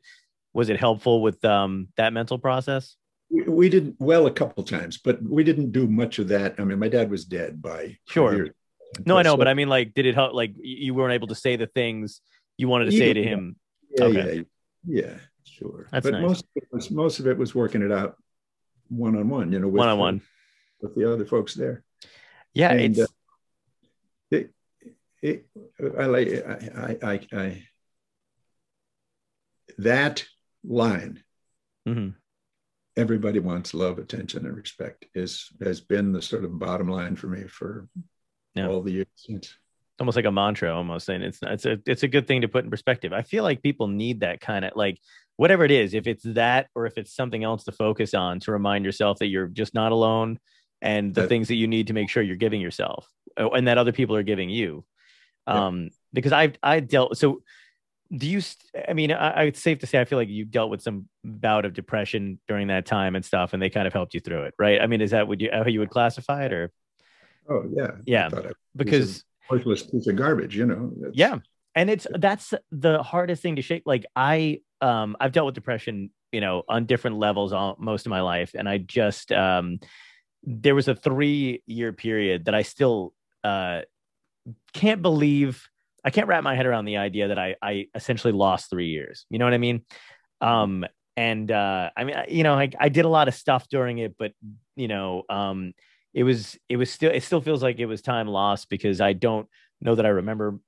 was 0.54 0.70
it 0.70 0.78
helpful 0.78 1.22
with 1.22 1.44
um 1.46 1.88
that 1.96 2.12
mental 2.12 2.38
process? 2.38 2.98
We, 3.32 3.44
we 3.44 3.70
did 3.70 3.96
well 4.00 4.28
a 4.28 4.32
couple 4.32 4.64
times, 4.64 4.98
but 4.98 5.22
we 5.24 5.44
didn't 5.44 5.72
do 5.72 5.88
much 5.88 6.20
of 6.20 6.28
that. 6.30 6.56
I 6.60 6.64
mean, 6.64 6.80
my 6.80 6.90
dad 6.90 7.10
was 7.10 7.26
dead 7.26 7.62
by 7.62 7.98
sure. 8.08 8.34
Years. 8.34 8.50
No, 9.06 9.18
I 9.18 9.24
know, 9.24 9.34
so, 9.34 9.38
but 9.38 9.48
I 9.48 9.54
mean, 9.54 9.70
like, 9.70 9.94
did 9.94 10.06
it 10.06 10.16
help? 10.16 10.34
Like, 10.34 10.54
you 10.58 10.94
weren't 10.94 11.14
able 11.14 11.28
to 11.28 11.36
say 11.36 11.56
the 11.56 11.68
things 11.68 12.22
you 12.58 12.68
wanted 12.68 12.86
to 12.86 12.92
yeah, 12.92 13.00
say 13.00 13.14
to 13.14 13.24
him. 13.24 13.56
Yeah, 13.98 14.04
okay. 14.06 14.46
yeah, 14.86 15.02
yeah, 15.02 15.14
sure. 15.46 15.88
That's 15.92 16.06
but 16.06 16.14
nice. 16.14 16.22
most 16.22 16.44
of 16.44 16.50
it 16.56 16.64
was 16.72 16.92
most 16.92 17.20
of 17.20 17.28
it 17.28 17.38
was 17.38 17.56
working 17.56 17.82
it 17.84 17.92
out 17.92 18.18
one 18.90 19.16
on 19.16 19.30
one. 19.30 19.52
You 19.54 19.60
know, 19.60 19.70
one 19.70 19.88
on 19.88 19.98
one 19.98 20.22
with 20.82 20.96
the 20.96 21.12
other 21.12 21.26
folks 21.26 21.54
there. 21.54 21.84
Yeah, 22.54 22.72
and, 22.72 22.82
it's. 22.82 23.00
Uh, 23.00 23.06
it, 24.32 24.54
it, 25.22 25.46
I 26.00 26.06
like 26.06 26.28
I, 26.30 26.98
I, 27.04 27.12
I, 27.12 27.28
I 27.32 27.64
that 29.78 30.26
line 30.64 31.24
mm-hmm 31.88 32.10
everybody 32.98 33.40
wants 33.40 33.74
love, 33.74 34.00
attention, 34.00 34.46
and 34.46 34.56
respect 34.56 35.06
is 35.16 35.50
has 35.62 35.82
been 35.82 36.12
the 36.12 36.22
sort 36.22 36.44
of 36.44 36.60
bottom 36.60 36.88
line 36.88 37.16
for 37.16 37.28
me 37.28 37.48
for 37.48 37.88
yeah. 38.56 38.68
all 38.68 38.82
the 38.82 38.92
years 38.92 39.08
since. 39.16 39.56
Almost 40.00 40.16
like 40.16 40.26
a 40.26 40.32
mantra, 40.32 40.76
almost 40.76 41.10
and 41.10 41.24
it's 41.24 41.40
it's 41.42 41.66
a 41.66 41.78
it's 41.86 42.04
a 42.04 42.08
good 42.08 42.28
thing 42.28 42.42
to 42.42 42.48
put 42.48 42.64
in 42.64 42.72
perspective. 42.72 43.14
I 43.14 43.22
feel 43.22 43.44
like 43.44 43.62
people 43.62 43.88
need 43.88 44.22
that 44.22 44.42
kind 44.42 44.66
of 44.66 44.72
like 44.76 45.00
whatever 45.38 45.64
it 45.64 45.72
is, 45.72 45.94
if 45.94 46.08
it's 46.08 46.24
that 46.24 46.68
or 46.76 46.86
if 46.86 46.98
it's 46.98 47.16
something 47.16 47.44
else 47.44 47.64
to 47.66 47.72
focus 47.72 48.14
on 48.14 48.40
to 48.42 48.52
remind 48.52 48.86
yourself 48.86 49.20
that 49.20 49.28
you're 49.28 49.48
just 49.48 49.74
not 49.74 49.92
alone 49.92 50.40
and 50.82 51.14
the 51.14 51.22
that, 51.22 51.28
things 51.28 51.48
that 51.50 51.56
you 51.56 51.68
need 51.68 51.88
to 51.88 51.94
make 51.94 52.10
sure 52.10 52.24
you're 52.24 52.36
giving 52.36 52.62
yourself 52.62 53.08
uh, 53.40 53.50
and 53.50 53.68
that 53.68 53.78
other 53.78 53.92
people 53.92 54.16
are 54.16 54.24
giving 54.24 54.50
you. 54.50 54.84
Yeah. 55.48 55.68
Um, 55.68 55.90
because 56.14 56.32
I've 56.32 56.58
I 56.64 56.80
dealt 56.80 57.18
so 57.18 57.44
do 58.16 58.28
you 58.28 58.42
i 58.88 58.94
mean 58.94 59.12
I, 59.12 59.44
it's 59.44 59.62
safe 59.62 59.80
to 59.80 59.88
say 59.88 60.00
i 60.00 60.06
feel 60.06 60.18
like 60.18 60.30
you 60.30 60.46
dealt 60.46 60.70
with 60.70 60.82
some 60.82 61.08
bout 61.24 61.66
of 61.66 61.74
depression 61.74 62.40
during 62.48 62.68
that 62.68 62.86
time 62.86 63.16
and 63.16 63.24
stuff 63.24 63.54
and 63.54 63.62
they 63.62 63.70
kind 63.70 63.88
of 63.88 63.94
helped 63.94 64.14
you 64.14 64.20
through 64.20 64.44
it 64.44 64.54
right? 64.60 64.82
I 64.82 64.88
mean 64.88 65.02
is 65.02 65.12
that 65.12 65.28
would 65.28 65.42
you 65.42 65.50
how 65.52 65.66
you 65.66 65.80
would 65.80 65.90
classify 65.90 66.46
it 66.46 66.54
or? 66.54 66.72
Oh 67.50 67.64
yeah. 67.74 67.92
Yeah 68.06 68.30
because 68.76 69.24
worthless 69.50 69.84
piece 69.84 70.08
of 70.08 70.16
garbage 70.16 70.56
you 70.56 70.66
know 70.66 70.92
yeah 71.14 71.40
and 71.76 71.90
it's 71.90 72.08
that's 72.16 72.54
the 72.72 73.02
hardest 73.04 73.42
thing 73.42 73.56
to 73.56 73.62
shake 73.62 73.84
like 73.86 74.06
i 74.16 74.60
um 74.82 75.16
i've 75.20 75.32
dealt 75.32 75.46
with 75.48 75.56
depression 75.56 76.10
you 76.32 76.42
know 76.42 76.64
on 76.70 76.86
different 76.86 77.18
levels 77.18 77.52
all 77.52 77.76
most 77.80 78.06
of 78.06 78.10
my 78.10 78.22
life 78.22 78.52
and 78.58 78.70
i 78.70 78.78
just 78.78 79.32
um 79.32 79.80
there 80.44 80.76
was 80.76 80.88
a 80.88 80.96
three 80.96 81.62
year 81.66 81.92
period 81.92 82.46
that 82.46 82.56
i 82.56 82.62
still 82.62 83.14
uh 83.44 83.82
can't 84.74 85.02
believe 85.02 85.68
I 86.04 86.10
can't 86.10 86.28
wrap 86.28 86.44
my 86.44 86.56
head 86.56 86.66
around 86.66 86.86
the 86.86 86.98
idea 86.98 87.30
that 87.30 87.40
I 87.40 87.56
I 87.62 87.88
essentially 87.96 88.34
lost 88.34 88.70
three 88.70 88.88
years. 88.88 89.26
You 89.30 89.40
know 89.40 89.46
what 89.46 89.54
I 89.54 89.60
mean? 89.60 89.84
Um, 90.40 90.86
and 91.18 91.52
uh, 91.52 91.92
I 91.96 92.04
mean, 92.04 92.16
you 92.30 92.44
know, 92.44 92.56
I, 92.56 92.70
I 92.80 92.90
did 92.90 93.06
a 93.06 93.10
lot 93.10 93.28
of 93.28 93.36
stuff 93.36 93.68
during 93.70 94.00
it, 94.00 94.16
but 94.18 94.32
you 94.76 94.88
know, 94.88 95.24
um, 95.30 95.74
it 96.14 96.24
was 96.24 96.58
it 96.70 96.78
was 96.78 96.90
still 96.90 97.12
it 97.12 97.24
still 97.24 97.42
feels 97.42 97.62
like 97.62 97.80
it 97.80 97.86
was 97.86 98.02
time 98.02 98.28
lost 98.28 98.70
because 98.70 99.02
I 99.02 99.14
don't 99.14 99.48
know 99.82 99.96
that 99.96 100.06
I 100.06 100.10
remember 100.10 100.60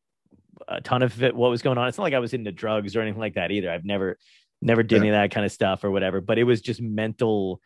a 0.68 0.82
ton 0.82 1.02
of 1.02 1.22
it 1.24 1.36
what 1.36 1.50
was 1.50 1.62
going 1.62 1.78
on. 1.78 1.88
It's 1.88 1.98
not 1.98 2.04
like 2.04 2.14
I 2.14 2.20
was 2.20 2.34
into 2.34 2.52
drugs 2.52 2.96
or 2.96 3.02
anything 3.02 3.20
like 3.20 3.36
that 3.36 3.52
either. 3.52 3.72
I've 3.72 3.86
never 3.86 4.18
never 4.62 4.84
did 4.84 4.96
yeah. 4.96 5.00
any 5.02 5.10
of 5.10 5.14
that 5.14 5.32
kind 5.32 5.46
of 5.46 5.52
stuff 5.52 5.84
or 5.84 5.92
whatever, 5.92 6.22
but 6.22 6.38
it 6.38 6.44
was 6.44 6.62
just 6.62 6.82
mental 6.82 7.60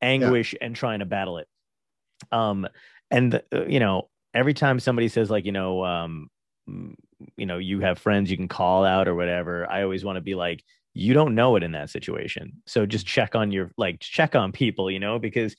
anguish 0.00 0.52
yeah. 0.52 0.66
and 0.66 0.76
trying 0.76 0.98
to 0.98 1.06
battle 1.06 1.38
it. 1.38 1.48
Um, 2.30 2.68
and 3.10 3.42
uh, 3.52 3.66
you 3.66 3.80
know, 3.80 4.08
every 4.34 4.54
time 4.54 4.80
somebody 4.80 5.08
says 5.08 5.30
like, 5.30 5.44
you 5.44 5.52
know, 5.52 5.84
um, 5.84 6.28
you 7.36 7.46
know 7.46 7.58
you 7.58 7.80
have 7.80 7.98
friends 7.98 8.30
you 8.30 8.36
can 8.36 8.48
call 8.48 8.84
out 8.84 9.08
or 9.08 9.14
whatever 9.14 9.70
i 9.70 9.82
always 9.82 10.04
want 10.04 10.16
to 10.16 10.20
be 10.20 10.34
like 10.34 10.62
you 10.94 11.14
don't 11.14 11.34
know 11.34 11.56
it 11.56 11.62
in 11.62 11.72
that 11.72 11.90
situation. 11.90 12.52
So 12.66 12.86
just 12.86 13.06
check 13.06 13.34
on 13.34 13.50
your 13.50 13.70
like 13.76 14.00
check 14.00 14.34
on 14.34 14.52
people 14.52 14.90
you 14.90 15.00
know 15.00 15.18
because 15.18 15.56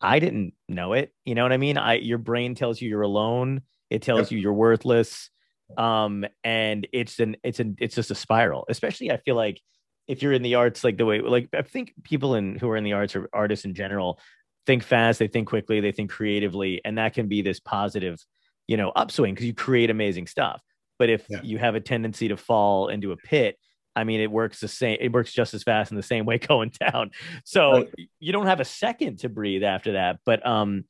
i 0.00 0.18
didn't 0.18 0.52
know 0.68 0.92
it 0.92 1.12
you 1.24 1.34
know 1.34 1.42
what 1.42 1.52
i 1.52 1.56
mean? 1.56 1.78
I 1.78 1.94
your 1.94 2.18
brain 2.18 2.54
tells 2.54 2.80
you 2.80 2.88
you're 2.88 3.02
alone 3.02 3.62
it 3.90 4.02
tells 4.02 4.30
you 4.30 4.38
you're 4.38 4.52
worthless 4.52 5.30
um 5.78 6.24
and 6.44 6.86
it's 6.92 7.18
an 7.18 7.36
it's 7.42 7.60
an 7.60 7.76
it's 7.80 7.94
just 7.94 8.10
a 8.10 8.14
spiral 8.14 8.64
especially 8.68 9.10
i 9.10 9.16
feel 9.16 9.34
like 9.34 9.60
if 10.06 10.22
you're 10.22 10.32
in 10.32 10.42
the 10.42 10.54
arts 10.54 10.84
like 10.84 10.96
the 10.96 11.04
way 11.04 11.20
like 11.20 11.48
i 11.54 11.62
think 11.62 11.92
people 12.04 12.36
in 12.36 12.56
who 12.56 12.70
are 12.70 12.76
in 12.76 12.84
the 12.84 12.92
arts 12.92 13.16
or 13.16 13.28
artists 13.32 13.64
in 13.64 13.74
general 13.74 14.20
think 14.64 14.84
fast 14.84 15.18
they 15.18 15.26
think 15.26 15.48
quickly 15.48 15.80
they 15.80 15.90
think 15.90 16.10
creatively 16.10 16.80
and 16.84 16.98
that 16.98 17.14
can 17.14 17.26
be 17.26 17.42
this 17.42 17.58
positive 17.58 18.24
you 18.68 18.76
know 18.76 18.92
upswing 18.94 19.34
because 19.34 19.46
you 19.46 19.54
create 19.54 19.90
amazing 19.90 20.26
stuff 20.26 20.62
but 20.98 21.10
if 21.10 21.24
yeah. 21.28 21.40
you 21.42 21.58
have 21.58 21.74
a 21.74 21.80
tendency 21.80 22.28
to 22.28 22.36
fall 22.36 22.88
into 22.88 23.12
a 23.12 23.16
pit 23.16 23.58
I 23.96 24.04
mean, 24.04 24.20
it 24.20 24.30
works 24.30 24.60
the 24.60 24.68
same. 24.68 24.98
It 25.00 25.10
works 25.10 25.32
just 25.32 25.54
as 25.54 25.62
fast 25.62 25.90
in 25.90 25.96
the 25.96 26.02
same 26.02 26.26
way 26.26 26.38
going 26.38 26.70
down. 26.78 27.10
So 27.44 27.72
Right. 27.72 27.88
you 28.20 28.30
don't 28.30 28.46
have 28.46 28.60
a 28.60 28.64
second 28.64 29.20
to 29.20 29.30
breathe 29.30 29.64
after 29.64 29.92
that. 29.92 30.18
But 30.24 30.46
um, 30.46 30.84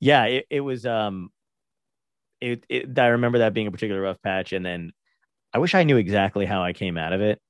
yeah, 0.00 0.24
it, 0.24 0.46
it 0.50 0.60
was 0.60 0.84
um, 0.84 1.30
it, 2.40 2.64
it. 2.68 2.98
I 2.98 3.06
remember 3.06 3.38
that 3.38 3.54
being 3.54 3.66
a 3.66 3.72
particular 3.72 4.02
rough 4.02 4.20
patch, 4.22 4.52
and 4.52 4.64
then 4.64 4.92
I 5.54 5.58
wish 5.58 5.74
I 5.74 5.84
knew 5.84 5.96
exactly 5.96 6.44
how 6.44 6.62
I 6.62 6.74
came 6.74 6.98
out 6.98 7.14
of 7.14 7.22
it. 7.22 7.40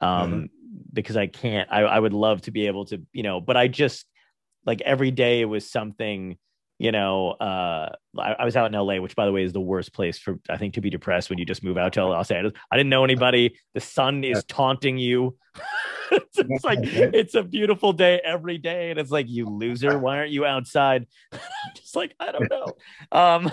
Um, 0.00 0.32
Mhm. 0.32 0.48
because 0.92 1.16
I 1.16 1.28
can't. 1.28 1.68
I 1.70 1.82
I 1.82 2.00
would 2.00 2.12
love 2.12 2.42
to 2.42 2.50
be 2.50 2.66
able 2.66 2.86
to, 2.86 3.00
you 3.12 3.22
know, 3.22 3.40
but 3.40 3.56
I 3.56 3.68
just 3.68 4.06
like 4.66 4.80
every 4.80 5.12
day 5.12 5.40
it 5.40 5.44
was 5.44 5.70
something 5.70 6.36
you 6.82 6.90
know 6.90 7.30
uh 7.30 7.88
I, 8.18 8.32
I 8.40 8.44
was 8.44 8.56
out 8.56 8.66
in 8.66 8.78
la 8.78 8.98
which 8.98 9.14
by 9.14 9.24
the 9.24 9.32
way 9.32 9.44
is 9.44 9.52
the 9.52 9.60
worst 9.60 9.92
place 9.92 10.18
for 10.18 10.40
i 10.50 10.56
think 10.56 10.74
to 10.74 10.80
be 10.80 10.90
depressed 10.90 11.30
when 11.30 11.38
you 11.38 11.46
just 11.46 11.62
move 11.62 11.78
out 11.78 11.92
to 11.92 12.04
los 12.04 12.30
angeles. 12.30 12.54
I 12.70 12.76
didn't 12.76 12.90
know 12.90 13.04
anybody. 13.04 13.56
The 13.72 13.80
sun 13.80 14.24
is 14.24 14.44
taunting 14.44 14.98
you. 14.98 15.36
It's, 16.14 16.36
it's 16.36 16.64
like 16.64 16.80
it's 16.82 17.34
a 17.34 17.42
beautiful 17.42 17.94
day 17.94 18.20
every 18.22 18.58
day 18.58 18.90
and 18.90 19.00
it's 19.00 19.10
like 19.10 19.30
you 19.30 19.46
loser 19.46 19.98
why 19.98 20.18
aren't 20.18 20.30
you 20.30 20.44
outside? 20.44 21.06
Just 21.74 21.96
like 21.96 22.14
i 22.20 22.30
don't 22.30 22.50
know. 22.50 22.66
Um 23.10 23.50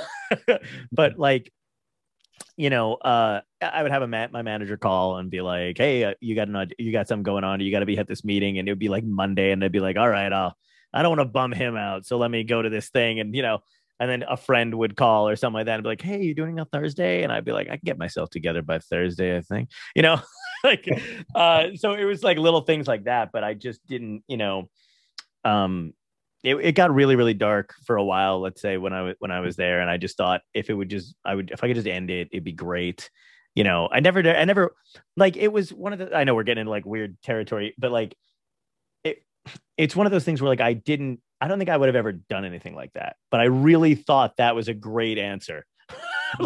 but 0.91 1.17
like 1.17 1.53
you 2.57 2.69
know, 2.69 2.95
uh, 2.95 3.39
I 3.61 3.84
would 3.84 3.93
have 3.93 4.01
a 4.01 4.07
ma- 4.07 4.27
my 4.34 4.41
manager 4.41 4.75
call 4.75 5.15
and 5.15 5.30
be 5.30 5.39
like, 5.39 5.77
"Hey, 5.77 6.03
uh, 6.03 6.13
you 6.19 6.36
got 6.36 6.49
an 6.49 6.71
you 6.77 6.91
got 6.91 7.07
something 7.07 7.23
going 7.23 7.45
on? 7.45 7.61
You 7.61 7.71
got 7.71 7.80
to 7.80 7.86
be 7.86 7.97
at 7.97 8.07
this 8.07 8.25
meeting." 8.25 8.59
And 8.59 8.67
it 8.67 8.71
would 8.73 8.80
be 8.80 8.89
like 8.89 9.05
Monday, 9.05 9.51
and 9.51 9.61
they'd 9.61 9.71
be 9.71 9.80
like, 9.80 9.95
"All 9.95 10.09
right, 10.09 10.32
I'll 10.32 10.57
I 10.93 11.01
don't 11.01 11.17
want 11.17 11.27
to 11.27 11.31
bum 11.31 11.51
him 11.51 11.75
out, 11.75 12.05
so 12.05 12.17
let 12.17 12.31
me 12.31 12.43
go 12.43 12.61
to 12.61 12.69
this 12.69 12.89
thing." 12.89 13.19
And 13.19 13.35
you 13.35 13.41
know, 13.41 13.59
and 13.99 14.09
then 14.09 14.23
a 14.27 14.37
friend 14.37 14.75
would 14.75 14.95
call 14.95 15.27
or 15.27 15.35
something 15.35 15.55
like 15.55 15.65
that 15.67 15.75
and 15.75 15.83
be 15.83 15.89
like, 15.89 16.01
"Hey, 16.01 16.23
you 16.23 16.33
doing 16.33 16.59
a 16.59 16.65
Thursday?" 16.65 17.23
And 17.23 17.31
I'd 17.31 17.45
be 17.45 17.51
like, 17.51 17.67
"I 17.67 17.77
can 17.77 17.81
get 17.83 17.97
myself 17.97 18.29
together 18.29 18.61
by 18.61 18.79
Thursday, 18.79 19.37
I 19.37 19.41
think." 19.41 19.69
You 19.95 20.03
know, 20.03 20.21
like, 20.63 20.87
uh, 21.35 21.69
so 21.75 21.93
it 21.93 22.05
was 22.05 22.23
like 22.23 22.37
little 22.37 22.61
things 22.61 22.87
like 22.87 23.05
that, 23.05 23.31
but 23.33 23.43
I 23.43 23.53
just 23.53 23.85
didn't, 23.87 24.23
you 24.27 24.37
know, 24.37 24.69
um, 25.43 25.93
it, 26.43 26.55
it 26.55 26.71
got 26.73 26.93
really 26.93 27.15
really 27.15 27.33
dark 27.33 27.73
for 27.85 27.97
a 27.97 28.03
while 28.03 28.39
let's 28.39 28.61
say 28.61 28.77
when 28.77 28.93
i 28.93 29.01
was 29.01 29.15
when 29.19 29.31
i 29.31 29.39
was 29.39 29.55
there 29.55 29.81
and 29.81 29.89
i 29.89 29.97
just 29.97 30.17
thought 30.17 30.41
if 30.53 30.69
it 30.69 30.73
would 30.73 30.89
just 30.89 31.15
i 31.25 31.35
would 31.35 31.51
if 31.51 31.63
i 31.63 31.67
could 31.67 31.75
just 31.75 31.87
end 31.87 32.09
it 32.09 32.29
it'd 32.31 32.43
be 32.43 32.51
great 32.51 33.09
you 33.55 33.63
know 33.63 33.89
i 33.91 33.99
never 33.99 34.19
i 34.19 34.45
never 34.45 34.73
like 35.17 35.35
it 35.35 35.49
was 35.49 35.73
one 35.73 35.93
of 35.93 35.99
the 35.99 36.15
i 36.15 36.23
know 36.23 36.35
we're 36.35 36.43
getting 36.43 36.61
into 36.61 36.71
like 36.71 36.85
weird 36.85 37.17
territory 37.21 37.73
but 37.77 37.91
like 37.91 38.15
it's 39.80 39.95
one 39.95 40.05
of 40.05 40.11
those 40.11 40.25
things 40.25 40.41
where 40.41 40.49
like 40.49 40.61
i 40.61 40.73
didn't 40.73 41.21
i 41.39 41.47
don't 41.47 41.57
think 41.57 41.69
i 41.69 41.77
would 41.77 41.88
have 41.88 41.95
ever 41.95 42.11
done 42.11 42.43
anything 42.45 42.75
like 42.75 42.91
that 42.93 43.15
but 43.32 43.39
i 43.39 43.45
really 43.45 43.95
thought 43.95 44.36
that 44.38 44.53
was 44.55 44.67
a 44.67 44.73
great 44.73 45.17
answer. 45.17 45.65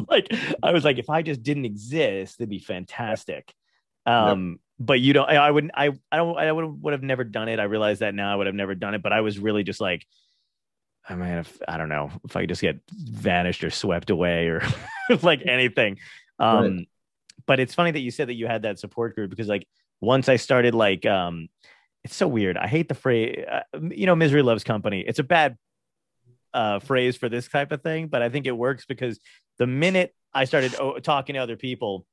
Like 0.08 0.28
i 0.64 0.72
was 0.72 0.86
like 0.86 0.98
if 0.98 1.10
i 1.10 1.22
just 1.22 1.44
didn't 1.44 1.66
exist 1.66 2.36
it'd 2.40 2.50
be 2.50 2.60
fantastic. 2.60 3.54
Um 4.06 4.60
but 4.80 5.02
you 5.02 5.12
don't 5.12 5.30
I, 5.30 5.36
I 5.36 5.52
wouldn't 5.52 5.74
i 5.76 5.92
i 6.10 6.18
don't 6.18 6.38
i 6.38 6.50
would 6.50 6.82
would 6.82 6.94
have 6.94 7.04
never 7.04 7.26
done 7.26 7.50
it. 7.50 7.60
I 7.60 7.64
realize 7.64 8.00
that 8.00 8.16
now 8.16 8.32
i 8.32 8.36
would 8.38 8.48
have 8.48 8.56
never 8.56 8.76
done 8.76 8.94
it 8.94 9.04
but 9.04 9.12
i 9.12 9.20
was 9.20 9.40
really 9.40 9.64
just 9.64 9.82
like 9.82 10.06
i 11.10 11.16
mean 11.16 11.28
if 11.28 11.60
i 11.68 11.78
don't 11.78 11.90
know 11.90 12.12
if 12.24 12.36
i 12.38 12.42
could 12.42 12.50
just 12.50 12.62
get 12.62 12.80
vanished 12.92 13.64
or 13.66 13.70
swept 13.70 14.10
away 14.10 14.48
or 14.48 14.62
like 15.22 15.42
anything. 15.46 15.98
Um 16.40 16.62
Right. 16.64 16.88
but 17.46 17.60
it's 17.60 17.74
funny 17.74 17.92
that 17.92 18.00
you 18.00 18.12
said 18.12 18.30
that 18.30 18.36
you 18.36 18.48
had 18.48 18.62
that 18.62 18.80
support 18.80 19.16
group 19.16 19.30
because 19.30 19.50
like 19.50 19.68
once 20.00 20.30
i 20.30 20.38
started 20.38 20.74
like 20.74 21.06
um 21.06 21.50
it's 22.04 22.16
so 22.16 22.28
weird 22.28 22.58
i 22.58 22.68
hate 22.68 22.88
the 22.88 22.96
phrase 22.96 23.46
uh, 23.50 23.62
you 23.90 24.06
know 24.06 24.16
misery 24.16 24.42
loves 24.42 24.64
company 24.64 25.04
it's 25.06 25.20
a 25.20 25.24
bad 25.24 25.58
uh 26.54 26.80
phrase 26.80 27.18
for 27.18 27.30
this 27.30 27.48
type 27.48 27.72
of 27.72 27.82
thing 27.82 28.08
but 28.08 28.22
i 28.22 28.30
think 28.30 28.46
it 28.46 28.52
works 28.52 28.86
because 28.86 29.20
the 29.58 29.68
minute 29.68 30.14
i 30.34 30.46
started 30.46 30.76
oh, 30.80 31.00
talking 31.00 31.34
to 31.34 31.40
other 31.40 31.58
people 31.58 32.06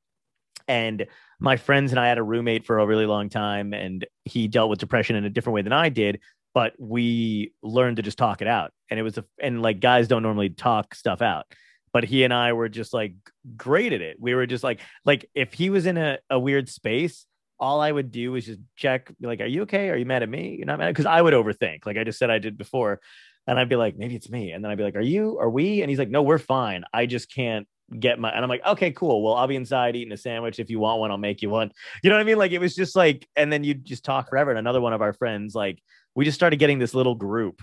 and 0.67 1.05
my 1.39 1.57
friends 1.57 1.91
and 1.91 1.99
I 1.99 2.07
had 2.07 2.17
a 2.17 2.23
roommate 2.23 2.65
for 2.65 2.79
a 2.79 2.85
really 2.85 3.05
long 3.05 3.29
time, 3.29 3.73
and 3.73 4.05
he 4.25 4.47
dealt 4.47 4.69
with 4.69 4.79
depression 4.79 5.15
in 5.15 5.25
a 5.25 5.29
different 5.29 5.55
way 5.55 5.61
than 5.61 5.73
I 5.73 5.89
did. 5.89 6.19
But 6.53 6.73
we 6.77 7.53
learned 7.63 7.97
to 7.97 8.03
just 8.03 8.17
talk 8.17 8.41
it 8.41 8.47
out, 8.47 8.71
and 8.89 8.99
it 8.99 9.03
was 9.03 9.17
a, 9.17 9.25
and 9.41 9.61
like 9.61 9.79
guys 9.79 10.07
don't 10.07 10.23
normally 10.23 10.49
talk 10.49 10.93
stuff 10.95 11.21
out, 11.21 11.45
but 11.93 12.03
he 12.03 12.23
and 12.23 12.33
I 12.33 12.53
were 12.53 12.69
just 12.69 12.93
like 12.93 13.15
great 13.55 13.93
at 13.93 14.01
it. 14.01 14.17
We 14.19 14.35
were 14.35 14.45
just 14.45 14.63
like 14.63 14.81
like 15.05 15.29
if 15.33 15.53
he 15.53 15.69
was 15.69 15.85
in 15.85 15.97
a, 15.97 16.19
a 16.29 16.39
weird 16.39 16.69
space, 16.69 17.25
all 17.61 17.79
I 17.79 17.91
would 17.91 18.11
do 18.11 18.33
was 18.33 18.45
just 18.45 18.59
check, 18.75 19.11
like, 19.21 19.39
"Are 19.39 19.45
you 19.45 19.61
okay? 19.63 19.89
Are 19.89 19.95
you 19.95 20.05
mad 20.05 20.23
at 20.23 20.29
me? 20.29 20.55
You're 20.57 20.65
not 20.65 20.79
mad?" 20.79 20.89
Because 20.89 21.05
I 21.05 21.21
would 21.21 21.33
overthink, 21.33 21.85
like 21.85 21.97
I 21.97 22.03
just 22.03 22.19
said 22.19 22.29
I 22.29 22.39
did 22.39 22.57
before, 22.57 22.99
and 23.47 23.57
I'd 23.59 23.69
be 23.69 23.77
like, 23.77 23.97
"Maybe 23.97 24.15
it's 24.15 24.29
me," 24.29 24.51
and 24.51 24.63
then 24.63 24.71
I'd 24.71 24.77
be 24.77 24.83
like, 24.83 24.95
"Are 24.95 25.01
you? 25.01 25.37
Are 25.39 25.49
we?" 25.49 25.81
And 25.81 25.89
he's 25.89 25.99
like, 25.99 26.09
"No, 26.09 26.23
we're 26.23 26.39
fine. 26.39 26.83
I 26.93 27.05
just 27.05 27.33
can't." 27.33 27.67
get 27.99 28.19
my 28.19 28.31
and 28.31 28.43
I'm 28.43 28.49
like, 28.49 28.65
okay, 28.65 28.91
cool. 28.91 29.21
Well, 29.21 29.33
I'll 29.33 29.47
be 29.47 29.55
inside 29.55 29.95
eating 29.95 30.13
a 30.13 30.17
sandwich. 30.17 30.59
If 30.59 30.69
you 30.69 30.79
want 30.79 30.99
one, 30.99 31.11
I'll 31.11 31.17
make 31.17 31.41
you 31.41 31.49
one. 31.49 31.71
You 32.03 32.09
know 32.09 32.15
what 32.15 32.21
I 32.21 32.25
mean? 32.25 32.37
Like 32.37 32.51
it 32.51 32.59
was 32.59 32.75
just 32.75 32.95
like, 32.95 33.27
and 33.35 33.51
then 33.51 33.63
you 33.63 33.73
just 33.73 34.05
talk 34.05 34.29
forever. 34.29 34.51
And 34.51 34.59
another 34.59 34.81
one 34.81 34.93
of 34.93 35.01
our 35.01 35.13
friends, 35.13 35.53
like, 35.55 35.81
we 36.15 36.25
just 36.25 36.35
started 36.35 36.57
getting 36.57 36.79
this 36.79 36.93
little 36.93 37.15
group 37.15 37.61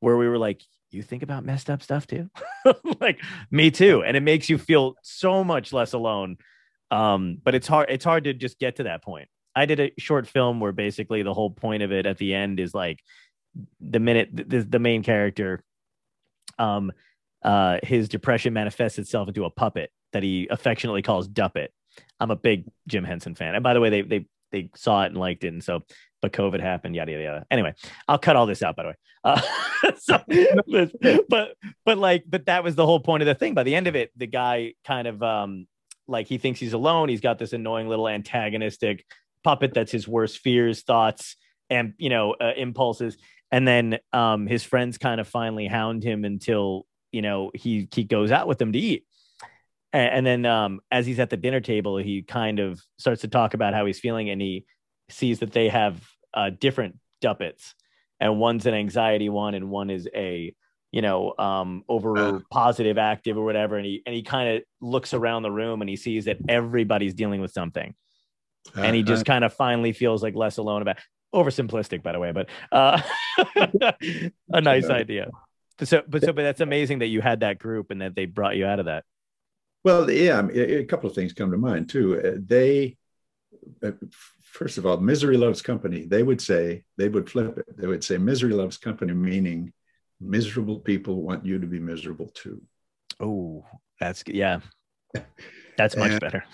where 0.00 0.16
we 0.16 0.28
were 0.28 0.38
like, 0.38 0.62
you 0.90 1.02
think 1.02 1.22
about 1.22 1.44
messed 1.44 1.68
up 1.68 1.82
stuff 1.82 2.06
too? 2.06 2.30
like 3.00 3.20
me 3.50 3.70
too. 3.70 4.02
And 4.02 4.16
it 4.16 4.22
makes 4.22 4.48
you 4.48 4.58
feel 4.58 4.94
so 5.02 5.44
much 5.44 5.72
less 5.72 5.92
alone. 5.92 6.38
Um, 6.90 7.38
but 7.42 7.54
it's 7.54 7.66
hard, 7.66 7.90
it's 7.90 8.04
hard 8.04 8.24
to 8.24 8.32
just 8.32 8.58
get 8.58 8.76
to 8.76 8.84
that 8.84 9.02
point. 9.02 9.28
I 9.54 9.66
did 9.66 9.80
a 9.80 9.92
short 9.98 10.26
film 10.26 10.60
where 10.60 10.72
basically 10.72 11.22
the 11.22 11.34
whole 11.34 11.50
point 11.50 11.82
of 11.82 11.92
it 11.92 12.06
at 12.06 12.18
the 12.18 12.34
end 12.34 12.60
is 12.60 12.74
like 12.74 13.00
the 13.80 14.00
minute 14.00 14.28
the, 14.32 14.60
the 14.60 14.78
main 14.78 15.02
character 15.02 15.62
um 16.58 16.92
uh, 17.42 17.78
his 17.82 18.08
depression 18.08 18.52
manifests 18.52 18.98
itself 18.98 19.28
into 19.28 19.44
a 19.44 19.50
puppet 19.50 19.90
that 20.12 20.22
he 20.22 20.48
affectionately 20.50 21.02
calls 21.02 21.28
Duppet. 21.28 21.68
I'm 22.20 22.30
a 22.30 22.36
big 22.36 22.64
Jim 22.86 23.04
Henson 23.04 23.34
fan, 23.34 23.54
and 23.54 23.62
by 23.62 23.74
the 23.74 23.80
way, 23.80 23.90
they 23.90 24.02
they 24.02 24.26
they 24.50 24.70
saw 24.74 25.04
it 25.04 25.06
and 25.06 25.16
liked 25.16 25.44
it, 25.44 25.48
and 25.48 25.62
so 25.62 25.82
but 26.20 26.32
COVID 26.32 26.60
happened, 26.60 26.96
yada 26.96 27.12
yada 27.12 27.24
yada. 27.24 27.46
Anyway, 27.50 27.74
I'll 28.06 28.18
cut 28.18 28.36
all 28.36 28.46
this 28.46 28.62
out, 28.62 28.76
by 28.76 28.82
the 28.82 28.88
way. 28.88 28.94
Uh, 29.24 29.40
so, 29.98 30.22
but, 30.66 31.28
but 31.28 31.54
but 31.84 31.98
like, 31.98 32.24
but 32.26 32.46
that 32.46 32.64
was 32.64 32.74
the 32.74 32.86
whole 32.86 33.00
point 33.00 33.22
of 33.22 33.26
the 33.26 33.34
thing. 33.34 33.54
By 33.54 33.62
the 33.62 33.74
end 33.74 33.86
of 33.86 33.96
it, 33.96 34.10
the 34.16 34.26
guy 34.26 34.74
kind 34.84 35.06
of 35.06 35.22
um 35.22 35.66
like 36.06 36.26
he 36.26 36.38
thinks 36.38 36.60
he's 36.60 36.72
alone. 36.72 37.08
He's 37.08 37.20
got 37.20 37.38
this 37.38 37.52
annoying 37.52 37.88
little 37.88 38.08
antagonistic 38.08 39.04
puppet 39.44 39.74
that's 39.74 39.92
his 39.92 40.06
worst 40.08 40.38
fears, 40.38 40.82
thoughts, 40.82 41.36
and 41.70 41.94
you 41.98 42.10
know 42.10 42.34
uh, 42.40 42.52
impulses. 42.56 43.16
And 43.50 43.66
then 43.66 43.98
um 44.12 44.46
his 44.46 44.64
friends 44.64 44.98
kind 44.98 45.20
of 45.20 45.28
finally 45.28 45.66
hound 45.66 46.02
him 46.02 46.24
until 46.24 46.86
you 47.12 47.22
know 47.22 47.50
he 47.54 47.88
he 47.94 48.04
goes 48.04 48.30
out 48.30 48.46
with 48.46 48.58
them 48.58 48.72
to 48.72 48.78
eat 48.78 49.06
and, 49.92 50.26
and 50.26 50.26
then 50.26 50.46
um 50.46 50.80
as 50.90 51.06
he's 51.06 51.18
at 51.18 51.30
the 51.30 51.36
dinner 51.36 51.60
table 51.60 51.96
he 51.96 52.20
kind 52.22 52.58
of 52.58 52.80
starts 52.98 53.22
to 53.22 53.28
talk 53.28 53.54
about 53.54 53.72
how 53.72 53.86
he's 53.86 53.98
feeling 53.98 54.28
and 54.28 54.40
he 54.42 54.66
sees 55.08 55.38
that 55.38 55.52
they 55.52 55.68
have 55.70 56.06
uh 56.34 56.50
different 56.50 56.96
duppets 57.22 57.72
and 58.20 58.38
one's 58.38 58.66
an 58.66 58.74
anxiety 58.74 59.30
one 59.30 59.54
and 59.54 59.70
one 59.70 59.88
is 59.88 60.06
a 60.14 60.54
you 60.92 61.00
know 61.00 61.34
um 61.38 61.82
over 61.88 62.18
Uh. 62.18 62.40
positive 62.50 62.98
active 62.98 63.38
or 63.38 63.44
whatever 63.44 63.76
and 63.76 63.86
he 63.86 64.02
and 64.04 64.14
he 64.14 64.22
kind 64.22 64.56
of 64.56 64.62
looks 64.80 65.14
around 65.14 65.42
the 65.42 65.50
room 65.50 65.80
and 65.80 65.88
he 65.88 65.96
sees 65.96 66.26
that 66.26 66.36
everybody's 66.48 67.14
dealing 67.14 67.40
with 67.40 67.52
something 67.52 67.94
and 68.74 68.94
he 68.94 69.02
just 69.02 69.24
kind 69.24 69.44
of 69.44 69.52
finally 69.52 69.92
feels 69.92 70.22
like 70.22 70.34
less 70.34 70.58
alone 70.58 70.82
about 70.82 70.98
oversimplistic 71.34 72.02
by 72.02 72.12
the 72.12 72.18
way 72.18 72.32
but 72.32 72.48
uh 72.72 73.00
a 74.52 74.60
nice 74.60 74.88
idea 74.90 75.28
so 75.82 76.02
but 76.08 76.22
so 76.24 76.32
but 76.32 76.42
that's 76.42 76.60
amazing 76.60 77.00
that 77.00 77.06
you 77.08 77.20
had 77.20 77.40
that 77.40 77.58
group 77.58 77.90
and 77.90 78.00
that 78.00 78.14
they 78.14 78.26
brought 78.26 78.56
you 78.56 78.66
out 78.66 78.78
of 78.80 78.86
that 78.86 79.04
Well, 79.84 80.10
yeah, 80.10 80.42
a 80.52 80.78
a 80.80 80.84
couple 80.84 81.08
of 81.08 81.14
things 81.14 81.32
come 81.32 81.50
to 81.52 81.56
mind 81.56 81.88
too. 81.88 82.20
Uh, 82.20 82.38
They, 82.44 82.96
uh, 83.82 83.92
first 84.42 84.78
of 84.78 84.84
all, 84.86 84.98
misery 84.98 85.36
loves 85.36 85.62
company. 85.62 86.04
They 86.04 86.22
would 86.22 86.40
say, 86.40 86.84
they 86.96 87.08
would 87.08 87.30
flip 87.30 87.58
it. 87.58 87.66
They 87.76 87.86
would 87.86 88.02
say, 88.04 88.18
misery 88.18 88.52
loves 88.54 88.76
company, 88.76 89.12
meaning 89.14 89.72
miserable 90.20 90.80
people 90.80 91.22
want 91.22 91.46
you 91.46 91.58
to 91.60 91.66
be 91.66 91.78
miserable 91.78 92.28
too. 92.34 92.60
oh 93.20 93.64
that's 94.00 94.22
yeah 94.26 94.60
that's 95.78 95.96
much 95.96 96.10
And- 96.12 96.20
better 96.20 96.44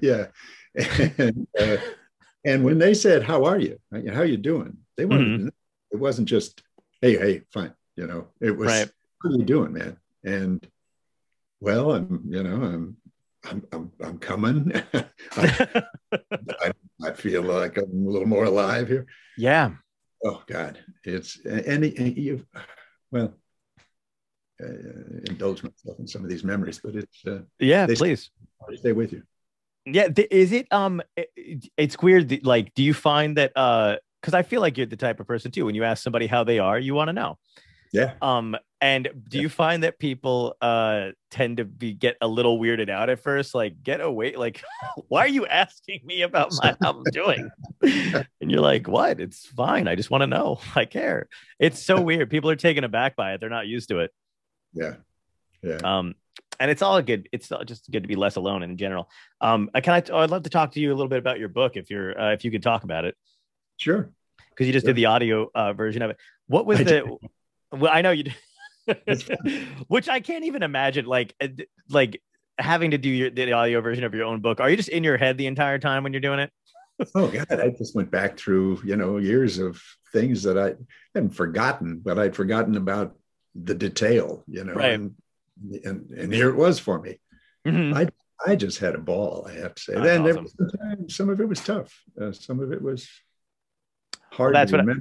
yeah. 0.00 0.26
And, 1.18 1.46
uh, 1.58 1.76
and 2.44 2.64
when 2.64 2.78
they 2.78 2.94
said, 2.94 3.22
"How 3.22 3.44
are 3.44 3.58
you? 3.60 3.78
How 3.92 4.20
are 4.22 4.24
you 4.24 4.36
doing?" 4.36 4.78
They 4.96 5.04
wanted 5.04 5.28
Mhm. 5.28 5.44
know. 5.44 5.50
It 5.92 5.98
wasn't 5.98 6.28
just, 6.28 6.62
"Hey, 7.00 7.16
hey, 7.16 7.42
fine." 7.52 7.72
You 7.96 8.06
know, 8.08 8.28
it 8.40 8.50
was, 8.56 8.66
Right. 8.72 8.90
"What 9.20 9.34
are 9.34 9.38
you 9.38 9.44
doing, 9.44 9.72
man?" 9.72 9.96
And 10.24 10.66
well, 11.60 11.92
I'm, 11.92 12.22
you 12.28 12.42
know, 12.42 12.56
I'm, 12.72 12.96
I'm, 13.48 13.62
I'm, 13.72 13.92
I'm 14.02 14.18
coming. 14.18 14.72
I, 15.36 15.84
I, 16.64 16.72
I 17.04 17.12
feel 17.12 17.42
like 17.42 17.76
I'm 17.78 18.06
a 18.06 18.10
little 18.10 18.26
more 18.28 18.44
alive 18.44 18.88
here. 18.88 19.06
yeah 19.38 19.70
Oh 20.24 20.42
God, 20.48 20.78
it's 21.04 21.38
and, 21.44 21.84
and 21.84 22.16
you, 22.16 22.46
well, 23.12 23.34
uh, 24.62 24.66
indulge 25.28 25.62
myself 25.62 25.98
in 25.98 26.06
some 26.06 26.22
of 26.24 26.30
these 26.30 26.44
memories, 26.44 26.80
but 26.82 26.94
it's 26.94 27.24
uh, 27.26 27.40
yeah 27.58 27.86
They- 27.86 27.96
please 27.96 28.30
stay 28.76 28.92
with 28.92 29.12
you. 29.12 29.22
yeah 29.86 30.08
th- 30.08 30.28
is 30.30 30.52
it 30.52 30.66
um 30.72 31.02
it- 31.16 31.30
it- 31.36 31.68
it's 31.76 31.96
weird 32.00 32.44
like 32.44 32.72
do 32.74 32.82
you 32.82 32.94
find 32.94 33.36
that 33.36 33.52
uh 33.56 33.96
because 34.20 34.32
i 34.32 34.42
feel 34.42 34.62
like 34.62 34.78
you're 34.78 34.86
the 34.86 34.96
type 34.96 35.20
of 35.20 35.26
person 35.26 35.50
too 35.50 35.66
when 35.66 35.74
you 35.74 35.84
ask 35.84 36.02
somebody 36.02 36.26
how 36.26 36.42
they 36.44 36.58
are 36.58 36.78
you 36.78 36.94
want 36.94 37.08
to 37.08 37.12
know 37.12 37.36
Yeah. 37.92 38.14
Um, 38.22 38.56
and 38.80 39.08
do 39.30 39.38
you 39.38 39.48
find 39.48 39.82
that 39.84 39.98
people 39.98 40.56
uh 40.60 41.12
tend 41.30 41.58
to 41.58 41.64
be 41.64 41.92
get 41.94 42.16
a 42.20 42.26
little 42.26 42.58
weirded 42.58 42.90
out 42.90 43.08
at 43.08 43.20
first? 43.20 43.54
Like, 43.54 43.82
get 43.84 44.00
away, 44.00 44.34
like, 44.36 44.62
why 45.10 45.20
are 45.26 45.34
you 45.38 45.46
asking 45.46 46.00
me 46.04 46.22
about 46.22 46.50
my 46.60 46.74
how 46.82 46.90
I'm 46.90 47.04
doing? 47.12 47.48
and 47.82 48.50
you're 48.50 48.60
like, 48.72 48.88
what? 48.88 49.20
It's 49.20 49.46
fine. 49.46 49.86
I 49.88 49.94
just 49.94 50.10
want 50.10 50.22
to 50.22 50.26
know. 50.26 50.58
I 50.74 50.84
care. 50.86 51.28
It's 51.60 51.80
so 51.82 52.00
weird. 52.00 52.28
People 52.30 52.50
are 52.50 52.56
taken 52.68 52.82
aback 52.84 53.14
by 53.16 53.32
it. 53.34 53.40
They're 53.40 53.48
not 53.58 53.68
used 53.68 53.88
to 53.90 54.00
it. 54.00 54.10
Yeah. 54.74 54.94
Yeah. 55.62 55.78
Um, 55.82 56.14
and 56.60 56.70
it's 56.70 56.82
all 56.82 57.00
good. 57.02 57.28
It's 57.32 57.50
just 57.66 57.90
good 57.90 58.02
to 58.04 58.08
be 58.08 58.16
less 58.16 58.36
alone 58.36 58.62
in 58.62 58.76
general. 58.76 59.08
Um, 59.40 59.70
I 59.74 59.80
can 59.80 59.94
I, 59.94 60.16
I'd 60.16 60.30
love 60.30 60.42
to 60.44 60.50
talk 60.50 60.72
to 60.72 60.80
you 60.80 60.90
a 60.90 60.94
little 60.94 61.08
bit 61.08 61.18
about 61.18 61.38
your 61.38 61.48
book 61.48 61.76
if 61.76 61.90
you're 61.90 62.18
uh, 62.20 62.32
if 62.32 62.44
you 62.44 62.50
could 62.50 62.62
talk 62.62 62.84
about 62.84 63.04
it 63.04 63.16
Sure. 63.76 64.10
because 64.50 64.66
you 64.66 64.72
just 64.72 64.84
Sure. 64.84 64.92
did 64.92 64.96
the 64.96 65.06
audio 65.06 65.50
uh, 65.54 65.72
version 65.72 66.02
of 66.02 66.10
it. 66.10 66.16
What 66.46 66.66
was 66.66 66.80
I 66.80 66.84
the? 66.84 67.16
Well, 67.72 67.90
I 67.92 68.02
know 68.02 68.12
you 68.12 68.24
did, 68.24 68.36
which 69.88 70.08
I 70.08 70.20
can't 70.20 70.44
even 70.44 70.62
imagine. 70.62 71.06
Like, 71.06 71.34
uh, 71.40 71.48
like 71.90 72.22
having 72.56 72.92
to 72.92 72.98
do 72.98 73.08
your 73.08 73.30
the 73.30 73.50
audio 73.52 73.80
version 73.80 74.04
of 74.04 74.14
your 74.14 74.26
own 74.26 74.40
book. 74.40 74.60
Are 74.60 74.70
you 74.70 74.76
just 74.76 74.90
in 74.90 75.02
your 75.02 75.16
head 75.16 75.38
the 75.38 75.48
entire 75.48 75.80
time 75.80 76.04
when 76.04 76.12
you're 76.12 76.20
doing 76.20 76.38
it? 76.38 76.52
Oh 77.16 77.26
God, 77.26 77.50
I 77.50 77.70
just 77.70 77.96
went 77.96 78.12
back 78.12 78.38
through, 78.38 78.80
you 78.84 78.94
know, 78.94 79.16
years 79.16 79.58
of 79.58 79.82
things 80.12 80.44
that 80.44 80.56
I 80.56 80.74
hadn't 81.16 81.34
forgotten, 81.34 81.98
but 81.98 82.16
I'd 82.16 82.36
forgotten 82.36 82.76
about 82.76 83.16
the 83.54 83.74
detail, 83.74 84.44
you 84.46 84.64
know. 84.64 84.74
Right. 84.74 84.92
And, 84.92 85.14
and 85.84 86.10
and 86.10 86.32
here 86.32 86.48
it 86.48 86.56
was 86.56 86.78
for 86.78 87.00
me. 87.00 87.20
Mhm. 87.66 88.10
I 88.46 88.56
just 88.56 88.78
had 88.78 88.94
a 88.94 88.98
ball, 88.98 89.46
I 89.48 89.54
have 89.54 89.74
to 89.74 89.82
say. 89.82 89.94
That's 89.94 90.06
then 90.06 90.24
there 90.24 90.38
awesome. 90.38 90.70
was 90.98 91.14
some 91.14 91.28
of 91.28 91.40
it 91.40 91.48
was 91.48 91.60
tough. 91.60 92.02
Uh, 92.20 92.32
some 92.32 92.60
of 92.60 92.72
it 92.72 92.82
was 92.82 93.08
hard 94.30 94.54
that's 94.54 94.72
what 94.72 94.80
I-. 94.80 94.94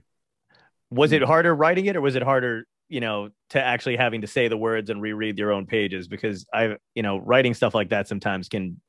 Was 0.89 1.11
it 1.11 1.23
harder 1.23 1.53
writing 1.53 1.87
it, 1.87 1.95
or 1.95 2.01
was 2.01 2.15
it 2.15 2.21
harder, 2.21 2.65
you 2.87 2.99
know, 2.99 3.29
to 3.49 3.61
actually 3.61 3.97
having 3.97 4.21
to 4.21 4.27
say 4.27 4.47
the 4.47 4.57
words 4.57 4.89
and 4.89 5.01
reread 5.01 5.39
your 5.39 5.51
own 5.51 5.65
pages? 5.65 6.07
Because 6.07 6.45
I, 6.53 6.77
you 6.93 7.01
know, 7.03 7.17
writing 7.17 7.53
stuff 7.53 7.73
like 7.73 7.89
that 7.89 8.07
sometimes 8.07 8.47
can 8.47 8.79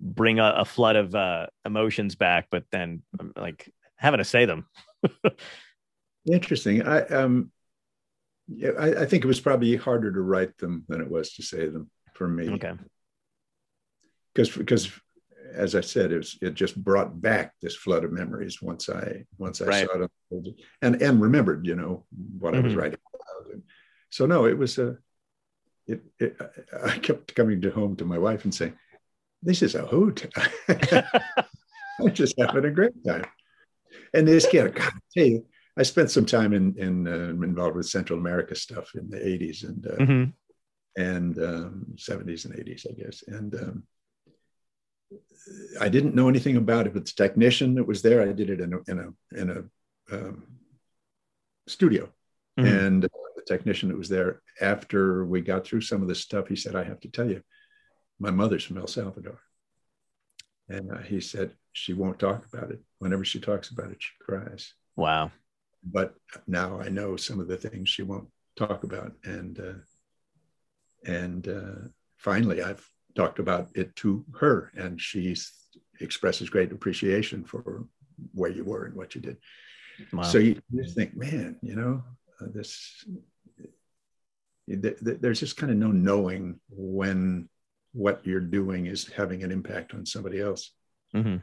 bring 0.00 0.38
a, 0.38 0.54
a 0.58 0.64
flood 0.64 0.96
of 0.96 1.14
uh, 1.14 1.46
emotions 1.66 2.14
back, 2.14 2.46
but 2.50 2.64
then 2.70 3.02
um, 3.18 3.32
like 3.36 3.68
having 3.96 4.18
to 4.18 4.24
say 4.24 4.44
them. 4.44 4.66
Interesting. 6.30 6.82
I 6.82 7.02
um 7.02 7.50
yeah, 8.52 8.70
I, 8.78 9.02
I 9.02 9.06
think 9.06 9.24
it 9.24 9.28
was 9.28 9.40
probably 9.40 9.76
harder 9.76 10.12
to 10.12 10.20
write 10.20 10.56
them 10.58 10.84
than 10.88 11.00
it 11.00 11.10
was 11.10 11.32
to 11.34 11.42
say 11.42 11.68
them 11.68 11.90
for 12.14 12.28
me. 12.28 12.48
Okay. 12.50 12.72
because 14.34 14.56
because 14.56 14.90
as 15.52 15.74
I 15.74 15.80
said, 15.80 16.12
it 16.12 16.18
was 16.18 16.38
it 16.42 16.54
just 16.54 16.82
brought 16.82 17.20
back 17.20 17.54
this 17.60 17.76
flood 17.76 18.04
of 18.04 18.12
memories 18.12 18.60
once 18.62 18.88
I 18.88 19.24
once 19.38 19.60
I 19.60 19.66
Right. 19.66 19.88
saw 19.88 20.02
it 20.30 20.54
and 20.82 21.00
and 21.02 21.20
remembered, 21.20 21.66
you 21.66 21.74
know, 21.74 22.06
what 22.38 22.54
I 22.54 22.60
was 22.60 22.74
Mhm. 22.74 22.76
writing 22.76 22.98
so 24.10 24.26
no, 24.26 24.46
it 24.46 24.58
was 24.58 24.78
a 24.78 24.98
it, 25.86 26.02
it 26.18 26.36
I 26.84 26.98
kept 26.98 27.34
coming 27.34 27.60
to 27.62 27.70
home 27.70 27.96
to 27.96 28.04
my 28.04 28.18
wife 28.18 28.44
and 28.44 28.54
saying, 28.54 28.76
"This 29.42 29.62
is 29.62 29.74
a 29.74 29.86
hoot. 29.86 30.26
I'm 32.00 32.12
just 32.12 32.34
having 32.38 32.64
a 32.64 32.70
great 32.70 33.04
time." 33.04 33.24
And 34.14 34.26
this 34.26 34.46
kid, 34.46 34.74
God, 34.74 34.92
I 34.94 34.98
tell 35.16 35.26
you, 35.26 35.46
I 35.80 35.82
spent 35.82 36.10
some 36.10 36.26
time 36.26 36.52
in 36.52 36.76
in 36.76 37.08
uh, 37.08 37.30
involved 37.42 37.74
with 37.74 37.88
Central 37.88 38.18
America 38.18 38.54
stuff 38.54 38.94
in 38.94 39.08
the 39.08 39.16
'80s 39.16 39.64
and 39.64 39.86
uh, 39.86 39.96
Mhm. 39.96 40.32
and 40.98 41.38
um, 41.38 41.86
70s 41.96 42.44
and 42.44 42.54
80s, 42.54 42.86
I 42.90 42.92
guess. 42.92 43.22
And 43.26 43.54
um, 43.54 43.82
I 45.80 45.88
didn't 45.88 46.14
know 46.14 46.28
anything 46.28 46.56
about 46.58 46.86
it, 46.86 46.92
but 46.92 47.06
the 47.06 47.12
technician 47.12 47.76
that 47.76 47.86
was 47.86 48.02
there, 48.02 48.20
I 48.20 48.32
did 48.32 48.50
it 48.50 48.60
in 48.60 48.74
a 48.74 48.78
in 48.90 48.98
a 48.98 49.40
in 49.40 49.50
a 49.56 49.60
um, 50.14 50.42
studio, 51.66 52.12
Mhm. 52.58 52.66
and 52.66 53.02
the 53.04 53.42
technician 53.46 53.88
that 53.88 53.96
was 53.96 54.10
there, 54.10 54.42
after 54.60 55.24
we 55.24 55.40
got 55.40 55.64
through 55.64 55.80
some 55.80 56.02
of 56.02 56.08
this 56.08 56.20
stuff, 56.20 56.46
he 56.48 56.56
said, 56.56 56.74
"I 56.76 56.84
have 56.84 57.00
to 57.00 57.08
tell 57.08 57.30
you, 57.30 57.42
my 58.18 58.30
mother's 58.30 58.64
from 58.64 58.76
El 58.76 58.86
Salvador," 58.86 59.40
and 60.68 60.92
uh, 60.92 60.98
he 60.98 61.22
said 61.22 61.56
she 61.72 61.94
won't 61.94 62.18
talk 62.18 62.44
about 62.52 62.70
it. 62.70 62.80
Whenever 62.98 63.24
she 63.24 63.40
talks 63.40 63.70
about 63.70 63.90
it, 63.92 64.02
she 64.02 64.12
cries 64.20 64.74
Wow. 64.96 65.30
But 65.82 66.14
now 66.46 66.80
I 66.80 66.88
know 66.88 67.16
some 67.16 67.40
of 67.40 67.48
the 67.48 67.56
things 67.56 67.88
she 67.88 68.02
won't 68.02 68.28
talk 68.56 68.84
about, 68.84 69.12
and 69.24 69.58
uh, 69.58 69.78
and 71.04 71.48
uh, 71.48 71.88
finally 72.18 72.62
I've 72.62 72.86
talked 73.14 73.38
about 73.38 73.68
it 73.74 73.94
to 73.96 74.24
her, 74.38 74.70
and 74.76 75.00
she 75.00 75.34
expresses 76.00 76.50
great 76.50 76.72
appreciation 76.72 77.44
for 77.44 77.86
where 78.32 78.50
you 78.50 78.64
were 78.64 78.84
and 78.86 78.94
what 78.94 79.14
you 79.14 79.20
did. 79.20 79.38
Wow. 80.12 80.22
So 80.22 80.38
you 80.38 80.60
just 80.74 80.94
think, 80.94 81.16
man, 81.16 81.58
you 81.62 81.76
know, 81.76 82.02
uh, 82.40 82.46
this. 82.52 83.04
th- 84.68 84.98
th- 85.04 85.20
There's 85.20 85.40
just 85.40 85.56
kind 85.56 85.72
of 85.72 85.78
no 85.78 85.90
knowing 85.90 86.60
when 86.68 87.48
what 87.92 88.24
you're 88.24 88.40
doing 88.40 88.86
is 88.86 89.08
having 89.08 89.42
an 89.42 89.50
impact 89.50 89.94
on 89.94 90.06
somebody 90.06 90.40
else. 90.40 90.72
Mhm. 91.14 91.42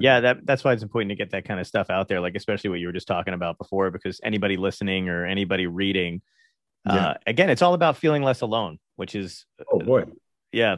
Yeah, 0.00 0.20
that 0.20 0.46
that's 0.46 0.64
why 0.64 0.72
it's 0.72 0.82
important 0.82 1.10
to 1.10 1.14
get 1.14 1.30
that 1.30 1.44
kind 1.44 1.60
of 1.60 1.66
stuff 1.66 1.90
out 1.90 2.08
there, 2.08 2.20
like 2.20 2.34
especially 2.34 2.70
what 2.70 2.80
you 2.80 2.86
were 2.86 2.92
just 2.92 3.08
talking 3.08 3.34
about 3.34 3.58
before, 3.58 3.90
because 3.90 4.20
anybody 4.22 4.56
listening 4.56 5.08
or 5.08 5.24
anybody 5.24 5.66
reading, 5.66 6.22
uh, 6.86 7.14
again, 7.26 7.50
it's 7.50 7.62
all 7.62 7.74
about 7.74 7.96
feeling 7.96 8.22
less 8.22 8.40
alone, 8.40 8.78
which 8.96 9.14
is 9.14 9.44
Oh 9.72 9.78
boy, 9.78 10.04
yeah. 10.52 10.76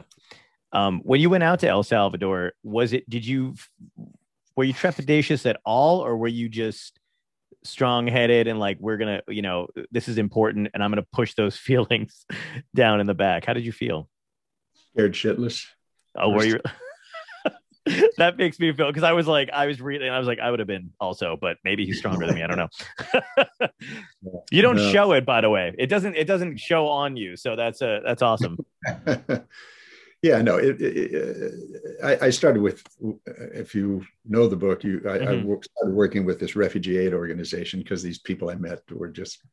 Um, 0.73 1.01
when 1.03 1.19
you 1.19 1.29
went 1.29 1.43
out 1.43 1.59
to 1.59 1.67
El 1.67 1.83
Salvador, 1.83 2.53
was 2.63 2.93
it? 2.93 3.09
Did 3.09 3.25
you 3.25 3.55
were 4.55 4.63
you 4.63 4.73
trepidatious 4.73 5.49
at 5.49 5.59
all, 5.65 5.99
or 5.99 6.17
were 6.17 6.27
you 6.27 6.49
just 6.49 6.99
strong 7.63 8.07
headed 8.07 8.47
and 8.47 8.59
like 8.59 8.77
we're 8.79 8.97
gonna, 8.97 9.21
you 9.27 9.41
know, 9.41 9.67
this 9.91 10.07
is 10.07 10.17
important, 10.17 10.69
and 10.73 10.83
I'm 10.83 10.91
gonna 10.91 11.05
push 11.13 11.33
those 11.33 11.57
feelings 11.57 12.25
down 12.75 12.99
in 12.99 13.07
the 13.07 13.13
back? 13.13 13.45
How 13.45 13.53
did 13.53 13.65
you 13.65 13.71
feel? 13.71 14.09
scared 14.93 15.13
shitless. 15.13 15.67
Oh, 16.15 16.29
were 16.29 16.43
you? 16.43 16.59
that 18.17 18.37
makes 18.37 18.59
me 18.59 18.71
feel 18.73 18.87
because 18.87 19.03
I 19.03 19.13
was 19.13 19.27
like, 19.27 19.49
I 19.51 19.65
was 19.65 19.81
reading, 19.81 20.09
I 20.11 20.19
was 20.19 20.27
like, 20.27 20.39
I 20.39 20.49
would 20.51 20.59
have 20.59 20.67
been 20.67 20.91
also, 20.99 21.37
but 21.39 21.57
maybe 21.63 21.85
he's 21.85 21.97
stronger 21.97 22.25
than 22.27 22.35
me. 22.35 22.43
I 22.43 22.47
don't 22.47 22.57
know. 22.57 23.67
you 24.51 24.61
don't 24.61 24.75
No. 24.77 24.91
show 24.91 25.13
it, 25.13 25.25
by 25.25 25.41
the 25.41 25.49
way. 25.49 25.73
It 25.77 25.87
doesn't. 25.87 26.15
It 26.15 26.25
doesn't 26.25 26.59
show 26.59 26.87
on 26.87 27.17
you, 27.17 27.35
so 27.35 27.55
that's 27.55 27.81
a 27.81 28.01
that's 28.05 28.21
awesome. 28.21 28.57
yeah, 30.21 30.41
no. 30.41 30.57
It, 30.57 30.81
it, 30.81 31.13
it- 31.13 31.53
I, 32.03 32.27
I 32.27 32.29
started 32.31 32.61
with, 32.61 32.83
if 33.35 33.73
you 33.75 34.03
know 34.25 34.47
the 34.47 34.55
book, 34.55 34.83
you 34.83 35.01
I, 35.07 35.13
I 35.13 35.17
Mhm. 35.19 35.45
wo- 35.45 35.61
started 35.61 35.95
working 35.95 36.25
with 36.25 36.39
this 36.39 36.55
refugee 36.55 36.97
aid 36.97 37.13
organization 37.13 37.79
because 37.79 38.01
these 38.03 38.19
people 38.19 38.49
I 38.49 38.55
met 38.55 38.81
were 38.91 39.09
just 39.09 39.43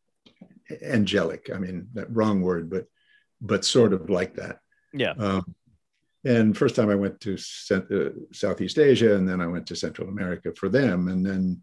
angelic. 0.83 1.51
I 1.55 1.59
mean, 1.59 1.89
that 1.95 2.15
wrong 2.15 2.41
word, 2.43 2.69
but 2.71 2.87
but 3.41 3.65
sort 3.65 3.93
of 3.93 4.11
like 4.11 4.35
that. 4.37 4.61
Yeah. 4.93 5.13
Um, 5.19 5.55
and 6.29 6.57
first 6.57 6.77
time 6.77 6.91
I 6.91 6.95
went 6.95 7.21
to 7.21 7.39
uh, 7.71 8.11
Southeast 8.33 8.79
Asia, 8.79 9.17
and 9.17 9.27
then 9.27 9.41
I 9.41 9.47
went 9.47 9.67
to 9.69 9.77
Central 9.77 10.09
America 10.09 10.53
for 10.55 10.69
them, 10.69 11.09
and 11.09 11.25
then 11.25 11.63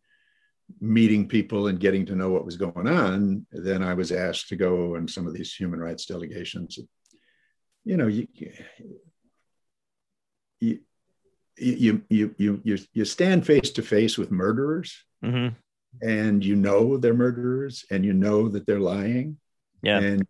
meeting 0.82 1.28
people 1.28 1.68
and 1.68 1.80
getting 1.80 2.06
to 2.08 2.16
know 2.16 2.32
what 2.32 2.46
was 2.46 2.58
going 2.58 2.88
on. 2.88 3.46
Then 3.52 3.84
I 3.84 3.94
was 3.94 4.12
asked 4.12 4.50
to 4.50 4.56
go 4.56 4.96
on 4.96 5.08
some 5.08 5.28
of 5.28 5.34
these 5.36 5.54
human 5.54 5.80
rights 5.80 6.08
delegations. 6.08 6.80
You 7.84 7.98
know, 7.98 8.08
you 8.08 8.28
you 10.60 10.80
you 11.58 12.02
you 12.10 12.62
you 12.64 12.78
you, 12.94 13.06
stand 13.06 13.46
face 13.46 13.70
to 13.72 13.84
face 13.84 14.18
with 14.18 14.32
murderers, 14.32 15.04
hmm 15.24 15.50
and 16.02 16.44
you 16.44 16.56
know 16.56 16.98
they're 16.98 17.14
murderers, 17.14 17.86
and 17.92 18.04
you 18.04 18.14
know 18.14 18.50
that 18.50 18.66
they're 18.66 18.80
lying 18.80 19.38
Yeah. 19.82 20.00
and 20.00 20.28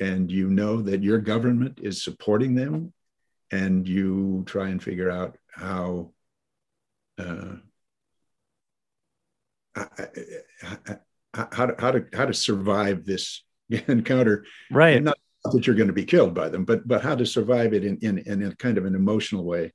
and 0.00 0.30
you 0.30 0.48
know 0.48 0.80
that 0.82 1.02
your 1.02 1.18
government 1.18 1.80
is 1.82 2.02
supporting 2.02 2.54
them 2.54 2.92
and 3.52 3.86
you 3.86 4.42
try 4.46 4.70
and 4.70 4.82
figure 4.82 5.10
out 5.10 5.36
how 5.50 6.10
uh, 7.18 7.56
how 9.74 11.66
to, 11.66 11.74
how 11.78 11.90
to 11.92 12.06
how 12.12 12.26
to 12.26 12.34
survive 12.34 13.04
this 13.04 13.44
encounter 13.70 14.44
Right. 14.70 14.96
and 14.96 15.04
not 15.04 15.18
that 15.52 15.66
you're 15.66 15.76
going 15.76 15.88
to 15.88 15.92
be 15.92 16.04
killed 16.04 16.34
by 16.34 16.48
them 16.48 16.64
but 16.64 16.86
but 16.86 17.02
how 17.02 17.14
to 17.14 17.26
survive 17.26 17.72
it 17.74 17.84
in, 17.84 17.98
in 17.98 18.18
in 18.18 18.42
a 18.42 18.56
kind 18.56 18.78
of 18.78 18.86
an 18.86 18.94
emotional 18.94 19.44
way 19.44 19.72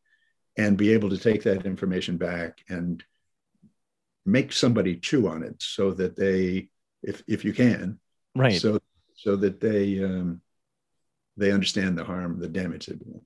and 0.58 0.78
be 0.78 0.94
able 0.94 1.10
to 1.10 1.18
take 1.18 1.44
that 1.44 1.66
information 1.66 2.18
back 2.18 2.60
and 2.70 3.04
make 4.26 4.52
somebody 4.52 4.98
chew 4.98 5.28
on 5.28 5.44
it 5.44 5.56
so 5.60 5.92
that 5.92 6.16
they 6.16 6.70
if 7.04 7.24
if 7.28 7.46
you 7.46 7.54
can 7.54 8.00
Right. 8.36 8.60
so 8.60 8.80
so 9.16 9.36
that 9.36 9.60
they 9.60 10.04
um, 10.04 10.42
they 11.38 11.52
understand 11.52 11.98
the 11.98 12.04
harm, 12.04 12.40
the 12.40 12.48
damage 12.48 12.88
they've 12.88 13.00
done. 13.00 13.22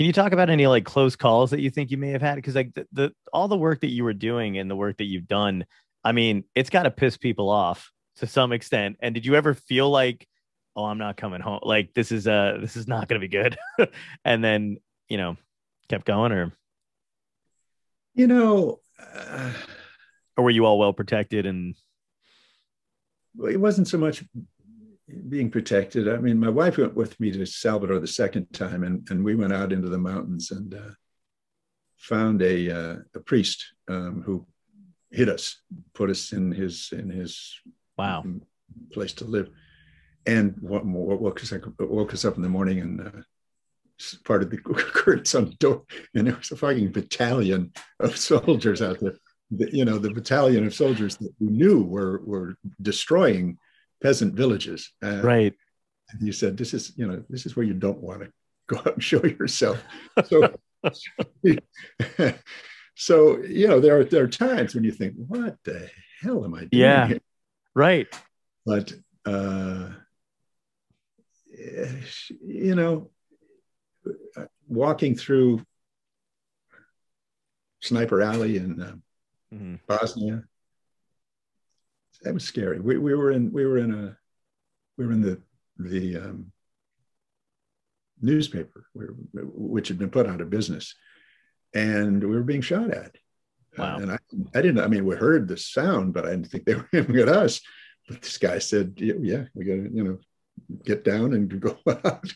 Can 0.00 0.06
you 0.06 0.14
talk 0.14 0.32
about 0.32 0.48
any 0.48 0.66
like 0.66 0.86
close 0.86 1.14
calls 1.14 1.50
that 1.50 1.60
you 1.60 1.68
think 1.68 1.90
you 1.90 1.98
may 1.98 2.08
have 2.12 2.22
had? 2.22 2.36
Because 2.36 2.54
like 2.54 2.72
the, 2.72 2.86
the 2.90 3.12
all 3.34 3.48
the 3.48 3.56
work 3.58 3.82
that 3.82 3.90
you 3.90 4.02
were 4.02 4.14
doing 4.14 4.56
and 4.56 4.70
the 4.70 4.74
work 4.74 4.96
that 4.96 5.04
you've 5.04 5.28
done, 5.28 5.66
I 6.02 6.12
mean, 6.12 6.44
it's 6.54 6.70
got 6.70 6.84
to 6.84 6.90
piss 6.90 7.18
people 7.18 7.50
off 7.50 7.92
to 8.16 8.26
some 8.26 8.50
extent. 8.50 8.96
And 9.00 9.14
did 9.14 9.26
you 9.26 9.34
ever 9.34 9.52
feel 9.52 9.90
like, 9.90 10.26
oh, 10.74 10.86
I'm 10.86 10.96
not 10.96 11.18
coming 11.18 11.42
home? 11.42 11.60
Like 11.62 11.92
this 11.92 12.12
is 12.12 12.26
uh 12.26 12.56
this 12.62 12.76
is 12.76 12.88
not 12.88 13.08
going 13.08 13.20
to 13.20 13.28
be 13.28 13.28
good. 13.28 13.58
and 14.24 14.42
then 14.42 14.78
you 15.10 15.18
know, 15.18 15.36
kept 15.90 16.06
going 16.06 16.32
or 16.32 16.50
you 18.14 18.26
know, 18.26 18.80
uh, 18.98 19.52
or 20.34 20.44
were 20.44 20.50
you 20.50 20.64
all 20.64 20.78
well 20.78 20.94
protected 20.94 21.44
and? 21.44 21.74
It 23.46 23.60
wasn't 23.60 23.86
so 23.86 23.98
much 23.98 24.24
being 25.28 25.50
protected. 25.50 26.08
I 26.08 26.16
mean, 26.18 26.38
my 26.38 26.48
wife 26.48 26.78
went 26.78 26.94
with 26.94 27.18
me 27.20 27.30
to 27.32 27.44
Salvador 27.46 27.98
the 28.00 28.06
second 28.06 28.52
time, 28.52 28.84
and, 28.84 29.06
and 29.10 29.24
we 29.24 29.34
went 29.34 29.52
out 29.52 29.72
into 29.72 29.88
the 29.88 29.98
mountains 29.98 30.50
and 30.50 30.74
uh, 30.74 30.90
found 31.96 32.42
a, 32.42 32.70
uh, 32.70 32.96
a 33.14 33.20
priest 33.20 33.64
um, 33.88 34.22
who 34.24 34.46
hid 35.10 35.28
us, 35.28 35.60
put 35.94 36.10
us 36.10 36.32
in 36.32 36.52
his 36.52 36.90
in 36.92 37.10
his 37.10 37.54
Wow. 37.98 38.24
place 38.92 39.12
to 39.14 39.24
live, 39.26 39.50
and 40.24 40.54
what 40.60 40.86
woke 40.86 41.42
us, 41.42 41.52
woke 41.78 42.14
us 42.14 42.24
up 42.24 42.36
in 42.36 42.42
the 42.42 42.48
morning 42.48 42.78
and 42.80 43.00
uh, 43.02 43.10
parted 44.24 44.50
the 44.50 44.56
curtains 44.58 45.34
on 45.34 45.46
the 45.46 45.54
door, 45.56 45.82
and 46.14 46.26
there 46.26 46.36
was 46.36 46.50
a 46.50 46.56
fucking 46.56 46.92
battalion 46.92 47.72
of 47.98 48.16
soldiers 48.30 48.80
out 48.80 49.00
there. 49.00 49.18
The- 49.50 49.68
you 49.76 49.84
know, 49.84 49.98
the 49.98 50.14
battalion 50.14 50.64
of 50.66 50.74
soldiers 50.74 51.16
that 51.16 51.32
we 51.40 51.48
knew 51.48 51.82
were 51.82 52.22
were 52.24 52.54
destroying 52.80 53.58
peasant 54.02 54.34
villages. 54.34 54.90
Uh, 55.02 55.20
Right. 55.22 55.54
and 56.10 56.22
you 56.22 56.32
said, 56.32 56.56
"This 56.56 56.74
is, 56.74 56.92
you 56.96 57.06
know, 57.06 57.24
this 57.28 57.46
is 57.46 57.54
where 57.56 57.66
you 57.66 57.74
don't 57.74 58.00
want 58.00 58.22
to 58.22 58.32
go 58.66 58.78
out 58.78 58.94
and 58.94 59.02
show 59.04 59.22
yourself." 59.24 59.82
So, 60.26 60.54
so 62.96 63.42
you 63.42 63.68
know, 63.68 63.80
there 63.80 63.98
are 64.00 64.04
there 64.04 64.24
are 64.24 64.28
times 64.28 64.74
when 64.74 64.84
you 64.84 64.92
think, 64.92 65.14
"What 65.16 65.56
the 65.64 65.90
hell 66.20 66.44
am 66.44 66.54
I 66.54 66.60
doing?" 66.60 66.70
Yeah. 66.72 67.06
here?" 67.06 67.20
Right. 67.74 68.08
But 68.66 68.92
uh, 69.24 69.90
you 72.46 72.74
know, 72.74 73.10
walking 74.68 75.14
through 75.14 75.64
Sniper 77.80 78.20
Alley 78.22 78.56
in 78.56 78.80
uh, 78.80 78.96
Mhm. 79.52 79.80
Bosnia, 79.86 80.44
that 82.22 82.34
was 82.34 82.44
scary. 82.44 82.80
We, 82.80 82.98
we 82.98 83.14
were 83.14 83.30
in 83.30 83.52
we 83.52 83.64
were 83.64 83.78
in 83.78 83.92
a 83.92 84.16
we 84.96 85.06
were 85.06 85.12
in 85.12 85.22
the 85.22 85.40
the 85.78 86.16
um, 86.18 86.52
newspaper, 88.20 88.86
we 88.94 89.06
were, 89.06 89.14
which 89.44 89.88
had 89.88 89.98
been 89.98 90.10
put 90.10 90.26
out 90.26 90.40
of 90.40 90.50
business, 90.50 90.94
and 91.74 92.22
we 92.22 92.34
were 92.36 92.42
being 92.42 92.60
shot 92.60 92.90
at. 92.90 93.16
Wow. 93.78 93.98
and 93.98 94.12
I, 94.12 94.18
I 94.54 94.62
didn't. 94.62 94.80
I 94.80 94.88
mean, 94.88 95.06
we 95.06 95.14
heard 95.16 95.46
the 95.48 95.56
sound, 95.56 96.12
but 96.12 96.26
I 96.26 96.30
didn't 96.30 96.48
think 96.48 96.64
they 96.64 96.74
were 96.74 96.88
aiming 96.94 97.18
at 97.18 97.28
us. 97.28 97.60
But 98.08 98.22
this 98.22 98.38
guy 98.38 98.58
said, 98.58 98.94
"Yeah, 98.96 99.14
yeah 99.20 99.44
we 99.54 99.64
got 99.64 99.74
to, 99.74 99.90
you 99.92 100.04
know, 100.04 100.18
get 100.84 101.04
down 101.04 101.32
and 101.34 101.60
go 101.60 101.78
out." 101.88 102.32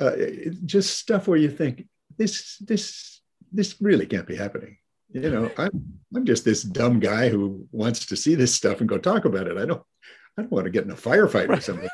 Uh, 0.00 0.12
it- 0.16 0.64
just 0.64 0.98
stuff 0.98 1.28
where 1.28 1.38
you 1.38 1.50
think 1.50 1.86
this, 2.16 2.58
this, 2.58 3.20
this 3.52 3.76
really 3.80 4.06
can't 4.06 4.26
be 4.26 4.36
happening. 4.36 4.78
You 5.14 5.30
know, 5.30 5.52
I'm, 5.56 5.70
I'm 6.14 6.26
just 6.26 6.44
this 6.44 6.62
dumb 6.62 6.98
guy 6.98 7.28
who 7.28 7.68
wants 7.70 8.04
to 8.06 8.16
see 8.16 8.34
this 8.34 8.52
stuff 8.52 8.80
and 8.80 8.88
go 8.88 8.98
talk 8.98 9.24
about 9.24 9.46
it. 9.46 9.56
I 9.56 9.64
don't, 9.64 9.80
I 10.36 10.42
don't 10.42 10.50
want 10.50 10.64
to 10.64 10.70
get 10.70 10.84
in 10.84 10.90
a 10.90 10.96
firefight 10.96 11.48
or 11.56 11.60
something. 11.60 11.88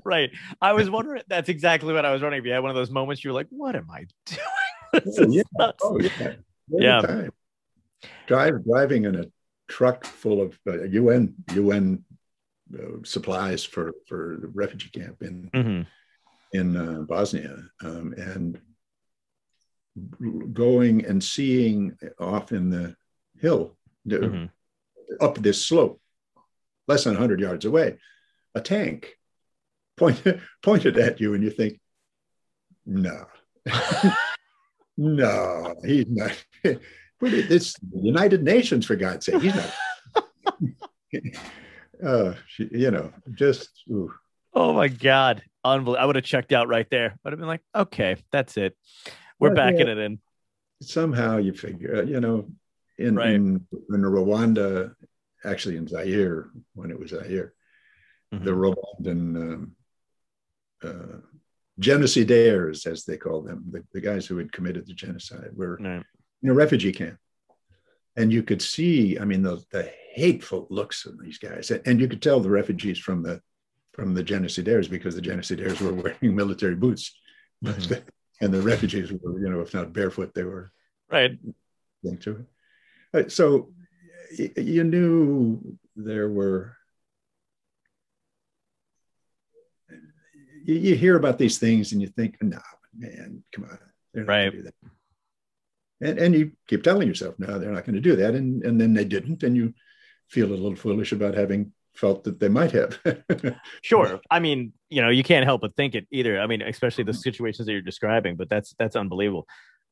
right. 0.04 0.30
I 0.62 0.72
was 0.72 0.88
wondering. 0.88 1.22
That's 1.28 1.50
exactly 1.50 1.92
what 1.92 2.06
I 2.06 2.12
was 2.12 2.22
wondering. 2.22 2.40
If 2.40 2.46
you 2.46 2.52
had 2.52 2.62
one 2.62 2.70
of 2.70 2.76
those 2.76 2.90
moments, 2.90 3.22
you're 3.22 3.34
like, 3.34 3.48
"What 3.50 3.76
am 3.76 3.88
I 3.90 4.06
doing?" 4.26 4.40
Oh, 5.18 5.28
yeah. 5.28 5.42
nuts. 5.58 5.82
Oh 5.82 5.98
yeah, 6.00 6.08
Every 6.18 6.38
Yeah. 6.70 7.00
time. 7.02 7.30
Drive 8.26 8.64
driving 8.64 9.04
in 9.04 9.16
a 9.16 9.24
truck 9.68 10.04
full 10.04 10.40
of 10.40 10.58
uh, 10.66 10.84
UN 10.84 11.34
UN 11.52 12.04
uh, 12.78 13.02
supplies 13.04 13.64
for 13.64 13.92
for 14.06 14.38
the 14.40 14.46
refugee 14.48 14.88
camp 14.90 15.20
in 15.22 15.50
Mhm. 15.52 15.86
in 16.52 16.76
uh, 16.76 17.00
Bosnia, 17.02 17.58
um, 17.82 18.14
and 18.16 18.60
going 20.52 21.04
and 21.04 21.22
seeing 21.22 21.96
off 22.18 22.52
in 22.52 22.70
the 22.70 22.96
hill 23.40 23.76
Mhm. 24.08 24.50
up 25.20 25.38
this 25.38 25.64
slope, 25.64 26.00
less 26.88 27.04
than 27.04 27.14
100 27.14 27.40
yards 27.40 27.64
away, 27.64 27.98
a 28.54 28.60
tank 28.60 29.18
pointed 29.96 30.40
pointed 30.62 30.98
at 30.98 31.20
you, 31.20 31.34
and 31.34 31.42
you 31.44 31.50
think, 31.50 31.80
no, 32.86 33.26
no, 34.96 35.74
he's 35.84 36.06
not. 36.08 36.44
It's 37.26 37.72
the 37.78 38.00
United 38.02 38.42
Nations, 38.42 38.84
for 38.84 38.96
God's 38.96 39.24
sake. 39.24 39.40
He's 39.40 39.54
not. 39.54 39.72
uh, 42.04 42.34
you 42.58 42.90
know, 42.90 43.12
just 43.32 43.70
ooh. 43.90 44.12
Oh 44.52 44.74
my 44.74 44.88
god, 44.88 45.42
unbelievable! 45.64 45.96
I 46.02 46.04
would 46.04 46.16
have 46.16 46.24
checked 46.24 46.52
out 46.52 46.68
right 46.68 46.88
there. 46.90 47.16
I'd 47.24 47.32
have 47.32 47.38
been 47.38 47.48
like, 47.48 47.62
"Okay, 47.74 48.16
that's 48.30 48.56
it. 48.58 48.76
We're 49.38 49.48
Well, 49.48 49.56
backing 49.56 49.86
yeah. 49.86 49.92
it 49.92 49.98
in." 49.98 50.18
somehow 50.82 51.38
you 51.38 51.52
figure, 51.54 51.96
uh, 51.96 52.02
you 52.02 52.20
know, 52.20 52.50
in 52.98 53.14
Right. 53.16 53.30
in, 53.34 53.66
in 53.90 54.02
Rwanda, 54.02 54.94
actually 55.44 55.76
in 55.76 55.86
Zaire, 55.88 56.50
when 56.74 56.90
it 56.90 56.98
was 56.98 57.10
Zaire, 57.10 57.54
Mhm. 58.32 58.44
the 58.44 58.50
Rwandan 58.50 59.36
um, 59.54 59.76
uh, 60.82 61.18
genocidaires, 61.80 62.86
as 62.86 63.04
they 63.04 63.16
call 63.16 63.42
them, 63.42 63.64
the, 63.70 63.84
the 63.92 64.00
guys 64.00 64.26
who 64.26 64.36
had 64.38 64.52
committed 64.52 64.86
the 64.86 64.94
genocide, 64.94 65.50
were 65.54 65.78
Right. 65.80 66.04
in 66.42 66.48
a 66.50 66.54
refugee 66.54 66.92
camp. 66.92 67.18
And 68.16 68.32
you 68.32 68.42
could 68.42 68.62
see, 68.62 69.18
I 69.18 69.24
mean, 69.24 69.42
the, 69.42 69.62
the 69.70 69.90
hateful 70.12 70.66
looks 70.70 71.04
of 71.06 71.18
these 71.18 71.38
guys. 71.38 71.70
And, 71.70 71.82
and 71.86 72.00
you 72.00 72.06
could 72.08 72.22
tell 72.22 72.40
the 72.40 72.50
refugees 72.50 72.98
from 72.98 73.22
the 73.22 73.40
from 73.92 74.12
the 74.12 74.24
genocidaires 74.24 74.90
because 74.90 75.14
the 75.14 75.22
genocidaires 75.22 75.80
were 75.80 75.94
wearing 76.02 76.34
military 76.34 76.74
boots. 76.74 77.16
Mhm. 77.64 78.02
And 78.44 78.52
the 78.52 78.60
refugees 78.60 79.10
were, 79.10 79.40
you 79.40 79.48
know, 79.48 79.60
if 79.60 79.72
not 79.72 79.92
barefoot, 79.94 80.34
they 80.34 80.44
were 80.44 80.70
Right. 81.08 81.38
thing 82.02 82.18
to 82.18 82.46
it. 83.12 83.26
Uh, 83.26 83.28
So 83.28 83.72
y- 84.38 84.52
you 84.56 84.84
knew 84.84 85.78
there 85.96 86.28
were. 86.28 86.76
You, 90.66 90.74
you 90.74 90.94
hear 90.96 91.16
about 91.16 91.38
these 91.38 91.58
things 91.58 91.92
and 91.92 92.00
you 92.02 92.08
think, 92.08 92.42
no, 92.42 92.58
man, 92.96 93.44
come 93.52 93.64
on, 93.64 93.78
they're 94.12 94.24
not 94.24 94.32
Right. 94.32 94.52
going 94.52 94.52
to 94.52 94.56
do 94.58 94.62
that. 94.64 94.74
And 96.00 96.18
and 96.18 96.34
you 96.34 96.52
keep 96.66 96.82
telling 96.82 97.08
yourself, 97.08 97.38
no, 97.38 97.58
they're 97.58 97.72
not 97.72 97.84
going 97.84 97.94
to 97.94 98.00
do 98.00 98.16
that, 98.16 98.34
and 98.34 98.62
and 98.64 98.78
then 98.80 98.92
they 98.92 99.04
didn't, 99.04 99.42
and 99.42 99.56
you 99.56 99.72
feel 100.28 100.48
a 100.48 100.56
little 100.56 100.74
foolish 100.76 101.12
about 101.12 101.34
having 101.34 101.72
felt 101.94 102.24
that 102.24 102.40
they 102.40 102.48
might 102.48 102.72
have. 102.72 102.98
Sure. 103.82 104.20
I 104.30 104.40
mean, 104.40 104.72
you 104.88 105.02
know, 105.02 105.10
you 105.10 105.22
can't 105.22 105.44
help 105.44 105.60
but 105.60 105.76
think 105.76 105.94
it 105.94 106.06
either. 106.10 106.40
I 106.40 106.46
mean, 106.46 106.62
especially 106.62 107.04
the 107.04 107.14
situations 107.14 107.66
that 107.66 107.72
you're 107.72 107.82
describing. 107.82 108.36
But 108.36 108.48
that's 108.48 108.74
that's 108.78 108.96
unbelievable. 108.96 109.46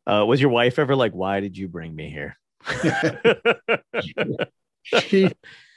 Uh, 0.06 0.24
was 0.26 0.40
your 0.40 0.50
wife 0.50 0.78
ever 0.78 0.96
like, 0.96 1.12
"Why 1.12 1.40
did 1.40 1.56
you 1.56 1.68
bring 1.68 1.94
me 1.94 2.10
here?" 2.10 2.36
she 4.84 5.30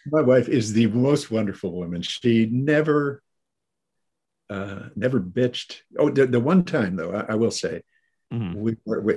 my 0.07 0.21
wife 0.21 0.47
is 0.49 0.73
the 0.73 0.87
most 0.87 1.31
wonderful 1.31 1.71
woman 1.71 2.01
she 2.01 2.47
never 2.51 3.21
uh 4.49 4.89
never 4.95 5.19
bitched 5.19 5.81
oh 5.97 6.09
the, 6.09 6.25
the 6.27 6.39
one 6.39 6.63
time 6.63 6.95
though 6.95 7.13
i, 7.13 7.33
I 7.33 7.35
will 7.35 7.51
say 7.51 7.81
Mhm. 8.33 8.55
we 8.55 8.75
were 8.85 9.01
we, 9.01 9.13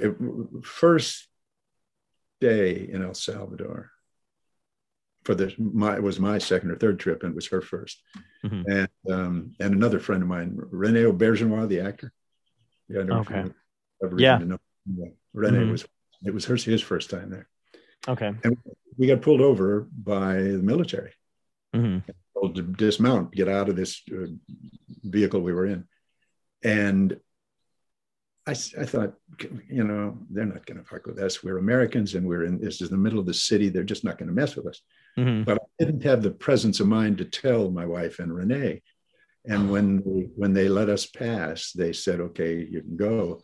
first 0.63 1.29
day 2.41 2.89
in 2.91 3.03
el 3.03 3.15
salvador 3.15 3.91
for 5.29 5.35
the 5.35 5.53
my 5.59 5.95
it 5.95 6.03
was 6.03 6.19
my 6.19 6.39
second 6.39 6.71
or 6.71 6.77
third 6.77 6.99
trip 6.99 7.23
and 7.23 7.33
it 7.33 7.35
was 7.37 7.49
her 7.49 7.61
1st 7.61 7.97
Mhm. 8.47 8.65
and 8.77 9.13
um 9.15 9.35
and 9.61 9.75
another 9.75 10.01
friend 10.07 10.23
of 10.23 10.29
mine 10.37 10.49
rene 10.83 11.03
Auberjonois 11.05 11.69
the 11.69 11.81
actor 11.81 12.11
yeah 12.89 13.01
I 13.01 13.03
know 13.03 13.21
if 13.21 13.31
Okay. 13.31 13.43
Yeah. 14.17 14.37
even 14.37 14.49
know. 14.53 14.61
Yeah. 15.01 15.11
rene 15.35 15.59
Mhm. 15.65 15.71
was 15.73 15.83
it 16.29 16.33
was 16.33 16.47
her 16.47 16.57
his 16.57 16.81
first 16.93 17.11
time 17.11 17.29
there 17.35 17.47
Okay. 18.15 18.31
And 18.45 18.57
we 18.97 19.07
got 19.13 19.21
pulled 19.27 19.43
over 19.51 19.69
by 20.13 20.33
the 20.61 20.63
military 20.73 21.13
Mhm. 21.77 21.99
told 22.35 22.55
to 22.57 22.63
dismount, 22.87 23.27
get 23.41 23.49
out 23.57 23.69
of 23.69 23.77
this 23.77 23.93
uh, 24.19 24.29
vehicle 25.17 25.41
we 25.43 25.53
were 25.53 25.67
in. 25.75 25.81
And 26.65 27.07
I, 28.49 28.53
I 28.53 28.85
thought, 28.87 29.12
you 29.69 29.85
know, 29.85 30.16
they're 30.31 30.47
not 30.47 30.65
going 30.65 30.79
to 30.79 30.85
fuck 30.85 31.07
with 31.07 31.19
us. 31.19 31.45
We're 31.45 31.59
Americans 31.59 32.15
and 32.15 32.27
we're 32.27 32.45
in 32.45 32.59
this 32.59 32.81
is 32.81 32.89
the 32.89 32.97
middle 32.97 33.19
of 33.19 33.27
the 33.27 33.35
city. 33.35 33.69
They're 33.69 33.85
just 33.85 34.05
not 34.05 34.16
going 34.16 34.29
to 34.29 34.35
mess 34.35 34.57
with 34.57 34.66
us. 34.66 34.81
Mhm. 35.19 35.45
But 35.45 35.59
I 35.59 35.85
didn't 35.85 36.05
have 36.05 36.23
the 36.23 36.31
presence 36.31 36.81
of 36.81 36.87
mind 36.87 37.19
to 37.19 37.27
tell 37.27 37.70
my 37.70 37.85
wife 37.85 38.19
and 38.20 38.35
Renee. 38.35 38.83
And 39.45 39.70
when 39.70 39.97
they, 39.99 40.29
when 40.37 40.53
they 40.55 40.69
let 40.69 40.89
us 40.89 41.07
pass, 41.07 41.73
they 41.73 41.93
said, 41.93 42.20
okay, 42.20 42.66
you 42.70 42.81
can 42.81 42.97
go. 42.97 43.41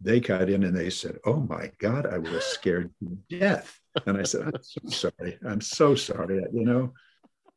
They 0.00 0.18
got 0.18 0.48
in 0.50 0.64
and 0.64 0.76
they 0.76 0.90
said, 0.90 1.18
oh 1.24 1.40
my 1.40 1.70
God, 1.78 2.06
I 2.06 2.18
was 2.18 2.44
scared 2.44 2.90
to 3.00 3.38
death. 3.38 3.78
And 4.06 4.16
I 4.18 4.24
said, 4.24 4.42
I'm 4.46 4.62
so 4.62 4.80
sorry. 4.88 5.38
I'm 5.46 5.60
so 5.60 5.94
sorry. 5.94 6.42
You 6.52 6.64
know, 6.64 6.94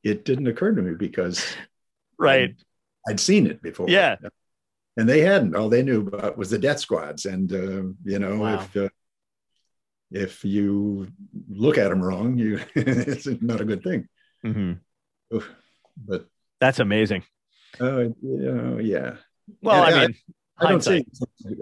it 0.03 0.25
didn't 0.25 0.47
occur 0.47 0.73
to 0.75 0.81
me 0.81 0.93
because 0.95 1.43
Right. 2.19 2.55
I'd, 3.07 3.13
I'd 3.13 3.19
seen 3.19 3.47
it 3.47 3.61
before. 3.61 3.89
Yeah. 3.89 4.17
And 4.97 5.09
they 5.09 5.21
hadn't. 5.21 5.55
All 5.55 5.69
they 5.69 5.81
knew 5.83 6.01
about 6.07 6.37
was 6.37 6.49
the 6.51 6.59
death 6.59 6.79
squads. 6.79 7.25
And, 7.25 7.51
uh, 7.51 7.83
you 8.05 8.19
know, 8.19 8.37
Wow. 8.39 8.61
if, 8.61 8.77
uh, 8.77 8.89
if 10.11 10.45
you 10.45 11.07
look 11.49 11.77
at 11.79 11.89
them 11.89 12.01
wrong, 12.03 12.37
you 12.37 12.59
it's 12.75 13.25
not 13.41 13.61
a 13.61 13.65
good 13.65 13.83
thing. 13.83 14.07
Mhm. 14.45 14.79
But 15.97 16.27
That's 16.59 16.79
amazing. 16.79 17.23
uh, 17.81 18.01
you 18.01 18.13
know, 18.21 18.77
yeah. 18.79 19.17
Well, 19.61 19.83
And 19.83 19.95
I 19.95 20.03
I- 20.03 20.07
mean, 20.07 20.15
I 20.59 20.69
don't 20.69 20.83
say. 20.83 21.03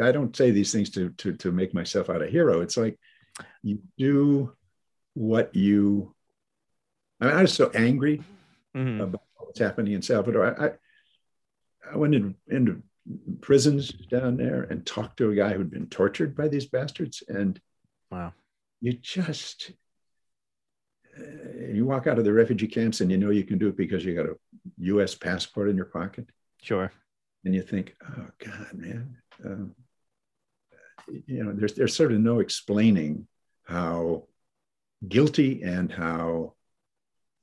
I 0.03 0.11
don't 0.11 0.35
say 0.35 0.51
these 0.51 0.71
things 0.73 0.89
to 0.91 1.09
to 1.11 1.33
to 1.37 1.51
make 1.53 1.73
myself 1.73 2.09
out 2.09 2.21
a 2.21 2.27
hero. 2.27 2.59
It's 2.59 2.75
like 2.75 2.99
you 3.63 3.79
do 3.97 4.53
what 5.13 5.55
you. 5.55 6.13
I 7.21 7.25
mean, 7.27 7.35
I 7.35 7.41
was 7.41 7.53
so 7.53 7.69
angry 7.73 8.21
Mhm. 8.75 8.99
about 9.01 9.23
what's 9.37 9.59
happening 9.59 9.93
in 9.93 10.01
Salvador. 10.01 10.43
I, 10.45 10.65
I, 10.67 10.71
I 11.93 11.97
went 11.97 12.15
in, 12.15 12.35
into 12.47 12.83
prisons 13.41 13.89
down 13.89 14.37
there 14.37 14.63
and 14.63 14.85
talked 14.85 15.17
to 15.17 15.31
a 15.31 15.35
guy 15.35 15.53
who'd 15.53 15.71
been 15.71 15.87
tortured 15.87 16.35
by 16.35 16.47
these 16.47 16.65
bastards, 16.67 17.23
and 17.27 17.59
Wow. 18.11 18.33
you 18.81 18.93
just 18.93 19.71
uh, 21.17 21.23
you 21.73 21.85
walk 21.85 22.07
out 22.07 22.19
of 22.19 22.25
the 22.25 22.33
refugee 22.33 22.67
camps 22.67 23.01
and 23.01 23.11
you 23.11 23.17
know 23.17 23.29
you 23.31 23.43
can 23.43 23.57
do 23.57 23.67
it 23.69 23.75
because 23.77 24.05
you 24.05 24.15
got 24.15 24.25
a 24.27 24.35
U.S. 24.79 25.15
passport 25.15 25.69
in 25.69 25.75
your 25.75 25.85
pocket, 25.85 26.29
Sure. 26.61 26.91
and 27.45 27.53
you 27.55 27.61
think, 27.63 27.95
oh 28.17 28.27
God, 28.39 28.73
man, 28.73 29.17
um, 29.45 29.75
you 31.25 31.43
know, 31.43 31.51
there's 31.53 31.73
there's 31.73 31.95
sort 31.95 32.11
of 32.11 32.19
no 32.19 32.39
explaining 32.39 33.27
how 33.65 34.27
guilty 35.07 35.63
and 35.63 35.91
how 35.91 36.53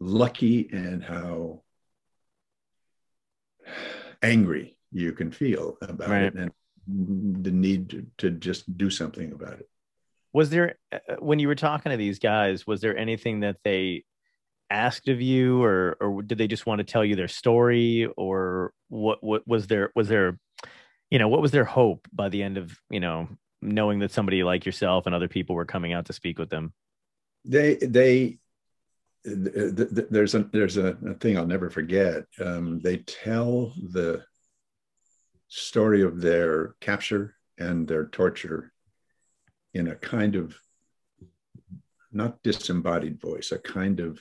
lucky 0.00 0.68
and 0.72 1.02
how 1.02 1.62
angry 4.22 4.77
you 4.92 5.12
can 5.12 5.30
feel 5.30 5.76
about 5.82 6.08
Right. 6.08 6.22
it 6.24 6.34
and 6.34 6.50
the 7.44 7.50
need 7.50 7.90
to, 7.90 8.06
to 8.18 8.30
just 8.30 8.76
do 8.78 8.88
something 8.88 9.32
about 9.32 9.60
it. 9.60 9.68
Was 10.32 10.50
there 10.50 10.78
uh, 10.92 11.16
when 11.18 11.38
you 11.38 11.48
were 11.48 11.54
talking 11.54 11.90
to 11.90 11.96
these 11.96 12.18
guys, 12.18 12.66
was 12.66 12.80
there 12.80 12.96
anything 12.96 13.40
that 13.40 13.56
they 13.64 14.04
asked 14.70 15.08
of 15.08 15.20
you 15.20 15.62
or 15.62 15.96
or 16.00 16.22
did 16.22 16.38
they 16.38 16.46
just 16.46 16.66
want 16.66 16.78
to 16.78 16.84
tell 16.84 17.04
you 17.04 17.16
their 17.16 17.28
story 17.28 18.06
or 18.16 18.72
what 18.88 19.22
what 19.22 19.46
was 19.46 19.66
there 19.66 19.90
was 19.94 20.08
there 20.08 20.38
you 21.10 21.18
know, 21.18 21.28
what 21.28 21.40
was 21.40 21.52
their 21.52 21.64
hope 21.64 22.06
by 22.12 22.28
the 22.28 22.42
end 22.42 22.58
of, 22.58 22.78
you 22.90 23.00
know, 23.00 23.28
knowing 23.62 24.00
that 24.00 24.10
somebody 24.10 24.42
like 24.42 24.66
yourself 24.66 25.06
and 25.06 25.14
other 25.14 25.28
people 25.28 25.56
were 25.56 25.64
coming 25.64 25.92
out 25.94 26.06
to 26.06 26.12
speak 26.12 26.38
with 26.38 26.50
them? 26.50 26.72
They 27.44 27.76
they 27.76 28.38
th- 29.24 29.52
th- 29.76 29.94
th- 29.94 30.08
there's 30.10 30.34
a 30.34 30.44
there's 30.52 30.76
a, 30.76 30.96
a 31.06 31.14
thing 31.14 31.38
I'll 31.38 31.46
never 31.46 31.70
forget. 31.70 32.24
Um, 32.40 32.80
they 32.80 32.98
tell 32.98 33.72
the 33.90 34.22
story 35.48 36.02
of 36.02 36.20
their 36.20 36.74
capture 36.80 37.34
and 37.58 37.88
their 37.88 38.06
torture 38.06 38.72
in 39.74 39.88
a 39.88 39.96
kind 39.96 40.36
of 40.36 40.56
not 42.12 42.42
disembodied 42.42 43.20
voice, 43.20 43.52
a 43.52 43.58
kind 43.58 44.00
of 44.00 44.20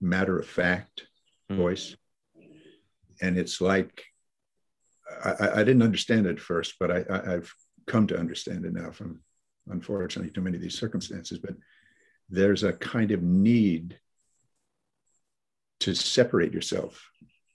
matter 0.00 0.38
of 0.38 0.46
fact 0.46 1.06
Mm. 1.48 1.56
voice, 1.58 1.96
and 3.20 3.38
it's 3.38 3.60
like 3.60 4.04
I, 5.24 5.60
I- 5.60 5.64
didn't 5.64 5.84
understand 5.84 6.26
it 6.26 6.30
at 6.30 6.40
first, 6.40 6.74
but 6.80 6.90
I, 6.90 7.04
I, 7.08 7.34
I've 7.34 7.54
come 7.86 8.08
to 8.08 8.18
understand 8.18 8.64
it 8.64 8.72
now 8.72 8.90
from 8.90 9.22
unfortunately 9.68 10.32
too 10.32 10.40
many 10.40 10.56
of 10.56 10.62
these 10.62 10.76
circumstances. 10.76 11.38
But 11.38 11.54
there's 12.28 12.64
a 12.64 12.72
kind 12.72 13.12
of 13.12 13.22
need 13.22 14.00
to 15.80 15.94
separate 15.94 16.52
yourself, 16.52 17.08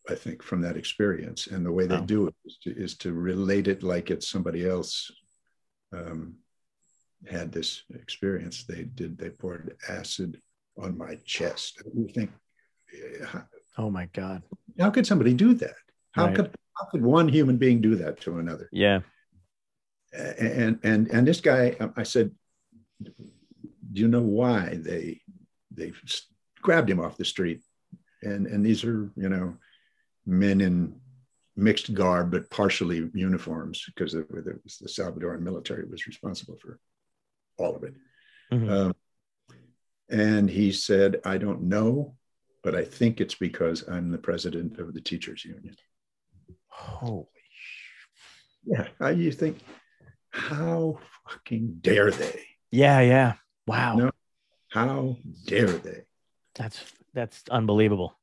I 0.10 0.16
think, 0.16 0.42
from 0.42 0.62
that 0.62 0.78
experience. 0.78 1.48
And 1.48 1.66
the 1.66 1.72
way 1.72 1.86
they 1.86 1.98
Oh. 1.98 2.06
do 2.06 2.28
it 2.28 2.36
is 2.46 2.58
to, 2.64 2.76
is 2.76 2.98
to 2.98 3.14
relate 3.14 3.68
it 3.68 3.84
like 3.84 4.10
it's 4.10 4.28
somebody 4.28 4.68
else 4.68 5.12
um, 5.94 6.36
had 7.30 7.52
this 7.52 7.84
experience. 7.94 8.64
They 8.64 8.84
did, 8.84 9.18
they 9.18 9.30
poured 9.30 9.78
acid 9.88 10.42
on 10.78 10.98
my 10.98 11.16
chest. 11.26 11.82
You 11.96 12.08
think, 12.08 12.32
Oh 13.78 13.90
my 13.90 14.08
god. 14.08 14.44
how 14.80 14.90
could 14.90 15.06
somebody 15.08 15.34
do 15.34 15.54
that? 15.56 15.76
How 16.14 16.26
Right. 16.28 16.36
could 16.36 16.56
how 16.78 16.86
could 16.90 17.04
one 17.04 17.28
human 17.30 17.58
being 17.58 17.80
do 17.82 17.96
that 17.98 18.20
to 18.22 18.40
another? 18.40 18.68
Yeah. 18.72 19.02
and 20.14 20.78
and 20.84 21.08
and 21.10 21.26
this 21.26 21.40
guy 21.40 21.74
i 21.96 22.04
said 22.04 22.32
do 23.02 23.14
you 24.02 24.10
know 24.10 24.22
why 24.22 24.78
they 24.82 25.22
they 25.74 25.94
grabbed 26.62 26.90
him 26.90 27.00
off 27.00 27.16
the 27.16 27.24
street 27.24 27.62
and 28.22 28.46
and 28.46 28.66
these 28.66 28.84
are 28.84 29.10
you 29.16 29.30
know 29.30 29.56
men 30.26 30.62
in 30.62 30.96
mixed 31.56 31.94
garb 31.94 32.32
but 32.32 32.50
partially 32.50 33.10
uniforms 33.14 33.84
because 33.88 34.14
it, 34.14 34.26
it 34.32 34.64
was 34.64 34.78
the 34.78 34.88
salvadoran 34.88 35.42
military 35.42 35.86
was 35.86 36.08
responsible 36.08 36.58
for 36.62 36.80
all 37.58 37.76
of 37.76 37.84
it 37.84 37.94
Mhm. 38.52 38.70
um, 38.70 38.94
and 40.10 40.50
he 40.50 40.72
said 40.72 41.22
i 41.26 41.38
don't 41.38 41.62
know 41.62 42.16
but 42.64 42.76
i 42.76 42.84
think 42.84 43.20
it's 43.22 43.36
because 43.36 43.88
i'm 43.88 44.12
the 44.12 44.18
president 44.18 44.80
of 44.80 44.94
the 44.94 45.02
teachers 45.02 45.44
union 45.46 45.76
Holy 46.68 47.28
yeah 48.66 48.88
I, 49.00 49.12
you 49.12 49.32
think 49.32 49.60
how 50.32 51.00
fucking 51.30 51.80
dare 51.82 52.12
they 52.12 52.46
Yeah, 52.72 53.02
yeah. 53.02 53.34
Wow. 53.68 53.96
No. 53.98 54.12
How 54.70 55.18
dare 55.46 55.68
they? 55.68 56.04
That's 56.56 56.82
that's 57.14 57.44
unbelievable. 57.50 58.18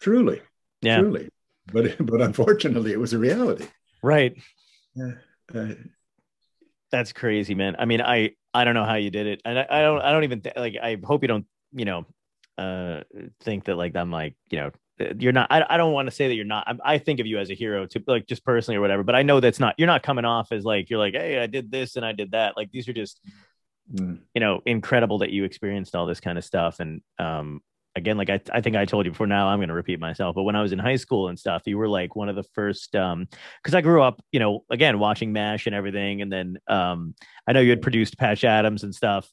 Truly, 0.00 0.40
Yeah. 0.82 0.98
truly. 1.00 1.30
But 1.72 1.96
but 2.04 2.20
unfortunately, 2.20 2.92
it 2.92 3.00
was 3.00 3.12
a 3.12 3.18
reality. 3.18 3.66
Right. 4.02 4.36
Uh, 5.00 5.12
uh, 5.54 5.74
That's 6.90 7.12
crazy, 7.12 7.54
man. 7.54 7.76
I 7.78 7.84
mean, 7.84 8.00
I 8.00 8.32
I 8.52 8.64
don't 8.64 8.74
know 8.74 8.84
how 8.84 8.94
you 8.94 9.10
did 9.10 9.26
it, 9.26 9.42
and 9.44 9.58
I, 9.58 9.66
I 9.68 9.82
don't 9.82 10.00
I 10.00 10.12
don't 10.12 10.24
even 10.24 10.40
th- 10.40 10.56
like. 10.56 10.76
I 10.80 10.98
hope 11.02 11.22
you 11.22 11.28
don't 11.28 11.46
you 11.72 11.84
know 11.84 12.06
uh 12.56 13.00
think 13.40 13.64
that 13.64 13.76
like 13.76 13.96
I'm 13.96 14.12
like 14.12 14.36
you 14.50 14.58
know 14.58 14.70
you're 15.18 15.32
not. 15.32 15.48
I, 15.50 15.64
I 15.68 15.76
don't 15.76 15.92
want 15.92 16.06
to 16.06 16.14
say 16.14 16.28
that 16.28 16.34
you're 16.34 16.44
not. 16.44 16.68
I, 16.68 16.94
I 16.94 16.98
think 16.98 17.18
of 17.18 17.26
you 17.26 17.38
as 17.38 17.50
a 17.50 17.54
hero 17.54 17.86
to 17.86 18.02
like 18.06 18.26
just 18.26 18.44
personally 18.44 18.76
or 18.76 18.80
whatever. 18.80 19.02
But 19.02 19.16
I 19.16 19.22
know 19.22 19.40
that's 19.40 19.58
not. 19.58 19.74
You're 19.76 19.88
not 19.88 20.04
coming 20.04 20.24
off 20.24 20.52
as 20.52 20.64
like 20.64 20.88
you're 20.88 21.00
like 21.00 21.14
hey 21.14 21.40
I 21.40 21.46
did 21.46 21.70
this 21.70 21.96
and 21.96 22.04
I 22.04 22.12
did 22.12 22.30
that. 22.30 22.56
Like 22.56 22.70
these 22.70 22.88
are 22.88 22.92
just 22.92 23.20
mm, 23.92 24.20
you 24.34 24.40
know 24.40 24.62
incredible 24.64 25.18
that 25.18 25.30
you 25.30 25.44
experienced 25.44 25.96
all 25.96 26.06
this 26.06 26.20
kind 26.20 26.38
of 26.38 26.44
stuff 26.44 26.78
and 26.78 27.00
um 27.18 27.60
again 27.96 28.16
like 28.16 28.30
i, 28.30 28.40
I 28.52 28.60
think 28.60 28.76
i 28.76 28.84
told 28.84 29.06
you 29.06 29.12
before 29.12 29.26
now 29.26 29.48
i'm 29.48 29.58
going 29.58 29.68
to 29.68 29.74
repeat 29.74 30.00
myself 30.00 30.34
but 30.34 30.42
when 30.42 30.56
i 30.56 30.62
was 30.62 30.72
in 30.72 30.78
high 30.78 30.96
school 30.96 31.28
and 31.28 31.38
stuff 31.38 31.62
you 31.66 31.78
were 31.78 31.88
like 31.88 32.16
one 32.16 32.28
of 32.28 32.36
the 32.36 32.42
first 32.54 32.94
um 32.96 33.28
because 33.62 33.74
i 33.74 33.80
grew 33.80 34.02
up 34.02 34.22
you 34.32 34.40
know 34.40 34.64
again 34.70 34.98
watching 34.98 35.32
mash 35.32 35.66
and 35.66 35.74
everything 35.74 36.22
and 36.22 36.32
then 36.32 36.58
um 36.68 37.14
i 37.46 37.52
know 37.52 37.60
you 37.60 37.70
had 37.70 37.82
produced 37.82 38.18
patch 38.18 38.44
adams 38.44 38.82
and 38.82 38.94
stuff 38.94 39.30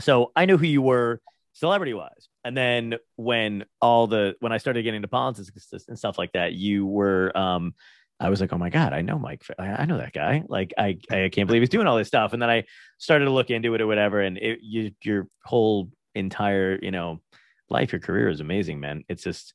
so 0.00 0.32
i 0.36 0.46
knew 0.46 0.56
who 0.56 0.66
you 0.66 0.82
were 0.82 1.20
celebrity 1.52 1.94
wise 1.94 2.28
and 2.44 2.56
then 2.56 2.94
when 3.16 3.64
all 3.80 4.06
the 4.06 4.34
when 4.40 4.52
i 4.52 4.58
started 4.58 4.82
getting 4.82 4.96
into 4.96 5.08
politics 5.08 5.50
and 5.88 5.98
stuff 5.98 6.18
like 6.18 6.32
that 6.32 6.52
you 6.52 6.86
were 6.86 7.36
um 7.36 7.74
I 8.18 8.30
was 8.30 8.40
like, 8.40 8.52
oh 8.52 8.58
my 8.58 8.70
God, 8.70 8.92
I 8.92 9.02
know 9.02 9.18
Mike. 9.18 9.44
I, 9.58 9.66
I 9.66 9.84
know 9.84 9.98
that 9.98 10.12
guy. 10.12 10.42
Like, 10.48 10.72
I, 10.78 10.98
I 11.10 11.28
can't 11.28 11.46
believe 11.46 11.60
he's 11.60 11.68
doing 11.68 11.86
all 11.86 11.96
this 11.96 12.08
stuff. 12.08 12.32
And 12.32 12.40
then 12.40 12.48
I 12.48 12.64
started 12.98 13.26
to 13.26 13.30
look 13.30 13.50
into 13.50 13.74
it 13.74 13.80
or 13.80 13.86
whatever. 13.86 14.20
And 14.20 14.38
it, 14.38 14.60
you, 14.62 14.92
your 15.02 15.28
whole 15.44 15.90
entire, 16.14 16.78
you 16.80 16.90
know, 16.90 17.20
life, 17.68 17.92
your 17.92 18.00
career 18.00 18.28
is 18.28 18.40
amazing, 18.40 18.80
man. 18.80 19.04
It's 19.08 19.22
just, 19.22 19.54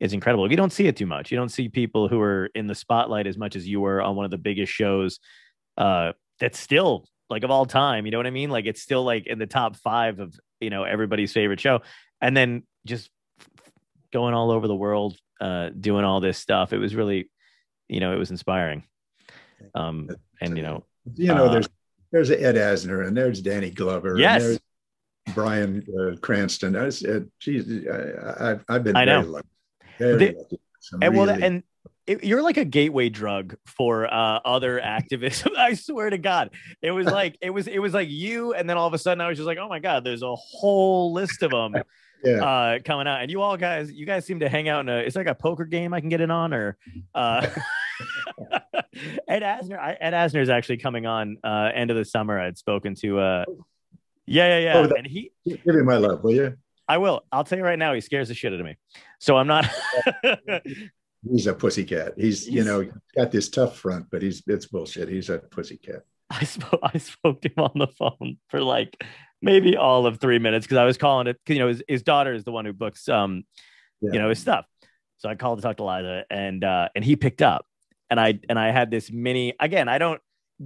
it's 0.00 0.12
incredible. 0.12 0.50
You 0.50 0.56
don't 0.56 0.72
see 0.72 0.86
it 0.86 0.96
too 0.96 1.06
much. 1.06 1.30
You 1.30 1.36
don't 1.36 1.48
see 1.48 1.68
people 1.68 2.08
who 2.08 2.20
are 2.20 2.46
in 2.54 2.66
the 2.66 2.74
spotlight 2.74 3.26
as 3.26 3.36
much 3.36 3.56
as 3.56 3.66
you 3.66 3.80
were 3.80 4.00
on 4.00 4.16
one 4.16 4.24
of 4.24 4.30
the 4.30 4.38
biggest 4.38 4.72
shows. 4.72 5.18
Uh, 5.76 6.12
that's 6.40 6.58
still 6.58 7.06
like 7.28 7.42
of 7.42 7.50
all 7.50 7.66
time. 7.66 8.06
You 8.06 8.12
know 8.12 8.18
what 8.18 8.26
I 8.26 8.30
mean? 8.30 8.50
Like, 8.50 8.66
it's 8.66 8.80
still 8.80 9.04
like 9.04 9.26
in 9.26 9.38
the 9.38 9.46
top 9.46 9.76
five 9.76 10.20
of, 10.20 10.38
you 10.60 10.70
know, 10.70 10.84
everybody's 10.84 11.32
favorite 11.32 11.60
show. 11.60 11.80
And 12.20 12.36
then 12.36 12.62
just 12.86 13.10
going 14.12 14.34
all 14.34 14.50
over 14.50 14.66
the 14.66 14.74
world, 14.74 15.16
uh, 15.40 15.70
doing 15.70 16.04
all 16.04 16.20
this 16.20 16.38
stuff. 16.38 16.72
It 16.72 16.78
was 16.78 16.94
really, 16.94 17.30
you 17.88 18.00
know, 18.00 18.12
it 18.12 18.18
was 18.18 18.30
inspiring. 18.30 18.84
Um, 19.74 20.08
and 20.40 20.56
you 20.56 20.62
know, 20.62 20.84
you 21.14 21.34
know, 21.34 21.46
Uh, 21.46 21.52
there's 21.52 21.68
there's 22.12 22.30
Ed 22.30 22.54
Asner 22.54 23.06
and 23.06 23.16
there's 23.16 23.40
Danny 23.40 23.70
Glover. 23.70 24.12
and 24.12 24.20
Yes. 24.20 24.58
Bryan 25.34 25.84
uh, 25.98 26.16
Cranston. 26.20 26.76
I 26.76 26.88
said, 26.90 27.30
geez, 27.40 27.86
I, 27.86 28.50
I've 28.50 28.64
I've 28.68 28.84
been 28.84 28.96
I 28.96 29.04
very 29.04 29.22
know. 29.22 29.28
lucky. 29.28 29.48
They- 29.98 30.34
lucky. 30.34 30.60
And 31.02 31.16
well, 31.16 31.26
really- 31.26 31.42
and 31.42 31.62
it, 32.08 32.24
you're 32.24 32.42
like 32.42 32.56
a 32.56 32.64
gateway 32.64 33.10
drug 33.10 33.56
for 33.66 34.06
uh, 34.06 34.40
other 34.44 34.80
activists. 34.80 35.46
I 35.58 35.74
swear 35.74 36.08
to 36.08 36.16
God, 36.18 36.50
it 36.80 36.90
was 36.90 37.06
like 37.06 37.36
it 37.42 37.50
was 37.50 37.68
it 37.68 37.78
was 37.78 37.92
like 37.92 38.08
you, 38.08 38.54
and 38.54 38.68
then 38.68 38.78
all 38.78 38.86
of 38.86 38.94
a 38.94 38.98
sudden 38.98 39.20
I 39.20 39.28
was 39.28 39.36
just 39.36 39.46
like, 39.46 39.58
oh 39.58 39.68
my 39.68 39.78
God, 39.78 40.04
there's 40.04 40.22
a 40.22 40.34
whole 40.34 41.12
list 41.12 41.42
of 41.42 41.50
them 41.50 41.74
yeah. 42.24 42.42
uh, 42.42 42.78
coming 42.82 43.06
out, 43.06 43.20
and 43.20 43.30
you 43.30 43.42
all 43.42 43.58
guys, 43.58 43.92
you 43.92 44.06
guys 44.06 44.24
seem 44.24 44.40
to 44.40 44.48
hang 44.48 44.68
out 44.68 44.80
in 44.80 44.88
a. 44.88 44.96
It's 44.98 45.16
like 45.16 45.26
a 45.26 45.34
poker 45.34 45.66
game 45.66 45.92
I 45.92 46.00
can 46.00 46.08
get 46.08 46.22
in 46.22 46.30
on, 46.30 46.54
or 46.54 46.78
uh, 47.14 47.46
Ed 49.28 49.42
Asner. 49.42 49.78
I, 49.78 49.92
Ed 50.00 50.12
Asner 50.12 50.40
is 50.40 50.48
actually 50.48 50.78
coming 50.78 51.04
on 51.04 51.36
uh, 51.44 51.70
end 51.74 51.90
of 51.90 51.96
the 51.98 52.06
summer. 52.06 52.40
I'd 52.40 52.56
spoken 52.56 52.94
to. 52.96 53.18
Uh, 53.18 53.44
yeah, 54.28 54.58
yeah, 54.58 54.58
yeah, 54.58 54.78
Oh, 54.78 54.86
that- 54.86 54.98
and 54.98 55.06
he 55.06 55.30
Give 55.46 55.64
me 55.66 55.82
my 55.82 55.96
love, 55.96 56.22
will 56.22 56.34
you? 56.34 56.56
I 56.88 56.98
will. 56.98 57.22
I'll 57.30 57.44
tell 57.44 57.58
you 57.58 57.64
right 57.64 57.78
now, 57.78 57.92
he 57.92 58.00
scares 58.00 58.28
the 58.28 58.34
shit 58.34 58.52
out 58.52 58.60
of 58.60 58.64
me. 58.66 58.76
So 59.18 59.36
I'm 59.36 59.46
not. 59.46 59.66
He's 61.30 61.46
a 61.46 61.52
pussycat. 61.54 62.14
He's, 62.16 62.48
you 62.48 62.64
know, 62.64 62.88
got 63.16 63.32
this 63.32 63.48
tough 63.48 63.76
front, 63.76 64.06
but 64.10 64.22
he's 64.22 64.42
it's 64.46 64.66
bullshit. 64.66 65.08
He's 65.08 65.28
a 65.30 65.38
pussycat. 65.38 66.02
I 66.30 66.44
spoke. 66.44 66.80
I 66.82 66.96
spoke 66.98 67.40
to 67.42 67.48
him 67.48 67.64
on 67.64 67.72
the 67.74 67.88
phone 67.88 68.36
for 68.48 68.60
like 68.62 69.02
maybe 69.42 69.76
all 69.76 70.06
of 70.06 70.20
three 70.20 70.38
minutes 70.38 70.64
because 70.64 70.78
I 70.78 70.84
was 70.84 70.96
calling 70.96 71.26
it 71.26 71.36
because 71.44 71.56
you 71.56 71.62
know 71.62 71.68
his, 71.68 71.82
his 71.88 72.02
daughter 72.02 72.32
is 72.32 72.44
the 72.44 72.52
one 72.52 72.64
who 72.64 72.72
books 72.72 73.08
um 73.08 73.44
Yeah. 74.00 74.10
you 74.12 74.18
know 74.20 74.28
his 74.28 74.38
stuff. 74.38 74.64
So 75.18 75.28
I 75.28 75.34
called 75.34 75.58
to 75.58 75.62
talk 75.62 75.78
to 75.78 75.84
Liza 75.84 76.24
and 76.30 76.62
uh 76.62 76.88
and 76.94 77.04
he 77.04 77.16
picked 77.16 77.42
up 77.42 77.66
and 78.10 78.20
I 78.20 78.38
and 78.48 78.56
I 78.58 78.70
had 78.70 78.90
this 78.90 79.10
mini 79.10 79.54
again. 79.58 79.88
I 79.88 79.98
don't 79.98 80.20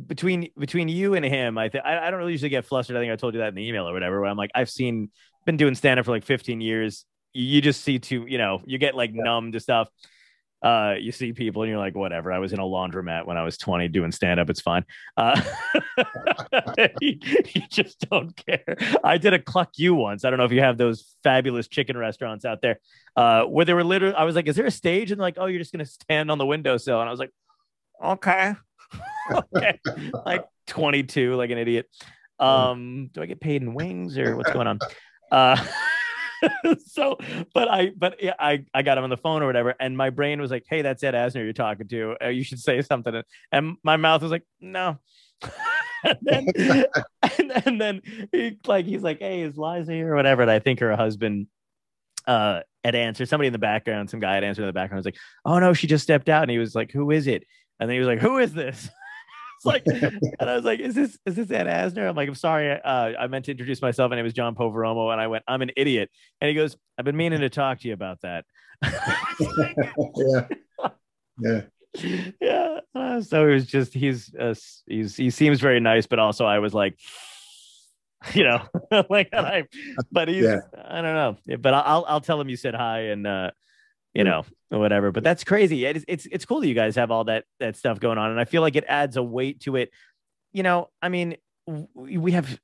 between 0.06 0.48
between 0.58 0.88
you 0.88 1.14
and 1.14 1.24
him. 1.24 1.58
I 1.58 1.68
think 1.68 1.84
I, 1.84 2.10
don't 2.10 2.18
really 2.18 2.32
usually 2.32 2.48
get 2.48 2.64
flustered. 2.64 2.96
I 2.96 3.00
think 3.00 3.12
I 3.12 3.16
told 3.16 3.34
you 3.34 3.40
that 3.40 3.48
in 3.48 3.54
the 3.54 3.66
email 3.66 3.88
or 3.88 3.92
whatever. 3.92 4.20
Where 4.20 4.30
I'm 4.30 4.36
like 4.36 4.50
I've 4.54 4.70
seen 4.70 5.10
been 5.44 5.56
doing 5.56 5.74
stand 5.74 5.98
up 5.98 6.06
for 6.06 6.12
like 6.12 6.24
15 6.24 6.60
years. 6.60 7.04
you 7.32 7.60
just 7.60 7.82
see 7.82 7.98
too, 7.98 8.26
you 8.28 8.38
know, 8.38 8.60
you 8.64 8.78
get 8.78 8.94
like 8.94 9.12
numb 9.12 9.52
to 9.52 9.60
stuff. 9.60 9.88
Uh, 10.62 10.94
you 10.96 11.10
see 11.10 11.32
people 11.32 11.62
and 11.62 11.70
you're 11.70 11.78
like, 11.78 11.96
whatever. 11.96 12.30
I 12.30 12.38
was 12.38 12.52
in 12.52 12.60
a 12.60 12.64
laundromat 12.64 13.26
when 13.26 13.36
I 13.36 13.42
was 13.42 13.58
20 13.58 13.88
doing 13.88 14.12
stand 14.12 14.38
up. 14.38 14.48
It's 14.48 14.60
fine. 14.60 14.84
Uh, 15.16 15.40
you, 17.00 17.18
you 17.20 17.62
just 17.68 17.98
don't 18.08 18.34
care. 18.36 18.76
I 19.02 19.18
did 19.18 19.34
a 19.34 19.40
Cluck-U 19.40 19.94
once. 19.94 20.24
I 20.24 20.30
don't 20.30 20.38
know 20.38 20.44
if 20.44 20.52
you 20.52 20.60
have 20.60 20.78
those 20.78 21.16
fabulous 21.24 21.66
chicken 21.66 21.96
restaurants 21.96 22.44
out 22.44 22.62
there 22.62 22.78
uh, 23.16 23.42
where 23.42 23.64
they 23.64 23.74
were 23.74 23.82
literally, 23.82 24.14
I 24.14 24.22
was 24.22 24.36
like, 24.36 24.46
is 24.46 24.54
there 24.54 24.66
a 24.66 24.70
stage? 24.70 25.10
And 25.10 25.20
like, 25.20 25.34
oh, 25.36 25.46
you're 25.46 25.58
just 25.58 25.72
going 25.72 25.84
to 25.84 25.90
stand 25.90 26.30
on 26.30 26.38
the 26.38 26.46
windowsill. 26.46 27.00
And 27.00 27.08
I 27.08 27.10
was 27.10 27.18
like, 27.18 27.32
okay. 28.04 28.54
okay. 29.56 29.78
like 30.26 30.44
22, 30.66 31.34
like 31.36 31.50
an 31.50 31.58
idiot. 31.58 31.88
Um, 32.38 33.10
do 33.12 33.22
I 33.22 33.26
get 33.26 33.40
paid 33.40 33.62
in 33.62 33.74
wings 33.74 34.18
or 34.18 34.36
what's 34.36 34.52
going 34.52 34.66
on? 34.66 34.78
Uh, 35.30 35.56
so, 36.86 37.18
but 37.54 37.68
I, 37.68 37.92
but 37.96 38.22
yeah, 38.22 38.34
I, 38.38 38.64
I 38.74 38.82
got 38.82 38.98
him 38.98 39.04
on 39.04 39.10
the 39.10 39.16
phone 39.16 39.42
or 39.42 39.46
whatever, 39.46 39.74
and 39.78 39.96
my 39.96 40.10
brain 40.10 40.40
was 40.40 40.50
like, 40.50 40.64
"Hey, 40.68 40.82
that's 40.82 41.02
Ed 41.02 41.14
Asner 41.14 41.44
you're 41.44 41.52
talking 41.52 41.88
to. 41.88 42.16
Uh, 42.22 42.28
you 42.28 42.44
should 42.44 42.58
say 42.58 42.82
something." 42.82 43.22
And 43.50 43.76
my 43.82 43.96
mouth 43.96 44.22
was 44.22 44.30
like, 44.30 44.44
"No." 44.60 44.98
and, 46.04 46.18
then, 46.22 46.84
and, 47.38 47.66
and, 47.66 47.80
then 47.80 48.02
he 48.32 48.58
like 48.66 48.86
he's 48.86 49.02
like, 49.02 49.20
"Hey, 49.20 49.42
is 49.42 49.56
Liza 49.56 49.92
here 49.92 50.12
or 50.12 50.16
whatever?" 50.16 50.42
And 50.42 50.50
I 50.50 50.58
think 50.58 50.80
her 50.80 50.94
husband 50.96 51.46
uh 52.26 52.60
had 52.84 52.94
answered 52.94 53.28
somebody 53.28 53.48
in 53.48 53.52
the 53.52 53.58
background, 53.58 54.10
some 54.10 54.20
guy 54.20 54.34
had 54.34 54.44
answered 54.44 54.62
in 54.62 54.68
the 54.68 54.72
background. 54.72 54.98
was 54.98 55.04
like, 55.04 55.18
"Oh 55.44 55.58
no, 55.58 55.72
she 55.72 55.86
just 55.86 56.04
stepped 56.04 56.28
out," 56.28 56.42
and 56.42 56.50
he 56.50 56.58
was 56.58 56.74
like, 56.74 56.92
"Who 56.92 57.10
is 57.10 57.26
it?" 57.26 57.44
And 57.82 57.90
then 57.90 57.96
he 57.96 57.98
was 57.98 58.06
like, 58.06 58.20
"Who 58.20 58.38
is 58.38 58.54
this?" 58.54 58.88
it's 59.56 59.66
like, 59.66 59.82
and 59.86 60.48
I 60.48 60.54
was 60.54 60.64
like, 60.64 60.78
"Is 60.78 60.94
this 60.94 61.18
is 61.26 61.34
this 61.34 61.50
Ed 61.50 61.66
Asner?" 61.66 62.08
I'm 62.08 62.14
like, 62.14 62.28
"I'm 62.28 62.36
sorry, 62.36 62.70
uh, 62.70 63.12
I 63.18 63.26
meant 63.26 63.46
to 63.46 63.50
introduce 63.50 63.82
myself. 63.82 64.08
My 64.08 64.14
name 64.14 64.24
is 64.24 64.32
John 64.32 64.54
Poveromo," 64.54 65.10
and 65.10 65.20
I 65.20 65.26
went, 65.26 65.42
"I'm 65.48 65.62
an 65.62 65.72
idiot." 65.76 66.08
And 66.40 66.48
he 66.48 66.54
goes, 66.54 66.76
"I've 66.96 67.04
been 67.04 67.16
meaning 67.16 67.40
to 67.40 67.50
talk 67.50 67.80
to 67.80 67.88
you 67.88 67.94
about 67.94 68.20
that." 68.20 68.44
yeah, 70.16 70.46
yeah, 71.40 71.60
yeah. 72.40 72.78
Uh, 72.94 73.20
so 73.20 73.48
it 73.48 73.54
was 73.54 73.66
just 73.66 73.92
he's 73.92 74.32
uh, 74.32 74.54
he's 74.86 75.16
he 75.16 75.30
seems 75.30 75.58
very 75.58 75.80
nice, 75.80 76.06
but 76.06 76.20
also 76.20 76.46
I 76.46 76.60
was 76.60 76.72
like. 76.72 76.96
You 78.34 78.44
know, 78.44 78.62
like 79.10 79.30
I, 79.32 79.64
but 80.12 80.28
he's 80.28 80.44
yeah. 80.44 80.60
I 80.76 81.02
don't 81.02 81.16
know, 81.48 81.56
but 81.58 81.74
I'll 81.74 82.04
I'll 82.06 82.20
tell 82.20 82.40
him 82.40 82.48
you 82.48 82.54
said 82.54 82.72
hi 82.72 83.00
and 83.06 83.26
uh, 83.26 83.50
you 84.14 84.24
know, 84.24 84.44
or 84.70 84.78
whatever. 84.78 85.10
But 85.10 85.24
that's 85.24 85.44
crazy. 85.44 85.84
It's 85.84 86.04
it's 86.08 86.26
it's 86.26 86.44
cool 86.44 86.60
that 86.60 86.68
you 86.68 86.74
guys 86.74 86.96
have 86.96 87.10
all 87.10 87.24
that 87.24 87.44
that 87.60 87.76
stuff 87.76 88.00
going 88.00 88.18
on, 88.18 88.30
and 88.30 88.40
I 88.40 88.44
feel 88.44 88.62
like 88.62 88.76
it 88.76 88.84
adds 88.88 89.16
a 89.16 89.22
weight 89.22 89.60
to 89.60 89.76
it. 89.76 89.90
You 90.52 90.62
know, 90.62 90.88
I 91.00 91.08
mean, 91.08 91.36
we 91.94 92.32
have 92.32 92.58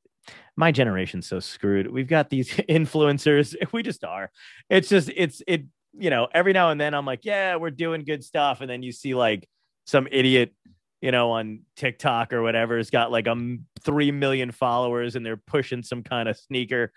my 0.56 0.72
generation's 0.72 1.26
so 1.26 1.40
screwed. 1.40 1.90
We've 1.90 2.08
got 2.08 2.30
these 2.30 2.50
influencers. 2.68 3.54
We 3.72 3.82
just 3.82 4.04
are. 4.04 4.30
It's 4.68 4.88
just 4.88 5.10
it's 5.14 5.42
it. 5.46 5.64
You 5.98 6.10
know, 6.10 6.28
every 6.32 6.52
now 6.52 6.70
and 6.70 6.80
then 6.80 6.94
I'm 6.94 7.06
like, 7.06 7.24
yeah, 7.24 7.56
we're 7.56 7.70
doing 7.70 8.04
good 8.04 8.22
stuff, 8.22 8.60
and 8.60 8.70
then 8.70 8.82
you 8.82 8.92
see 8.92 9.14
like 9.14 9.48
some 9.86 10.06
idiot, 10.10 10.52
you 11.00 11.10
know, 11.10 11.32
on 11.32 11.60
TikTok 11.76 12.32
or 12.32 12.42
whatever 12.42 12.76
has 12.76 12.90
got 12.90 13.10
like 13.10 13.26
a 13.26 13.56
three 13.80 14.12
million 14.12 14.52
followers, 14.52 15.16
and 15.16 15.24
they're 15.24 15.38
pushing 15.38 15.82
some 15.82 16.02
kind 16.02 16.28
of 16.28 16.36
sneaker, 16.36 16.92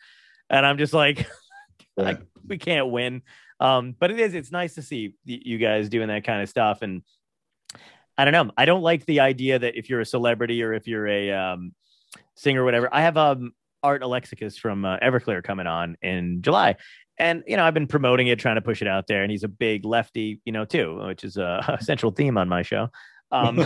and 0.49 0.65
I'm 0.65 0.77
just 0.77 0.93
like, 0.93 1.25
yeah. 1.97 2.17
we 2.45 2.57
can't 2.57 2.89
win. 2.89 3.21
Um, 3.61 3.95
but 3.97 4.09
it 4.09 4.19
is, 4.19 4.33
it's 4.33 4.51
nice 4.51 4.73
to 4.75 4.81
see 4.81 5.13
you 5.23 5.57
guys 5.59 5.87
doing 5.87 6.07
that 6.07 6.23
kind 6.23 6.41
of 6.41 6.49
stuff. 6.49 6.81
And 6.81 7.03
I 8.17 8.25
don't 8.25 8.33
know. 8.33 8.51
I 8.57 8.65
don't 8.65 8.81
like 8.81 9.05
the 9.05 9.19
idea 9.19 9.59
that 9.59 9.77
if 9.77 9.89
you're 9.89 10.01
a 10.01 10.05
celebrity 10.05 10.63
or 10.63 10.73
if 10.73 10.87
you're 10.87 11.07
a 11.07 11.31
um, 11.31 11.73
singer 12.35 12.63
or 12.63 12.65
whatever, 12.65 12.89
I 12.91 13.01
have 13.01 13.17
um, 13.17 13.53
Art 13.83 14.01
Alexakis 14.01 14.57
from 14.57 14.83
uh, 14.83 14.97
Everclear 14.97 15.43
coming 15.43 15.67
on 15.67 15.95
in 16.01 16.41
July. 16.41 16.75
And, 17.19 17.43
you 17.45 17.55
know, 17.55 17.63
I've 17.63 17.75
been 17.75 17.87
promoting 17.87 18.27
it, 18.27 18.39
trying 18.39 18.55
to 18.55 18.61
push 18.61 18.81
it 18.81 18.87
out 18.87 19.05
there. 19.05 19.21
And 19.21 19.31
he's 19.31 19.43
a 19.43 19.47
big 19.47 19.85
lefty, 19.85 20.41
you 20.43 20.51
know, 20.51 20.65
too, 20.65 20.99
which 21.05 21.23
is 21.23 21.37
a, 21.37 21.77
a 21.79 21.83
central 21.83 22.11
theme 22.11 22.37
on 22.39 22.49
my 22.49 22.63
show. 22.63 22.89
Um, 23.31 23.63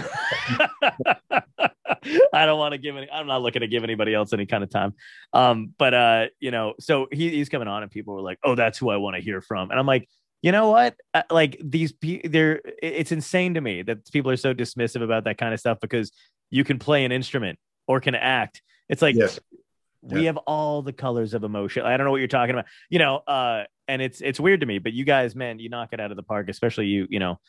I 2.33 2.45
don't 2.45 2.59
want 2.59 2.73
to 2.73 2.77
give 2.77 2.95
any. 2.95 3.09
I'm 3.09 3.27
not 3.27 3.41
looking 3.41 3.61
to 3.61 3.67
give 3.67 3.83
anybody 3.83 4.13
else 4.13 4.33
any 4.33 4.45
kind 4.45 4.63
of 4.63 4.69
time. 4.69 4.93
Um, 5.33 5.73
but 5.77 5.93
uh, 5.93 6.25
you 6.39 6.51
know, 6.51 6.73
so 6.79 7.07
he, 7.11 7.29
he's 7.29 7.49
coming 7.49 7.67
on, 7.67 7.83
and 7.83 7.91
people 7.91 8.13
were 8.13 8.21
like, 8.21 8.39
"Oh, 8.43 8.55
that's 8.55 8.77
who 8.77 8.89
I 8.89 8.97
want 8.97 9.15
to 9.15 9.21
hear 9.21 9.41
from," 9.41 9.71
and 9.71 9.79
I'm 9.79 9.85
like, 9.85 10.07
you 10.41 10.51
know 10.51 10.69
what? 10.69 10.95
Uh, 11.13 11.23
like 11.31 11.59
these, 11.63 11.93
they're. 12.23 12.61
It's 12.81 13.11
insane 13.11 13.55
to 13.55 13.61
me 13.61 13.81
that 13.83 14.09
people 14.11 14.31
are 14.31 14.37
so 14.37 14.53
dismissive 14.53 15.01
about 15.01 15.23
that 15.23 15.37
kind 15.37 15.53
of 15.53 15.59
stuff 15.59 15.79
because 15.81 16.11
you 16.49 16.63
can 16.63 16.79
play 16.79 17.05
an 17.05 17.11
instrument 17.11 17.59
or 17.87 17.99
can 17.99 18.15
act. 18.15 18.61
It's 18.87 19.01
like 19.01 19.15
yes. 19.15 19.39
we 20.01 20.21
yeah. 20.21 20.27
have 20.27 20.37
all 20.37 20.81
the 20.81 20.93
colors 20.93 21.33
of 21.33 21.43
emotion. 21.43 21.85
I 21.85 21.97
don't 21.97 22.05
know 22.05 22.11
what 22.11 22.17
you're 22.17 22.27
talking 22.27 22.53
about, 22.53 22.65
you 22.89 22.99
know. 22.99 23.17
Uh, 23.17 23.63
and 23.87 24.01
it's 24.01 24.21
it's 24.21 24.39
weird 24.39 24.61
to 24.61 24.65
me, 24.65 24.79
but 24.79 24.93
you 24.93 25.05
guys, 25.05 25.35
man, 25.35 25.59
you 25.59 25.69
knock 25.69 25.89
it 25.93 25.99
out 25.99 26.11
of 26.11 26.17
the 26.17 26.23
park, 26.23 26.49
especially 26.49 26.87
you, 26.87 27.07
you 27.09 27.19
know, 27.19 27.39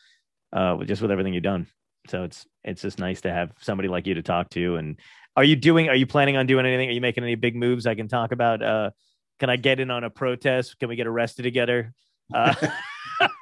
uh, 0.53 0.83
just 0.83 1.01
with 1.01 1.11
everything 1.11 1.33
you've 1.33 1.43
done. 1.43 1.67
So 2.09 2.23
it's 2.23 2.45
it's 2.63 2.81
just 2.81 2.99
nice 2.99 3.21
to 3.21 3.31
have 3.31 3.51
somebody 3.59 3.89
like 3.89 4.07
you 4.07 4.15
to 4.15 4.21
talk 4.21 4.49
to. 4.51 4.75
And 4.75 4.97
are 5.35 5.43
you 5.43 5.55
doing? 5.55 5.89
Are 5.89 5.95
you 5.95 6.07
planning 6.07 6.37
on 6.37 6.47
doing 6.47 6.65
anything? 6.65 6.89
Are 6.89 6.93
you 6.93 7.01
making 7.01 7.23
any 7.23 7.35
big 7.35 7.55
moves 7.55 7.85
I 7.85 7.95
can 7.95 8.07
talk 8.07 8.31
about? 8.31 8.61
Uh, 8.61 8.91
can 9.39 9.49
I 9.49 9.55
get 9.55 9.79
in 9.79 9.91
on 9.91 10.03
a 10.03 10.09
protest? 10.09 10.79
Can 10.79 10.89
we 10.89 10.95
get 10.95 11.07
arrested 11.07 11.43
together? 11.43 11.93
Uh, 12.33 12.53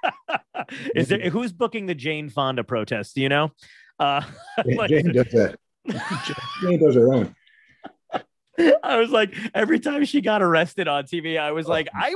is 0.95 1.07
there 1.07 1.29
who's 1.29 1.53
booking 1.53 1.85
the 1.85 1.95
Jane 1.95 2.29
Fonda 2.29 2.63
protest? 2.63 3.15
Do 3.15 3.21
you 3.21 3.29
know? 3.29 3.51
Uh, 3.99 4.21
like, 4.65 4.89
Jane 4.89 5.11
does 5.13 5.27
that. 5.31 5.57
Jane 6.61 6.79
does 6.79 6.95
her 6.95 7.13
own. 7.13 7.35
I 8.83 8.97
was 8.97 9.09
like, 9.09 9.35
every 9.53 9.79
time 9.79 10.05
she 10.05 10.21
got 10.21 10.41
arrested 10.41 10.87
on 10.87 11.03
TV, 11.03 11.37
I 11.37 11.51
was 11.51 11.67
like, 11.67 11.89
I 11.93 12.15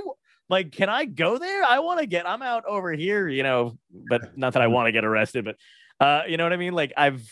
like, 0.50 0.72
can 0.72 0.90
I 0.90 1.06
go 1.06 1.38
there? 1.38 1.64
I 1.64 1.80
want 1.80 2.00
to 2.00 2.06
get. 2.06 2.28
I'm 2.28 2.42
out 2.42 2.66
over 2.66 2.92
here, 2.92 3.28
you 3.28 3.44
know. 3.44 3.78
But 3.92 4.38
not 4.38 4.54
that 4.54 4.62
I 4.62 4.68
want 4.68 4.88
to 4.88 4.92
get 4.92 5.06
arrested, 5.06 5.46
but 5.46 5.56
uh, 6.00 6.24
you 6.28 6.38
know 6.38 6.44
what 6.44 6.54
I 6.54 6.58
mean? 6.58 6.74
Like 6.74 6.94
I've 6.98 7.24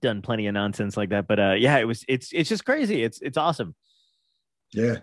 done 0.00 0.22
plenty 0.22 0.46
of 0.46 0.54
nonsense 0.54 0.96
like 0.96 1.10
that, 1.10 1.26
but 1.26 1.38
uh, 1.38 1.54
yeah, 1.58 1.78
it 1.78 1.84
was 1.84 2.04
it's 2.08 2.32
it's 2.32 2.48
just 2.48 2.64
crazy. 2.64 3.02
It's 3.02 3.20
it's 3.20 3.36
awesome. 3.36 3.74
Yeah, 4.72 4.98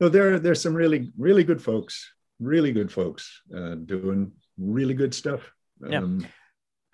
no, 0.00 0.08
there 0.08 0.38
there's 0.38 0.62
some 0.62 0.74
really 0.74 1.12
really 1.18 1.44
good 1.44 1.62
folks, 1.62 2.12
really 2.40 2.72
good 2.72 2.92
folks 2.92 3.42
uh, 3.54 3.74
doing 3.74 4.32
really 4.56 4.94
good 4.94 5.14
stuff. 5.14 5.52
Yeah. 5.86 5.98
Um, 5.98 6.26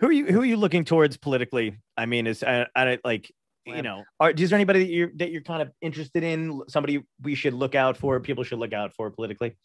who 0.00 0.08
are 0.08 0.12
you 0.12 0.26
who 0.26 0.40
are 0.42 0.46
you 0.46 0.56
looking 0.56 0.84
towards 0.84 1.16
politically? 1.16 1.78
I 1.96 2.06
mean, 2.06 2.26
is 2.26 2.42
I, 2.42 2.66
I 2.74 2.98
like 3.04 3.30
you 3.66 3.82
know, 3.82 4.04
are, 4.20 4.30
is 4.30 4.50
there 4.50 4.56
anybody 4.56 4.80
that 4.80 4.90
you're 4.90 5.10
that 5.16 5.30
you're 5.30 5.42
kind 5.42 5.62
of 5.62 5.70
interested 5.80 6.22
in? 6.22 6.62
Somebody 6.68 7.02
we 7.22 7.34
should 7.34 7.54
look 7.54 7.74
out 7.74 7.96
for, 7.96 8.20
people 8.20 8.44
should 8.44 8.58
look 8.58 8.72
out 8.72 8.92
for 8.94 9.10
politically? 9.10 9.56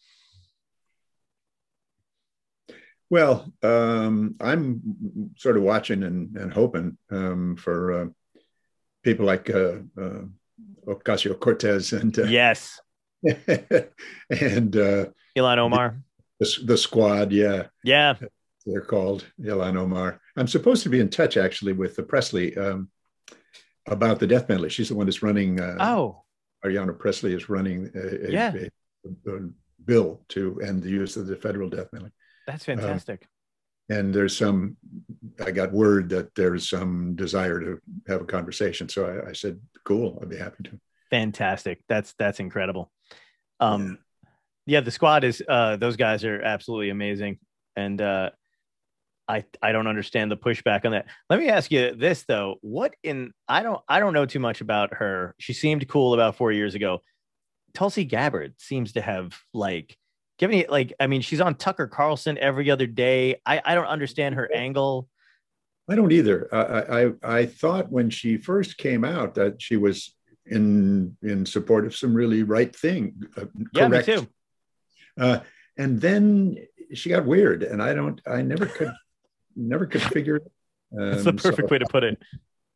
Well, 3.09 3.51
um, 3.63 4.35
I'm 4.39 5.31
sort 5.37 5.57
of 5.57 5.63
watching 5.63 6.03
and, 6.03 6.35
and 6.37 6.53
hoping 6.53 6.97
um, 7.09 7.55
for 7.55 8.01
uh, 8.01 8.05
people 9.03 9.25
like 9.25 9.49
uh, 9.49 9.77
uh, 9.99 10.21
Ocasio 10.87 11.39
Cortez 11.39 11.93
and 11.93 12.17
uh, 12.17 12.23
yes, 12.23 12.79
and 13.23 14.75
uh, 14.75 15.05
Ilhan 15.35 15.57
Omar, 15.57 16.01
the, 16.39 16.57
the, 16.65 16.77
squad. 16.77 17.31
Yeah, 17.31 17.67
yeah, 17.83 18.15
they're 18.65 18.81
called 18.81 19.25
Ilhan 19.41 19.75
Omar. 19.75 20.21
I'm 20.35 20.47
supposed 20.47 20.83
to 20.83 20.89
be 20.89 20.99
in 20.99 21.09
touch 21.09 21.35
actually 21.35 21.73
with 21.73 21.95
the 21.95 22.03
Pressley 22.03 22.55
um, 22.57 22.89
about 23.87 24.19
the 24.19 24.27
death 24.27 24.47
penalty. 24.47 24.69
She's 24.69 24.89
the 24.89 24.95
one 24.95 25.07
that's 25.07 25.23
running. 25.23 25.59
Uh, 25.59 25.77
oh, 25.79 26.23
Ayanna 26.63 26.97
Pressley 26.97 27.33
is 27.33 27.49
running 27.49 27.89
a, 27.95 28.31
yeah. 28.31 28.53
a, 28.53 29.31
a, 29.31 29.49
bill 29.85 30.21
to 30.27 30.59
end 30.61 30.83
the 30.83 30.89
use 30.89 31.15
of 31.15 31.25
the 31.25 31.35
federal 31.35 31.69
death 31.69 31.89
penalty. 31.89 32.13
That's 32.49 32.63
uh, 32.63 32.75
fantastic. 32.75 33.27
and 33.89 34.13
there's 34.13 34.35
some, 34.35 34.77
I 35.45 35.51
got 35.51 35.71
word 35.71 36.09
that 36.09 36.33
there's 36.35 36.69
some 36.69 37.15
desire 37.15 37.59
to 37.59 37.79
have 38.07 38.21
a 38.21 38.25
conversation. 38.25 38.89
So 38.89 39.05
I, 39.05 39.29
I 39.29 39.33
said, 39.33 39.59
cool, 39.83 40.17
I'd 40.21 40.29
be 40.29 40.37
happy 40.37 40.63
to. 40.63 40.79
Fantastic. 41.09 41.81
That's, 41.87 42.13
that's 42.17 42.39
incredible. 42.39 42.91
Um, 43.59 43.99
yeah. 44.65 44.77
yeah, 44.77 44.81
the 44.81 44.91
squad 44.91 45.23
is, 45.23 45.43
uh, 45.47 45.75
those 45.77 45.95
guys 45.95 46.23
are 46.23 46.41
absolutely 46.41 46.89
amazing. 46.89 47.39
And, 47.75 48.01
uh, 48.01 48.31
I, 49.27 49.45
I 49.61 49.73
don't 49.73 49.85
understand 49.85 50.31
the 50.31 50.37
pushback 50.37 50.85
on 50.85 50.91
that. 50.93 51.05
Let 51.29 51.39
me 51.39 51.49
ask 51.49 51.71
you 51.71 51.93
this 51.93 52.23
though. 52.23 52.55
What 52.61 52.95
in 53.03 53.31
I 53.47 53.61
don't 53.61 53.79
I 53.87 53.99
don't 53.99 54.13
know 54.13 54.25
too 54.25 54.39
much 54.39 54.59
about 54.59 54.95
her. 54.95 55.35
She 55.37 55.53
seemed 55.53 55.87
cool 55.87 56.15
about 56.15 56.35
four 56.35 56.51
years 56.51 56.73
ago. 56.73 57.03
Tulsi 57.75 58.05
Gabbard 58.05 58.55
seems 58.57 58.93
to 58.93 59.01
have 59.01 59.37
like 59.53 59.95
give 60.39 60.49
me 60.49 60.65
like 60.67 60.93
I 60.99 61.05
mean 61.05 61.21
she's 61.21 61.41
on 61.41 61.53
Tucker 61.55 61.85
Carlson 61.85 62.37
every 62.39 62.71
other 62.71 62.87
day. 62.87 63.39
I 63.45 63.61
I 63.63 63.75
don't 63.75 63.85
understand 63.85 64.35
her 64.35 64.49
angle. 64.51 65.07
I 65.87 65.95
don't 65.95 66.11
either. 66.11 66.47
I 66.51 67.03
I, 67.03 67.39
I 67.39 67.45
thought 67.45 67.91
when 67.91 68.09
she 68.09 68.37
first 68.37 68.77
came 68.77 69.05
out 69.05 69.35
that 69.35 69.61
she 69.61 69.77
was 69.77 70.15
in 70.45 71.15
in 71.21 71.45
support 71.45 71.85
of 71.85 71.95
some 71.95 72.13
really 72.13 72.43
right 72.43 72.75
thing. 72.75 73.21
Uh, 73.37 73.45
yeah, 73.73 73.87
correct. 73.87 74.07
me 74.07 74.15
too. 74.15 74.27
Uh, 75.19 75.39
and 75.77 76.01
then 76.01 76.57
she 76.93 77.09
got 77.09 77.25
weird, 77.25 77.63
and 77.63 77.83
I 77.83 77.93
don't. 77.93 78.19
I 78.25 78.41
never 78.41 78.65
could 78.65 78.91
never 79.55 79.85
could 79.85 80.01
figure. 80.01 80.37
it. 80.37 80.51
Um, 80.97 81.11
That's 81.11 81.23
the 81.23 81.33
perfect 81.33 81.69
so, 81.69 81.73
way 81.73 81.79
to 81.79 81.85
put 81.85 82.03
it. 82.03 82.21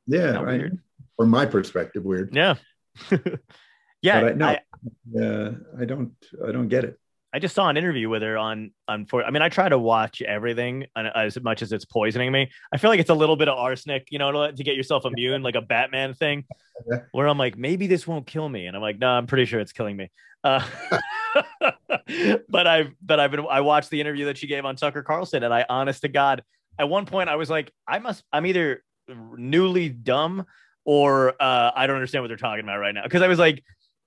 Yeah, 0.06 0.40
I, 0.42 0.70
from 1.18 1.30
my 1.30 1.46
perspective, 1.46 2.04
weird. 2.04 2.36
Yeah. 2.36 2.56
yeah. 4.02 4.22
But 4.22 4.34
I, 4.34 4.36
no, 4.36 4.48
I, 4.48 4.60
uh, 5.20 5.52
I 5.80 5.86
don't. 5.86 6.14
I 6.46 6.52
don't 6.52 6.68
get 6.68 6.84
it. 6.84 7.00
I 7.34 7.40
just 7.40 7.56
saw 7.56 7.68
an 7.68 7.78
interview 7.78 8.10
with 8.10 8.22
her 8.22 8.38
on 8.38 8.72
on 8.88 9.06
for. 9.06 9.24
I 9.24 9.32
mean, 9.32 9.42
I 9.42 9.50
try 9.50 9.68
to 9.68 9.78
watch 9.78 10.22
everything 10.22 10.86
as 10.96 11.40
much 11.42 11.64
as 11.64 11.72
it's 11.72 11.84
poisoning 11.84 12.32
me. 12.32 12.52
I 12.72 12.78
feel 12.78 12.92
like 12.92 13.00
it's 13.00 13.10
a 13.10 13.16
little 13.16 13.36
bit 13.36 13.48
of 13.48 13.58
arsenic, 13.58 14.08
you 14.12 14.20
know, 14.20 14.32
to, 14.32 14.54
to 14.54 14.64
get 14.64 14.76
yourself 14.76 15.06
immune, 15.06 15.42
like 15.42 15.56
a 15.56 15.62
Batman 15.62 16.14
thing, 16.14 16.46
where 17.12 17.28
I'm 17.28 17.40
like, 17.40 17.58
maybe 17.58 17.88
this 17.88 18.06
won't 18.06 18.28
kill 18.28 18.48
me, 18.48 18.68
and 18.68 18.76
I'm 18.76 18.84
like, 18.84 19.00
no, 19.00 19.10
I'm 19.10 19.26
pretty 19.26 19.46
sure 19.46 19.60
it's 19.60 19.72
killing 19.72 19.98
me. 19.98 20.12
Uh, 20.44 20.64
but 22.50 22.68
I've 22.68 22.92
but 23.02 23.20
I've 23.20 23.32
been 23.32 23.46
I 23.50 23.62
watched 23.62 23.90
the 23.90 24.00
interview 24.00 24.26
that 24.26 24.38
she 24.38 24.46
gave 24.46 24.64
on 24.64 24.76
Tucker 24.76 25.02
Carlson, 25.02 25.42
and 25.44 25.54
I, 25.54 25.66
honest 25.68 26.02
to 26.02 26.10
God, 26.10 26.44
at 26.78 26.88
one 26.88 27.08
point 27.08 27.30
I 27.30 27.36
was 27.36 27.50
like, 27.50 27.72
I 27.88 27.98
must, 27.98 28.24
I'm 28.32 28.46
either 28.46 28.84
newly 29.08 29.90
dumb 29.90 30.46
or 30.86 31.34
uh, 31.42 31.72
I 31.76 31.88
don't 31.88 31.96
understand 31.96 32.24
what 32.24 32.28
they're 32.28 32.38
talking 32.38 32.64
about 32.64 32.78
right 32.78 32.94
now 32.94 33.04
because 33.04 33.22
I 33.22 33.28
was 33.28 33.40
like 33.40 33.64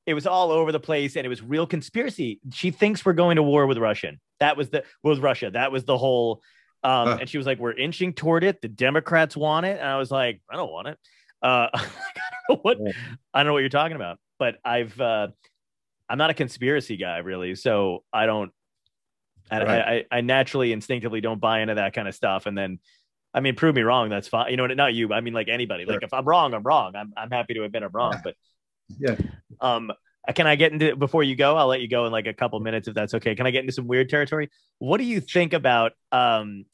it 0.06 0.14
was 0.14 0.26
all 0.26 0.50
over 0.50 0.72
the 0.72 0.80
place 0.80 1.16
and 1.16 1.26
it 1.26 1.28
was 1.28 1.42
real 1.42 1.66
conspiracy. 1.66 2.40
She 2.52 2.70
thinks 2.70 3.04
we're 3.04 3.12
going 3.12 3.36
to 3.36 3.42
war 3.42 3.66
with 3.66 3.78
Russian. 3.78 4.20
That 4.40 4.56
was 4.56 4.70
the 4.70 4.84
with 5.02 5.18
Russia. 5.18 5.50
That 5.50 5.72
was 5.72 5.84
the 5.84 5.98
whole 5.98 6.42
um, 6.82 7.08
and 7.08 7.28
she 7.28 7.38
was 7.38 7.46
like, 7.46 7.58
We're 7.58 7.72
inching 7.72 8.12
toward 8.12 8.44
it. 8.44 8.62
The 8.62 8.68
Democrats 8.68 9.36
want 9.36 9.66
it. 9.66 9.78
And 9.78 9.88
I 9.88 9.98
was 9.98 10.10
like, 10.10 10.40
I 10.48 10.56
don't 10.56 10.70
want 10.70 10.88
it. 10.88 10.98
Uh, 11.42 11.68
I 11.74 11.80
don't 12.48 12.56
know 12.56 12.60
what 12.62 12.78
I 13.34 13.40
don't 13.40 13.46
know 13.46 13.52
what 13.52 13.60
you're 13.60 13.68
talking 13.68 13.96
about. 13.96 14.18
But 14.38 14.58
I've 14.64 14.98
uh, 15.00 15.28
I'm 16.08 16.18
not 16.18 16.30
a 16.30 16.34
conspiracy 16.34 16.96
guy 16.96 17.18
really, 17.18 17.54
so 17.54 18.04
I 18.12 18.26
don't 18.26 18.52
I, 19.50 19.62
right. 19.62 20.06
I, 20.10 20.18
I 20.18 20.20
naturally 20.20 20.72
instinctively 20.72 21.20
don't 21.20 21.40
buy 21.40 21.60
into 21.60 21.74
that 21.74 21.92
kind 21.94 22.08
of 22.08 22.14
stuff. 22.14 22.46
And 22.46 22.56
then 22.56 22.78
I 23.32 23.40
mean, 23.40 23.54
prove 23.54 23.74
me 23.74 23.82
wrong. 23.82 24.08
That's 24.08 24.28
fine. 24.28 24.50
You 24.50 24.56
know, 24.56 24.66
not 24.66 24.94
you. 24.94 25.12
I 25.12 25.20
mean, 25.20 25.34
like 25.34 25.48
anybody. 25.48 25.84
Sure. 25.84 25.94
Like 25.94 26.02
if 26.02 26.12
I'm 26.12 26.24
wrong, 26.24 26.54
I'm 26.54 26.62
wrong. 26.62 26.96
I'm 26.96 27.12
I'm 27.16 27.30
happy 27.30 27.54
to 27.54 27.64
admit 27.64 27.82
I'm 27.82 27.90
wrong. 27.92 28.14
But 28.24 28.34
yeah. 28.98 29.16
Um, 29.60 29.92
can 30.34 30.46
I 30.46 30.56
get 30.56 30.72
into 30.72 30.96
before 30.96 31.22
you 31.22 31.36
go? 31.36 31.56
I'll 31.56 31.68
let 31.68 31.80
you 31.80 31.88
go 31.88 32.06
in 32.06 32.12
like 32.12 32.26
a 32.26 32.34
couple 32.34 32.58
minutes 32.60 32.88
if 32.88 32.94
that's 32.94 33.14
okay. 33.14 33.34
Can 33.34 33.46
I 33.46 33.50
get 33.50 33.60
into 33.60 33.72
some 33.72 33.86
weird 33.86 34.08
territory? 34.08 34.50
What 34.78 34.98
do 34.98 35.04
you 35.04 35.20
think 35.20 35.52
about 35.52 35.92
um 36.12 36.64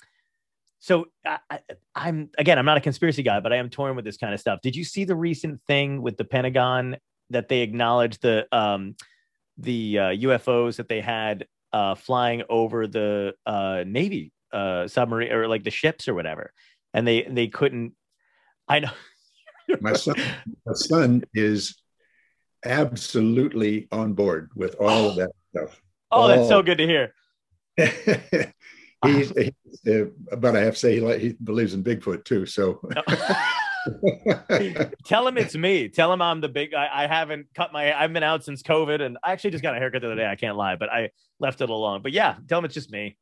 so 0.80 1.06
I, 1.24 1.60
am 1.94 2.30
again, 2.38 2.58
I'm 2.58 2.64
not 2.64 2.76
a 2.76 2.80
conspiracy 2.80 3.22
guy, 3.22 3.38
but 3.38 3.52
I 3.52 3.56
am 3.56 3.70
torn 3.70 3.94
with 3.94 4.04
this 4.04 4.16
kind 4.16 4.34
of 4.34 4.40
stuff. 4.40 4.60
Did 4.62 4.74
you 4.74 4.82
see 4.82 5.04
the 5.04 5.14
recent 5.14 5.60
thing 5.68 6.02
with 6.02 6.16
the 6.16 6.24
Pentagon 6.24 6.96
that 7.30 7.48
they 7.48 7.60
acknowledged 7.60 8.22
the 8.22 8.46
um 8.56 8.96
the 9.58 9.98
uh, 9.98 10.02
UFOs 10.08 10.76
that 10.76 10.88
they 10.88 11.00
had 11.00 11.46
uh 11.72 11.94
flying 11.94 12.42
over 12.48 12.86
the 12.86 13.34
uh 13.46 13.84
Navy 13.86 14.32
uh 14.52 14.88
submarine 14.88 15.30
or 15.30 15.46
like 15.46 15.62
the 15.62 15.70
ships 15.70 16.08
or 16.08 16.14
whatever, 16.14 16.52
and 16.94 17.06
they 17.06 17.22
they 17.22 17.48
couldn't. 17.48 17.92
I 18.66 18.80
know. 18.80 18.90
my 19.80 19.92
son, 19.92 20.16
my 20.66 20.72
son 20.72 21.24
is 21.34 21.81
absolutely 22.64 23.88
on 23.92 24.14
board 24.14 24.50
with 24.54 24.76
all 24.80 25.10
of 25.10 25.16
that 25.16 25.30
stuff. 25.50 25.80
Oh, 26.10 26.22
all. 26.22 26.28
that's 26.28 26.48
so 26.48 26.62
good 26.62 26.78
to 26.78 26.86
hear. 26.86 27.14
he's, 27.76 29.30
he's 29.30 29.52
uh, 29.88 30.04
but 30.36 30.56
I 30.56 30.60
have 30.60 30.74
to 30.74 30.78
say 30.78 31.00
he, 31.00 31.18
he 31.18 31.36
believes 31.42 31.74
in 31.74 31.82
Bigfoot 31.82 32.24
too. 32.24 32.46
So 32.46 32.80
tell 35.04 35.26
him 35.26 35.38
it's 35.38 35.56
me. 35.56 35.88
Tell 35.88 36.12
him 36.12 36.22
I'm 36.22 36.40
the 36.40 36.48
big. 36.48 36.74
I, 36.74 37.04
I, 37.04 37.06
haven't 37.06 37.46
cut 37.54 37.72
my. 37.72 37.92
I've 37.92 38.12
been 38.12 38.22
out 38.22 38.44
since 38.44 38.62
COVID, 38.62 39.00
and 39.00 39.18
I 39.24 39.32
actually 39.32 39.50
just 39.50 39.62
got 39.62 39.74
a 39.74 39.78
haircut 39.78 40.02
the 40.02 40.08
other 40.08 40.16
day. 40.16 40.26
I 40.26 40.36
can't 40.36 40.56
lie, 40.56 40.76
but 40.76 40.90
I 40.90 41.10
left 41.40 41.60
it 41.60 41.70
alone. 41.70 42.02
But 42.02 42.12
yeah, 42.12 42.36
tell 42.48 42.58
him 42.58 42.64
it's 42.64 42.74
just 42.74 42.90
me. 42.90 43.16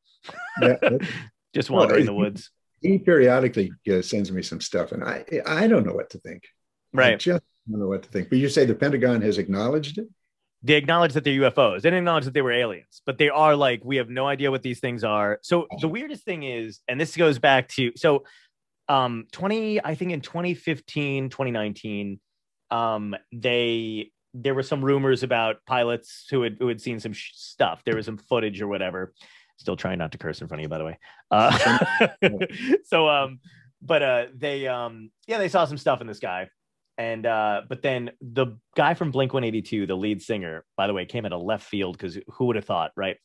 Yeah. 0.61 0.77
just 1.55 1.71
wandering 1.71 2.01
well, 2.01 2.15
the 2.15 2.15
woods. 2.15 2.51
He, 2.81 2.91
he 2.91 2.99
periodically 2.99 3.73
uh, 3.91 4.03
sends 4.03 4.31
me 4.31 4.43
some 4.43 4.61
stuff, 4.61 4.93
and 4.93 5.05
I 5.05 5.25
I 5.47 5.67
don't 5.67 5.87
know 5.87 5.95
what 5.95 6.11
to 6.11 6.19
think. 6.19 6.45
Right. 6.93 7.15
I 7.15 7.17
just 7.17 7.43
don't 7.71 7.81
know 7.81 7.89
what 7.89 8.03
to 8.03 8.09
think. 8.09 8.29
But 8.29 8.39
you 8.39 8.49
say 8.49 8.65
the 8.65 8.75
Pentagon 8.75 9.23
has 9.23 9.39
acknowledged 9.39 9.99
it? 9.99 10.09
They 10.63 10.75
acknowledge 10.75 11.15
that 11.15 11.25
they're 11.25 11.41
UFOs. 11.51 11.83
They 11.83 11.89
didn't 11.89 12.01
acknowledge 12.01 12.27
that 12.27 12.35
they 12.35 12.43
were 12.43 12.53
aliens, 12.53 13.01
but 13.07 13.17
they 13.17 13.31
are 13.31 13.57
like, 13.57 13.83
we 13.83 13.97
have 13.97 14.11
no 14.11 14.27
idea 14.27 14.51
what 14.51 14.63
these 14.63 14.79
things 14.79 15.05
are. 15.05 15.39
So 15.43 15.67
the 15.81 15.89
weirdest 15.89 16.25
thing 16.25 16.43
is, 16.43 16.81
and 16.87 17.01
this 17.01 17.17
goes 17.17 17.39
back 17.39 17.69
to 17.71 17.93
so 17.97 18.25
um 18.89 19.27
20, 19.33 19.83
I 19.85 19.95
think 19.95 20.13
in 20.13 20.21
2015, 20.21 21.31
2019, 21.31 22.21
um, 22.71 23.17
they 23.33 24.11
there 24.35 24.55
were 24.55 24.63
some 24.63 24.85
rumors 24.85 25.23
about 25.23 25.57
pilots 25.67 26.27
who 26.31 26.43
had 26.43 26.57
who 26.59 26.69
had 26.69 26.81
seen 26.81 27.01
some 27.01 27.13
sh- 27.13 27.33
stuff. 27.35 27.83
There 27.85 27.97
was 27.97 28.07
some 28.07 28.19
footage 28.19 28.61
or 28.61 28.69
whatever. 28.69 29.15
Still 29.57 29.77
trying 29.77 29.99
not 29.99 30.13
to 30.13 30.19
curse 30.19 30.41
in 30.41 30.49
front 30.49 30.61
of 30.61 30.63
you, 30.63 30.69
by 30.69 30.79
the 30.79 30.85
way. 30.85 30.99
Uh, 31.31 32.09
so 32.85 33.09
um, 33.09 33.41
but 33.81 34.03
uh, 34.03 34.27
they 34.35 34.69
um, 34.69 35.11
yeah, 35.27 35.39
they 35.39 35.49
saw 35.49 35.65
some 35.65 35.79
stuff 35.79 36.01
in 36.01 36.07
the 36.07 36.15
sky 36.15 36.51
and 37.01 37.25
uh, 37.25 37.63
but 37.67 37.81
then 37.81 38.11
the 38.21 38.59
guy 38.77 38.93
from 38.93 39.11
Blink 39.11 39.33
182, 39.33 39.87
the 39.87 39.95
lead 39.95 40.21
singer, 40.21 40.67
by 40.77 40.87
the 40.87 40.93
way, 40.93 41.07
came 41.07 41.25
at 41.25 41.33
a 41.33 41.39
left 41.39 41.65
field 41.65 41.97
because 41.97 42.19
who 42.29 42.45
would 42.45 42.57
have 42.57 42.67
thought, 42.67 42.93
right? 42.95 43.17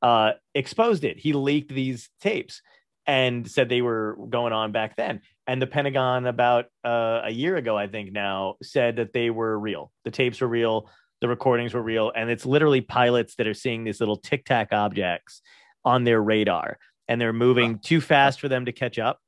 Uh, 0.00 0.34
exposed 0.54 1.02
it. 1.02 1.18
He 1.18 1.32
leaked 1.32 1.74
these 1.74 2.10
tapes 2.20 2.62
and 3.08 3.50
said 3.50 3.68
they 3.68 3.82
were 3.82 4.16
going 4.30 4.52
on 4.52 4.70
back 4.70 4.94
then. 4.94 5.20
And 5.48 5.60
the 5.60 5.66
Pentagon, 5.66 6.26
about 6.26 6.66
uh, 6.84 7.22
a 7.24 7.30
year 7.30 7.56
ago, 7.56 7.76
I 7.76 7.88
think 7.88 8.12
now, 8.12 8.54
said 8.62 8.96
that 8.96 9.12
they 9.12 9.30
were 9.30 9.58
real. 9.58 9.90
The 10.04 10.12
tapes 10.12 10.40
were 10.40 10.46
real. 10.46 10.88
The 11.20 11.26
recordings 11.26 11.74
were 11.74 11.82
real. 11.82 12.12
And 12.14 12.30
it's 12.30 12.46
literally 12.46 12.82
pilots 12.82 13.34
that 13.36 13.48
are 13.48 13.54
seeing 13.54 13.82
these 13.82 13.98
little 13.98 14.16
tic 14.16 14.44
tac 14.44 14.72
objects 14.72 15.42
on 15.84 16.04
their 16.04 16.22
radar 16.22 16.78
and 17.08 17.20
they're 17.20 17.32
moving 17.32 17.78
too 17.78 18.00
fast 18.00 18.40
for 18.40 18.48
them 18.48 18.64
to 18.64 18.72
catch 18.72 18.98
up 18.98 19.20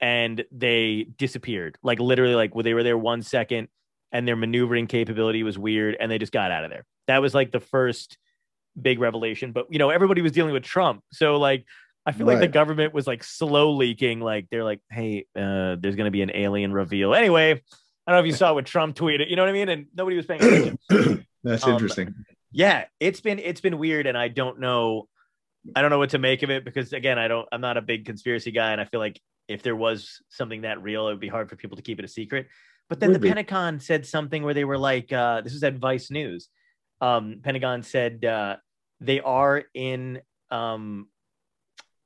and 0.00 0.44
they 0.52 1.06
disappeared. 1.16 1.78
Like 1.82 2.00
literally, 2.00 2.34
like 2.34 2.54
well, 2.54 2.62
they 2.62 2.74
were 2.74 2.82
there 2.82 2.98
one 2.98 3.22
second 3.22 3.68
and 4.12 4.26
their 4.26 4.36
maneuvering 4.36 4.86
capability 4.86 5.42
was 5.42 5.58
weird 5.58 5.96
and 5.98 6.10
they 6.10 6.18
just 6.18 6.32
got 6.32 6.50
out 6.50 6.64
of 6.64 6.70
there. 6.70 6.84
That 7.06 7.20
was 7.20 7.34
like 7.34 7.52
the 7.52 7.60
first 7.60 8.18
big 8.80 9.00
revelation. 9.00 9.52
But 9.52 9.66
you 9.70 9.78
know, 9.78 9.90
everybody 9.90 10.22
was 10.22 10.32
dealing 10.32 10.52
with 10.52 10.62
Trump. 10.62 11.02
So 11.12 11.36
like 11.36 11.64
I 12.06 12.12
feel 12.12 12.26
right. 12.26 12.34
like 12.34 12.40
the 12.40 12.48
government 12.48 12.94
was 12.94 13.06
like 13.06 13.22
slow 13.22 13.72
leaking, 13.72 14.20
like 14.20 14.46
they're 14.50 14.64
like, 14.64 14.80
hey, 14.90 15.26
uh, 15.36 15.76
there's 15.78 15.96
gonna 15.96 16.10
be 16.10 16.22
an 16.22 16.30
alien 16.34 16.72
reveal. 16.72 17.14
Anyway, 17.14 17.52
I 17.52 18.10
don't 18.10 18.16
know 18.16 18.20
if 18.20 18.26
you 18.26 18.32
saw 18.32 18.54
what 18.54 18.66
Trump 18.66 18.96
tweeted, 18.96 19.28
you 19.28 19.36
know 19.36 19.42
what 19.42 19.50
I 19.50 19.52
mean? 19.52 19.68
And 19.68 19.86
nobody 19.94 20.16
was 20.16 20.26
paying 20.26 20.42
attention. 20.42 21.26
That's 21.44 21.64
um, 21.64 21.72
interesting. 21.72 22.14
Yeah, 22.50 22.84
it's 22.98 23.20
been 23.20 23.38
it's 23.38 23.60
been 23.60 23.78
weird, 23.78 24.06
and 24.06 24.16
I 24.16 24.28
don't 24.28 24.60
know 24.60 25.08
I 25.76 25.82
don't 25.82 25.90
know 25.90 25.98
what 25.98 26.10
to 26.10 26.18
make 26.18 26.42
of 26.42 26.50
it 26.50 26.64
because 26.64 26.92
again, 26.92 27.18
I 27.18 27.28
don't 27.28 27.46
I'm 27.52 27.60
not 27.60 27.76
a 27.76 27.82
big 27.82 28.06
conspiracy 28.06 28.52
guy, 28.52 28.72
and 28.72 28.80
I 28.80 28.84
feel 28.84 29.00
like 29.00 29.20
if 29.48 29.62
there 29.62 29.76
was 29.76 30.22
something 30.28 30.62
that 30.62 30.82
real, 30.82 31.08
it 31.08 31.12
would 31.12 31.20
be 31.20 31.28
hard 31.28 31.48
for 31.48 31.56
people 31.56 31.76
to 31.76 31.82
keep 31.82 31.98
it 31.98 32.04
a 32.04 32.08
secret. 32.08 32.46
But 32.88 33.00
then 33.00 33.10
would 33.10 33.16
the 33.16 33.20
be. 33.20 33.28
Pentagon 33.28 33.80
said 33.80 34.06
something 34.06 34.42
where 34.42 34.54
they 34.54 34.64
were 34.64 34.78
like, 34.78 35.12
uh, 35.12 35.40
this 35.40 35.52
was 35.52 35.64
at 35.64 35.76
Vice 35.76 36.10
News. 36.10 36.48
Um, 37.00 37.40
Pentagon 37.42 37.82
said 37.82 38.24
uh, 38.24 38.56
they 39.00 39.20
are 39.20 39.64
in 39.74 40.20
um, 40.50 41.08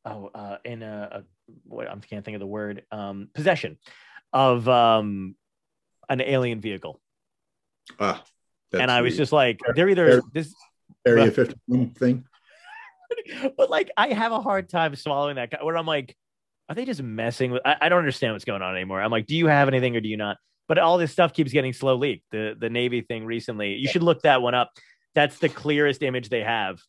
oh 0.05 0.31
uh, 0.35 0.59
in 0.65 0.83
a, 0.83 1.09
a 1.13 1.23
what 1.65 1.89
I 1.89 1.95
can't 1.97 2.25
think 2.25 2.35
of 2.35 2.41
the 2.41 2.47
word 2.47 2.83
um, 2.91 3.29
possession 3.35 3.79
of 4.33 4.69
um, 4.69 5.37
an 6.09 6.21
alien 6.21 6.61
vehicle. 6.61 7.01
Ah, 7.99 8.23
and 8.73 8.91
I 8.91 9.03
was 9.03 9.17
just 9.17 9.33
like, 9.33 9.61
they're 9.75 9.89
either 9.89 10.23
this 10.33 10.55
Area 11.07 11.31
51 11.31 11.91
thing. 11.91 12.25
but 13.57 13.71
like, 13.71 13.91
I 13.97 14.09
have 14.09 14.33
a 14.33 14.41
hard 14.41 14.69
time 14.69 14.95
swallowing 14.95 15.37
that. 15.37 15.65
Where 15.65 15.77
I'm 15.77 15.87
like, 15.87 16.17
are 16.69 16.75
they 16.75 16.85
just 16.85 17.03
messing 17.03 17.51
with? 17.51 17.63
I, 17.65 17.77
I, 17.83 17.89
don't 17.89 17.99
understand 17.99 18.33
what's 18.33 18.45
going 18.45 18.63
on 18.63 18.75
anymore. 18.75 19.03
I'm 19.03 19.11
like, 19.11 19.27
do 19.27 19.37
you 19.37 19.47
have 19.47 19.69
anything 19.69 19.97
or 19.97 20.01
do 20.01 20.09
you 20.09 20.17
not? 20.17 20.39
But 20.69 20.79
all 20.79 20.97
this 20.97 21.13
stuff 21.13 21.33
keeps 21.33 21.53
getting 21.53 21.73
slow 21.73 21.97
leaked. 21.97 22.25
The 22.31 22.57
the 22.59 22.71
Navy 22.71 23.03
thing 23.03 23.25
recently, 23.25 23.75
you 23.75 23.89
should 23.89 24.03
look 24.03 24.23
that 24.23 24.43
one 24.43 24.55
up. 24.55 24.71
That's 25.15 25.39
the 25.39 25.49
clearest 25.49 26.03
image 26.03 26.29
they 26.29 26.43
have 26.43 26.81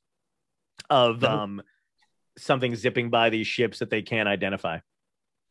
of 0.90 1.24
um 1.24 1.62
something 2.38 2.76
zipping 2.76 3.10
by 3.10 3.30
these 3.30 3.48
ships 3.48 3.80
that 3.80 3.90
they 3.90 4.02
can't 4.02 4.30
identify. 4.30 4.80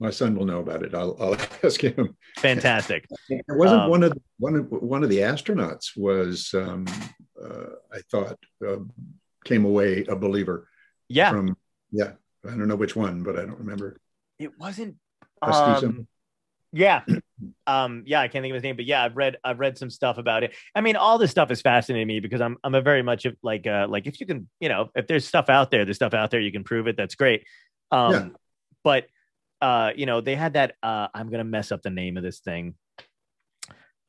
My 0.01 0.11
son 0.11 0.35
will 0.35 0.47
know 0.47 0.59
about 0.59 0.83
it. 0.83 0.95
I'll, 0.95 1.17
I'll 1.21 1.37
ask 1.63 1.81
him. 1.81 2.17
Fantastic. 2.39 3.07
it 3.29 3.45
wasn't 3.49 3.83
um, 3.83 3.91
one 3.91 4.03
of 4.03 4.13
one 4.39 4.57
of 4.57 4.67
one 4.71 5.03
of 5.05 5.11
the 5.11 5.19
astronauts 5.19 5.97
was 5.97 6.55
um, 6.55 6.87
uh, 7.43 7.75
I 7.93 8.01
thought 8.11 8.39
uh, 8.67 8.79
came 9.45 9.65
away 9.65 10.05
a 10.09 10.17
believer. 10.17 10.69
Yeah. 11.09 11.31
From 11.31 11.57
yeah, 11.91 12.13
I 12.45 12.51
don't 12.51 12.69
know 12.69 12.77
which 12.77 12.97
one, 12.97 13.23
but 13.23 13.39
I 13.39 13.45
don't 13.45 13.59
remember 13.59 14.01
it 14.43 14.59
wasn't. 14.59 14.97
Um, 15.41 16.07
yeah, 16.73 17.03
um, 17.67 18.03
yeah, 18.07 18.21
I 18.21 18.29
can't 18.29 18.43
think 18.43 18.53
of 18.53 18.57
his 18.57 18.63
name, 18.63 18.77
but 18.77 18.85
yeah, 18.85 19.05
I've 19.05 19.17
read 19.17 19.37
I've 19.45 19.59
read 19.59 19.79
some 19.79 19.91
stuff 19.91 20.19
about 20.19 20.43
it. 20.43 20.53
I 20.75 20.81
mean, 20.81 20.97
all 20.97 21.19
this 21.19 21.31
stuff 21.31 21.51
is 21.51 21.61
fascinating 21.61 22.07
me 22.09 22.21
because 22.21 22.41
I'm 22.41 22.57
I'm 22.65 22.75
a 22.75 22.81
very 22.81 23.03
much 23.03 23.25
of 23.25 23.37
like 23.43 23.67
uh 23.67 23.87
like 23.89 24.07
if 24.07 24.21
you 24.21 24.27
can 24.27 24.49
you 24.61 24.69
know 24.69 24.91
if 24.95 25.07
there's 25.07 25.27
stuff 25.27 25.49
out 25.49 25.71
there, 25.71 25.85
there's 25.85 25.97
stuff 25.97 26.15
out 26.15 26.31
there 26.31 26.41
you 26.41 26.53
can 26.53 26.65
prove 26.65 26.87
it. 26.87 26.97
That's 26.97 27.15
great. 27.15 27.45
Um, 27.91 28.13
yeah. 28.13 28.29
but 28.85 29.07
uh, 29.61 29.93
you 29.95 30.07
know, 30.07 30.21
they 30.21 30.35
had 30.35 30.55
that. 30.55 30.75
Uh, 30.83 31.09
I'm 31.15 31.31
gonna 31.31 31.45
mess 31.45 31.73
up 31.73 31.83
the 31.83 31.91
name 31.91 32.17
of 32.17 32.23
this 32.23 32.41
thing. 32.41 32.75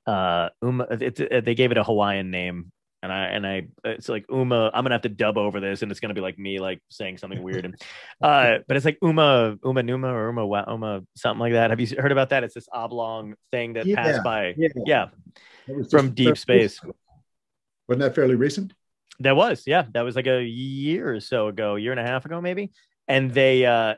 Uh, 0.06 0.50
Uma, 0.62 0.88
it's, 0.92 1.20
it, 1.20 1.46
they 1.46 1.56
gave 1.56 1.72
it 1.72 1.78
a 1.78 1.84
Hawaiian 1.84 2.30
name 2.32 2.72
and 3.04 3.12
I 3.12 3.26
and 3.26 3.46
I 3.46 3.68
it's 3.84 4.10
like 4.10 4.26
Uma. 4.32 4.72
I'm 4.74 4.84
gonna 4.84 4.96
have 4.96 5.02
to 5.02 5.10
dub 5.10 5.38
over 5.38 5.60
this, 5.60 5.84
and 5.84 5.92
it's 5.92 6.00
gonna 6.00 6.16
be 6.16 6.22
like 6.22 6.40
me 6.40 6.60
like 6.60 6.82
saying 6.90 7.20
something 7.20 7.44
weird. 7.44 7.66
And 7.66 7.76
uh, 8.22 8.60
but 8.68 8.78
it's 8.78 8.86
like 8.86 8.98
Uma 9.04 9.58
Uma 9.64 9.84
Numa 9.84 10.08
or 10.08 10.30
Uma 10.30 10.46
Uma 10.48 11.04
something 11.16 11.40
like 11.40 11.54
that. 11.54 11.70
Have 11.70 11.80
you 11.80 11.88
heard 12.00 12.14
about 12.14 12.30
that? 12.30 12.44
It's 12.44 12.56
this 12.56 12.68
oblong 12.74 13.36
thing 13.52 13.74
that 13.74 13.86
yeah, 13.86 13.96
passed 13.96 14.24
by. 14.24 14.56
Yeah, 14.58 14.70
yeah. 14.86 15.08
from 15.92 16.12
deep 16.12 16.38
space. 16.38 16.80
Wasn't 17.88 18.02
that 18.02 18.16
fairly 18.16 18.36
recent? 18.36 18.74
That 19.20 19.36
was, 19.36 19.64
yeah, 19.68 19.86
that 19.92 20.02
was 20.02 20.16
like 20.16 20.28
a 20.28 20.42
year 20.44 21.14
or 21.14 21.20
so 21.20 21.48
ago, 21.48 21.76
year 21.76 21.92
and 21.92 22.00
a 22.00 22.04
half 22.06 22.26
ago, 22.26 22.42
maybe. 22.42 22.72
And 23.08 23.32
they, 23.32 23.66
uh, 23.66 23.96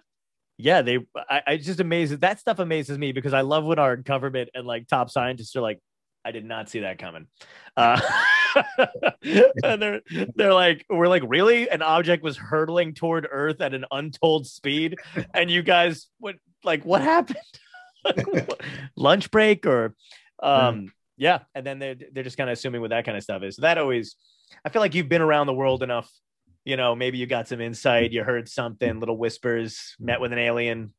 yeah, 0.57 0.81
they, 0.81 0.99
I, 1.29 1.41
I 1.47 1.57
just 1.57 1.79
amazed 1.79 2.19
that 2.21 2.39
stuff 2.39 2.59
amazes 2.59 2.97
me 2.97 3.11
because 3.11 3.33
I 3.33 3.41
love 3.41 3.65
when 3.65 3.79
our 3.79 3.95
government 3.95 4.49
and 4.53 4.65
like 4.65 4.87
top 4.87 5.09
scientists 5.09 5.55
are 5.55 5.61
like, 5.61 5.79
I 6.25 6.31
did 6.31 6.43
not 6.43 6.69
see 6.69 6.81
that 6.81 6.97
coming. 6.97 7.27
Uh, 7.77 7.99
and 9.65 9.81
they're 9.81 10.01
they're 10.33 10.53
like, 10.53 10.85
we're 10.89 11.09
like, 11.09 11.23
really? 11.27 11.69
An 11.69 11.81
object 11.81 12.23
was 12.23 12.37
hurtling 12.37 12.93
toward 12.93 13.27
Earth 13.29 13.59
at 13.59 13.73
an 13.73 13.83
untold 13.91 14.47
speed, 14.47 14.95
and 15.33 15.51
you 15.51 15.61
guys, 15.61 16.07
what, 16.19 16.35
like, 16.63 16.85
what 16.85 17.01
happened? 17.01 17.37
Lunch 18.95 19.29
break 19.29 19.65
or, 19.65 19.93
um, 20.41 20.93
yeah. 21.17 21.39
And 21.53 21.65
then 21.65 21.79
they're 21.79 21.95
they're 22.13 22.23
just 22.23 22.37
kind 22.37 22.49
of 22.49 22.53
assuming 22.53 22.79
what 22.79 22.91
that 22.91 23.03
kind 23.03 23.17
of 23.17 23.23
stuff 23.23 23.43
is. 23.43 23.57
So 23.57 23.63
that 23.63 23.77
always, 23.77 24.15
I 24.63 24.69
feel 24.69 24.81
like 24.81 24.95
you've 24.95 25.09
been 25.09 25.21
around 25.21 25.47
the 25.47 25.53
world 25.53 25.83
enough. 25.83 26.09
You 26.63 26.77
know, 26.77 26.95
maybe 26.95 27.17
you 27.17 27.27
got 27.27 27.49
some 27.49 27.59
insight, 27.59 28.13
you 28.13 28.23
heard 28.23 28.47
something, 28.47 29.01
little 29.01 29.17
whispers, 29.17 29.97
met 29.99 30.21
with 30.21 30.31
an 30.31 30.39
alien. 30.39 30.93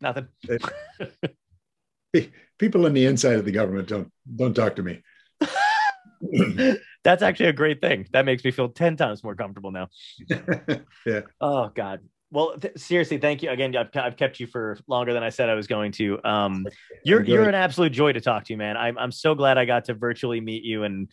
Nothing. 0.00 0.26
People 2.58 2.86
on 2.86 2.94
the 2.94 3.06
inside 3.06 3.36
of 3.36 3.44
the 3.44 3.52
government 3.52 3.88
don't 3.88 4.10
don't 4.36 4.54
talk 4.54 4.76
to 4.76 4.82
me. 4.82 5.02
That's 7.04 7.22
actually 7.22 7.46
a 7.46 7.52
great 7.52 7.80
thing. 7.80 8.06
That 8.12 8.24
makes 8.24 8.44
me 8.44 8.50
feel 8.50 8.68
10 8.70 8.96
times 8.96 9.22
more 9.22 9.34
comfortable 9.34 9.70
now. 9.70 9.88
yeah. 11.06 11.20
Oh 11.40 11.70
God. 11.74 12.00
Well, 12.30 12.56
th- 12.58 12.76
seriously, 12.76 13.18
thank 13.18 13.42
you 13.42 13.50
again. 13.50 13.76
I've, 13.76 13.90
I've, 13.94 14.16
kept 14.16 14.40
you 14.40 14.46
for 14.48 14.76
longer 14.88 15.12
than 15.12 15.22
I 15.22 15.28
said 15.28 15.48
I 15.48 15.54
was 15.54 15.68
going 15.68 15.92
to. 15.92 16.18
Um, 16.24 16.66
you're 17.04 17.22
you're 17.22 17.48
an 17.48 17.54
absolute 17.54 17.92
joy 17.92 18.12
to 18.12 18.20
talk 18.20 18.44
to, 18.46 18.56
man. 18.56 18.76
I'm 18.76 18.98
I'm 18.98 19.12
so 19.12 19.36
glad 19.36 19.56
I 19.56 19.66
got 19.66 19.84
to 19.84 19.94
virtually 19.94 20.40
meet 20.40 20.64
you, 20.64 20.82
and 20.82 21.08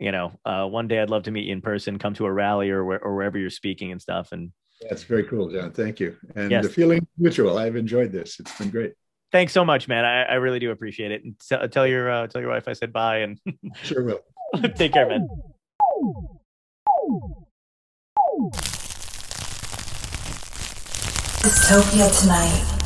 you 0.00 0.10
know, 0.10 0.32
uh, 0.44 0.66
one 0.66 0.88
day 0.88 1.00
I'd 1.00 1.10
love 1.10 1.24
to 1.24 1.30
meet 1.30 1.44
you 1.44 1.52
in 1.52 1.60
person, 1.60 1.98
come 1.98 2.14
to 2.14 2.26
a 2.26 2.32
rally 2.32 2.70
or 2.70 2.84
where, 2.84 2.98
or 3.00 3.14
wherever 3.14 3.38
you're 3.38 3.50
speaking 3.50 3.92
and 3.92 4.02
stuff. 4.02 4.32
And 4.32 4.50
that's 4.88 5.04
very 5.04 5.24
cool, 5.24 5.48
John. 5.48 5.70
Thank 5.70 6.00
you. 6.00 6.16
And 6.34 6.50
yes. 6.50 6.64
the 6.64 6.70
feeling 6.70 7.06
mutual. 7.18 7.56
I've 7.56 7.76
enjoyed 7.76 8.10
this. 8.10 8.40
It's 8.40 8.58
been 8.58 8.70
great. 8.70 8.94
Thanks 9.32 9.52
so 9.52 9.64
much, 9.64 9.88
man. 9.88 10.04
I, 10.04 10.22
I 10.22 10.34
really 10.34 10.58
do 10.58 10.70
appreciate 10.70 11.10
it. 11.10 11.24
And 11.24 11.34
t- 11.40 11.68
tell 11.68 11.86
your 11.86 12.10
uh, 12.10 12.26
tell 12.28 12.40
your 12.40 12.50
wife 12.50 12.68
I 12.68 12.72
said 12.72 12.92
bye 12.92 13.18
and 13.18 13.40
sure 13.82 14.04
will. 14.04 14.20
Take 14.76 14.92
care, 14.92 15.08
man. 15.08 15.26
Dystopia 21.42 22.20
tonight. 22.20 22.83